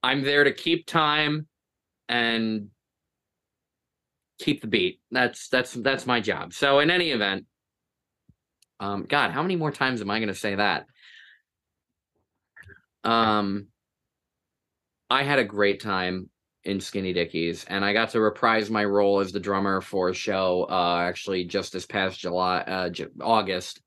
I'm 0.03 0.23
there 0.23 0.45
to 0.45 0.53
keep 0.53 0.87
time 0.87 1.47
and 2.09 2.69
keep 4.39 4.61
the 4.61 4.67
beat. 4.67 5.01
That's 5.11 5.49
that's 5.49 5.73
that's 5.73 6.07
my 6.07 6.21
job. 6.21 6.53
So 6.53 6.81
in 6.81 6.91
any 6.91 7.11
event, 7.11 7.47
um, 8.81 9.07
God, 9.09 9.31
how 9.31 9.43
many 9.43 9.57
more 9.57 9.73
times 9.73 10.01
am 10.01 10.11
I 10.11 10.19
going 10.19 10.29
to 10.29 10.35
say 10.35 10.57
that? 10.57 10.87
Um, 13.05 13.69
I 15.11 15.23
had 15.23 15.39
a 15.39 15.45
great 15.45 15.81
time 15.81 16.29
in 16.65 16.81
Skinny 16.81 17.13
Dickies, 17.13 17.65
and 17.65 17.85
I 17.85 17.93
got 17.93 18.11
to 18.11 18.21
reprise 18.21 18.71
my 18.71 18.85
role 18.85 19.21
as 19.21 19.33
the 19.33 19.41
drummer 19.41 19.81
for 19.81 20.09
a 20.09 20.15
show. 20.15 20.67
Uh, 20.69 21.05
actually, 21.07 21.45
just 21.45 21.73
this 21.73 21.87
past 21.87 22.19
July, 22.19 22.59
uh, 22.61 22.91
August, 23.21 23.81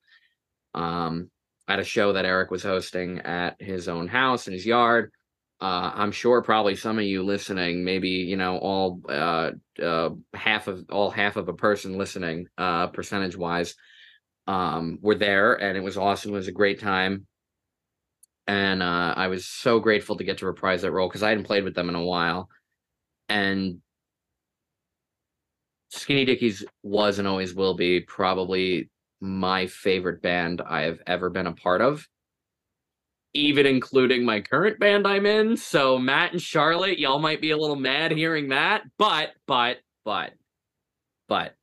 um, 0.74 1.30
at 1.68 1.80
a 1.80 1.84
show 1.84 2.14
that 2.14 2.26
Eric 2.26 2.52
was 2.52 2.64
hosting 2.64 3.20
at 3.20 3.62
his 3.62 3.88
own 3.88 4.08
house 4.08 4.48
in 4.48 4.54
his 4.54 4.66
yard. 4.66 5.12
Uh, 5.60 5.92
I'm 5.96 6.12
sure 6.12 6.42
probably 6.44 6.76
some 6.76 7.00
of 7.00 7.06
you 7.06 7.24
listening, 7.24 7.84
maybe 7.84 8.10
you 8.10 8.38
know 8.38 8.58
all 8.58 9.02
uh, 9.10 9.52
uh, 9.82 10.10
half 10.34 10.68
of 10.68 10.86
all 10.92 11.10
half 11.10 11.36
of 11.36 11.50
a 11.50 11.54
person 11.54 11.98
listening, 11.98 12.48
uh, 12.58 12.88
percentage 12.88 13.36
wise, 13.36 13.74
um, 14.46 15.00
were 15.02 15.16
there, 15.16 15.56
and 15.56 15.76
it 15.76 15.82
was 15.84 15.98
awesome. 15.98 16.32
It 16.32 16.36
was 16.36 16.48
a 16.48 16.52
great 16.52 16.80
time, 16.80 17.26
and 18.46 18.84
uh, 18.84 19.16
I 19.18 19.28
was 19.30 19.48
so 19.48 19.80
grateful 19.80 20.16
to 20.18 20.24
get 20.24 20.38
to 20.40 20.46
reprise 20.46 20.84
that 20.84 20.92
role 20.92 21.10
because 21.10 21.24
I 21.24 21.30
hadn't 21.30 21.46
played 21.46 21.64
with 21.64 21.74
them 21.74 21.90
in 21.90 21.96
a 21.96 22.06
while, 22.06 22.50
and 23.28 23.82
Skinny 25.90 26.26
Dickies 26.26 26.64
was 26.84 27.18
and 27.18 27.28
always 27.28 27.56
will 27.56 27.74
be 27.76 28.02
probably 28.02 28.90
my 29.20 29.68
favorite 29.68 30.22
band 30.22 30.62
I 30.62 30.82
have 30.82 31.00
ever 31.08 31.30
been 31.30 31.48
a 31.48 31.54
part 31.54 31.82
of 31.82 32.08
even 33.34 33.66
including 33.66 34.26
my 34.26 34.42
current 34.42 34.80
band 34.80 35.08
I'm 35.08 35.26
in. 35.26 35.58
So 35.58 36.00
Matt 36.00 36.32
and 36.32 36.42
Charlotte, 36.42 36.98
y'all 36.98 37.20
might 37.20 37.42
be 37.42 37.52
a 37.52 37.58
little 37.58 37.76
mad 37.76 38.12
hearing 38.12 38.50
that, 38.50 38.84
but 38.98 39.30
but 39.46 39.78
but 40.04 40.34
but 41.28 41.54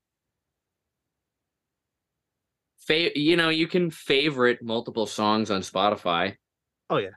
fa- 2.87 3.19
you 3.19 3.37
know, 3.37 3.49
you 3.49 3.67
can 3.67 3.91
favorite 3.91 4.63
multiple 4.63 5.07
songs 5.07 5.51
on 5.51 5.63
Spotify. 5.63 6.37
Oh, 6.91 6.99
yeah. 6.99 7.11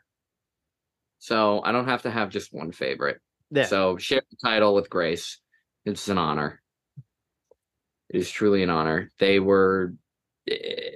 So 1.19 1.61
I 1.63 1.71
don't 1.71 1.87
have 1.87 2.03
to 2.03 2.11
have 2.11 2.29
just 2.29 2.53
one 2.53 2.71
favorite. 2.71 3.19
Yeah. 3.51 3.65
So 3.65 3.97
share 3.97 4.21
the 4.29 4.37
title 4.43 4.73
with 4.73 4.89
Grace. 4.89 5.39
It's 5.85 6.07
an 6.07 6.17
honor. 6.17 6.61
It 8.09 8.19
is 8.19 8.31
truly 8.31 8.63
an 8.63 8.69
honor. 8.69 9.11
They 9.19 9.39
were 9.39 9.93
Eh, 10.47 10.95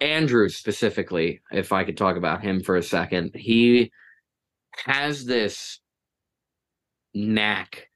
Andrew 0.00 0.48
specifically, 0.48 1.40
if 1.50 1.72
I 1.72 1.84
could 1.84 1.96
talk 1.96 2.16
about 2.16 2.42
him 2.42 2.62
for 2.62 2.76
a 2.76 2.82
second, 2.82 3.34
he 3.34 3.90
has 4.84 5.24
this 5.24 5.80
knack 7.14 7.88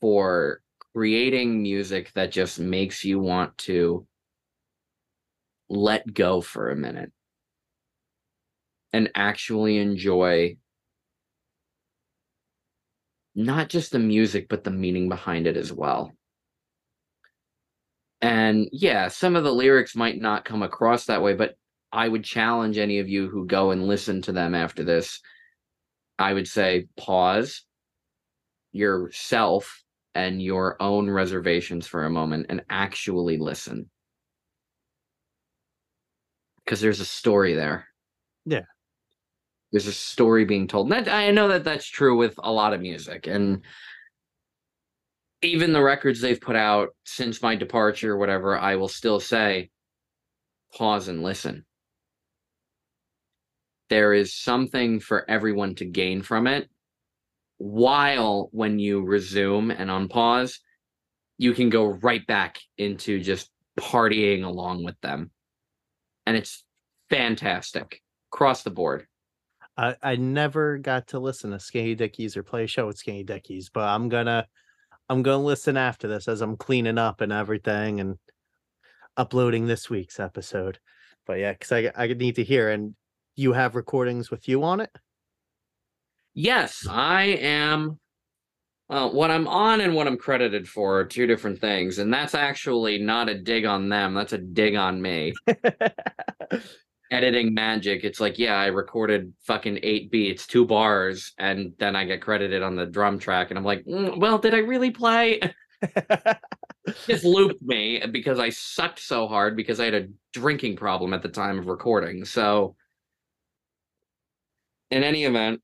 for 0.00 0.60
creating 0.92 1.62
music 1.62 2.12
that 2.14 2.30
just 2.30 2.60
makes 2.60 3.04
you 3.04 3.18
want 3.18 3.56
to 3.58 4.06
let 5.68 6.12
go 6.12 6.40
for 6.40 6.70
a 6.70 6.76
minute 6.76 7.12
and 8.92 9.10
actually 9.14 9.78
enjoy 9.78 10.56
not 13.34 13.68
just 13.68 13.92
the 13.92 13.98
music, 13.98 14.48
but 14.48 14.64
the 14.64 14.70
meaning 14.70 15.08
behind 15.08 15.46
it 15.46 15.56
as 15.56 15.72
well. 15.72 16.12
And 18.20 18.68
yeah, 18.72 19.08
some 19.08 19.36
of 19.36 19.44
the 19.44 19.54
lyrics 19.54 19.94
might 19.94 20.20
not 20.20 20.44
come 20.44 20.62
across 20.62 21.06
that 21.06 21.22
way, 21.22 21.34
but 21.34 21.56
I 21.92 22.08
would 22.08 22.24
challenge 22.24 22.76
any 22.76 22.98
of 22.98 23.08
you 23.08 23.28
who 23.28 23.46
go 23.46 23.70
and 23.70 23.86
listen 23.86 24.22
to 24.22 24.32
them 24.32 24.54
after 24.54 24.82
this. 24.84 25.20
I 26.18 26.32
would 26.32 26.48
say 26.48 26.88
pause 26.96 27.62
yourself 28.72 29.84
and 30.14 30.42
your 30.42 30.76
own 30.82 31.08
reservations 31.08 31.86
for 31.86 32.04
a 32.04 32.10
moment 32.10 32.46
and 32.48 32.62
actually 32.68 33.38
listen. 33.38 33.88
Because 36.64 36.80
there's 36.80 37.00
a 37.00 37.04
story 37.04 37.54
there. 37.54 37.86
Yeah. 38.44 38.64
There's 39.70 39.86
a 39.86 39.92
story 39.92 40.44
being 40.44 40.66
told. 40.66 40.92
And 40.92 41.06
that, 41.06 41.12
I 41.12 41.30
know 41.30 41.48
that 41.48 41.64
that's 41.64 41.86
true 41.86 42.16
with 42.16 42.34
a 42.38 42.50
lot 42.50 42.74
of 42.74 42.80
music. 42.80 43.26
And 43.26 43.62
even 45.42 45.72
the 45.72 45.82
records 45.82 46.20
they've 46.20 46.40
put 46.40 46.56
out 46.56 46.90
since 47.04 47.42
my 47.42 47.54
departure, 47.54 48.16
whatever, 48.16 48.58
I 48.58 48.76
will 48.76 48.88
still 48.88 49.20
say 49.20 49.70
pause 50.74 51.08
and 51.08 51.22
listen. 51.22 51.64
There 53.88 54.12
is 54.12 54.34
something 54.34 55.00
for 55.00 55.28
everyone 55.30 55.74
to 55.76 55.84
gain 55.84 56.22
from 56.22 56.46
it. 56.46 56.68
While 57.58 58.48
when 58.52 58.78
you 58.78 59.02
resume 59.02 59.70
and 59.70 59.90
unpause, 59.90 60.58
you 61.38 61.54
can 61.54 61.70
go 61.70 61.86
right 61.86 62.26
back 62.26 62.58
into 62.76 63.20
just 63.20 63.50
partying 63.78 64.44
along 64.44 64.84
with 64.84 65.00
them. 65.00 65.30
And 66.26 66.36
it's 66.36 66.64
fantastic 67.08 68.02
across 68.32 68.62
the 68.62 68.70
board. 68.70 69.06
I, 69.76 69.96
I 70.02 70.16
never 70.16 70.78
got 70.78 71.08
to 71.08 71.20
listen 71.20 71.52
to 71.52 71.60
Skinny 71.60 71.94
Dickies 71.94 72.36
or 72.36 72.42
play 72.42 72.64
a 72.64 72.66
show 72.66 72.88
with 72.88 72.98
Skinny 72.98 73.22
Dickies, 73.22 73.70
but 73.72 73.84
I'm 73.84 74.08
gonna 74.08 74.46
I'm 75.08 75.22
gonna 75.22 75.42
listen 75.42 75.76
after 75.76 76.08
this 76.08 76.28
as 76.28 76.40
I'm 76.40 76.56
cleaning 76.56 76.98
up 76.98 77.20
and 77.20 77.32
everything 77.32 78.00
and 78.00 78.16
uploading 79.16 79.66
this 79.66 79.88
week's 79.88 80.20
episode. 80.20 80.78
But 81.26 81.38
yeah, 81.38 81.52
because 81.52 81.72
I 81.72 81.90
I 81.96 82.06
need 82.08 82.36
to 82.36 82.44
hear 82.44 82.68
and 82.68 82.94
you 83.36 83.52
have 83.52 83.74
recordings 83.74 84.30
with 84.30 84.48
you 84.48 84.62
on 84.64 84.80
it. 84.80 84.90
Yes, 86.34 86.86
I 86.88 87.24
am. 87.24 87.98
Well, 88.88 89.12
what 89.12 89.30
I'm 89.30 89.46
on 89.46 89.80
and 89.80 89.94
what 89.94 90.06
I'm 90.06 90.16
credited 90.16 90.68
for 90.68 90.98
are 91.00 91.04
two 91.04 91.26
different 91.26 91.60
things. 91.60 91.98
And 91.98 92.12
that's 92.12 92.34
actually 92.34 92.98
not 92.98 93.28
a 93.28 93.38
dig 93.38 93.66
on 93.66 93.88
them. 93.88 94.14
That's 94.14 94.32
a 94.32 94.38
dig 94.38 94.74
on 94.74 95.00
me. 95.00 95.34
Editing 97.10 97.54
magic. 97.54 98.04
It's 98.04 98.20
like, 98.20 98.38
yeah, 98.38 98.56
I 98.56 98.66
recorded 98.66 99.32
fucking 99.40 99.80
eight 99.82 100.10
beats, 100.10 100.46
two 100.46 100.66
bars, 100.66 101.32
and 101.38 101.72
then 101.78 101.96
I 101.96 102.04
get 102.04 102.20
credited 102.20 102.62
on 102.62 102.76
the 102.76 102.84
drum 102.84 103.18
track. 103.18 103.50
And 103.50 103.58
I'm 103.58 103.64
like, 103.64 103.84
"Mm, 103.86 104.18
well, 104.18 104.38
did 104.38 104.54
I 104.54 104.58
really 104.58 104.90
play? 104.90 105.40
Just 107.06 107.24
looped 107.24 107.62
me 107.62 108.02
because 108.12 108.38
I 108.38 108.50
sucked 108.50 108.98
so 109.00 109.26
hard 109.26 109.56
because 109.56 109.80
I 109.80 109.86
had 109.86 109.94
a 109.94 110.08
drinking 110.34 110.76
problem 110.76 111.14
at 111.14 111.22
the 111.22 111.28
time 111.28 111.58
of 111.58 111.66
recording. 111.66 112.24
So, 112.26 112.76
in 114.90 115.02
any 115.02 115.24
event, 115.24 115.62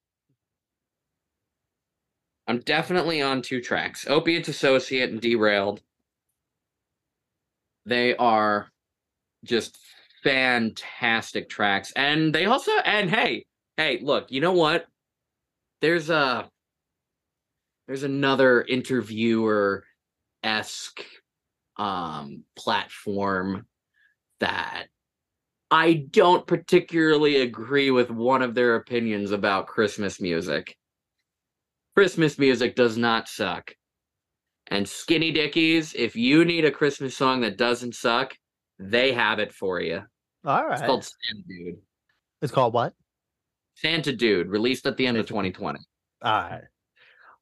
I'm 2.46 2.60
definitely 2.60 3.20
on 3.20 3.42
two 3.42 3.60
tracks 3.60 4.06
Opiates 4.08 4.48
Associate 4.48 5.10
and 5.10 5.20
Derailed. 5.20 5.82
They 7.86 8.16
are 8.16 8.70
just 9.44 9.78
fantastic 10.24 11.48
tracks. 11.48 11.92
And 11.94 12.34
they 12.34 12.46
also, 12.46 12.72
and 12.84 13.08
hey, 13.08 13.46
hey, 13.76 14.00
look, 14.02 14.32
you 14.32 14.40
know 14.40 14.52
what? 14.52 14.86
There's 15.80 16.10
a, 16.10 16.48
there's 17.86 18.02
another 18.02 18.62
interviewer 18.62 19.84
esque 20.42 21.02
um 21.76 22.44
platform 22.56 23.66
that 24.38 24.86
I 25.70 26.04
don't 26.10 26.46
particularly 26.46 27.40
agree 27.40 27.90
with 27.90 28.10
one 28.10 28.42
of 28.42 28.54
their 28.54 28.76
opinions 28.76 29.32
about 29.32 29.66
Christmas 29.66 30.20
music. 30.20 30.76
Christmas 31.96 32.38
music 32.38 32.76
does 32.76 32.96
not 32.96 33.28
suck. 33.28 33.72
And 34.68 34.88
Skinny 34.88 35.32
Dickies, 35.32 35.94
if 35.94 36.14
you 36.14 36.44
need 36.44 36.64
a 36.64 36.70
Christmas 36.70 37.16
song 37.16 37.40
that 37.40 37.58
doesn't 37.58 37.94
suck, 37.94 38.36
they 38.78 39.12
have 39.12 39.38
it 39.38 39.52
for 39.52 39.80
you. 39.80 40.02
All 40.44 40.70
It's 40.72 40.82
called 40.82 41.04
Sand 41.04 41.44
Dude. 41.48 41.76
It's 42.42 42.52
called 42.52 42.74
what? 42.74 42.92
Santa 43.76 44.12
Dude, 44.12 44.48
released 44.48 44.86
at 44.86 44.96
the 44.96 45.06
end 45.06 45.16
of 45.16 45.26
2020. 45.26 45.80
All 46.22 46.32
right. 46.32 46.60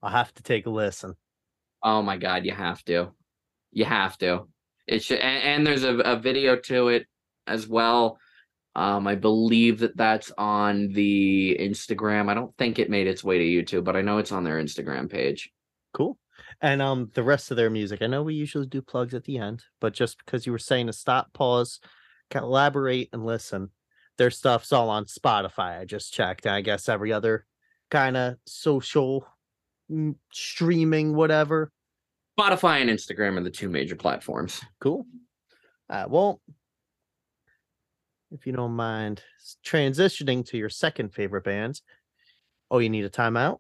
I'll 0.03 0.11
have 0.11 0.33
to 0.35 0.43
take 0.43 0.67
a 0.67 0.71
listen. 0.71 1.15
Oh 1.83 2.03
my 2.03 2.17
god, 2.17 2.45
you 2.45 2.53
have 2.53 2.85
to. 2.85 3.11
You 3.73 3.85
have 3.85 4.17
to. 4.19 4.49
It 4.87 5.03
should, 5.03 5.19
and, 5.19 5.43
and 5.43 5.67
there's 5.67 5.85
a, 5.85 5.97
a 5.99 6.17
video 6.17 6.57
to 6.57 6.89
it 6.89 7.07
as 7.47 7.67
well. 7.69 8.19
Um, 8.75 9.07
I 9.07 9.17
believe 9.17 9.81
that 9.81 9.97
that's 9.97 10.33
on 10.39 10.89
the 10.93 11.57
Instagram. 11.61 12.31
I 12.31 12.35
don't 12.35 12.57
think 12.57 12.79
it 12.79 12.91
made 12.91 13.07
its 13.07 13.23
way 13.23 13.39
to 13.39 13.45
YouTube, 13.45 13.85
but 13.85 13.97
I 13.97 14.03
know 14.03 14.19
it's 14.19 14.33
on 14.33 14.45
their 14.45 14.63
Instagram 14.63 15.11
page. 15.11 15.51
Cool. 15.93 16.19
And 16.61 16.81
um 16.81 17.11
the 17.15 17.23
rest 17.23 17.51
of 17.51 17.57
their 17.57 17.71
music. 17.71 18.03
I 18.03 18.07
know 18.07 18.23
we 18.23 18.35
usually 18.35 18.67
do 18.67 18.83
plugs 18.83 19.15
at 19.15 19.25
the 19.25 19.39
end, 19.39 19.65
but 19.81 19.93
just 19.93 20.19
because 20.19 20.47
you 20.47 20.53
were 20.53 20.59
saying 20.59 20.87
to 20.87 20.93
stop, 20.93 21.33
pause, 21.33 21.81
collaborate, 22.33 23.11
and 23.13 23.25
listen, 23.25 23.71
their 24.19 24.31
stuff's 24.31 24.73
all 24.73 24.91
on 24.91 25.05
Spotify. 25.05 25.81
I 25.81 25.85
just 25.85 26.13
checked. 26.13 26.47
I 26.47 26.61
guess 26.61 26.89
every 26.89 27.13
other 27.13 27.47
kind 27.91 28.17
of 28.17 28.37
social 28.47 29.27
mm, 29.91 30.15
streaming, 30.33 31.15
whatever. 31.15 31.71
Spotify 32.39 32.81
and 32.81 32.91
Instagram 32.91 33.37
are 33.37 33.43
the 33.43 33.51
two 33.51 33.69
major 33.69 33.95
platforms. 33.95 34.63
Cool. 34.81 35.07
Uh, 35.91 36.07
well, 36.09 36.41
if 38.31 38.47
you 38.47 38.53
don't 38.53 38.73
mind 38.73 39.23
transitioning 39.65 40.45
to 40.47 40.57
your 40.57 40.71
second 40.71 41.13
favorite 41.13 41.45
band. 41.45 41.81
Oh, 42.71 42.79
you 42.79 42.89
need 42.89 43.05
a 43.05 43.11
timeout? 43.11 43.59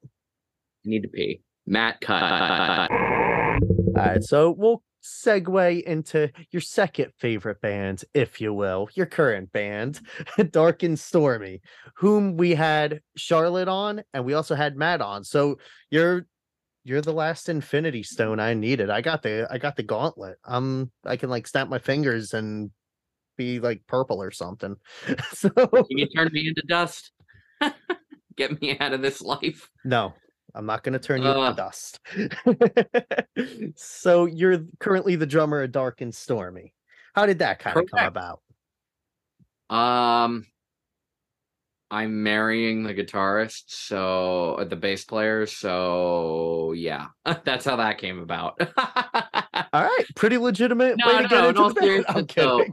You 0.84 0.90
need 0.90 1.02
to 1.02 1.08
pee. 1.08 1.42
Matt, 1.66 2.00
cut. 2.00 2.90
All 2.90 3.92
right, 3.94 4.22
so 4.24 4.50
we'll 4.50 4.82
segue 5.03 5.82
into 5.82 6.30
your 6.50 6.61
second 6.61 7.12
favorite 7.18 7.61
band, 7.61 8.05
if 8.14 8.40
you 8.40 8.55
will, 8.55 8.88
your 8.94 9.07
current 9.07 9.53
band, 9.53 10.00
Dark 10.50 10.82
and 10.82 10.98
Stormy, 10.98 11.61
whom 11.96 12.36
we 12.36 12.55
had 12.55 13.00
Charlotte 13.16 13.68
on, 13.68 14.03
and 14.14 14.24
we 14.24 14.34
also 14.34 14.55
had 14.55 14.76
Matt 14.76 15.00
on. 15.00 15.24
So 15.24 15.59
you're 15.90 16.26
you're 16.84 17.00
the 17.00 17.12
last 17.12 17.48
Infinity 17.48 18.03
Stone 18.03 18.40
I 18.40 18.55
needed. 18.55 18.90
I 18.90 19.00
got 19.00 19.22
the 19.22 19.46
I 19.50 19.59
got 19.59 19.76
the 19.76 19.82
gauntlet. 19.82 20.38
Um, 20.44 20.90
I 21.05 21.16
can 21.16 21.30
like 21.30 21.46
snap 21.46 21.68
my 21.68 21.78
fingers 21.78 22.34
and 22.34 22.70
be 23.36 23.61
like 23.61 23.82
purple 23.86 24.22
or 24.22 24.30
something. 24.30 24.76
so 25.32 25.50
Can 25.50 25.84
you 25.90 26.09
turn 26.09 26.30
me 26.32 26.48
into 26.48 26.62
dust? 26.66 27.12
Get 28.36 28.61
me 28.61 28.78
out 28.78 28.92
of 28.92 29.03
this 29.03 29.20
life. 29.20 29.68
No, 29.84 30.14
I'm 30.55 30.66
not 30.66 30.82
going 30.82 30.92
to 30.92 30.98
turn 30.98 31.22
you 31.22 31.28
Ugh. 31.28 31.50
into 31.50 31.57
dust. 31.57 32.00
so 33.76 34.26
you're 34.26 34.64
currently 34.80 35.16
the 35.16 35.26
drummer 35.26 35.62
of 35.62 35.72
Dark 35.72 36.00
and 36.00 36.14
Stormy. 36.14 36.74
How 37.14 37.26
did 37.26 37.40
that 37.40 37.59
kind 37.59 37.78
of 37.78 37.90
come 37.90 38.07
about? 38.07 38.40
Um, 39.70 40.46
I'm 41.90 42.22
marrying 42.22 42.84
the 42.84 42.94
guitarist, 42.94 43.64
so 43.66 44.55
uh, 44.55 44.64
the 44.64 44.76
bass 44.76 45.05
player. 45.05 45.46
So 45.46 46.72
yeah, 46.72 47.09
that's 47.44 47.64
how 47.64 47.76
that 47.76 47.98
came 47.98 48.18
about. 48.18 48.61
All 49.74 49.82
right, 49.82 50.05
pretty 50.16 50.38
legitimate 50.38 50.96
No, 50.98 51.07
way 51.07 51.16
to 51.16 51.22
no, 51.22 51.28
get 51.28 51.38
in 51.44 51.44
into 51.50 51.62
all 51.62 51.72
the. 51.72 52.05
I'm 52.09 52.26
though, 52.34 52.64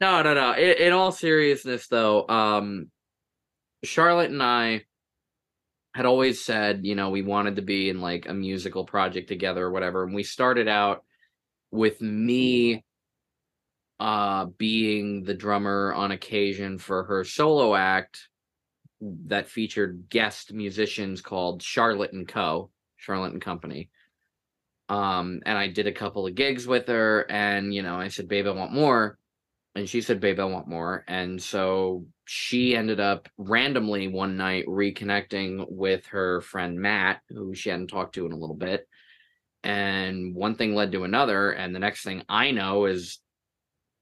no, 0.00 0.22
no, 0.22 0.34
no. 0.34 0.52
In, 0.52 0.86
in 0.86 0.92
all 0.92 1.12
seriousness, 1.12 1.86
though, 1.86 2.26
um, 2.28 2.90
Charlotte 3.84 4.30
and 4.30 4.42
I 4.42 4.82
had 5.96 6.04
always 6.04 6.44
said, 6.44 6.84
you 6.84 6.94
know, 6.94 7.08
we 7.08 7.22
wanted 7.22 7.56
to 7.56 7.62
be 7.62 7.88
in 7.88 8.02
like 8.02 8.28
a 8.28 8.34
musical 8.34 8.84
project 8.84 9.28
together 9.28 9.64
or 9.64 9.70
whatever, 9.70 10.04
and 10.04 10.14
we 10.14 10.22
started 10.22 10.68
out 10.68 11.04
with 11.70 12.00
me 12.02 12.84
uh 13.98 14.44
being 14.58 15.24
the 15.24 15.32
drummer 15.32 15.92
on 15.94 16.10
occasion 16.10 16.78
for 16.78 17.04
her 17.04 17.24
solo 17.24 17.74
act 17.74 18.28
that 19.00 19.48
featured 19.48 20.04
guest 20.10 20.52
musicians 20.52 21.22
called 21.22 21.62
Charlotte 21.62 22.12
and 22.12 22.28
Co. 22.28 22.70
Charlotte 22.96 23.32
and 23.32 23.40
Company. 23.40 23.88
Um, 24.90 25.40
and 25.46 25.56
I 25.56 25.68
did 25.68 25.86
a 25.86 25.92
couple 25.92 26.26
of 26.26 26.34
gigs 26.34 26.66
with 26.66 26.88
her, 26.88 27.26
and 27.30 27.74
you 27.74 27.82
know, 27.82 27.96
I 27.96 28.08
said, 28.08 28.28
"Babe, 28.28 28.46
I 28.46 28.50
want 28.50 28.72
more," 28.72 29.18
and 29.76 29.88
she 29.88 30.00
said, 30.00 30.20
"Babe, 30.20 30.40
I 30.40 30.44
want 30.44 30.68
more." 30.68 31.04
And 31.06 31.40
so 31.40 32.06
she 32.24 32.74
ended 32.74 32.98
up 32.98 33.28
randomly 33.36 34.08
one 34.08 34.36
night 34.36 34.66
reconnecting 34.66 35.66
with 35.68 36.06
her 36.06 36.40
friend 36.40 36.80
Matt, 36.80 37.20
who 37.28 37.54
she 37.54 37.68
hadn't 37.68 37.88
talked 37.88 38.14
to 38.14 38.26
in 38.26 38.32
a 38.32 38.36
little 38.36 38.56
bit. 38.56 38.88
And 39.62 40.34
one 40.34 40.56
thing 40.56 40.74
led 40.74 40.92
to 40.92 41.04
another, 41.04 41.50
and 41.52 41.74
the 41.74 41.78
next 41.78 42.04
thing 42.04 42.22
I 42.28 42.52
know 42.52 42.86
is 42.86 43.20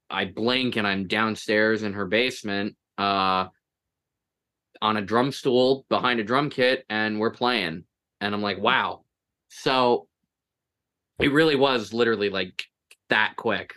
I 0.08 0.26
blink 0.26 0.76
and 0.76 0.86
I'm 0.86 1.08
downstairs 1.08 1.82
in 1.82 1.94
her 1.94 2.06
basement, 2.06 2.76
uh, 2.98 3.48
on 4.80 4.96
a 4.96 5.02
drum 5.02 5.32
stool 5.32 5.86
behind 5.88 6.20
a 6.20 6.24
drum 6.24 6.50
kit, 6.50 6.84
and 6.88 7.18
we're 7.18 7.30
playing. 7.32 7.84
And 8.20 8.34
I'm 8.34 8.42
like, 8.42 8.58
wow. 8.58 9.04
So 9.48 10.06
it 11.18 11.32
really 11.32 11.56
was 11.56 11.92
literally 11.92 12.30
like 12.30 12.64
that 13.08 13.34
quick. 13.36 13.76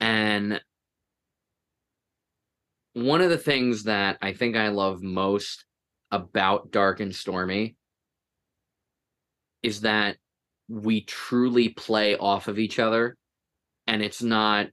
And 0.00 0.60
one 2.92 3.20
of 3.20 3.30
the 3.30 3.38
things 3.38 3.84
that 3.84 4.18
I 4.22 4.32
think 4.32 4.56
I 4.56 4.68
love 4.68 5.02
most 5.02 5.64
about 6.10 6.70
Dark 6.70 7.00
and 7.00 7.14
Stormy 7.14 7.76
is 9.62 9.82
that 9.82 10.16
we 10.68 11.02
truly 11.02 11.68
play 11.68 12.16
off 12.16 12.48
of 12.48 12.58
each 12.58 12.78
other. 12.78 13.16
And 13.86 14.02
it's 14.02 14.22
not 14.22 14.68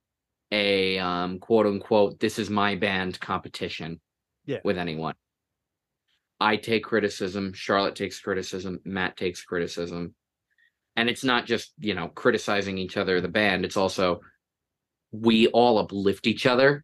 a 0.51 0.99
um, 0.99 1.39
quote 1.39 1.65
unquote 1.65 2.19
this 2.19 2.37
is 2.39 2.49
my 2.49 2.75
band 2.75 3.19
competition 3.19 3.99
Yeah. 4.45 4.59
with 4.63 4.77
anyone. 4.77 5.15
I 6.39 6.57
take 6.57 6.83
criticism 6.83 7.53
charlotte 7.53 7.95
takes 7.95 8.19
criticism 8.19 8.79
matt 8.85 9.17
takes 9.17 9.43
criticism. 9.43 10.13
And 10.95 11.09
it's 11.09 11.23
not 11.23 11.45
just 11.45 11.73
you 11.79 11.95
know 11.95 12.07
criticizing 12.09 12.77
each 12.77 12.97
other 12.97 13.19
the 13.19 13.27
band 13.27 13.65
it's 13.65 13.77
also 13.77 14.21
we 15.13 15.47
all 15.47 15.77
uplift 15.77 16.27
each 16.27 16.45
other. 16.45 16.83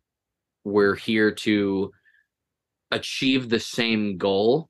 We're 0.64 0.96
here 0.96 1.32
to 1.32 1.92
achieve 2.92 3.50
the 3.50 3.60
same 3.60 4.18
goal 4.18 4.70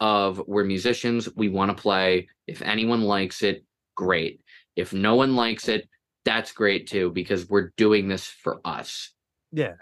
of 0.00 0.42
we're 0.46 0.64
musicians 0.64 1.28
we 1.34 1.48
want 1.48 1.74
to 1.74 1.80
play. 1.80 2.28
If 2.46 2.60
anyone 2.60 3.02
likes 3.02 3.42
it 3.42 3.64
great. 3.94 4.42
If 4.76 4.92
no 4.92 5.14
one 5.14 5.34
likes 5.34 5.68
it 5.68 5.88
that's 6.24 6.52
great 6.52 6.86
too 6.86 7.10
because 7.10 7.48
we're 7.48 7.72
doing 7.76 8.08
this 8.08 8.26
for 8.26 8.60
us. 8.64 9.10
Yeah. 9.50 9.74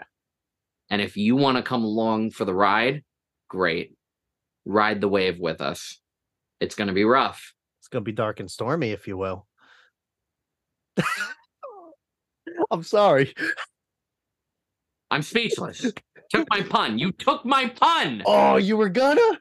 and 0.89 1.01
if 1.01 1.15
you 1.15 1.35
want 1.35 1.57
to 1.57 1.63
come 1.63 1.83
along 1.83 2.31
for 2.31 2.45
the 2.45 2.53
ride 2.53 3.03
great. 3.47 3.95
Ride 4.65 5.01
the 5.01 5.09
wave 5.09 5.39
with 5.39 5.59
us. 5.59 5.99
It's 6.59 6.75
going 6.75 6.87
to 6.87 6.93
be 6.93 7.03
rough. 7.03 7.53
It's 7.81 7.87
gonna 7.87 8.03
be 8.03 8.11
dark 8.11 8.39
and 8.39 8.49
stormy, 8.49 8.91
if 8.91 9.07
you 9.07 9.17
will. 9.17 9.47
I'm 12.69 12.83
sorry. 12.83 13.33
i'm 15.09 15.21
speechless. 15.21 15.91
Took 16.29 16.47
my 16.49 16.61
pun. 16.61 16.97
You 16.97 17.11
took 17.11 17.45
my 17.45 17.67
pun! 17.67 18.23
Oh, 18.25 18.55
you 18.55 18.77
were 18.77 18.89
gonna? 18.89 19.39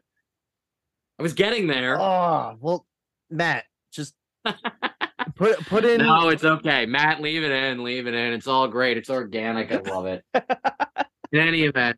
i 1.19 1.23
was 1.23 1.35
getting 1.35 1.67
there. 1.67 2.01
Oh, 2.01 2.57
well, 2.61 2.87
Matt, 3.31 3.65
just 3.93 4.15
put 5.37 5.59
put 5.67 5.85
in. 5.85 5.99
no 5.99 6.31
it's 6.31 6.45
okay. 6.45 6.87
Matt 6.87 7.21
leave 7.21 7.45
it 7.45 7.53
in 7.53 7.85
leave 7.85 8.07
it 8.07 8.15
in. 8.15 8.33
It's 8.33 8.49
all 8.49 8.67
great. 8.67 8.97
It's 8.97 9.11
organic. 9.11 9.71
I 9.71 9.81
love 9.81 10.07
it. 10.07 10.25
In 11.33 11.39
any 11.39 11.63
event 11.63 11.97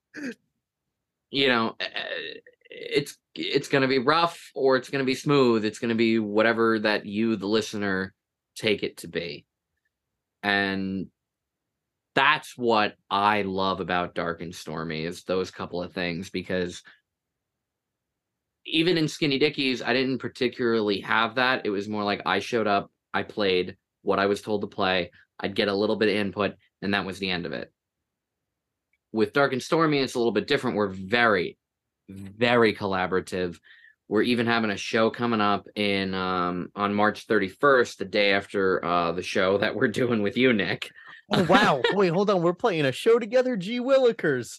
you 1.33 1.49
know 1.49 1.75
uh, 1.81 1.89
it's 2.71 3.19
it's 3.35 3.67
going 3.67 3.83
to 3.83 3.89
be 3.89 3.99
rough 3.99 4.51
or 4.55 4.77
it's 4.77 4.91
going 4.91 5.03
to 5.03 5.07
be 5.07 5.15
smooth. 5.15 5.65
It's 5.65 5.79
going 5.79 5.89
to 5.89 5.95
be 5.95 6.19
whatever 6.19 6.79
that 6.79 7.07
you 7.07 7.35
the 7.35 7.47
listener 7.47 8.15
take 8.55 8.83
it 8.83 8.99
to 8.99 9.09
be 9.09 9.47
and 10.43 11.07
that's 12.15 12.57
what 12.57 12.95
i 13.11 13.43
love 13.43 13.81
about 13.81 14.15
dark 14.15 14.43
and 14.43 14.55
stormy 14.55 15.05
is 15.05 15.25
those 15.25 15.51
couple 15.51 15.83
of 15.83 15.93
things 15.93 16.31
because 16.31 16.83
even 18.67 18.97
in 18.97 19.09
skinny 19.09 19.39
dickies 19.39 19.83
i 19.83 19.93
didn't 19.93 20.19
particularly 20.19 21.01
have 21.01 21.35
that. 21.35 21.67
It 21.67 21.71
was 21.71 21.89
more 21.89 22.05
like 22.05 22.23
i 22.27 22.39
showed 22.39 22.67
up 22.67 22.91
i 23.15 23.23
played 23.23 23.77
what 24.03 24.19
i 24.19 24.27
was 24.27 24.43
told 24.43 24.61
to 24.61 24.67
play 24.67 25.11
i'd 25.41 25.55
get 25.55 25.69
a 25.69 25.75
little 25.75 25.97
bit 25.97 26.09
of 26.09 26.15
input 26.15 26.55
and 26.83 26.95
that 26.95 27.05
was 27.05 27.19
the 27.19 27.31
end 27.31 27.47
of 27.47 27.53
it. 27.53 27.73
With 29.13 29.33
dark 29.33 29.53
and 29.53 29.63
stormy 29.63 29.99
it's 29.99 30.15
a 30.15 30.19
little 30.19 30.33
bit 30.33 30.47
different. 30.47 30.77
We're 30.77 30.89
very 30.89 31.57
very 32.09 32.75
collaborative 32.75 33.59
we're 34.13 34.21
even 34.21 34.47
having 34.47 34.69
a 34.71 34.77
show 34.77 35.09
coming 35.09 35.41
up 35.41 35.67
in 35.75 36.13
um 36.13 36.69
on 36.77 36.93
march 36.93 37.27
31st 37.27 37.97
the 37.97 38.05
day 38.05 38.33
after 38.35 38.85
uh 38.85 39.11
the 39.13 39.23
show 39.23 39.57
that 39.63 39.75
we're 39.75 39.89
doing 39.89 40.21
with 40.23 40.37
you 40.37 40.53
nick 40.53 40.91
Oh 41.35 41.45
wow! 41.45 41.81
Wait, 41.95 42.13
hold 42.13 42.29
on. 42.29 42.43
We're 42.43 42.53
playing 42.53 42.85
a 42.85 42.93
show 42.93 43.19
together. 43.19 43.57
G 43.57 43.81
Willikers. 43.81 44.59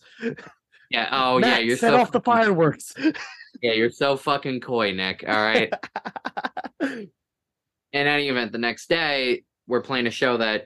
yeah 0.89 1.07
oh 1.11 1.37
yeah 1.37 1.59
you're 1.59 1.77
set 1.77 1.91
so 1.91 2.01
off 2.01 2.11
the 2.11 2.21
fireworks. 2.21 2.95
yeah 3.61 3.73
you're 3.73 3.91
so 3.91 4.17
fucking 4.17 4.59
coy 4.61 4.91
nick 4.91 5.23
all 5.27 5.35
right 5.35 5.71
in 6.81 7.07
any 7.93 8.27
event 8.29 8.51
the 8.53 8.57
next 8.57 8.89
day 8.89 9.43
we're 9.67 9.81
playing 9.81 10.07
a 10.07 10.11
show 10.11 10.37
that 10.37 10.65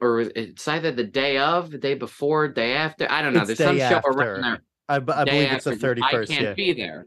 or 0.00 0.20
it's 0.20 0.68
either 0.68 0.92
the 0.92 1.04
day 1.04 1.38
of, 1.38 1.70
the 1.70 1.78
day 1.78 1.94
before, 1.94 2.48
day 2.48 2.74
after. 2.74 3.10
I 3.10 3.22
don't 3.22 3.32
know. 3.32 3.40
It's 3.40 3.56
There's 3.56 3.58
some 3.58 3.78
show 3.78 3.84
after. 3.84 4.10
around 4.10 4.42
there. 4.42 4.62
I, 4.90 4.98
b- 4.98 5.12
I 5.12 5.24
believe 5.24 5.52
it's 5.52 5.64
the 5.64 5.70
31st. 5.76 6.02
I 6.02 6.10
can't 6.26 6.30
Yeah. 6.42 6.52
be 6.54 6.72
there. 6.74 7.06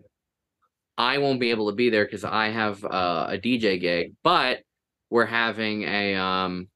I 0.98 1.20
won't 1.20 1.40
be 1.40 1.52
able 1.52 1.70
to 1.70 1.76
be 1.76 1.90
there 1.90 2.06
because 2.06 2.24
I 2.24 2.50
have 2.50 2.84
uh, 2.84 3.28
a 3.30 3.38
DJ 3.38 3.80
gig, 3.80 4.16
but 4.24 4.62
we're 5.10 5.26
having 5.26 5.84
a 5.84 6.16
um. 6.16 6.68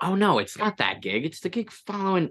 Oh 0.00 0.14
no, 0.14 0.38
it's 0.38 0.58
not 0.58 0.78
that 0.78 1.02
gig. 1.02 1.24
It's 1.24 1.40
the 1.40 1.48
gig 1.48 1.70
following 1.70 2.30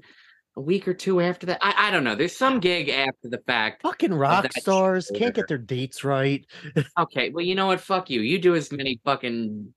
a 0.56 0.62
week 0.62 0.88
or 0.88 0.94
two 0.94 1.22
after 1.22 1.48
that. 1.48 1.60
I, 1.62 1.88
I 1.88 1.92
don't 1.92 2.04
know. 2.04 2.16
There's 2.16 2.36
some 2.36 2.60
gig 2.60 2.90
after 2.90 3.30
the 3.30 3.40
fact. 3.46 3.82
Fucking 3.84 4.14
rock 4.14 4.52
stars 4.54 5.12
can't 5.16 5.34
get 5.34 5.48
their 5.48 5.58
dates 5.58 6.04
right. 6.04 6.46
Okay, 7.00 7.30
well, 7.30 7.46
you 7.46 7.56
know 7.56 7.68
what? 7.68 7.82
Fuck 7.82 8.10
you. 8.10 8.22
You 8.22 8.40
do 8.40 8.56
as 8.56 8.72
many 8.72 9.00
fucking 9.04 9.74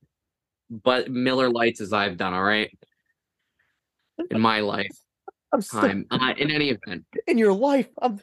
but 0.69 1.09
Miller 1.09 1.49
Lites 1.49 1.81
as 1.81 1.93
I've 1.93 2.17
done. 2.17 2.33
All 2.33 2.43
right, 2.43 2.75
in 4.31 4.41
my 4.41 4.61
life 4.61 4.95
I'm 5.53 5.61
still, 5.61 5.81
time. 5.81 6.05
Uh, 6.11 6.33
in 6.37 6.51
any 6.51 6.69
event, 6.69 7.05
in 7.27 7.37
your 7.37 7.53
life. 7.53 7.87
I'm 8.01 8.19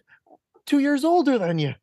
two 0.66 0.78
years 0.78 1.04
older 1.04 1.38
than 1.38 1.58
you. 1.58 1.74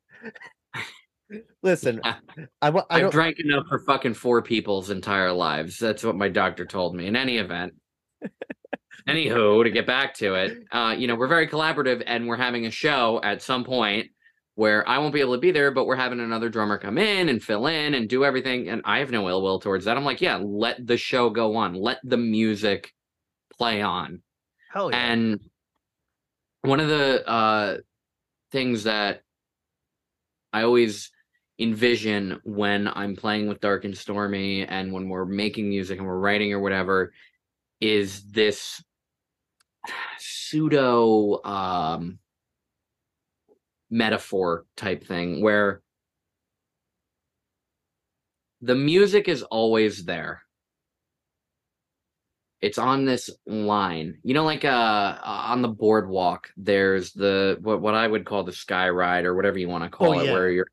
Listen, 1.62 2.00
I, 2.62 2.70
wa- 2.70 2.86
I 2.90 3.04
I've 3.04 3.12
drank 3.12 3.38
enough 3.38 3.64
for 3.68 3.78
fucking 3.80 4.14
four 4.14 4.42
people's 4.42 4.90
entire 4.90 5.32
lives. 5.32 5.78
That's 5.78 6.04
what 6.04 6.16
my 6.16 6.28
doctor 6.28 6.66
told 6.66 6.94
me. 6.94 7.06
In 7.06 7.16
any 7.16 7.38
event. 7.38 7.74
Anywho, 9.08 9.64
to 9.64 9.70
get 9.70 9.84
back 9.84 10.14
to 10.14 10.34
it, 10.34 10.58
uh, 10.70 10.94
you 10.96 11.08
know, 11.08 11.16
we're 11.16 11.26
very 11.26 11.48
collaborative 11.48 12.04
and 12.06 12.28
we're 12.28 12.36
having 12.36 12.66
a 12.66 12.70
show 12.70 13.20
at 13.24 13.42
some 13.42 13.64
point 13.64 14.08
where 14.54 14.88
I 14.88 14.98
won't 14.98 15.14
be 15.14 15.20
able 15.20 15.34
to 15.34 15.40
be 15.40 15.50
there, 15.50 15.72
but 15.72 15.86
we're 15.86 15.96
having 15.96 16.20
another 16.20 16.48
drummer 16.48 16.78
come 16.78 16.98
in 16.98 17.28
and 17.28 17.42
fill 17.42 17.66
in 17.66 17.94
and 17.94 18.08
do 18.08 18.24
everything. 18.24 18.68
And 18.68 18.80
I 18.84 18.98
have 18.98 19.10
no 19.10 19.28
ill 19.28 19.42
will 19.42 19.58
towards 19.58 19.86
that. 19.86 19.96
I'm 19.96 20.04
like, 20.04 20.20
yeah, 20.20 20.36
let 20.36 20.86
the 20.86 20.96
show 20.96 21.30
go 21.30 21.56
on. 21.56 21.74
Let 21.74 21.98
the 22.04 22.16
music 22.16 22.92
play 23.56 23.82
on. 23.82 24.22
Hell 24.72 24.90
yeah. 24.90 24.98
And 24.98 25.40
one 26.60 26.78
of 26.78 26.88
the 26.88 27.28
uh, 27.28 27.78
things 28.52 28.84
that 28.84 29.22
I 30.52 30.62
always 30.62 31.10
envision 31.58 32.40
when 32.44 32.88
I'm 32.88 33.16
playing 33.16 33.48
with 33.48 33.60
Dark 33.60 33.84
and 33.84 33.96
Stormy 33.96 34.64
and 34.64 34.92
when 34.92 35.08
we're 35.08 35.24
making 35.24 35.68
music 35.68 35.98
and 35.98 36.06
we're 36.06 36.18
writing 36.18 36.52
or 36.52 36.60
whatever 36.60 37.12
is 37.80 38.22
this 38.30 38.82
pseudo 40.18 41.42
um, 41.44 42.18
metaphor 43.90 44.66
type 44.76 45.04
thing 45.04 45.42
where 45.42 45.82
the 48.60 48.74
music 48.74 49.28
is 49.28 49.42
always 49.42 50.04
there 50.04 50.42
it's 52.62 52.78
on 52.78 53.04
this 53.04 53.28
line 53.46 54.16
you 54.22 54.32
know 54.32 54.44
like 54.44 54.64
uh 54.64 55.18
on 55.22 55.60
the 55.62 55.68
boardwalk 55.68 56.50
there's 56.56 57.12
the 57.12 57.58
what, 57.60 57.80
what 57.82 57.94
i 57.94 58.06
would 58.06 58.24
call 58.24 58.44
the 58.44 58.52
sky 58.52 58.88
ride 58.88 59.24
or 59.26 59.34
whatever 59.34 59.58
you 59.58 59.68
want 59.68 59.84
to 59.84 59.90
call 59.90 60.14
Oh, 60.14 60.20
it 60.20 60.26
yeah. 60.26 60.32
where 60.32 60.50
your 60.50 60.66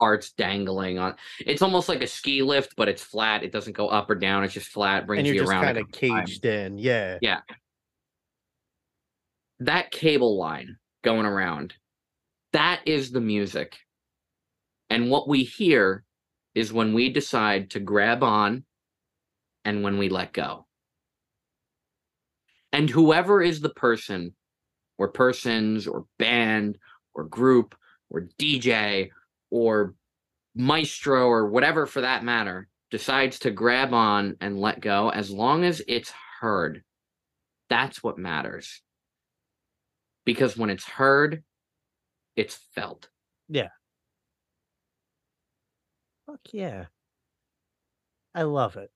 art's 0.00 0.32
dangling 0.32 0.98
on 0.98 1.14
it's 1.38 1.62
almost 1.62 1.88
like 1.88 2.02
a 2.02 2.06
ski 2.06 2.42
lift 2.42 2.74
but 2.76 2.88
it's 2.88 3.02
flat 3.02 3.42
it 3.44 3.52
doesn't 3.52 3.76
go 3.76 3.88
up 3.88 4.10
or 4.10 4.14
down 4.16 4.42
it's 4.42 4.54
just 4.54 4.68
flat 4.68 5.06
brings 5.06 5.20
and 5.20 5.26
you're 5.26 5.34
you 5.36 5.40
just 5.42 5.52
around 5.52 5.64
kind 5.64 5.78
of 5.78 5.90
caged 5.92 6.44
in. 6.44 6.76
Yeah. 6.78 7.18
Yeah. 7.22 7.40
That 9.60 9.90
cable 9.92 10.36
line 10.36 10.76
going 11.04 11.26
around 11.26 11.74
that 12.52 12.80
is 12.86 13.12
the 13.12 13.20
music 13.20 13.78
and 14.90 15.10
what 15.10 15.28
we 15.28 15.44
hear 15.44 16.04
is 16.54 16.72
when 16.72 16.92
we 16.92 17.10
decide 17.10 17.70
to 17.70 17.80
grab 17.80 18.22
on 18.22 18.64
and 19.64 19.82
when 19.82 19.96
we 19.96 20.08
let 20.08 20.32
go 20.32 20.66
and 22.74 22.90
whoever 22.90 23.40
is 23.40 23.60
the 23.60 23.70
person 23.70 24.34
or 24.98 25.08
persons 25.08 25.86
or 25.86 26.06
band 26.18 26.76
or 27.14 27.24
group 27.24 27.74
or 28.10 28.28
dj 28.38 29.10
or 29.50 29.94
maestro 30.56 31.26
or 31.26 31.46
whatever 31.48 31.86
for 31.86 32.00
that 32.00 32.24
matter 32.24 32.68
decides 32.90 33.38
to 33.38 33.50
grab 33.50 33.94
on 33.94 34.36
and 34.40 34.58
let 34.60 34.80
go 34.80 35.08
as 35.10 35.30
long 35.30 35.64
as 35.64 35.80
it's 35.86 36.12
heard 36.40 36.82
that's 37.70 38.02
what 38.02 38.18
matters 38.18 38.82
because 40.24 40.56
when 40.56 40.70
it's 40.70 40.84
heard 40.84 41.42
it's 42.36 42.58
felt 42.74 43.08
Yeah. 43.48 43.68
Fuck 46.26 46.40
yeah. 46.52 46.86
I 48.34 48.42
love 48.42 48.76
it. 48.76 48.90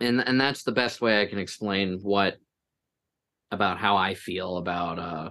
And 0.00 0.26
and 0.26 0.40
that's 0.40 0.62
the 0.62 0.72
best 0.72 1.00
way 1.00 1.20
i 1.20 1.26
can 1.26 1.38
explain 1.38 1.98
what 2.02 2.36
about 3.50 3.78
how 3.78 3.96
i 3.96 4.14
feel 4.14 4.58
about 4.58 4.98
uh 4.98 5.30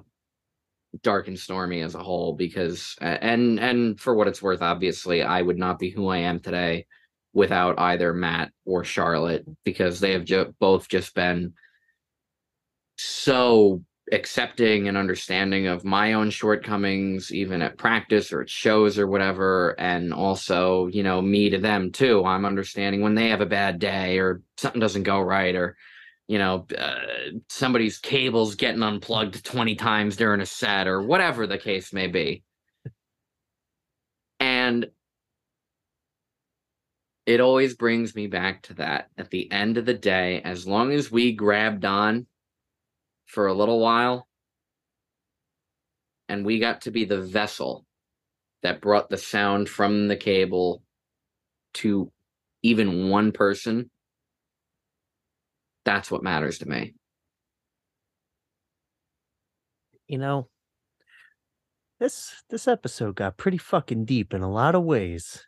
dark 1.03 1.27
and 1.27 1.37
stormy 1.37 1.81
as 1.81 1.95
a 1.95 2.03
whole 2.03 2.33
because 2.33 2.95
and 3.01 3.59
and 3.59 3.99
for 3.99 4.15
what 4.15 4.27
it's 4.27 4.41
worth 4.41 4.61
obviously 4.61 5.21
i 5.21 5.41
would 5.41 5.57
not 5.57 5.79
be 5.79 5.89
who 5.89 6.07
i 6.07 6.17
am 6.17 6.39
today 6.39 6.85
without 7.33 7.77
either 7.79 8.13
matt 8.13 8.51
or 8.65 8.83
charlotte 8.83 9.45
because 9.63 9.99
they 9.99 10.13
have 10.13 10.25
ju- 10.25 10.53
both 10.59 10.87
just 10.87 11.13
been 11.13 11.53
so 12.97 13.83
accepting 14.11 14.87
and 14.87 14.97
understanding 14.97 15.67
of 15.67 15.83
my 15.83 16.13
own 16.13 16.29
shortcomings 16.29 17.33
even 17.33 17.61
at 17.61 17.77
practice 17.77 18.31
or 18.31 18.41
at 18.41 18.49
shows 18.49 18.97
or 18.97 19.07
whatever 19.07 19.75
and 19.79 20.13
also 20.13 20.87
you 20.87 21.03
know 21.03 21.21
me 21.21 21.49
to 21.49 21.57
them 21.57 21.91
too. 21.91 22.23
I'm 22.25 22.45
understanding 22.45 23.01
when 23.01 23.15
they 23.15 23.29
have 23.29 23.41
a 23.41 23.45
bad 23.45 23.79
day 23.79 24.19
or 24.19 24.41
something 24.57 24.79
doesn't 24.79 25.03
go 25.03 25.19
right 25.19 25.55
or 25.55 25.75
you 26.27 26.37
know 26.37 26.65
uh, 26.77 26.95
somebody's 27.49 27.97
cables 27.97 28.55
getting 28.55 28.83
unplugged 28.83 29.43
20 29.43 29.75
times 29.75 30.15
during 30.15 30.41
a 30.41 30.45
set 30.45 30.87
or 30.87 31.01
whatever 31.01 31.45
the 31.45 31.57
case 31.57 31.91
may 31.91 32.07
be. 32.07 32.43
And 34.39 34.87
it 37.25 37.41
always 37.41 37.75
brings 37.75 38.15
me 38.15 38.27
back 38.27 38.63
to 38.63 38.73
that. 38.75 39.09
At 39.17 39.31
the 39.31 39.51
end 39.51 39.77
of 39.77 39.85
the 39.85 39.93
day 39.93 40.41
as 40.43 40.65
long 40.65 40.93
as 40.93 41.11
we 41.11 41.33
grabbed 41.33 41.83
on 41.83 42.25
for 43.27 43.47
a 43.47 43.53
little 43.53 43.79
while 43.79 44.27
and 46.29 46.45
we 46.45 46.59
got 46.59 46.81
to 46.81 46.91
be 46.91 47.05
the 47.05 47.21
vessel 47.21 47.85
that 48.63 48.81
brought 48.81 49.09
the 49.09 49.17
sound 49.17 49.69
from 49.69 50.07
the 50.07 50.17
cable 50.17 50.81
to 51.73 52.11
even 52.63 53.09
one 53.09 53.31
person 53.31 53.89
that's 55.85 56.09
what 56.09 56.23
matters 56.23 56.57
to 56.57 56.67
me 56.67 56.93
You 60.07 60.17
know, 60.17 60.47
this 61.99 62.43
this 62.49 62.67
episode 62.67 63.15
got 63.15 63.37
pretty 63.37 63.57
fucking 63.57 64.05
deep 64.05 64.33
in 64.33 64.41
a 64.41 64.49
lot 64.51 64.73
of 64.73 64.83
ways. 64.83 65.45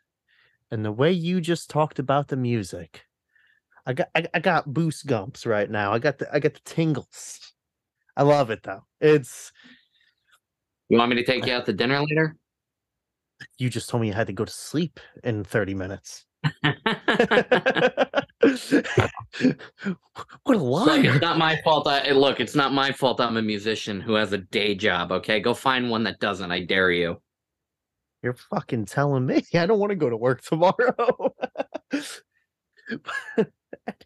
And 0.70 0.84
the 0.84 0.92
way 0.92 1.10
you 1.10 1.40
just 1.40 1.70
talked 1.70 1.98
about 1.98 2.28
the 2.28 2.36
music, 2.36 3.06
I 3.86 3.94
got 3.94 4.08
I, 4.14 4.26
I 4.34 4.40
got 4.40 4.72
boost 4.74 5.06
gumps 5.06 5.46
right 5.46 5.70
now. 5.70 5.92
I 5.94 5.98
got 5.98 6.18
the 6.18 6.32
I 6.34 6.40
got 6.40 6.54
the 6.54 6.60
tingles. 6.64 7.54
I 8.16 8.22
love 8.22 8.50
it 8.50 8.62
though. 8.62 8.84
It's 9.00 9.52
you 10.88 10.98
want 10.98 11.10
me 11.10 11.16
to 11.16 11.24
take 11.24 11.46
you 11.46 11.52
out 11.52 11.66
to 11.66 11.72
dinner 11.72 12.00
later 12.00 12.36
you 13.58 13.70
just 13.70 13.88
told 13.88 14.00
me 14.02 14.08
you 14.08 14.14
had 14.14 14.26
to 14.26 14.32
go 14.32 14.44
to 14.44 14.52
sleep 14.52 15.00
in 15.24 15.44
30 15.44 15.74
minutes. 15.74 16.26
what 16.62 16.76
a 20.46 20.56
Look, 20.56 20.86
liar. 20.86 21.12
it's 21.12 21.20
not 21.20 21.38
my 21.38 21.60
fault. 21.62 21.86
I, 21.86 22.00
eh, 22.06 22.12
look, 22.14 22.40
it's 22.40 22.54
not 22.54 22.72
my 22.72 22.92
fault. 22.92 23.20
I'm 23.20 23.36
a 23.36 23.42
musician 23.42 24.00
who 24.00 24.14
has 24.14 24.32
a 24.32 24.38
day 24.38 24.74
job. 24.74 25.12
Okay, 25.12 25.40
go 25.40 25.54
find 25.54 25.90
one 25.90 26.04
that 26.04 26.20
doesn't. 26.20 26.50
I 26.50 26.64
dare 26.64 26.90
you. 26.90 27.20
You're 28.22 28.34
fucking 28.34 28.86
telling 28.86 29.26
me 29.26 29.44
I 29.54 29.66
don't 29.66 29.78
want 29.78 29.90
to 29.90 29.96
go 29.96 30.10
to 30.10 30.16
work 30.16 30.42
tomorrow. 30.42 31.34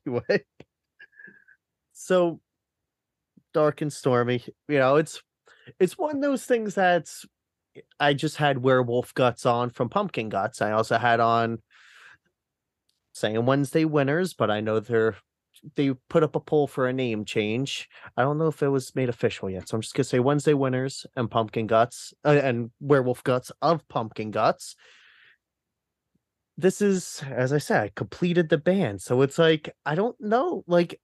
anyway, 0.07 0.45
so 1.93 2.41
dark 3.55 3.81
and 3.81 3.93
stormy. 3.93 4.45
You 4.69 4.79
know, 4.79 4.97
it's 4.97 5.23
it's 5.81 5.97
one 5.97 6.17
of 6.17 6.23
those 6.23 6.45
things 6.45 6.75
that's 6.75 7.25
I 7.99 8.15
just 8.15 8.37
had 8.37 8.59
werewolf 8.59 9.15
guts 9.15 9.47
on 9.47 9.71
from 9.71 9.89
pumpkin 9.89 10.29
guts. 10.29 10.61
I 10.61 10.73
also 10.73 10.99
had 10.99 11.21
on 11.21 11.61
saying 13.13 13.47
Wednesday 13.47 13.85
winners, 13.85 14.35
but 14.35 14.51
I 14.51 14.61
know 14.61 14.81
they're 14.81 15.17
they 15.77 15.93
put 16.11 16.23
up 16.23 16.37
a 16.37 16.41
poll 16.41 16.67
for 16.67 16.89
a 16.89 16.93
name 16.93 17.25
change. 17.25 17.89
I 18.17 18.23
don't 18.23 18.39
know 18.39 18.49
if 18.49 18.63
it 18.63 18.69
was 18.69 18.95
made 18.95 19.09
official 19.09 19.49
yet, 19.49 19.69
so 19.69 19.77
I'm 19.77 19.81
just 19.81 19.95
gonna 19.95 20.05
say 20.05 20.19
Wednesday 20.19 20.53
winners 20.55 21.07
and 21.17 21.31
pumpkin 21.31 21.67
guts 21.67 22.13
uh, 22.25 22.41
and 22.43 22.71
werewolf 22.81 23.25
guts 23.25 23.51
of 23.63 23.87
pumpkin 23.89 24.31
guts. 24.31 24.77
This 26.57 26.81
is, 26.81 27.23
as 27.31 27.53
I 27.53 27.59
said, 27.59 27.83
I 27.83 27.91
completed 27.97 28.49
the 28.49 28.59
band, 28.59 29.01
so 29.01 29.23
it's 29.23 29.39
like 29.39 29.75
I 29.87 29.95
don't 29.95 30.21
know, 30.21 30.65
like 30.67 31.01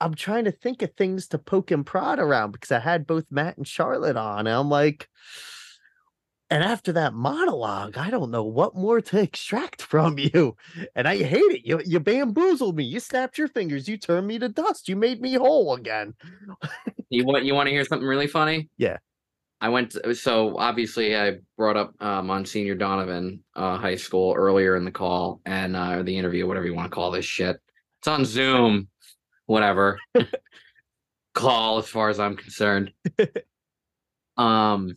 I'm 0.00 0.14
trying 0.14 0.44
to 0.44 0.52
think 0.52 0.82
of 0.82 0.92
things 0.94 1.28
to 1.28 1.38
poke 1.38 1.70
and 1.70 1.84
prod 1.84 2.18
around 2.18 2.52
because 2.52 2.72
I 2.72 2.78
had 2.80 3.06
both 3.06 3.26
Matt 3.30 3.56
and 3.58 3.66
Charlotte 3.68 4.16
on, 4.16 4.46
and 4.46 4.56
I'm 4.56 4.68
like, 4.70 5.08
And 6.52 6.64
after 6.64 6.92
that 6.94 7.14
monologue, 7.14 7.96
I 7.96 8.10
don't 8.10 8.32
know 8.32 8.42
what 8.42 8.74
more 8.74 9.00
to 9.00 9.20
extract 9.22 9.82
from 9.82 10.18
you. 10.18 10.56
And 10.96 11.06
I 11.06 11.18
hate 11.18 11.52
it. 11.52 11.66
You 11.66 11.80
you 11.84 12.00
bamboozled 12.00 12.76
me. 12.76 12.84
You 12.84 12.98
snapped 13.00 13.38
your 13.38 13.48
fingers. 13.48 13.88
You 13.88 13.96
turned 13.96 14.26
me 14.26 14.38
to 14.40 14.48
dust. 14.48 14.88
You 14.88 14.96
made 14.96 15.20
me 15.20 15.34
whole 15.34 15.74
again. 15.74 16.14
You 17.12 17.24
want 17.24 17.44
you 17.44 17.54
want 17.54 17.66
to 17.66 17.72
hear 17.72 17.84
something 17.84 18.06
really 18.06 18.28
funny? 18.28 18.68
Yeah. 18.78 18.98
I 19.60 19.68
went 19.70 19.92
to, 19.92 20.14
so 20.14 20.56
obviously 20.58 21.16
I 21.16 21.38
brought 21.56 21.76
up 21.76 21.94
uh, 22.00 22.22
Monsignor 22.22 22.76
Donovan 22.76 23.42
uh, 23.56 23.78
High 23.78 23.96
School 23.96 24.34
earlier 24.36 24.76
in 24.76 24.84
the 24.84 24.92
call 24.92 25.40
and 25.46 25.76
uh, 25.76 25.96
or 25.96 26.02
the 26.04 26.16
interview, 26.18 26.46
whatever 26.46 26.66
you 26.66 26.74
want 26.74 26.90
to 26.90 26.94
call 26.94 27.10
this 27.10 27.24
shit. 27.24 27.56
It's 28.00 28.08
on 28.08 28.24
Zoom, 28.24 28.89
whatever. 29.50 29.98
call 31.34 31.78
as 31.78 31.88
far 31.88 32.08
as 32.08 32.20
I'm 32.20 32.36
concerned. 32.36 32.92
um, 34.36 34.96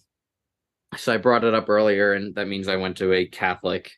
so 0.95 1.13
I 1.13 1.17
brought 1.17 1.43
it 1.43 1.55
up 1.55 1.69
earlier, 1.69 2.13
and 2.13 2.35
that 2.35 2.47
means 2.47 2.67
I 2.67 2.75
went 2.75 2.97
to 2.97 3.13
a 3.13 3.25
Catholic 3.25 3.91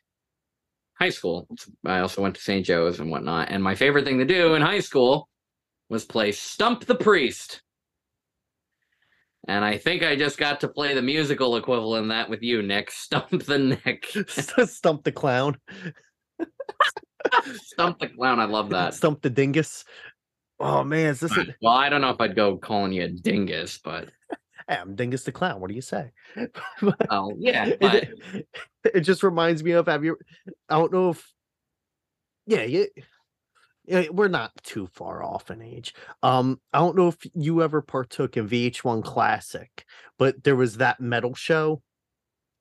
high 0.98 1.10
school. 1.10 1.46
I 1.84 1.98
also 1.98 2.22
went 2.22 2.36
to 2.36 2.40
St. 2.40 2.64
Joe's 2.64 3.00
and 3.00 3.10
whatnot. 3.10 3.50
And 3.50 3.62
my 3.62 3.74
favorite 3.74 4.06
thing 4.06 4.18
to 4.18 4.24
do 4.24 4.54
in 4.54 4.62
high 4.62 4.80
school 4.80 5.28
was 5.90 6.06
play 6.06 6.32
Stump 6.32 6.86
the 6.86 6.94
Priest. 6.94 7.60
And 9.46 9.62
I 9.62 9.76
think 9.76 10.02
I 10.02 10.16
just 10.16 10.38
got 10.38 10.60
to 10.60 10.68
play 10.68 10.94
the 10.94 11.02
musical 11.02 11.56
equivalent 11.56 12.04
of 12.04 12.08
that 12.08 12.30
with 12.30 12.42
you, 12.42 12.62
Nick. 12.62 12.90
Stump 12.92 13.44
the 13.44 13.58
Nick. 13.58 14.06
Stump 14.26 15.04
the 15.04 15.12
clown. 15.12 15.58
Stump 17.62 17.98
the 17.98 18.08
clown. 18.08 18.40
I 18.40 18.46
love 18.46 18.70
that. 18.70 18.94
Stump 18.94 19.20
the 19.20 19.30
dingus. 19.30 19.84
Oh 20.58 20.84
man, 20.84 21.10
is 21.10 21.20
this? 21.20 21.36
A... 21.36 21.46
Well, 21.60 21.74
I 21.74 21.88
don't 21.88 22.00
know 22.00 22.10
if 22.10 22.20
I'd 22.20 22.36
go 22.36 22.56
calling 22.56 22.92
you 22.92 23.04
a 23.04 23.08
dingus, 23.08 23.78
but 23.78 24.08
hey, 24.68 24.76
I'm 24.76 24.94
Dingus 24.94 25.24
the 25.24 25.32
clown. 25.32 25.60
What 25.60 25.68
do 25.68 25.74
you 25.74 25.82
say? 25.82 26.12
oh 27.10 27.32
yeah, 27.38 27.72
but... 27.80 27.94
it, 27.94 28.48
it, 28.94 29.00
just 29.00 29.22
reminds 29.22 29.62
me 29.62 29.72
of. 29.72 29.86
Have 29.86 30.04
you? 30.04 30.16
I 30.68 30.78
don't 30.78 30.92
know 30.92 31.10
if. 31.10 31.32
Yeah, 32.46 32.62
you, 32.62 32.86
yeah, 33.86 34.04
we're 34.10 34.28
not 34.28 34.52
too 34.62 34.86
far 34.86 35.22
off 35.22 35.50
in 35.50 35.60
age. 35.60 35.94
Um, 36.22 36.60
I 36.72 36.78
don't 36.78 36.96
know 36.96 37.08
if 37.08 37.18
you 37.34 37.62
ever 37.62 37.82
partook 37.82 38.36
in 38.36 38.48
VH1 38.48 39.02
Classic, 39.04 39.84
but 40.18 40.44
there 40.44 40.56
was 40.56 40.76
that 40.76 41.00
metal 41.00 41.34
show. 41.34 41.82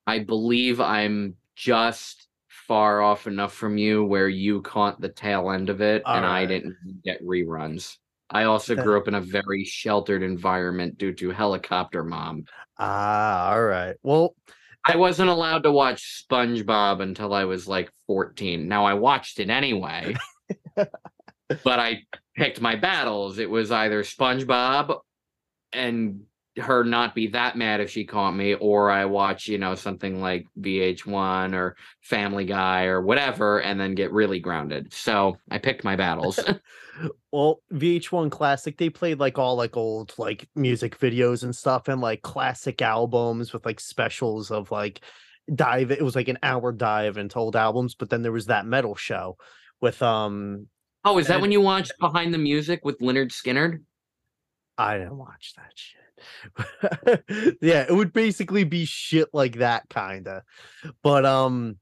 I 0.07 0.19
believe 0.19 0.81
I'm 0.81 1.35
just 1.55 2.27
far 2.67 3.01
off 3.01 3.27
enough 3.27 3.53
from 3.53 3.77
you 3.77 4.03
where 4.03 4.27
you 4.27 4.61
caught 4.61 4.99
the 4.99 5.09
tail 5.09 5.51
end 5.51 5.69
of 5.69 5.81
it 5.81 6.03
All 6.05 6.15
and 6.15 6.25
right. 6.25 6.41
I 6.41 6.45
didn't 6.45 6.75
get 7.03 7.23
reruns. 7.23 7.97
I 8.29 8.43
also 8.43 8.75
that... 8.75 8.83
grew 8.83 8.97
up 8.97 9.07
in 9.07 9.15
a 9.15 9.21
very 9.21 9.63
sheltered 9.63 10.23
environment 10.23 10.97
due 10.97 11.13
to 11.13 11.31
helicopter 11.31 12.03
mom. 12.03 12.45
Ah, 12.77 13.51
all 13.51 13.63
right. 13.63 13.95
Well, 14.03 14.35
I 14.85 14.95
wasn't 14.97 15.29
allowed 15.29 15.63
to 15.63 15.71
watch 15.71 16.25
SpongeBob 16.29 17.01
until 17.01 17.33
I 17.33 17.45
was 17.45 17.67
like 17.67 17.91
14. 18.07 18.67
Now 18.67 18.85
I 18.85 18.93
watched 18.93 19.39
it 19.39 19.49
anyway. 19.49 20.15
but 20.75 20.89
I 21.65 22.01
picked 22.35 22.61
my 22.61 22.75
battles. 22.75 23.39
It 23.39 23.49
was 23.49 23.71
either 23.71 24.03
SpongeBob 24.03 24.99
and 25.71 26.21
her 26.57 26.84
not 26.84 27.14
be 27.14 27.27
that 27.27 27.57
mad 27.57 27.82
if 27.82 27.90
she 27.90 28.06
caught 28.06 28.32
me, 28.32 28.53
or 28.56 28.90
I 28.90 29.06
watch, 29.06 29.48
you 29.48 29.57
know, 29.57 29.76
something 29.76 30.22
like 30.22 30.48
VH1 30.60 31.53
or 31.53 31.76
Family 32.02 32.45
Guy 32.45 32.86
or 32.86 33.02
whatever, 33.02 33.60
and 33.60 33.80
then 33.80 33.95
get 33.95 34.11
really 34.11 34.40
grounded. 34.40 34.94
So 34.94 35.38
I 35.52 35.57
picked 35.57 35.84
my 35.84 35.95
battles. 35.95 36.40
well, 37.32 37.61
VH1 37.73 38.32
Classic, 38.32 38.77
they 38.77 38.90
played 38.90 39.19
like 39.19 39.38
all 39.38 39.56
like 39.56 39.76
old 39.76 40.14
like 40.18 40.48
music 40.56 40.98
videos 40.98 41.44
and 41.44 41.56
stuff, 41.56 41.88
and 41.88 41.99
like 42.02 42.22
classic 42.22 42.82
albums 42.82 43.52
with 43.52 43.65
like 43.65 43.80
specials 43.80 44.49
of 44.52 44.72
like 44.72 45.02
dive. 45.53 45.91
It 45.91 46.03
was 46.03 46.15
like 46.15 46.30
an 46.30 46.40
hour 46.41 46.72
dive 46.72 47.18
into 47.18 47.38
old 47.38 47.56
albums, 47.56 47.95
but 47.95 48.10
then 48.10 48.22
there 48.22 48.32
was 48.32 48.45
that 48.48 48.65
metal 48.65 48.95
show 48.95 49.38
with 49.82 50.02
um. 50.02 50.68
Oh, 51.03 51.18
is 51.18 51.27
that 51.27 51.36
and, 51.36 51.41
when 51.41 51.52
you 51.52 51.61
watched 51.61 51.94
Behind 51.99 52.34
the 52.34 52.40
Music 52.40 52.84
with 52.84 52.99
Lynyrd 52.99 53.32
Skynyrd? 53.32 53.84
I 54.77 54.98
didn't 54.98 55.18
watch 55.18 55.53
that 55.56 55.72
shit. 55.76 56.02
yeah, 57.61 57.85
it 57.87 57.95
would 57.95 58.13
basically 58.13 58.63
be 58.63 58.85
shit 58.85 59.29
like 59.33 59.57
that 59.57 59.89
kind 59.89 60.27
of. 60.27 60.43
But 61.03 61.25
um 61.25 61.77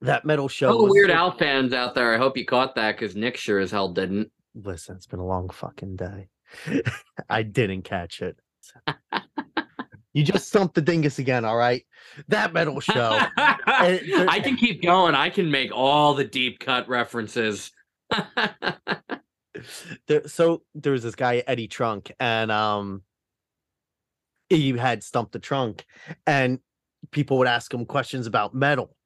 that 0.00 0.24
metal 0.24 0.48
show. 0.48 0.68
Oh, 0.68 0.90
Weird 0.90 1.10
Al 1.10 1.36
fans 1.36 1.72
out 1.72 1.94
there, 1.94 2.14
I 2.14 2.18
hope 2.18 2.36
you 2.36 2.44
caught 2.44 2.74
that 2.76 2.98
because 2.98 3.16
Nick 3.16 3.36
sure 3.36 3.58
as 3.58 3.70
hell 3.70 3.88
didn't. 3.88 4.30
Listen, 4.54 4.96
it's 4.96 5.06
been 5.06 5.20
a 5.20 5.26
long 5.26 5.48
fucking 5.50 5.96
day. 5.96 6.28
I 7.30 7.42
didn't 7.42 7.82
catch 7.82 8.22
it. 8.22 8.36
you 10.12 10.22
just 10.22 10.48
stumped 10.48 10.74
the 10.74 10.82
dingus 10.82 11.18
again, 11.18 11.44
all 11.44 11.56
right? 11.56 11.84
That 12.28 12.52
metal 12.52 12.80
show. 12.80 13.18
I 13.36 14.40
can 14.44 14.56
keep 14.56 14.82
going. 14.82 15.14
I 15.14 15.30
can 15.30 15.50
make 15.50 15.72
all 15.74 16.14
the 16.14 16.24
deep 16.24 16.60
cut 16.60 16.88
references. 16.88 17.72
there, 20.06 20.28
so 20.28 20.62
there 20.74 20.92
was 20.92 21.02
this 21.02 21.14
guy 21.14 21.42
Eddie 21.46 21.68
Trunk, 21.68 22.12
and 22.20 22.52
um, 22.52 23.02
he 24.56 24.76
had 24.76 25.02
stumped 25.02 25.32
the 25.32 25.38
trunk 25.38 25.84
and 26.26 26.58
people 27.10 27.38
would 27.38 27.48
ask 27.48 27.72
him 27.72 27.86
questions 27.86 28.26
about 28.26 28.54
metal. 28.54 28.96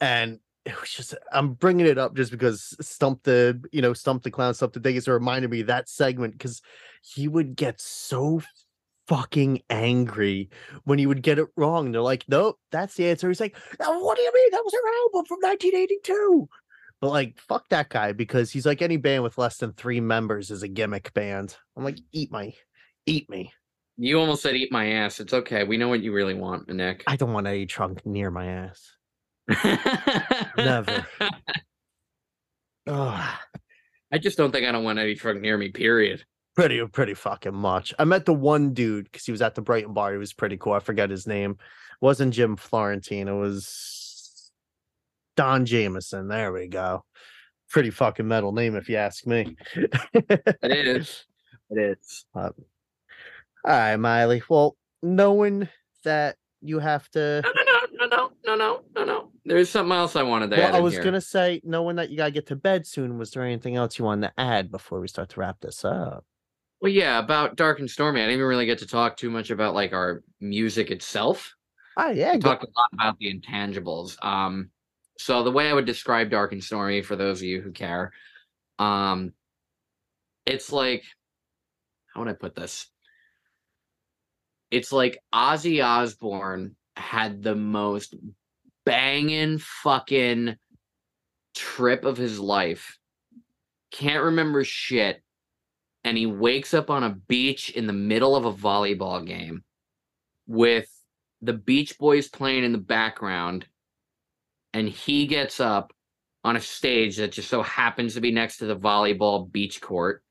And 0.00 0.40
it 0.64 0.78
was 0.80 0.90
just 0.90 1.14
i'm 1.32 1.54
bringing 1.54 1.86
it 1.86 1.96
up 1.96 2.14
just 2.14 2.30
because 2.30 2.76
stump 2.80 3.22
the 3.22 3.58
you 3.72 3.80
know 3.80 3.94
stump 3.94 4.22
the 4.22 4.30
clown 4.30 4.52
stump 4.52 4.72
the 4.74 4.80
dingus 4.80 5.08
reminded 5.08 5.50
me 5.50 5.62
that 5.62 5.88
segment 5.88 6.34
because 6.34 6.60
he 7.00 7.26
would 7.26 7.56
get 7.56 7.80
so 7.80 8.42
fucking 9.06 9.62
angry 9.70 10.50
when 10.84 10.98
he 10.98 11.06
would 11.06 11.22
get 11.22 11.38
it 11.38 11.48
wrong. 11.56 11.90
They're 11.90 12.02
like 12.02 12.24
nope 12.28 12.58
that's 12.70 12.94
the 12.94 13.08
answer. 13.08 13.28
He's 13.28 13.40
like 13.40 13.56
oh, 13.80 14.04
what 14.04 14.16
do 14.16 14.22
you 14.22 14.32
mean? 14.34 14.50
That 14.50 14.64
was 14.64 14.74
her 14.74 15.04
album 15.04 15.24
from 15.26 15.38
1982 15.40 16.48
but 17.00 17.10
like 17.10 17.38
fuck 17.38 17.68
that 17.70 17.88
guy 17.88 18.12
because 18.12 18.50
he's 18.50 18.66
like 18.66 18.82
any 18.82 18.98
band 18.98 19.22
with 19.22 19.38
less 19.38 19.56
than 19.56 19.72
three 19.72 20.00
members 20.00 20.50
is 20.50 20.62
a 20.62 20.68
gimmick 20.68 21.14
band. 21.14 21.56
I'm 21.76 21.84
like 21.84 21.98
eat 22.12 22.30
my 22.30 22.52
eat 23.06 23.30
me 23.30 23.52
you 23.98 24.18
almost 24.18 24.42
said 24.42 24.54
eat 24.54 24.70
my 24.70 24.92
ass. 24.92 25.18
It's 25.18 25.34
okay. 25.34 25.64
We 25.64 25.76
know 25.76 25.88
what 25.88 26.00
you 26.02 26.12
really 26.12 26.34
want, 26.34 26.68
Nick. 26.68 27.02
I 27.08 27.16
don't 27.16 27.32
want 27.32 27.48
a 27.48 27.66
trunk 27.66 28.06
near 28.06 28.30
my 28.30 28.46
ass. 28.46 28.92
Never. 30.56 31.04
Ugh. 32.86 33.38
I 34.10 34.18
just 34.18 34.38
don't 34.38 34.52
think 34.52 34.66
I 34.66 34.72
don't 34.72 34.84
want 34.84 34.98
any 35.00 35.16
trunk 35.16 35.40
near 35.40 35.58
me, 35.58 35.70
period. 35.70 36.24
Pretty, 36.54 36.84
pretty 36.86 37.14
fucking 37.14 37.54
much. 37.54 37.92
I 37.98 38.04
met 38.04 38.24
the 38.24 38.32
one 38.34 38.72
dude 38.72 39.04
because 39.04 39.24
he 39.26 39.32
was 39.32 39.42
at 39.42 39.54
the 39.54 39.62
Brighton 39.62 39.92
bar. 39.94 40.12
He 40.12 40.18
was 40.18 40.32
pretty 40.32 40.56
cool. 40.56 40.72
I 40.74 40.80
forget 40.80 41.10
his 41.10 41.26
name. 41.26 41.52
It 41.52 42.04
wasn't 42.04 42.34
Jim 42.34 42.56
Florentine. 42.56 43.28
It 43.28 43.32
was 43.32 44.50
Don 45.36 45.66
Jamieson. 45.66 46.28
There 46.28 46.52
we 46.52 46.68
go. 46.68 47.04
Pretty 47.68 47.90
fucking 47.90 48.26
metal 48.26 48.52
name, 48.52 48.76
if 48.76 48.88
you 48.88 48.96
ask 48.96 49.26
me. 49.26 49.56
it 49.74 50.86
is. 50.86 51.24
It 51.70 51.98
is. 51.98 52.24
Uh, 52.34 52.48
all 53.64 53.72
right, 53.72 53.96
Miley. 53.96 54.42
Well, 54.48 54.76
knowing 55.02 55.68
that 56.04 56.36
you 56.60 56.78
have 56.78 57.08
to. 57.10 57.42
No, 57.44 57.52
no, 57.52 57.62
no, 57.62 58.06
no, 58.06 58.30
no, 58.44 58.56
no, 58.56 58.82
no, 58.96 59.04
no. 59.04 59.30
There's 59.44 59.70
something 59.70 59.96
else 59.96 60.16
I 60.16 60.22
wanted 60.22 60.50
to 60.50 60.56
well, 60.56 60.68
add. 60.68 60.74
I 60.74 60.80
was 60.80 60.98
gonna 60.98 61.20
say, 61.20 61.60
knowing 61.64 61.96
that 61.96 62.10
you 62.10 62.16
gotta 62.16 62.30
get 62.30 62.46
to 62.48 62.56
bed 62.56 62.86
soon, 62.86 63.18
was 63.18 63.30
there 63.30 63.42
anything 63.42 63.76
else 63.76 63.98
you 63.98 64.04
wanted 64.04 64.28
to 64.28 64.40
add 64.40 64.70
before 64.70 65.00
we 65.00 65.08
start 65.08 65.30
to 65.30 65.40
wrap 65.40 65.60
this 65.60 65.84
up? 65.84 66.24
Well, 66.80 66.92
yeah, 66.92 67.18
about 67.18 67.56
Dark 67.56 67.80
and 67.80 67.90
Stormy. 67.90 68.20
I 68.20 68.24
didn't 68.24 68.34
even 68.34 68.46
really 68.46 68.66
get 68.66 68.78
to 68.78 68.86
talk 68.86 69.16
too 69.16 69.30
much 69.30 69.50
about 69.50 69.74
like 69.74 69.92
our 69.92 70.22
music 70.40 70.90
itself. 70.90 71.54
Oh 71.96 72.10
yeah, 72.10 72.34
we 72.34 72.40
talked 72.40 72.64
a 72.64 72.68
lot 72.76 72.88
about 72.92 73.18
the 73.18 73.34
intangibles. 73.34 74.22
Um, 74.24 74.70
so 75.18 75.42
the 75.42 75.50
way 75.50 75.68
I 75.68 75.72
would 75.72 75.86
describe 75.86 76.30
Dark 76.30 76.52
and 76.52 76.62
Stormy 76.62 77.02
for 77.02 77.16
those 77.16 77.40
of 77.40 77.44
you 77.44 77.60
who 77.60 77.72
care, 77.72 78.12
um, 78.78 79.32
it's 80.46 80.70
like 80.70 81.02
how 82.14 82.20
would 82.20 82.30
I 82.30 82.34
put 82.34 82.54
this? 82.54 82.88
It's 84.70 84.92
like 84.92 85.18
Ozzy 85.34 85.84
Osbourne 85.84 86.76
had 86.96 87.42
the 87.42 87.54
most 87.54 88.14
banging 88.84 89.58
fucking 89.58 90.56
trip 91.54 92.04
of 92.04 92.16
his 92.16 92.38
life. 92.38 92.98
Can't 93.90 94.24
remember 94.24 94.64
shit. 94.64 95.22
And 96.04 96.16
he 96.16 96.26
wakes 96.26 96.74
up 96.74 96.90
on 96.90 97.02
a 97.02 97.10
beach 97.10 97.70
in 97.70 97.86
the 97.86 97.92
middle 97.92 98.36
of 98.36 98.44
a 98.44 98.52
volleyball 98.52 99.24
game 99.26 99.62
with 100.46 100.88
the 101.42 101.52
Beach 101.52 101.98
Boys 101.98 102.28
playing 102.28 102.64
in 102.64 102.72
the 102.72 102.78
background. 102.78 103.66
And 104.72 104.88
he 104.88 105.26
gets 105.26 105.60
up 105.60 105.92
on 106.44 106.56
a 106.56 106.60
stage 106.60 107.16
that 107.16 107.32
just 107.32 107.48
so 107.48 107.62
happens 107.62 108.14
to 108.14 108.20
be 108.20 108.30
next 108.30 108.58
to 108.58 108.66
the 108.66 108.76
volleyball 108.76 109.50
beach 109.50 109.80
court 109.80 110.22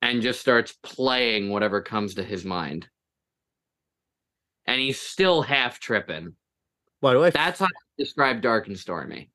and 0.00 0.22
just 0.22 0.40
starts 0.40 0.74
playing 0.82 1.50
whatever 1.50 1.80
comes 1.82 2.14
to 2.14 2.24
his 2.24 2.44
mind 2.44 2.88
and 4.66 4.80
he's 4.80 5.00
still 5.00 5.42
half 5.42 5.80
tripping. 5.80 6.34
Why 7.00 7.12
do 7.12 7.24
I? 7.24 7.30
That's 7.30 7.60
how 7.60 7.66
I 7.66 7.68
describe 7.98 8.40
Dark 8.40 8.66
and 8.66 8.78
Stormy. 8.78 9.30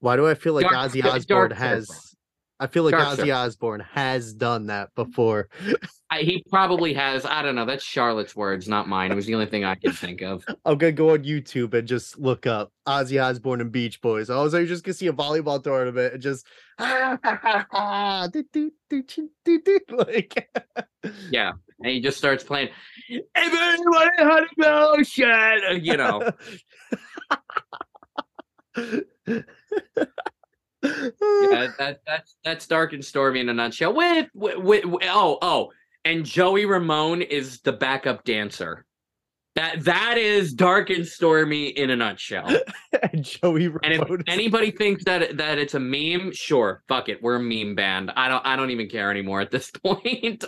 Why 0.00 0.16
do 0.16 0.26
I 0.26 0.34
feel 0.34 0.54
like 0.54 0.68
dark, 0.68 0.90
Ozzy 0.90 1.04
Osbourne 1.04 1.50
has? 1.50 2.14
I 2.58 2.66
feel 2.66 2.84
like 2.84 2.94
Shark 2.94 3.18
Ozzy 3.18 3.34
Osbourne 3.34 3.80
has 3.92 4.34
done 4.34 4.66
that 4.66 4.94
before. 4.94 5.48
I, 6.10 6.20
he 6.20 6.44
probably 6.50 6.92
has. 6.92 7.24
I 7.24 7.40
don't 7.40 7.54
know. 7.54 7.64
That's 7.64 7.84
Charlotte's 7.84 8.34
words, 8.34 8.68
not 8.68 8.88
mine. 8.88 9.12
It 9.12 9.14
was 9.14 9.26
the 9.26 9.34
only 9.34 9.46
thing 9.46 9.64
I 9.64 9.76
could 9.76 9.94
think 9.94 10.22
of. 10.22 10.44
I'm 10.64 10.76
gonna 10.76 10.92
go 10.92 11.12
on 11.12 11.24
YouTube 11.24 11.72
and 11.72 11.86
just 11.86 12.18
look 12.18 12.46
up 12.46 12.72
Ozzy 12.86 13.22
Osbourne 13.22 13.60
and 13.60 13.70
Beach 13.72 14.00
Boys. 14.00 14.28
I 14.28 14.42
was 14.42 14.52
like, 14.52 14.60
you're 14.60 14.68
just 14.68 14.84
gonna 14.84 14.94
see 14.94 15.06
a 15.06 15.12
volleyball 15.12 15.62
tournament 15.62 16.14
and 16.14 16.22
just 16.22 16.46
like 19.90 20.48
Yeah, 21.30 21.52
and 21.82 21.92
he 21.92 22.00
just 22.00 22.18
starts 22.18 22.44
playing. 22.44 22.68
A 23.10 24.40
motion, 24.56 25.30
uh, 25.30 25.72
you 25.72 25.96
know. 25.96 26.30
yeah, 30.82 31.68
that 31.78 32.00
that's 32.06 32.36
that's 32.44 32.66
dark 32.66 32.92
and 32.92 33.04
stormy 33.04 33.40
in 33.40 33.48
a 33.48 33.54
nutshell. 33.54 33.94
With, 33.94 34.28
with, 34.34 34.58
with, 34.58 34.84
with 34.84 35.04
oh 35.04 35.38
oh, 35.42 35.70
and 36.04 36.24
Joey 36.24 36.66
Ramone 36.66 37.22
is 37.22 37.60
the 37.60 37.72
backup 37.72 38.24
dancer. 38.24 38.86
That 39.56 39.84
that 39.84 40.16
is 40.16 40.52
dark 40.54 40.90
and 40.90 41.06
stormy 41.06 41.68
in 41.68 41.90
a 41.90 41.96
nutshell. 41.96 42.48
and 43.12 43.24
Joey 43.24 43.66
And 43.66 43.92
if 43.92 44.00
Ramone 44.00 44.24
anybody 44.28 44.70
thinks 44.70 45.04
that 45.04 45.36
that 45.38 45.58
it's 45.58 45.74
a 45.74 45.80
meme, 45.80 46.32
sure, 46.32 46.82
fuck 46.88 47.08
it, 47.08 47.22
we're 47.22 47.36
a 47.36 47.40
meme 47.40 47.74
band. 47.74 48.12
I 48.14 48.28
don't 48.28 48.46
I 48.46 48.56
don't 48.56 48.70
even 48.70 48.88
care 48.88 49.10
anymore 49.10 49.40
at 49.40 49.50
this 49.50 49.70
point. 49.84 50.44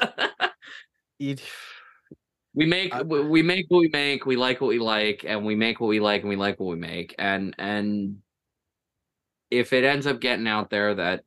We 2.55 2.67
make 2.67 2.93
we 3.05 3.43
make 3.43 3.67
what 3.69 3.79
we 3.79 3.89
make, 3.89 4.27
we 4.27 4.37
like 4.37 4.61
what 4.61 4.69
we 4.69 4.79
like, 4.79 5.25
and 5.27 5.45
we 5.45 5.55
make 5.55 5.81
what 5.81 5.87
we 5.87 6.01
like 6.01 6.21
and 6.21 6.29
we 6.29 6.37
like 6.37 6.61
what 6.61 6.69
we 6.69 6.77
make. 6.77 7.15
And 7.19 7.55
and 7.59 8.19
if 9.51 9.73
it 9.73 9.85
ends 9.85 10.07
up 10.07 10.21
getting 10.21 10.47
out 10.47 10.69
there 10.69 10.95
that 10.95 11.25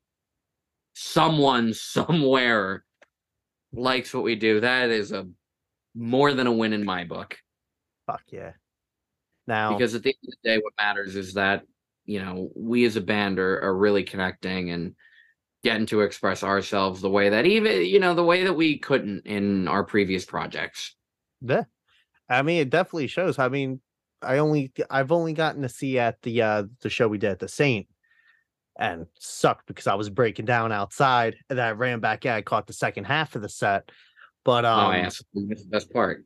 someone 0.94 1.74
somewhere 1.74 2.84
likes 3.74 4.14
what 4.14 4.24
we 4.24 4.36
do, 4.36 4.60
that 4.60 4.90
is 4.90 5.12
a 5.12 5.28
more 5.96 6.34
than 6.34 6.48
a 6.48 6.52
win 6.52 6.74
in 6.74 6.86
my 6.86 7.06
book. 7.06 7.38
fuck 8.06 8.24
yeah. 8.30 8.52
Now 9.48 9.74
because 9.74 9.96
at 9.96 10.04
the 10.04 10.10
end 10.10 10.28
of 10.28 10.34
the 10.44 10.50
day 10.50 10.58
what 10.58 10.74
matters 10.78 11.16
is 11.16 11.34
that 11.34 11.64
you 12.06 12.20
know 12.20 12.52
we 12.56 12.86
as 12.86 12.98
a 12.98 13.02
band 13.02 13.40
are, 13.40 13.62
are 13.62 13.76
really 13.76 14.04
connecting 14.04 14.72
and 14.72 14.96
getting 15.66 15.88
to 15.88 16.02
express 16.02 16.44
ourselves 16.44 17.02
the 17.02 17.10
way 17.10 17.28
that 17.28 17.48
even 17.48 17.84
you 17.84 18.00
know 18.00 18.14
the 18.14 18.24
way 18.24 18.44
that 18.44 18.54
we 18.54 18.78
couldn't 18.78 19.26
in 19.26 19.68
our 19.68 19.84
previous 19.84 20.24
projects 20.24 20.96
Yeah. 21.42 21.64
I 22.30 22.44
mean, 22.44 22.62
it 22.62 22.70
definitely 22.70 23.08
shows. 23.08 23.40
I 23.40 23.50
mean, 23.50 23.82
I 24.22 24.38
only 24.38 24.72
I've 24.90 25.12
only 25.12 25.34
gotten 25.34 25.64
to 25.64 25.70
see 25.70 25.98
at 25.98 26.22
the 26.22 26.42
uh 26.42 26.64
the 26.82 26.90
show 26.90 27.08
we 27.08 27.18
did 27.18 27.32
at 27.32 27.40
the 27.40 27.48
Saint 27.48 27.88
and 28.78 29.08
sucked 29.20 29.66
because 29.66 29.88
I 29.88 29.96
was 29.96 30.10
breaking 30.10 30.46
down 30.46 30.72
outside 30.72 31.36
and 31.50 31.60
I 31.60 31.72
ran 31.72 32.00
back 32.00 32.26
in. 32.26 32.32
I 32.32 32.42
caught 32.42 32.68
the 32.68 32.74
second 32.74 33.06
half 33.06 33.36
of 33.36 33.42
the 33.42 33.50
set. 33.50 33.92
But 34.44 34.66
um 34.66 34.86
oh 34.86 34.92
yes 34.92 35.24
that's 35.34 35.64
the 35.64 35.70
best 35.70 35.92
part 35.92 36.26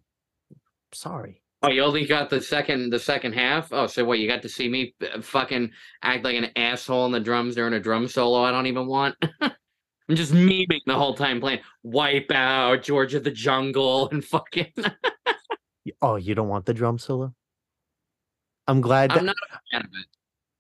sorry. 0.94 1.39
Oh 1.62 1.70
you 1.70 1.84
only 1.84 2.06
got 2.06 2.30
the 2.30 2.42
second 2.42 2.90
the 2.90 3.00
second 3.00 3.34
half 3.34 3.72
oh 3.72 3.88
so 3.88 4.04
what 4.04 4.20
you 4.20 4.28
got 4.28 4.42
to 4.42 4.50
see 4.50 4.70
me 4.70 4.94
uh, 5.14 5.22
fucking 5.22 5.70
act 6.04 6.24
like 6.24 6.36
an 6.36 6.50
asshole 6.56 7.04
on 7.04 7.12
the 7.12 7.20
drums 7.20 7.56
during 7.56 7.74
a 7.74 7.80
drum 7.80 8.08
solo 8.08 8.44
i 8.44 8.52
don't 8.52 8.68
even 8.68 8.88
want 8.88 9.16
i'm 9.42 10.16
just 10.16 10.34
memeing 10.34 10.82
the 10.86 10.96
whole 10.96 11.14
time 11.14 11.40
playing 11.40 11.60
wipe 11.84 12.32
out 12.32 12.84
george 12.84 13.14
of 13.14 13.24
the 13.24 13.32
jungle 13.32 14.10
and 14.12 14.24
fucking 14.24 14.72
Oh, 16.04 16.18
you 16.18 16.36
don't 16.36 16.50
want 16.50 16.68
the 16.68 16.74
drum 16.74 17.00
solo? 17.00 17.34
I'm 18.68 18.80
glad 18.80 19.10
that 19.10 19.20
i'm 19.20 19.26
not 19.26 19.36
a 19.52 19.60
fan 19.72 19.82
of 19.82 19.90
it 20.00 20.08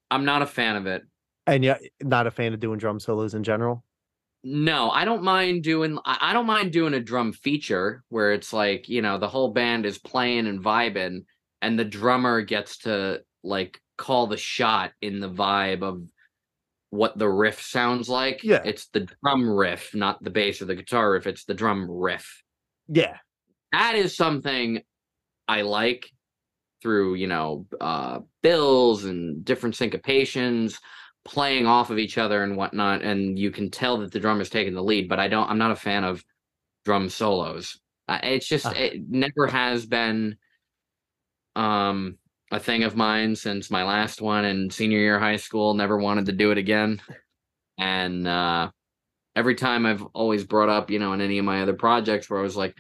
i'm 0.09 0.25
not 0.25 0.41
a 0.41 0.45
fan 0.47 0.75
of 0.75 0.87
it 0.87 1.03
and 1.49 1.63
yeah, 1.63 1.77
not 2.01 2.27
a 2.27 2.31
fan 2.31 2.53
of 2.53 2.59
doing 2.59 2.77
drum 2.77 2.99
solos 2.99 3.33
in 3.33 3.43
general. 3.43 3.83
No, 4.43 4.89
I 4.89 5.03
don't 5.03 5.23
mind 5.23 5.63
doing 5.63 5.99
I 6.05 6.31
don't 6.31 6.45
mind 6.45 6.71
doing 6.71 6.93
a 6.93 6.99
drum 7.01 7.33
feature 7.33 8.03
where 8.09 8.31
it's 8.31 8.53
like, 8.53 8.87
you 8.87 9.01
know, 9.01 9.17
the 9.17 9.27
whole 9.27 9.51
band 9.51 9.85
is 9.85 9.97
playing 9.97 10.47
and 10.47 10.63
vibing 10.63 11.25
and 11.61 11.77
the 11.77 11.85
drummer 11.85 12.41
gets 12.41 12.77
to 12.79 13.21
like 13.43 13.81
call 13.97 14.27
the 14.27 14.37
shot 14.37 14.91
in 15.01 15.19
the 15.19 15.29
vibe 15.29 15.81
of 15.81 16.03
what 16.89 17.17
the 17.17 17.27
riff 17.27 17.61
sounds 17.61 18.07
like. 18.07 18.41
Yeah. 18.43 18.61
It's 18.63 18.87
the 18.87 19.07
drum 19.21 19.49
riff, 19.49 19.93
not 19.93 20.23
the 20.23 20.29
bass 20.29 20.61
or 20.61 20.65
the 20.65 20.75
guitar 20.75 21.11
riff, 21.11 21.27
it's 21.27 21.43
the 21.43 21.53
drum 21.53 21.85
riff. 21.89 22.41
Yeah. 22.87 23.17
That 23.73 23.95
is 23.95 24.15
something 24.15 24.81
I 25.49 25.63
like 25.63 26.09
through, 26.81 27.15
you 27.15 27.27
know, 27.27 27.65
uh 27.81 28.19
bills 28.41 29.03
and 29.03 29.43
different 29.43 29.75
syncopations 29.75 30.77
playing 31.25 31.65
off 31.67 31.89
of 31.89 31.99
each 31.99 32.17
other 32.17 32.43
and 32.43 32.55
whatnot 32.57 33.01
and 33.01 33.37
you 33.37 33.51
can 33.51 33.69
tell 33.69 33.97
that 33.97 34.11
the 34.11 34.19
drummer's 34.19 34.49
taking 34.49 34.73
the 34.73 34.83
lead 34.83 35.07
but 35.09 35.19
i 35.19 35.27
don't 35.27 35.49
i'm 35.49 35.57
not 35.57 35.71
a 35.71 35.75
fan 35.75 36.03
of 36.03 36.23
drum 36.85 37.09
solos 37.09 37.79
uh, 38.07 38.19
it's 38.23 38.47
just 38.47 38.65
Ah. 38.65 38.71
it 38.75 39.01
never 39.09 39.45
has 39.47 39.85
been 39.85 40.37
um 41.55 42.17
a 42.51 42.59
thing 42.59 42.83
of 42.83 42.95
mine 42.95 43.35
since 43.35 43.69
my 43.69 43.83
last 43.83 44.21
one 44.21 44.45
in 44.45 44.69
senior 44.69 44.97
year 44.97 45.19
high 45.19 45.35
school 45.35 45.73
never 45.73 45.97
wanted 45.97 46.25
to 46.25 46.31
do 46.31 46.51
it 46.51 46.57
again 46.57 47.01
and 47.77 48.27
uh 48.27 48.69
every 49.35 49.55
time 49.55 49.85
i've 49.85 50.03
always 50.13 50.43
brought 50.43 50.69
up 50.69 50.89
you 50.89 50.99
know 50.99 51.13
in 51.13 51.21
any 51.21 51.37
of 51.37 51.45
my 51.45 51.61
other 51.61 51.73
projects 51.73 52.29
where 52.29 52.39
i 52.39 52.43
was 52.43 52.55
like 52.55 52.75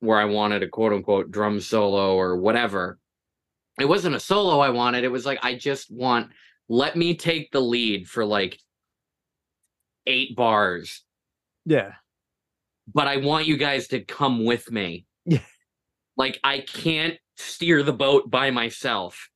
where 0.00 0.18
i 0.18 0.24
wanted 0.24 0.62
a 0.62 0.68
quote 0.68 0.92
unquote 0.92 1.30
drum 1.30 1.60
solo 1.60 2.14
or 2.14 2.36
whatever 2.38 2.98
it 3.80 3.84
wasn't 3.88 4.14
a 4.14 4.20
solo 4.20 4.60
i 4.60 4.70
wanted 4.70 5.04
it 5.04 5.12
was 5.12 5.26
like 5.26 5.38
i 5.42 5.54
just 5.54 5.90
want 5.90 6.30
let 6.68 6.96
me 6.96 7.14
take 7.16 7.50
the 7.50 7.60
lead 7.60 8.08
for 8.08 8.24
like 8.24 8.58
eight 10.06 10.34
bars, 10.36 11.02
Yeah. 11.64 11.92
but 12.92 13.06
I 13.06 13.18
want 13.18 13.46
you 13.46 13.56
guys 13.56 13.88
to 13.88 14.00
come 14.00 14.44
with 14.44 14.70
me. 14.70 15.06
Yeah. 15.24 15.40
Like 16.16 16.40
I 16.42 16.60
can't 16.60 17.18
steer 17.36 17.82
the 17.82 17.92
boat 17.92 18.30
by 18.30 18.50
myself. 18.50 19.28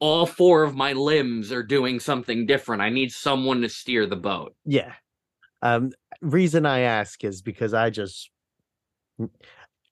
All 0.00 0.26
four 0.26 0.62
of 0.64 0.74
my 0.74 0.92
limbs 0.92 1.52
are 1.52 1.62
doing 1.62 2.00
something 2.00 2.46
different. 2.46 2.82
I 2.82 2.90
need 2.90 3.12
someone 3.12 3.60
to 3.62 3.68
steer 3.68 4.06
the 4.06 4.16
boat. 4.16 4.54
Yeah. 4.64 4.92
Um 5.62 5.92
reason 6.20 6.66
I 6.66 6.80
ask 6.80 7.24
is 7.24 7.42
because 7.42 7.74
I 7.74 7.90
just 7.90 8.30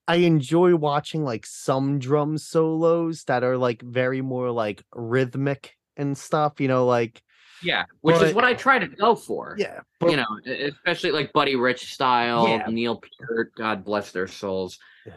I 0.08 0.16
enjoy 0.16 0.74
watching 0.76 1.24
like 1.24 1.46
some 1.46 1.98
drum 1.98 2.38
solos 2.38 3.24
that 3.24 3.44
are 3.44 3.56
like 3.56 3.82
very 3.82 4.20
more 4.20 4.50
like 4.50 4.82
rhythmic 4.94 5.76
and 5.96 6.16
stuff, 6.16 6.60
you 6.60 6.68
know, 6.68 6.86
like 6.86 7.22
Yeah, 7.62 7.84
which 8.00 8.20
is 8.20 8.34
what 8.34 8.44
I 8.44 8.54
try 8.54 8.78
to 8.78 8.86
go 8.88 9.14
for. 9.14 9.56
yeah, 9.58 9.80
but 10.00 10.10
you 10.10 10.16
know, 10.16 10.26
especially 10.46 11.10
like 11.12 11.32
Buddy 11.32 11.56
Rich 11.56 11.92
style, 11.94 12.48
Yeah. 12.48 12.66
Neil 12.68 13.00
Peart, 13.18 13.52
God 13.56 13.84
bless 13.84 14.12
their 14.12 14.26
souls. 14.26 14.78
Yeah. 15.06 15.14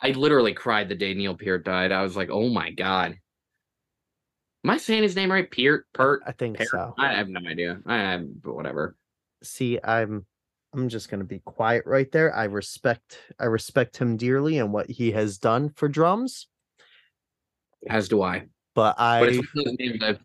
I 0.00 0.10
literally 0.10 0.54
cried 0.54 0.88
the 0.88 0.94
day 0.94 1.14
Neil 1.14 1.36
Peart 1.36 1.64
died. 1.64 1.92
I 1.92 2.02
was 2.02 2.16
like, 2.16 2.30
oh 2.30 2.48
my 2.48 2.70
God. 2.70 3.16
Am 4.64 4.70
I 4.70 4.78
saying 4.78 5.02
his 5.02 5.14
name 5.14 5.30
right? 5.30 5.50
Peart? 5.50 5.86
Pert? 5.92 6.22
I 6.26 6.32
think 6.32 6.56
Peart? 6.56 6.68
so. 6.70 6.94
I 6.98 7.12
have 7.12 7.28
no 7.28 7.40
idea. 7.46 7.80
I 7.86 7.98
have, 7.98 8.42
but 8.42 8.54
whatever. 8.54 8.96
See, 9.42 9.78
I'm 9.84 10.24
I'm 10.72 10.88
just 10.88 11.10
gonna 11.10 11.24
be 11.24 11.38
quiet 11.40 11.84
right 11.86 12.10
there. 12.10 12.34
I 12.34 12.44
respect 12.44 13.18
I 13.38 13.44
respect 13.44 13.98
him 13.98 14.16
dearly 14.16 14.58
and 14.58 14.72
what 14.72 14.88
he 14.90 15.12
has 15.12 15.36
done 15.38 15.68
for 15.68 15.86
drums, 15.86 16.48
As 17.88 18.08
do 18.08 18.22
I. 18.22 18.46
but 18.74 18.96
But 18.96 19.02
I 19.02 19.24
it's 19.26 19.38
one 19.38 19.46
of 19.56 19.64
those 19.64 19.76
names 19.78 20.02
I've, 20.02 20.18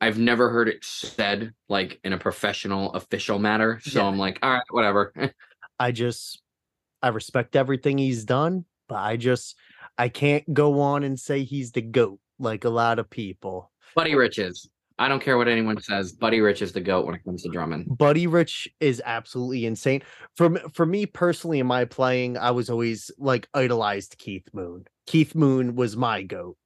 I've 0.00 0.18
never 0.18 0.50
heard 0.50 0.68
it 0.68 0.84
said 0.84 1.52
like 1.68 2.00
in 2.04 2.12
a 2.12 2.18
professional, 2.18 2.92
official 2.92 3.38
matter. 3.38 3.80
So 3.82 4.00
Yeah. 4.00 4.06
I'm 4.06 4.18
like, 4.18 4.38
all 4.42 4.52
right, 4.52 4.62
whatever. 4.70 5.12
I 5.78 5.92
just 5.92 6.42
I 7.02 7.08
respect 7.08 7.56
everything 7.56 7.98
he's 7.98 8.24
done, 8.24 8.64
but 8.88 8.96
I 8.96 9.16
just 9.16 9.56
I 9.98 10.08
can't 10.08 10.52
go 10.52 10.80
on 10.80 11.04
and 11.04 11.18
say 11.18 11.44
he's 11.44 11.72
the 11.72 11.82
goat 11.82 12.18
like 12.38 12.64
a 12.64 12.70
lot 12.70 12.98
of 12.98 13.08
people. 13.08 13.70
Buddy 13.94 14.14
Rich 14.14 14.38
is. 14.38 14.68
I 14.98 15.08
don't 15.08 15.22
care 15.22 15.36
what 15.36 15.46
anyone 15.46 15.78
says. 15.80 16.12
Buddy 16.12 16.40
Rich 16.40 16.62
is 16.62 16.72
the 16.72 16.80
goat 16.80 17.04
when 17.04 17.14
it 17.14 17.22
comes 17.22 17.42
to 17.42 17.50
drumming. 17.50 17.84
Buddy 17.84 18.26
Rich 18.26 18.66
is 18.80 19.02
absolutely 19.04 19.66
insane. 19.66 20.02
For 20.36 20.58
for 20.72 20.86
me 20.86 21.04
personally 21.04 21.58
in 21.60 21.66
my 21.66 21.84
playing, 21.84 22.38
I 22.38 22.50
was 22.50 22.70
always 22.70 23.10
like 23.18 23.46
idolized 23.52 24.16
Keith 24.18 24.48
Moon. 24.54 24.86
Keith 25.06 25.34
Moon 25.34 25.76
was 25.76 25.96
my 25.96 26.22
goat. 26.22 26.56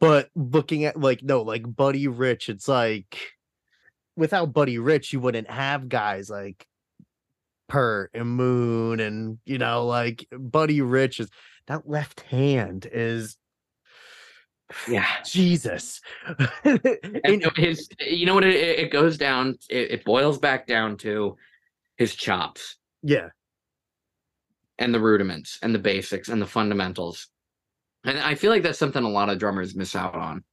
But 0.00 0.30
looking 0.34 0.84
at 0.84 0.98
like 1.00 1.22
no, 1.22 1.42
like 1.42 1.62
Buddy 1.74 2.06
Rich, 2.08 2.48
it's 2.48 2.68
like 2.68 3.18
without 4.16 4.52
Buddy 4.52 4.78
Rich, 4.78 5.12
you 5.12 5.20
wouldn't 5.20 5.50
have 5.50 5.88
guys 5.88 6.28
like 6.28 6.66
Pert 7.68 8.10
and 8.14 8.28
Moon 8.28 9.00
and 9.00 9.38
you 9.44 9.58
know, 9.58 9.86
like 9.86 10.26
Buddy 10.30 10.80
Rich 10.82 11.20
is 11.20 11.30
that 11.66 11.88
left 11.88 12.20
hand 12.22 12.86
is 12.92 13.36
Yeah. 14.88 15.06
Jesus. 15.24 16.00
And 16.64 16.80
And- 17.24 17.56
his, 17.56 17.88
you 18.00 18.26
know 18.26 18.34
what 18.34 18.44
it, 18.44 18.54
it 18.78 18.90
goes 18.90 19.16
down, 19.16 19.56
it, 19.70 19.90
it 19.90 20.04
boils 20.04 20.38
back 20.38 20.66
down 20.66 20.96
to 20.98 21.36
his 21.96 22.14
chops 22.14 22.76
yeah, 23.02 23.28
and 24.78 24.92
the 24.94 25.00
rudiments 25.00 25.58
and 25.62 25.74
the 25.74 25.78
basics 25.78 26.28
and 26.28 26.42
the 26.42 26.46
fundamentals. 26.46 27.28
And 28.06 28.20
I 28.20 28.36
feel 28.36 28.52
like 28.52 28.62
that's 28.62 28.78
something 28.78 29.02
a 29.02 29.08
lot 29.08 29.28
of 29.28 29.38
drummers 29.38 29.74
miss 29.74 29.96
out 29.96 30.14
on. 30.14 30.44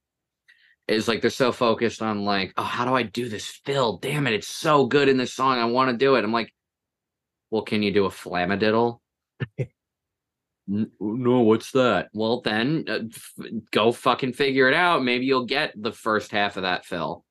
is 0.88 1.06
like 1.06 1.22
they're 1.22 1.30
so 1.30 1.52
focused 1.52 2.02
on 2.02 2.24
like, 2.24 2.52
oh, 2.56 2.64
how 2.64 2.84
do 2.84 2.94
I 2.94 3.04
do 3.04 3.28
this 3.28 3.46
fill? 3.64 3.98
Damn 3.98 4.26
it, 4.26 4.34
it's 4.34 4.48
so 4.48 4.86
good 4.86 5.08
in 5.08 5.16
this 5.16 5.32
song. 5.32 5.58
I 5.58 5.64
want 5.66 5.90
to 5.90 5.96
do 5.96 6.16
it. 6.16 6.24
I'm 6.24 6.32
like, 6.32 6.52
well, 7.50 7.62
can 7.62 7.82
you 7.82 7.92
do 7.92 8.06
a 8.06 8.10
flamadiddle? 8.10 8.98
no, 10.66 11.40
what's 11.40 11.70
that? 11.72 12.08
Well, 12.12 12.40
then 12.40 12.84
uh, 12.88 12.98
f- 13.12 13.32
go 13.70 13.92
fucking 13.92 14.32
figure 14.32 14.66
it 14.66 14.74
out. 14.74 15.04
Maybe 15.04 15.24
you'll 15.24 15.46
get 15.46 15.72
the 15.80 15.92
first 15.92 16.32
half 16.32 16.56
of 16.56 16.64
that 16.64 16.84
fill. 16.84 17.24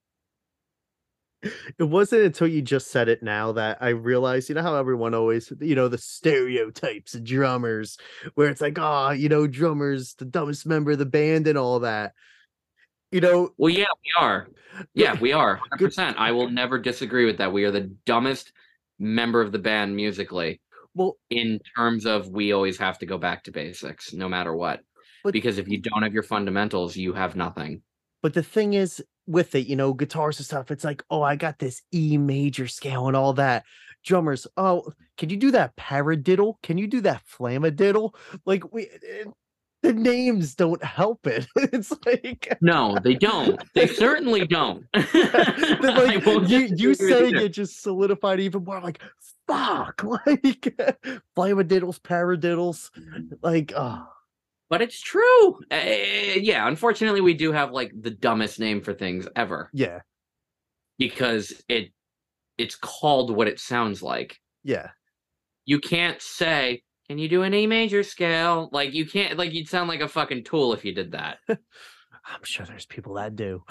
It 1.78 1.84
wasn't 1.84 2.24
until 2.24 2.48
you 2.48 2.62
just 2.62 2.92
said 2.92 3.10
it 3.10 3.22
now 3.22 3.52
that 3.54 3.78
I 3.82 3.90
realized, 3.90 4.48
you 4.48 4.56
know, 4.56 4.62
how 4.62 4.76
everyone 4.76 5.14
always, 5.14 5.52
you 5.60 5.76
know, 5.76 5.88
the 5.88 5.98
stereotypes 5.98 7.16
of 7.16 7.24
drummers, 7.24 7.98
where 8.36 8.50
it's 8.50 8.62
like, 8.62 8.78
oh, 8.80 9.12
you 9.12 9.28
know, 9.28 9.48
drummers, 9.48 10.16
the 10.16 10.26
dumbest 10.26 10.66
member 10.66 10.92
of 10.92 11.00
the 11.00 11.06
band 11.06 11.48
and 11.48 11.58
all 11.58 11.80
that. 11.82 12.14
You 13.12 13.22
know, 13.22 13.50
well, 13.58 13.70
yeah, 13.72 13.86
we 14.04 14.24
are. 14.24 14.48
Yeah, 14.94 15.20
we 15.20 15.34
are. 15.34 15.60
100%. 15.78 16.16
I 16.18 16.32
will 16.32 16.50
never 16.50 16.80
disagree 16.80 17.26
with 17.26 17.38
that. 17.38 17.54
We 17.54 17.64
are 17.66 17.72
the 17.72 17.94
dumbest 18.06 18.52
member 19.00 19.42
of 19.42 19.52
the 19.52 19.60
band 19.60 19.96
musically. 19.96 20.62
Well, 20.96 21.18
in 21.30 21.60
terms 21.76 22.06
of 22.06 22.30
we 22.30 22.54
always 22.54 22.78
have 22.78 23.00
to 23.00 23.06
go 23.06 23.18
back 23.18 23.44
to 23.44 23.52
basics 23.52 24.14
no 24.14 24.30
matter 24.30 24.56
what. 24.56 24.82
But, 25.24 25.34
because 25.34 25.58
if 25.58 25.68
you 25.68 25.82
don't 25.82 26.04
have 26.04 26.14
your 26.14 26.24
fundamentals, 26.24 26.96
you 26.96 27.14
have 27.14 27.36
nothing. 27.36 27.82
But 28.22 28.34
the 28.34 28.44
thing 28.44 28.74
is, 28.74 29.04
with 29.28 29.56
it, 29.56 29.68
you 29.68 29.76
know, 29.76 29.94
guitars 29.94 30.40
and 30.40 30.46
stuff, 30.46 30.72
it's 30.72 30.84
like, 30.84 31.04
oh, 31.10 31.22
I 31.22 31.36
got 31.36 31.60
this 31.60 31.82
E 31.94 32.18
major 32.18 32.68
scale 32.68 33.08
and 33.08 33.16
all 33.16 33.34
that. 33.34 33.64
Drummers, 34.04 34.48
oh, 34.58 34.92
can 35.18 35.30
you 35.30 35.38
do 35.38 35.52
that 35.52 35.76
paradiddle? 35.78 36.56
Can 36.62 36.78
you 36.78 36.88
do 36.88 37.02
that 37.02 37.24
flamadiddle? 37.26 38.14
Like 38.46 38.74
we 38.74 38.84
eh, 38.84 39.24
the 39.82 39.94
names 39.94 40.56
don't 40.56 40.84
help 40.84 41.26
it. 41.28 41.48
It's 41.56 41.94
like 42.06 42.58
no, 42.62 42.98
they 43.04 43.14
don't. 43.14 43.62
They 43.74 43.88
certainly 43.88 44.46
don't. 44.46 44.86
like 44.94 46.26
you, 46.50 46.70
you 46.76 46.94
saying 46.96 47.36
it 47.36 47.50
just 47.50 47.82
solidified 47.82 48.42
even 48.42 48.64
more. 48.64 48.82
Like 48.82 49.02
fuck, 49.48 50.04
like 50.04 50.76
flamadiddles, 51.38 52.00
paradiddles, 52.02 52.90
like 53.42 53.72
oh 53.76 54.06
but 54.74 54.82
it's 54.82 55.00
true. 55.00 55.60
Uh, 55.70 56.40
yeah, 56.42 56.68
unfortunately, 56.68 57.22
we 57.22 57.36
do 57.36 57.52
have 57.52 57.70
like 57.72 57.92
the 57.96 58.10
dumbest 58.10 58.60
name 58.60 58.82
for 58.82 58.92
things 58.92 59.28
ever. 59.36 59.70
Yeah, 59.72 60.00
because 60.98 61.54
it 61.70 61.92
it's 62.58 62.76
called 62.76 63.36
what 63.36 63.48
it 63.48 63.60
sounds 63.60 64.02
like. 64.02 64.40
Yeah, 64.64 64.90
you 65.66 65.78
can't 65.78 66.20
say, 66.20 66.82
"Can 67.08 67.20
you 67.20 67.30
do 67.30 67.44
an 67.44 67.54
A 67.54 67.68
major 67.68 68.02
scale?" 68.02 68.68
Like 68.72 68.96
you 68.96 69.06
can't. 69.06 69.38
Like 69.38 69.54
you'd 69.54 69.70
sound 69.70 69.90
like 69.90 70.02
a 70.02 70.08
fucking 70.08 70.44
tool 70.44 70.74
if 70.74 70.84
you 70.84 70.96
did 70.96 71.12
that. 71.12 71.38
I'm 71.48 72.44
sure 72.44 72.66
there's 72.66 72.88
people 72.88 73.14
that 73.14 73.36
do. 73.36 73.62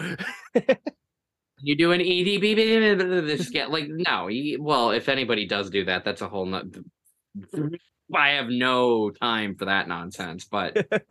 you 1.59 1.77
do 1.77 1.91
an 1.91 2.01
EDB 2.01 3.43
scale? 3.43 3.73
Like 3.73 3.89
no. 3.89 4.29
Well, 4.61 4.93
if 4.93 5.09
anybody 5.09 5.49
does 5.49 5.69
do 5.69 5.85
that, 5.87 6.05
that's 6.05 6.23
a 6.23 6.29
whole. 6.29 6.47
not. 6.47 6.67
I 8.15 8.31
have 8.31 8.49
no 8.49 9.11
time 9.11 9.55
for 9.57 9.67
that 9.67 9.89
nonsense. 9.89 10.45
But 10.45 10.87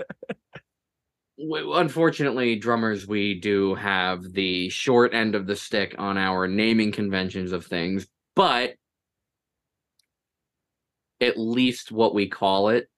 unfortunately, 1.37 2.55
drummers, 2.57 3.07
we 3.07 3.39
do 3.39 3.75
have 3.75 4.33
the 4.33 4.69
short 4.69 5.13
end 5.13 5.35
of 5.35 5.47
the 5.47 5.55
stick 5.55 5.95
on 5.97 6.17
our 6.17 6.47
naming 6.47 6.91
conventions 6.91 7.51
of 7.51 7.65
things. 7.65 8.07
But 8.35 8.75
at 11.19 11.37
least 11.37 11.91
what 11.91 12.13
we 12.13 12.27
call 12.27 12.69
it 12.69 12.89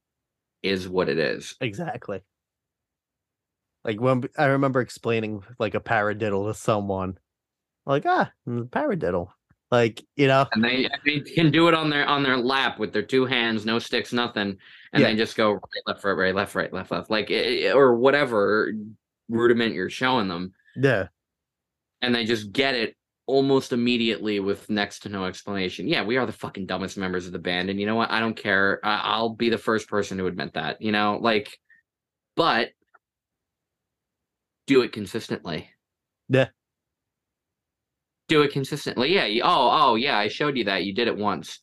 is 0.61 0.88
what 0.88 1.10
it 1.10 1.20
is. 1.20 1.56
Exactly. 1.61 2.22
Like 3.84 3.99
when 3.99 4.24
I 4.38 4.45
remember 4.45 4.80
explaining 4.80 5.44
like 5.60 5.76
a 5.76 5.82
paradiddle 5.82 6.48
to 6.48 6.53
someone, 6.53 7.18
like 7.86 8.06
ah, 8.06 8.32
paradiddle. 8.48 9.28
Like, 9.74 10.06
you 10.16 10.28
know, 10.28 10.45
and 10.52 10.64
they, 10.64 10.88
they 11.04 11.22
can 11.22 11.50
do 11.50 11.68
it 11.68 11.74
on 11.74 11.90
their 11.90 12.06
on 12.06 12.22
their 12.22 12.38
lap 12.38 12.78
with 12.78 12.94
their 12.94 13.02
two 13.02 13.26
hands, 13.26 13.66
no 13.66 13.80
sticks, 13.80 14.14
nothing, 14.14 14.60
and 14.94 15.02
yeah. 15.02 15.08
they 15.08 15.16
just 15.16 15.36
go 15.36 15.54
right, 15.54 15.62
left, 15.88 16.04
right, 16.04 16.12
right, 16.12 16.36
left, 16.36 16.54
right, 16.54 16.72
left, 16.72 16.91
left, 16.91 17.10
like 17.10 17.32
eh, 17.32 17.64
eh, 17.64 17.74
or 17.74 17.95
whatever 17.95 18.72
rudiment 19.30 19.74
you're 19.74 19.90
showing 19.90 20.28
them. 20.28 20.54
Yeah, 20.76 21.08
and 22.04 22.14
they 22.14 22.24
just 22.24 22.52
get 22.52 22.76
it 22.76 22.95
almost 23.26 23.74
immediately 23.74 24.40
with 24.40 24.70
next 24.70 25.00
to 25.00 25.10
no 25.10 25.26
explanation. 25.26 25.88
Yeah, 25.88 26.04
we 26.04 26.18
are 26.18 26.28
the 26.28 26.34
fucking 26.34 26.68
dumbest 26.68 26.95
members 26.95 27.26
of 27.26 27.32
the 27.32 27.40
band, 27.40 27.72
and 27.72 27.80
you 27.80 27.88
know 27.88 27.95
what? 27.95 28.12
I 28.12 28.20
don't 28.20 28.38
care. 28.38 28.80
I- 28.84 29.02
I'll 29.06 29.30
be 29.30 29.50
the 29.50 29.58
first 29.58 29.90
person 29.90 30.20
to 30.20 30.28
admit 30.28 30.54
that. 30.54 30.84
You 30.84 30.91
know, 30.91 31.18
like, 31.20 31.58
but 32.36 32.70
do 34.68 34.84
it 34.84 34.91
consistently. 34.91 35.68
Yeah 36.30 36.50
do 38.28 38.41
it 38.41 38.52
consistently. 38.52 39.14
Yeah. 39.14 39.26
You, 39.26 39.44
oh, 39.44 39.70
oh, 39.72 39.95
yeah. 39.95 40.18
I 40.18 40.28
showed 40.28 40.58
you 40.58 40.66
that. 40.66 40.86
You 40.86 40.94
did 40.94 41.08
it 41.08 41.18
once. 41.18 41.60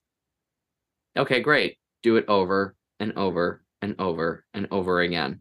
Okay, 1.16 1.40
great. 1.40 1.78
Do 2.02 2.16
it 2.16 2.24
over 2.28 2.76
and 2.98 3.12
over 3.16 3.62
and 3.82 3.94
over 3.98 4.44
and 4.54 4.68
over 4.70 5.00
again. 5.00 5.40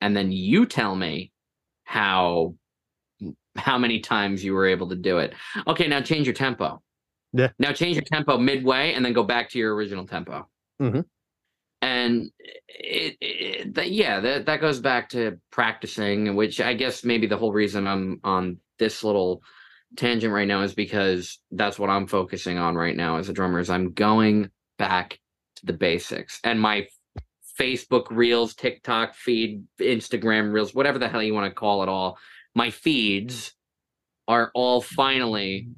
And 0.00 0.16
then 0.16 0.32
you 0.32 0.66
tell 0.66 0.94
me 0.94 1.32
how 1.84 2.54
how 3.56 3.78
many 3.78 4.00
times 4.00 4.44
you 4.44 4.52
were 4.52 4.66
able 4.66 4.88
to 4.90 4.96
do 4.96 5.18
it. 5.18 5.34
Okay, 5.66 5.88
now 5.88 6.00
change 6.00 6.26
your 6.26 6.34
tempo. 6.34 6.82
Yeah. 7.32 7.48
Now 7.58 7.72
change 7.72 7.96
your 7.96 8.04
tempo 8.04 8.38
midway 8.38 8.92
and 8.92 9.04
then 9.04 9.12
go 9.12 9.22
back 9.22 9.50
to 9.50 9.58
your 9.58 9.74
original 9.74 10.06
tempo. 10.06 10.48
Mm-hmm. 10.80 11.00
And 11.82 12.30
it, 12.68 13.16
it 13.20 13.74
that, 13.74 13.90
yeah, 13.90 14.20
that 14.20 14.46
that 14.46 14.60
goes 14.60 14.80
back 14.80 15.08
to 15.10 15.38
practicing, 15.50 16.34
which 16.34 16.60
I 16.60 16.74
guess 16.74 17.04
maybe 17.04 17.26
the 17.26 17.36
whole 17.36 17.52
reason 17.52 17.86
I'm 17.86 18.20
on 18.24 18.58
this 18.78 19.04
little 19.04 19.42
tangent 19.96 20.32
right 20.32 20.48
now 20.48 20.62
is 20.62 20.74
because 20.74 21.38
that's 21.50 21.78
what 21.78 21.90
I'm 21.90 22.06
focusing 22.06 22.58
on 22.58 22.74
right 22.74 22.96
now 22.96 23.16
as 23.16 23.28
a 23.28 23.32
drummer 23.32 23.58
is 23.58 23.70
I'm 23.70 23.92
going 23.92 24.50
back 24.78 25.18
to 25.56 25.66
the 25.66 25.72
basics 25.72 26.40
and 26.44 26.60
my 26.60 26.86
Facebook 27.58 28.06
reels, 28.10 28.54
TikTok 28.54 29.14
feed, 29.14 29.64
Instagram 29.80 30.52
reels, 30.52 30.74
whatever 30.74 30.98
the 30.98 31.08
hell 31.08 31.22
you 31.22 31.34
want 31.34 31.50
to 31.50 31.54
call 31.54 31.82
it 31.82 31.88
all, 31.88 32.18
my 32.54 32.70
feeds 32.70 33.54
are 34.28 34.50
all 34.54 34.80
finally 34.80 35.68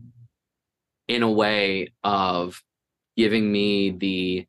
in 1.06 1.22
a 1.22 1.30
way 1.30 1.92
of 2.02 2.62
giving 3.16 3.50
me 3.50 3.90
the 3.90 4.46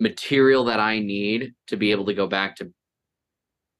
material 0.00 0.64
that 0.64 0.80
I 0.80 0.98
need 0.98 1.54
to 1.68 1.76
be 1.76 1.92
able 1.92 2.06
to 2.06 2.14
go 2.14 2.26
back 2.26 2.56
to 2.56 2.72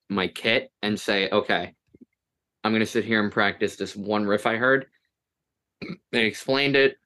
my 0.09 0.28
kit 0.28 0.70
and 0.82 0.98
say, 0.98 1.28
okay, 1.30 1.74
I'm 2.64 2.72
going 2.72 2.80
to 2.80 2.86
sit 2.86 3.05
here 3.05 3.22
and 3.22 3.32
practice 3.32 3.76
this 3.76 3.97
one 3.97 4.26
riff 4.26 4.47
I 4.47 4.56
heard. 4.56 4.86
They 6.12 6.26
explained 6.26 6.76
it. 6.76 6.97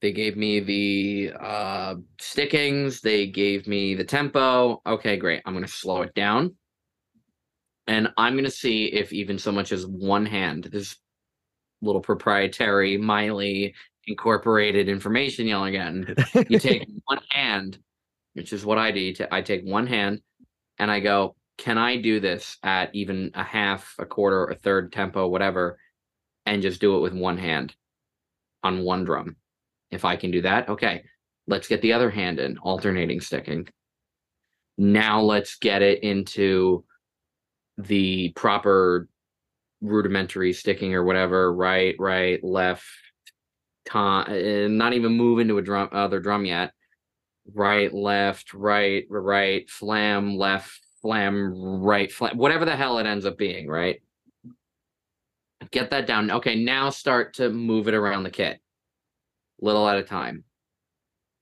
They 0.00 0.10
gave 0.12 0.36
me 0.36 0.60
the 0.60 1.32
uh, 1.40 1.94
stickings. 2.18 3.00
They 3.00 3.26
gave 3.26 3.66
me 3.66 3.94
the 3.94 4.04
tempo. 4.04 4.82
Okay, 4.84 5.16
great. 5.16 5.42
I'm 5.46 5.52
going 5.52 5.64
to 5.64 5.70
slow 5.70 6.02
it 6.02 6.12
down. 6.14 6.56
And 7.86 8.08
I'm 8.16 8.34
going 8.34 8.44
to 8.44 8.50
see 8.50 8.86
if 8.86 9.12
even 9.12 9.38
so 9.38 9.52
much 9.52 9.70
as 9.70 9.86
one 9.86 10.26
hand, 10.26 10.64
this 10.64 10.96
little 11.82 12.00
proprietary 12.00 12.96
Miley 12.96 13.74
incorporated 14.06 14.88
information 14.88 15.46
you'll 15.46 15.70
get. 15.70 16.50
You 16.50 16.58
take 16.58 16.88
one 17.06 17.20
hand, 17.30 17.78
which 18.34 18.52
is 18.52 18.64
what 18.64 18.78
I 18.78 18.90
do. 18.90 19.14
I 19.30 19.42
take 19.42 19.64
one 19.64 19.86
hand 19.86 20.20
and 20.78 20.90
I 20.90 21.00
go, 21.00 21.36
can 21.56 21.78
I 21.78 21.96
do 21.96 22.20
this 22.20 22.58
at 22.62 22.94
even 22.94 23.30
a 23.34 23.44
half, 23.44 23.94
a 23.98 24.06
quarter, 24.06 24.46
a 24.46 24.56
third 24.56 24.92
tempo, 24.92 25.28
whatever, 25.28 25.78
and 26.46 26.62
just 26.62 26.80
do 26.80 26.96
it 26.96 27.00
with 27.00 27.12
one 27.12 27.38
hand 27.38 27.74
on 28.62 28.82
one 28.82 29.04
drum? 29.04 29.36
If 29.90 30.04
I 30.04 30.16
can 30.16 30.30
do 30.30 30.42
that, 30.42 30.68
okay, 30.68 31.04
let's 31.46 31.68
get 31.68 31.80
the 31.82 31.92
other 31.92 32.10
hand 32.10 32.40
in, 32.40 32.58
alternating 32.58 33.20
sticking. 33.20 33.68
Now 34.76 35.20
let's 35.20 35.56
get 35.56 35.82
it 35.82 36.02
into 36.02 36.84
the 37.78 38.32
proper 38.34 39.08
rudimentary 39.80 40.52
sticking 40.52 40.94
or 40.94 41.04
whatever, 41.04 41.54
right, 41.54 41.94
right, 41.98 42.42
left, 42.42 42.84
eh, 43.94 44.66
not 44.68 44.94
even 44.94 45.12
move 45.12 45.38
into 45.38 45.58
a 45.58 45.62
drum, 45.62 45.88
other 45.92 46.20
drum 46.20 46.44
yet. 46.44 46.72
Right, 47.52 47.92
left, 47.92 48.54
right, 48.54 49.04
right, 49.10 49.68
flam, 49.68 50.36
left, 50.38 50.83
flam, 51.04 51.82
right, 51.82 52.10
flam, 52.10 52.38
whatever 52.38 52.64
the 52.64 52.74
hell 52.74 52.98
it 52.98 53.04
ends 53.04 53.26
up 53.26 53.36
being, 53.36 53.68
right? 53.68 54.00
Get 55.70 55.90
that 55.90 56.06
down. 56.06 56.30
Okay, 56.30 56.64
now 56.64 56.88
start 56.88 57.34
to 57.34 57.50
move 57.50 57.88
it 57.88 57.94
around 57.94 58.22
the 58.22 58.30
kit, 58.30 58.58
little 59.60 59.86
at 59.86 59.98
a 59.98 60.02
time, 60.02 60.44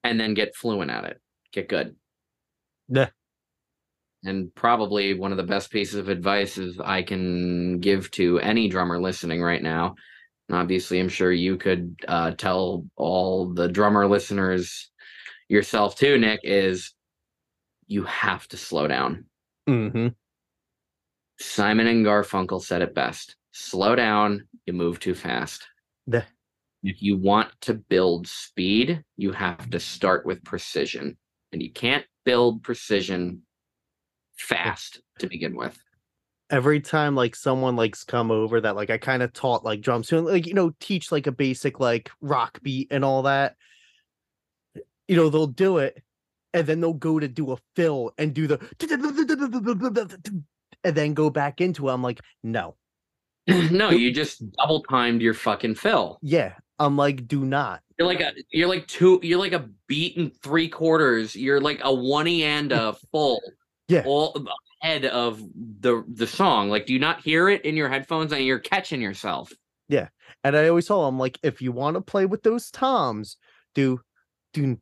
and 0.02 0.18
then 0.18 0.34
get 0.34 0.56
fluent 0.56 0.90
at 0.90 1.04
it. 1.04 1.20
Get 1.52 1.68
good. 1.68 1.94
Yeah. 2.88 3.10
And 4.24 4.52
probably 4.56 5.14
one 5.14 5.30
of 5.30 5.36
the 5.36 5.44
best 5.44 5.70
pieces 5.70 5.94
of 5.94 6.08
advice 6.08 6.58
is 6.58 6.80
I 6.80 7.04
can 7.04 7.78
give 7.78 8.10
to 8.12 8.40
any 8.40 8.66
drummer 8.66 9.00
listening 9.00 9.40
right 9.40 9.62
now. 9.62 9.94
And 10.48 10.58
obviously, 10.58 10.98
I'm 10.98 11.08
sure 11.08 11.30
you 11.30 11.56
could 11.56 11.94
uh, 12.08 12.32
tell 12.32 12.84
all 12.96 13.54
the 13.54 13.68
drummer 13.68 14.08
listeners 14.08 14.90
yourself 15.48 15.94
too, 15.94 16.18
Nick, 16.18 16.40
is 16.42 16.94
you 17.86 18.02
have 18.04 18.48
to 18.48 18.56
slow 18.56 18.88
down 18.88 19.26
Mm-hmm. 19.68 20.08
Simon 21.38 21.86
and 21.86 22.04
Garfunkel 22.04 22.62
said 22.62 22.82
it 22.82 22.94
best. 22.94 23.36
Slow 23.52 23.94
down, 23.94 24.46
you 24.66 24.72
move 24.72 25.00
too 25.00 25.14
fast. 25.14 25.66
The- 26.06 26.24
if 26.84 27.00
you 27.00 27.16
want 27.16 27.48
to 27.62 27.74
build 27.74 28.26
speed, 28.26 29.04
you 29.16 29.30
have 29.32 29.70
to 29.70 29.78
start 29.78 30.26
with 30.26 30.42
precision. 30.42 31.16
And 31.52 31.62
you 31.62 31.70
can't 31.70 32.04
build 32.24 32.62
precision 32.64 33.42
fast 34.36 35.00
to 35.20 35.28
begin 35.28 35.54
with. 35.54 35.78
every 36.50 36.80
time 36.80 37.14
like 37.14 37.36
someone 37.36 37.76
likes 37.76 38.02
come 38.04 38.30
over 38.30 38.60
that 38.60 38.74
like 38.74 38.90
I 38.90 38.98
kind 38.98 39.22
of 39.22 39.32
taught 39.32 39.64
like 39.64 39.80
drums 39.80 40.08
to 40.08 40.20
like 40.20 40.46
you 40.46 40.54
know 40.54 40.74
teach 40.80 41.12
like 41.12 41.26
a 41.26 41.32
basic 41.32 41.78
like 41.80 42.10
rock 42.20 42.58
beat 42.62 42.88
and 42.90 43.04
all 43.04 43.22
that 43.22 43.54
you 45.06 45.14
know 45.16 45.28
they'll 45.30 45.46
do 45.46 45.78
it 45.78 46.02
and 46.54 46.66
then 46.66 46.80
they'll 46.80 46.92
go 46.92 47.18
to 47.18 47.28
do 47.28 47.52
a 47.52 47.56
fill 47.76 48.12
and 48.18 48.34
do 48.34 48.46
the 48.46 48.58
and 50.84 50.94
then 50.94 51.14
go 51.14 51.30
back 51.30 51.60
into 51.60 51.88
it 51.88 51.92
I'm 51.92 52.02
like 52.02 52.20
no 52.42 52.76
no, 53.48 53.90
you 53.90 54.12
just 54.12 54.52
double 54.52 54.84
timed 54.84 55.20
your 55.20 55.34
fucking 55.34 55.74
fill. 55.74 56.18
yeah 56.22 56.54
I'm 56.78 56.96
like 56.96 57.26
do 57.28 57.44
not 57.44 57.80
You're 57.98 58.08
like 58.08 58.20
a 58.20 58.32
you're 58.50 58.68
like 58.68 58.86
two 58.86 59.20
you're 59.22 59.38
like 59.38 59.52
a 59.52 59.68
beat 59.86 60.16
in 60.16 60.30
three 60.30 60.68
quarters. 60.68 61.34
You're 61.36 61.60
like 61.60 61.80
a 61.82 61.92
one 61.92 62.26
and 62.26 62.72
a 62.72 62.92
full. 63.12 63.40
Yeah. 63.88 64.02
All 64.06 64.36
ahead 64.82 65.04
of 65.04 65.40
the 65.80 66.04
the 66.08 66.26
song. 66.26 66.70
Like, 66.70 66.86
do 66.86 66.92
you 66.92 66.98
not 66.98 67.20
hear 67.20 67.48
it 67.48 67.64
in 67.64 67.76
your 67.76 67.88
headphones 67.88 68.32
and 68.32 68.44
you're 68.44 68.58
catching 68.58 69.00
yourself? 69.00 69.52
Yeah. 69.88 70.08
And 70.44 70.56
I 70.56 70.68
always 70.68 70.86
tell 70.86 71.04
them 71.04 71.18
like 71.18 71.38
if 71.42 71.60
you 71.62 71.72
want 71.72 71.96
to 71.96 72.00
play 72.00 72.26
with 72.26 72.42
those 72.42 72.70
toms 72.70 73.36
do 73.74 74.00
do 74.52 74.78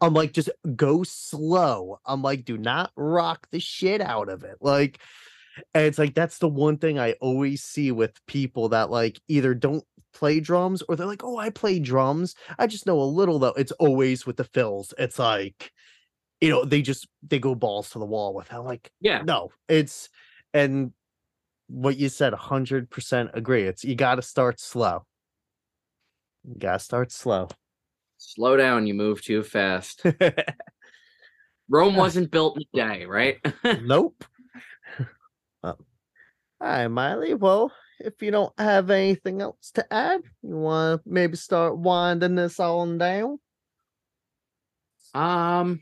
I'm 0.00 0.14
like, 0.14 0.32
just 0.32 0.50
go 0.76 1.02
slow. 1.02 2.00
I'm 2.06 2.22
like, 2.22 2.44
do 2.44 2.56
not 2.56 2.92
rock 2.96 3.46
the 3.50 3.60
shit 3.60 4.00
out 4.00 4.28
of 4.28 4.44
it. 4.44 4.56
Like, 4.60 5.00
and 5.74 5.84
it's 5.84 5.98
like 5.98 6.14
that's 6.14 6.38
the 6.38 6.48
one 6.48 6.78
thing 6.78 6.98
I 6.98 7.12
always 7.20 7.62
see 7.62 7.92
with 7.92 8.24
people 8.26 8.70
that 8.70 8.90
like 8.90 9.20
either 9.28 9.54
don't 9.54 9.84
play 10.12 10.40
drums 10.40 10.82
or 10.88 10.96
they're 10.96 11.06
like, 11.06 11.24
oh, 11.24 11.36
I 11.36 11.50
play 11.50 11.78
drums. 11.78 12.34
I 12.58 12.66
just 12.66 12.86
know 12.86 13.00
a 13.00 13.04
little 13.04 13.38
though. 13.38 13.54
It's 13.56 13.72
always 13.72 14.26
with 14.26 14.36
the 14.36 14.44
fills. 14.44 14.94
It's 14.98 15.18
like, 15.18 15.72
you 16.40 16.50
know, 16.50 16.64
they 16.64 16.82
just 16.82 17.06
they 17.22 17.38
go 17.38 17.54
balls 17.54 17.90
to 17.90 17.98
the 17.98 18.06
wall 18.06 18.34
with 18.34 18.52
it. 18.52 18.58
Like, 18.58 18.90
yeah, 19.00 19.22
no, 19.22 19.50
it's 19.68 20.08
and 20.52 20.92
what 21.68 21.96
you 21.98 22.08
said, 22.08 22.32
hundred 22.34 22.90
percent 22.90 23.30
agree. 23.34 23.64
It's 23.64 23.84
you 23.84 23.94
got 23.94 24.16
to 24.16 24.22
start 24.22 24.60
slow. 24.60 25.04
You 26.46 26.56
got 26.58 26.74
to 26.74 26.78
start 26.78 27.10
slow. 27.10 27.48
Slow 28.18 28.56
down, 28.56 28.86
you 28.86 28.94
move 28.94 29.22
too 29.22 29.42
fast. 29.42 30.02
Rome 31.68 31.96
wasn't 31.96 32.30
built 32.30 32.56
in 32.56 32.64
a 32.80 32.88
day, 32.88 33.04
right? 33.06 33.38
nope. 33.82 34.24
Um, 35.62 35.76
all 36.60 36.68
right, 36.68 36.88
Miley. 36.88 37.34
Well, 37.34 37.72
if 37.98 38.20
you 38.20 38.30
don't 38.30 38.52
have 38.58 38.90
anything 38.90 39.40
else 39.40 39.70
to 39.72 39.92
add, 39.92 40.22
you 40.42 40.56
want 40.56 41.02
to 41.02 41.10
maybe 41.10 41.36
start 41.36 41.78
winding 41.78 42.34
this 42.34 42.60
on 42.60 42.98
down. 42.98 43.38
um 45.14 45.80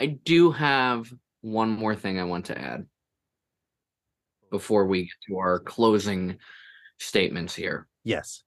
I 0.00 0.06
do 0.06 0.50
have 0.52 1.12
one 1.40 1.70
more 1.70 1.94
thing 1.94 2.18
I 2.18 2.24
want 2.24 2.46
to 2.46 2.58
add 2.58 2.86
before 4.50 4.86
we 4.86 5.02
get 5.02 5.10
to 5.28 5.38
our 5.38 5.58
closing 5.58 6.38
statements 6.98 7.54
here. 7.54 7.86
Yes. 8.04 8.44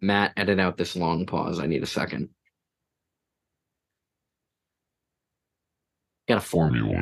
Matt, 0.00 0.32
edit 0.36 0.60
out 0.60 0.76
this 0.76 0.96
long 0.96 1.26
pause. 1.26 1.60
I 1.60 1.66
need 1.66 1.82
a 1.82 1.86
second. 1.86 2.28
Got 6.28 6.38
a 6.38 6.40
formula. 6.40 6.98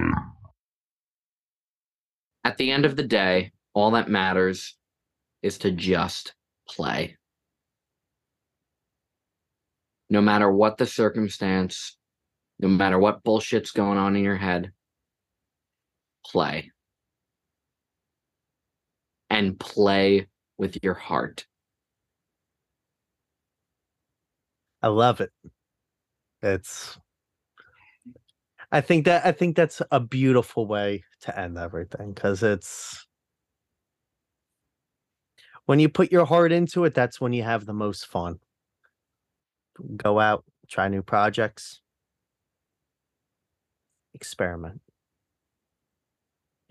At 2.44 2.58
the 2.58 2.70
end 2.72 2.84
of 2.84 2.96
the 2.96 3.04
day, 3.04 3.52
all 3.72 3.92
that 3.92 4.08
matters 4.08 4.76
is 5.42 5.58
to 5.58 5.70
just 5.70 6.34
play. 6.68 7.16
No 10.10 10.20
matter 10.20 10.50
what 10.50 10.76
the 10.76 10.86
circumstance, 10.86 11.96
no 12.58 12.68
matter 12.68 12.98
what 12.98 13.22
bullshit's 13.22 13.70
going 13.70 13.98
on 13.98 14.16
in 14.16 14.24
your 14.24 14.36
head, 14.36 14.72
play. 16.26 16.70
And 19.30 19.58
play 19.58 20.26
with 20.58 20.78
your 20.82 20.94
heart. 20.94 21.46
I 24.82 24.88
love 24.88 25.20
it. 25.20 25.30
It's 26.42 26.98
I 28.72 28.80
think 28.80 29.04
that 29.04 29.24
I 29.26 29.32
think 29.32 29.54
that's 29.54 29.82
a 29.90 30.00
beautiful 30.00 30.66
way 30.66 31.04
to 31.22 31.38
end 31.38 31.58
everything 31.58 32.12
because 32.12 32.42
it's 32.42 33.06
when 35.66 35.78
you 35.78 35.88
put 35.88 36.10
your 36.10 36.24
heart 36.24 36.52
into 36.52 36.84
it, 36.84 36.94
that's 36.94 37.20
when 37.20 37.32
you 37.32 37.42
have 37.42 37.66
the 37.66 37.74
most 37.74 38.06
fun. 38.06 38.38
Go 39.96 40.18
out, 40.18 40.44
try 40.68 40.88
new 40.88 41.02
projects, 41.02 41.80
experiment. 44.14 44.80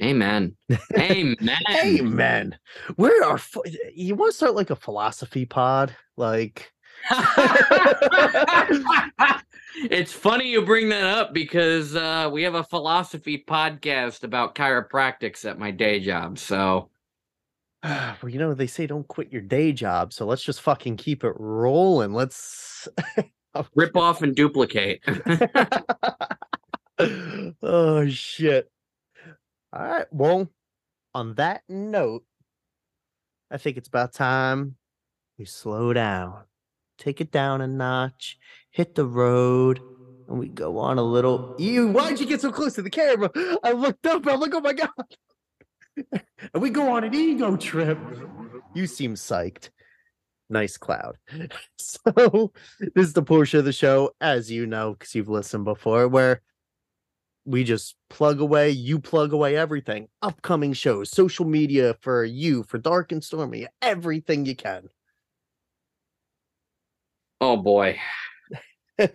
Amen. 0.02 0.56
Amen. 0.98 1.38
Amen. 1.70 2.58
Where 2.96 3.24
are 3.24 3.38
ph- 3.38 3.78
you 3.94 4.16
want 4.16 4.32
to 4.32 4.36
start 4.36 4.56
like 4.56 4.72
a 4.72 4.76
philosophy 4.76 5.46
pod? 5.46 5.96
Like 6.18 6.72
it's 9.90 10.14
funny 10.14 10.50
you 10.50 10.62
bring 10.64 10.90
that 10.90 11.06
up 11.06 11.34
because 11.34 11.96
uh, 11.96 12.30
we 12.32 12.44
have 12.44 12.56
a 12.56 12.64
philosophy 12.64 13.44
podcast 13.48 14.24
about 14.24 14.56
chiropractics 14.56 15.50
at 15.50 15.58
my 15.60 15.72
day 15.72 16.00
job. 16.00 16.38
So 16.38 16.90
well, 17.84 18.30
you 18.30 18.38
know, 18.38 18.54
they 18.54 18.68
say 18.68 18.86
don't 18.86 19.08
quit 19.08 19.32
your 19.32 19.42
day 19.42 19.72
job, 19.72 20.14
so 20.14 20.26
let's 20.26 20.44
just 20.44 20.62
fucking 20.62 20.98
keep 20.98 21.24
it 21.24 21.34
rolling. 21.38 22.14
Let's 22.14 22.88
rip 23.76 23.98
off 23.98 24.22
and 24.22 24.36
duplicate. 24.36 25.02
oh 27.64 28.08
shit. 28.08 28.72
All 29.74 29.84
right. 29.84 30.06
Well, 30.12 30.48
on 31.16 31.34
that 31.36 31.64
note, 31.68 32.24
I 33.50 33.58
think 33.58 33.78
it's 33.78 33.88
about 33.88 34.14
time 34.14 34.76
we 35.40 35.46
slow 35.46 35.92
down, 35.92 36.44
take 37.02 37.20
it 37.20 37.32
down 37.32 37.62
a 37.62 37.68
notch, 37.68 38.38
hit 38.70 38.96
the 38.96 39.06
road, 39.06 39.82
and 40.28 40.40
we 40.40 40.48
go 40.48 40.78
on 40.78 40.98
a 40.98 41.04
little. 41.04 41.56
You, 41.58 41.88
why'd 41.88 42.20
you 42.20 42.26
get 42.26 42.42
so 42.42 42.52
close 42.52 42.74
to 42.76 42.82
the 42.82 42.90
camera? 42.90 43.32
I 43.64 43.72
looked 43.72 44.06
up. 44.06 44.26
I'm 44.28 44.40
like, 44.40 44.54
oh 44.54 44.62
my 44.62 44.74
god. 44.74 44.90
and 46.54 46.62
we 46.62 46.70
go 46.70 46.92
on 46.92 47.04
an 47.04 47.14
ego 47.14 47.58
trip. 47.58 47.98
You 48.74 48.88
seem 48.88 49.16
psyched. 49.16 49.70
Nice 50.50 50.78
cloud. 50.78 51.18
So 51.78 52.54
this 52.80 53.08
is 53.08 53.14
the 53.14 53.22
portion 53.22 53.60
of 53.60 53.66
the 53.66 53.74
show, 53.74 54.12
as 54.22 54.50
you 54.50 54.66
know, 54.66 54.94
because 54.94 55.14
you've 55.14 55.28
listened 55.28 55.66
before, 55.66 56.08
where 56.08 56.42
we 57.44 57.66
just 57.66 57.96
plug 58.10 58.40
away, 58.40 58.70
you 58.70 58.98
plug 58.98 59.34
away 59.34 59.58
everything. 59.58 60.08
Upcoming 60.22 60.72
shows, 60.72 61.12
social 61.12 61.46
media 61.46 61.96
for 62.02 62.24
you, 62.24 62.64
for 62.64 62.78
Dark 62.78 63.12
and 63.12 63.22
Stormy, 63.22 63.68
everything 63.82 64.46
you 64.46 64.56
can. 64.56 64.88
Oh 67.42 67.58
boy. 67.58 68.00
All 69.00 69.08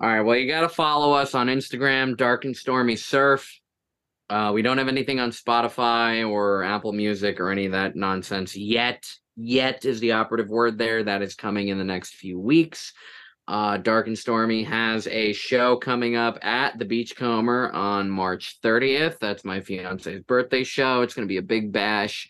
right. 0.00 0.22
Well, 0.22 0.36
you 0.36 0.48
got 0.48 0.62
to 0.62 0.68
follow 0.68 1.12
us 1.12 1.34
on 1.34 1.46
Instagram, 1.46 2.16
Dark 2.16 2.44
and 2.44 2.56
Stormy 2.56 2.96
Surf. 2.96 3.60
Uh, 4.28 4.50
we 4.52 4.62
don't 4.62 4.78
have 4.78 4.88
anything 4.88 5.20
on 5.20 5.30
Spotify 5.30 6.28
or 6.28 6.64
Apple 6.64 6.92
Music 6.92 7.38
or 7.38 7.50
any 7.50 7.66
of 7.66 7.72
that 7.72 7.94
nonsense 7.94 8.56
yet. 8.56 9.06
Yet 9.36 9.84
is 9.84 10.00
the 10.00 10.12
operative 10.12 10.48
word 10.48 10.78
there. 10.78 11.04
That 11.04 11.22
is 11.22 11.34
coming 11.34 11.68
in 11.68 11.78
the 11.78 11.84
next 11.84 12.14
few 12.14 12.40
weeks. 12.40 12.92
Uh, 13.46 13.76
Dark 13.76 14.06
and 14.06 14.18
Stormy 14.18 14.62
has 14.62 15.06
a 15.06 15.32
show 15.32 15.76
coming 15.76 16.16
up 16.16 16.38
at 16.42 16.78
the 16.78 16.84
Beachcomber 16.84 17.70
on 17.72 18.08
March 18.08 18.58
30th. 18.62 19.18
That's 19.18 19.44
my 19.44 19.60
fiance's 19.60 20.22
birthday 20.22 20.64
show. 20.64 21.02
It's 21.02 21.14
going 21.14 21.26
to 21.26 21.32
be 21.32 21.38
a 21.38 21.42
big 21.42 21.72
bash. 21.72 22.28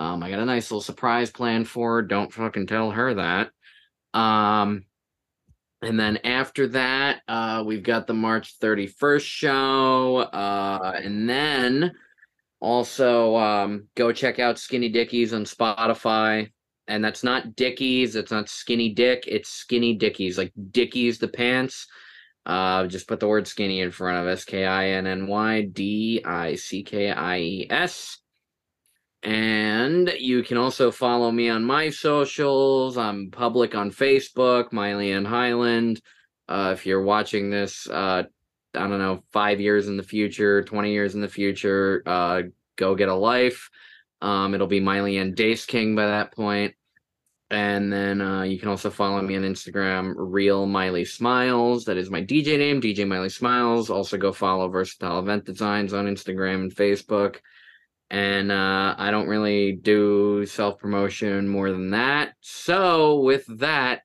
Um, 0.00 0.22
I 0.22 0.30
got 0.30 0.38
a 0.38 0.46
nice 0.46 0.70
little 0.70 0.80
surprise 0.80 1.30
planned 1.30 1.68
for 1.68 1.96
her. 1.96 2.02
Don't 2.02 2.32
fucking 2.32 2.68
tell 2.68 2.90
her 2.90 3.12
that. 3.14 3.50
Um, 4.18 4.86
and 5.82 6.00
then 6.00 6.16
after 6.24 6.68
that, 6.68 7.20
uh, 7.28 7.62
we've 7.66 7.82
got 7.82 8.06
the 8.06 8.14
March 8.14 8.58
31st 8.60 9.20
show. 9.20 10.16
Uh, 10.32 10.98
and 11.04 11.28
then 11.28 11.92
also 12.60 13.36
um, 13.36 13.88
go 13.94 14.10
check 14.10 14.38
out 14.38 14.58
Skinny 14.58 14.88
Dickies 14.88 15.34
on 15.34 15.44
Spotify. 15.44 16.50
And 16.88 17.04
that's 17.04 17.22
not 17.22 17.54
Dickies, 17.54 18.16
it's 18.16 18.32
not 18.32 18.48
Skinny 18.48 18.94
Dick, 18.94 19.24
it's 19.26 19.50
Skinny 19.50 19.94
Dickies, 19.96 20.38
like 20.38 20.52
Dickies 20.70 21.18
the 21.18 21.28
pants. 21.28 21.86
Uh, 22.46 22.86
just 22.86 23.06
put 23.06 23.20
the 23.20 23.28
word 23.28 23.46
skinny 23.46 23.82
in 23.82 23.90
front 23.90 24.16
of 24.16 24.26
S 24.26 24.46
K 24.46 24.64
I 24.64 24.88
N 24.88 25.06
N 25.06 25.26
Y 25.26 25.60
D 25.60 26.22
I 26.24 26.54
C 26.54 26.82
K 26.82 27.10
I 27.10 27.38
E 27.38 27.66
S. 27.68 28.16
And 29.22 30.08
you 30.18 30.42
can 30.42 30.56
also 30.56 30.90
follow 30.90 31.30
me 31.30 31.50
on 31.50 31.64
my 31.64 31.90
socials. 31.90 32.96
I'm 32.96 33.30
public 33.30 33.74
on 33.74 33.90
Facebook, 33.90 34.70
MileyAnne 34.70 35.26
Hyland. 35.26 36.00
Uh, 36.48 36.70
if 36.72 36.86
you're 36.86 37.02
watching 37.02 37.50
this, 37.50 37.88
uh, 37.88 38.24
I 38.74 38.78
don't 38.78 38.98
know, 38.98 39.22
five 39.32 39.60
years 39.60 39.88
in 39.88 39.96
the 39.96 40.02
future, 40.02 40.62
20 40.62 40.90
years 40.90 41.14
in 41.14 41.20
the 41.20 41.28
future, 41.28 42.02
uh, 42.06 42.42
go 42.76 42.94
get 42.94 43.08
a 43.08 43.14
life. 43.14 43.68
Um, 44.22 44.54
it'll 44.54 44.66
be 44.66 44.80
MileyAnne 44.80 45.34
Dace 45.34 45.66
King 45.66 45.94
by 45.94 46.06
that 46.06 46.32
point. 46.32 46.74
And 47.50 47.92
then 47.92 48.20
uh, 48.20 48.42
you 48.42 48.58
can 48.58 48.68
also 48.68 48.90
follow 48.90 49.20
me 49.20 49.36
on 49.36 49.42
Instagram, 49.42 50.14
Real 50.16 50.66
Miley 50.66 51.04
Smiles. 51.04 51.84
That 51.84 51.96
is 51.96 52.08
my 52.08 52.22
DJ 52.22 52.56
name, 52.58 52.80
DJ 52.80 53.06
Miley 53.06 53.28
Smiles. 53.28 53.90
Also 53.90 54.16
go 54.16 54.32
follow 54.32 54.68
Versatile 54.68 55.18
Event 55.18 55.44
Designs 55.44 55.92
on 55.92 56.06
Instagram 56.06 56.62
and 56.62 56.74
Facebook. 56.74 57.38
And 58.10 58.50
uh, 58.50 58.94
I 58.98 59.10
don't 59.12 59.28
really 59.28 59.72
do 59.72 60.44
self 60.44 60.78
promotion 60.78 61.48
more 61.48 61.70
than 61.70 61.90
that. 61.90 62.34
So, 62.40 63.20
with 63.20 63.44
that, 63.58 64.02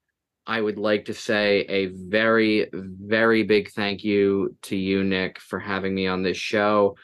I 0.48 0.62
would 0.62 0.78
like 0.78 1.06
to 1.06 1.14
say 1.14 1.62
a 1.62 1.88
very, 1.88 2.70
very 2.72 3.44
big 3.44 3.72
thank 3.72 4.04
you 4.04 4.56
to 4.64 4.76
you, 4.76 5.04
Nick, 5.04 5.40
for 5.40 5.60
having 5.60 5.96
me 5.96 6.06
on 6.06 6.22
this 6.22 6.38
show. 6.38 6.96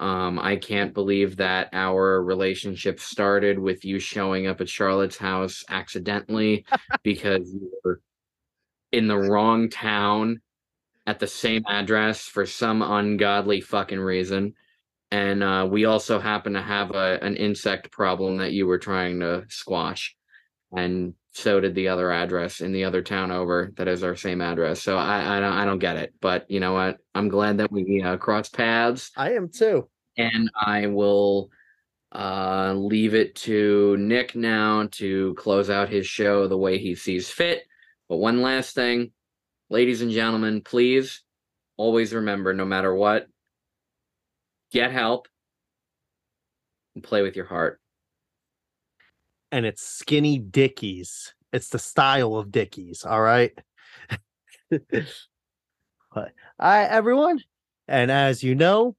Um, 0.00 0.38
I 0.38 0.56
can't 0.56 0.94
believe 0.94 1.36
that 1.36 1.70
our 1.72 2.22
relationship 2.22 3.00
started 3.00 3.58
with 3.58 3.84
you 3.84 3.98
showing 3.98 4.46
up 4.46 4.60
at 4.60 4.68
Charlotte's 4.68 5.16
house 5.16 5.64
accidentally 5.68 6.64
because 7.02 7.52
you 7.52 7.70
were 7.84 8.00
in 8.92 9.06
the 9.06 9.18
wrong 9.18 9.68
town 9.68 10.40
at 11.06 11.18
the 11.18 11.26
same 11.26 11.62
address 11.68 12.22
for 12.22 12.46
some 12.46 12.82
ungodly 12.82 13.60
fucking 13.60 13.98
reason. 13.98 14.54
And 15.10 15.42
uh, 15.42 15.66
we 15.70 15.86
also 15.86 16.18
happen 16.18 16.52
to 16.52 16.62
have 16.62 16.90
a, 16.90 17.18
an 17.22 17.36
insect 17.36 17.90
problem 17.90 18.36
that 18.38 18.52
you 18.52 18.66
were 18.66 18.78
trying 18.78 19.20
to 19.20 19.44
squash. 19.48 20.14
And 20.76 21.14
so 21.32 21.60
did 21.60 21.74
the 21.74 21.88
other 21.88 22.10
address 22.10 22.60
in 22.60 22.72
the 22.72 22.84
other 22.84 23.00
town 23.00 23.30
over 23.30 23.72
that 23.76 23.88
is 23.88 24.02
our 24.02 24.16
same 24.16 24.40
address. 24.40 24.82
So 24.82 24.98
I 24.98 25.36
I 25.36 25.40
don't 25.40 25.52
I 25.52 25.64
don't 25.64 25.78
get 25.78 25.96
it, 25.96 26.12
but 26.20 26.50
you 26.50 26.60
know 26.60 26.72
what? 26.72 26.98
I'm 27.14 27.28
glad 27.28 27.58
that 27.58 27.70
we 27.70 28.02
uh, 28.02 28.16
crossed 28.16 28.54
paths. 28.54 29.10
I 29.16 29.32
am 29.32 29.48
too. 29.48 29.88
And 30.16 30.50
I 30.54 30.86
will 30.88 31.50
uh 32.12 32.72
leave 32.74 33.14
it 33.14 33.34
to 33.36 33.96
Nick 33.98 34.34
now 34.34 34.88
to 34.92 35.34
close 35.34 35.70
out 35.70 35.90
his 35.90 36.06
show 36.06 36.48
the 36.48 36.58
way 36.58 36.78
he 36.78 36.94
sees 36.94 37.30
fit. 37.30 37.62
But 38.08 38.16
one 38.16 38.42
last 38.42 38.74
thing, 38.74 39.12
ladies 39.70 40.02
and 40.02 40.10
gentlemen, 40.10 40.62
please 40.62 41.22
always 41.76 42.12
remember 42.12 42.52
no 42.52 42.64
matter 42.64 42.92
what, 42.94 43.28
get 44.72 44.92
help 44.92 45.28
and 46.94 47.04
play 47.04 47.22
with 47.22 47.36
your 47.36 47.46
heart 47.46 47.80
and 49.52 49.66
it's 49.66 49.82
skinny 49.82 50.38
dickies. 50.38 51.34
It's 51.52 51.68
the 51.68 51.78
style 51.78 52.36
of 52.36 52.52
dickies. 52.52 53.04
All 53.04 53.20
right. 53.20 53.52
but 54.70 56.32
hi 56.60 56.84
everyone. 56.84 57.40
And 57.86 58.10
as 58.10 58.42
you 58.42 58.54
know, 58.54 58.96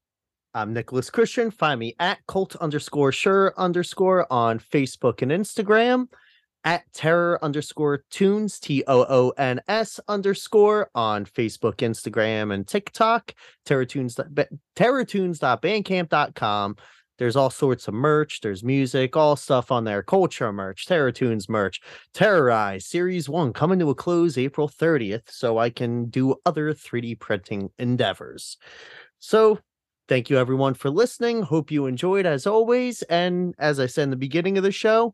I'm 0.54 0.74
Nicholas 0.74 1.10
Christian. 1.12 1.52
Find 1.52 1.80
me 1.80 1.96
at 2.00 2.20
cult 2.28 2.56
underscore 2.56 3.12
sure 3.12 3.54
underscore 3.58 4.32
on 4.34 4.60
Facebook 4.60 5.22
and 5.22 5.32
Instagram, 5.32 6.08
at 6.64 6.84
terror 6.94 7.44
underscore 7.44 8.06
tunes, 8.10 8.60
T 8.60 8.84
O 8.88 9.06
O 9.10 9.34
N 9.38 9.60
S 9.68 10.00
underscore 10.08 10.90
on 10.94 11.26
Facebook, 11.26 11.78
Instagram, 11.78 12.54
and 12.54 12.68
TikTok, 12.68 13.34
terrortunes, 13.66 14.20
terrortunes.bandcamp.com. 14.76 16.76
There's 17.20 17.36
all 17.36 17.50
sorts 17.50 17.90
of 17.90 17.94
merch. 17.94 18.40
There's 18.42 18.64
music, 18.64 19.18
all 19.18 19.36
stuff 19.36 19.72
on 19.72 19.84
there. 19.84 20.02
Culture 20.02 20.54
merch, 20.54 20.88
Terrortunes 20.88 21.50
merch, 21.50 21.82
Terrorize 22.14 22.86
Series 22.86 23.28
1 23.28 23.52
coming 23.52 23.78
to 23.80 23.90
a 23.90 23.96
close 23.96 24.38
April 24.38 24.70
30th 24.70 25.30
so 25.30 25.58
I 25.58 25.70
can 25.70 26.06
do 26.06 26.36
other 26.46 26.74
3D 26.74 27.20
printing 27.20 27.72
endeavors. 27.78 28.58
So 29.20 29.60
thank 30.08 30.30
you 30.30 30.38
everyone 30.38 30.76
for 30.76 30.90
listening. 30.90 31.42
Hope 31.42 31.72
you 31.72 31.88
enjoyed 31.88 32.26
as 32.26 32.48
always. 32.48 33.02
And 33.04 33.54
as 33.60 33.82
I 33.82 33.88
said 33.88 34.04
in 34.04 34.12
the 34.12 34.16
beginning 34.16 34.58
of 34.58 34.64
the 34.64 34.72
show, 34.72 35.14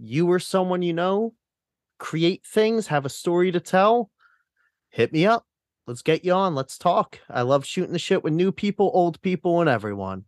you 0.00 0.30
or 0.30 0.38
someone 0.38 0.82
you 0.82 0.92
know 0.92 1.34
create 1.98 2.44
things, 2.46 2.86
have 2.88 3.04
a 3.04 3.10
story 3.10 3.52
to 3.52 3.60
tell, 3.60 4.10
hit 4.88 5.12
me 5.12 5.26
up. 5.26 5.44
Let's 5.86 6.02
get 6.02 6.24
you 6.24 6.32
on. 6.32 6.54
Let's 6.54 6.78
talk. 6.78 7.18
I 7.28 7.42
love 7.42 7.66
shooting 7.66 7.92
the 7.92 7.98
shit 7.98 8.24
with 8.24 8.32
new 8.32 8.52
people, 8.52 8.90
old 8.94 9.20
people, 9.22 9.60
and 9.60 9.68
everyone. 9.68 10.24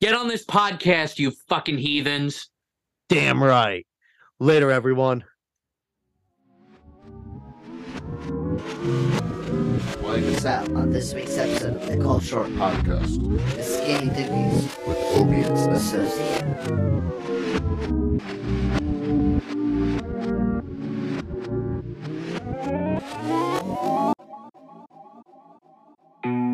Get 0.00 0.14
on 0.14 0.28
this 0.28 0.44
podcast, 0.44 1.18
you 1.18 1.32
fucking 1.48 1.78
heathens. 1.78 2.50
Damn 3.08 3.42
right. 3.42 3.86
Later, 4.40 4.70
everyone. 4.70 5.24
Join 10.00 10.24
us 10.34 10.44
out 10.44 10.70
on 10.72 10.90
this 10.90 11.14
week's 11.14 11.38
episode 11.38 11.76
of 11.76 11.86
the 11.86 11.96
Cult?Sure 12.02 12.46
Podcast. 12.46 13.54
The 13.54 13.62
Skinny 13.62 14.10
Dickies 14.10 14.76
with 14.86 14.98
Opiates 15.14 15.66
Associate. 15.66 17.43
thank 17.64 17.90
you 26.24 26.53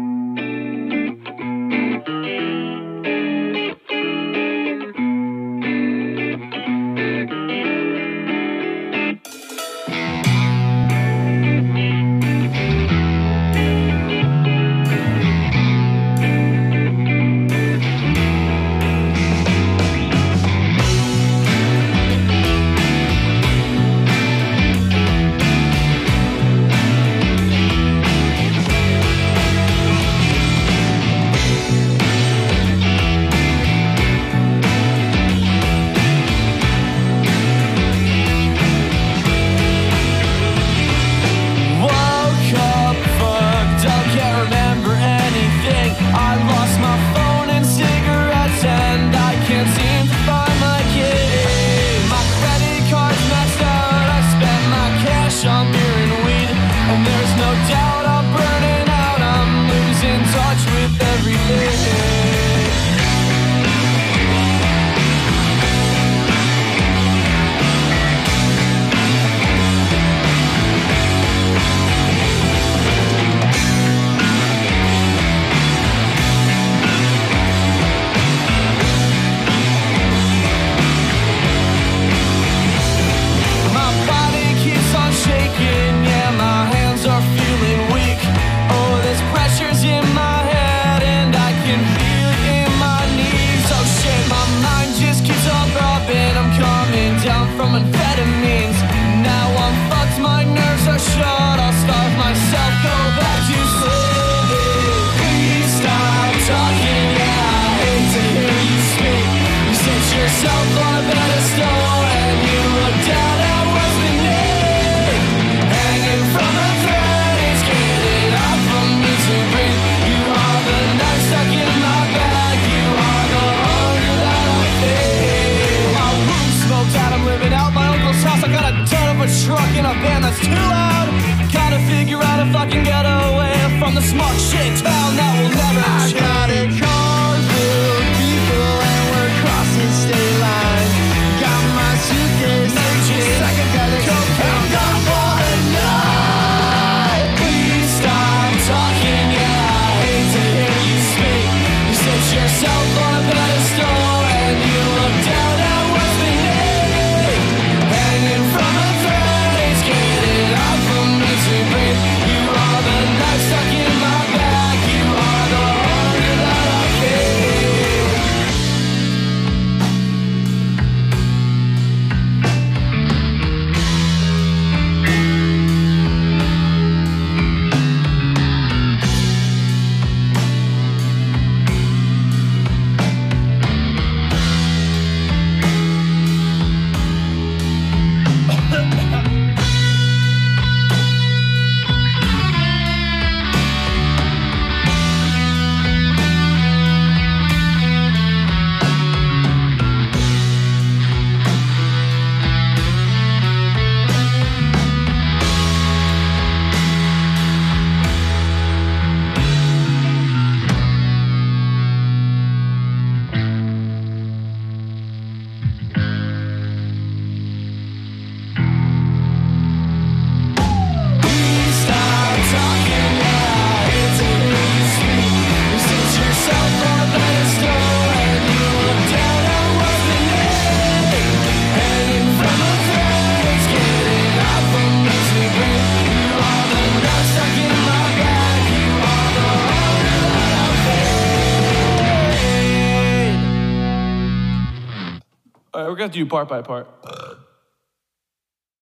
do 246.20 246.26
part 246.28 246.48
by 246.48 246.62
part. 246.62 246.99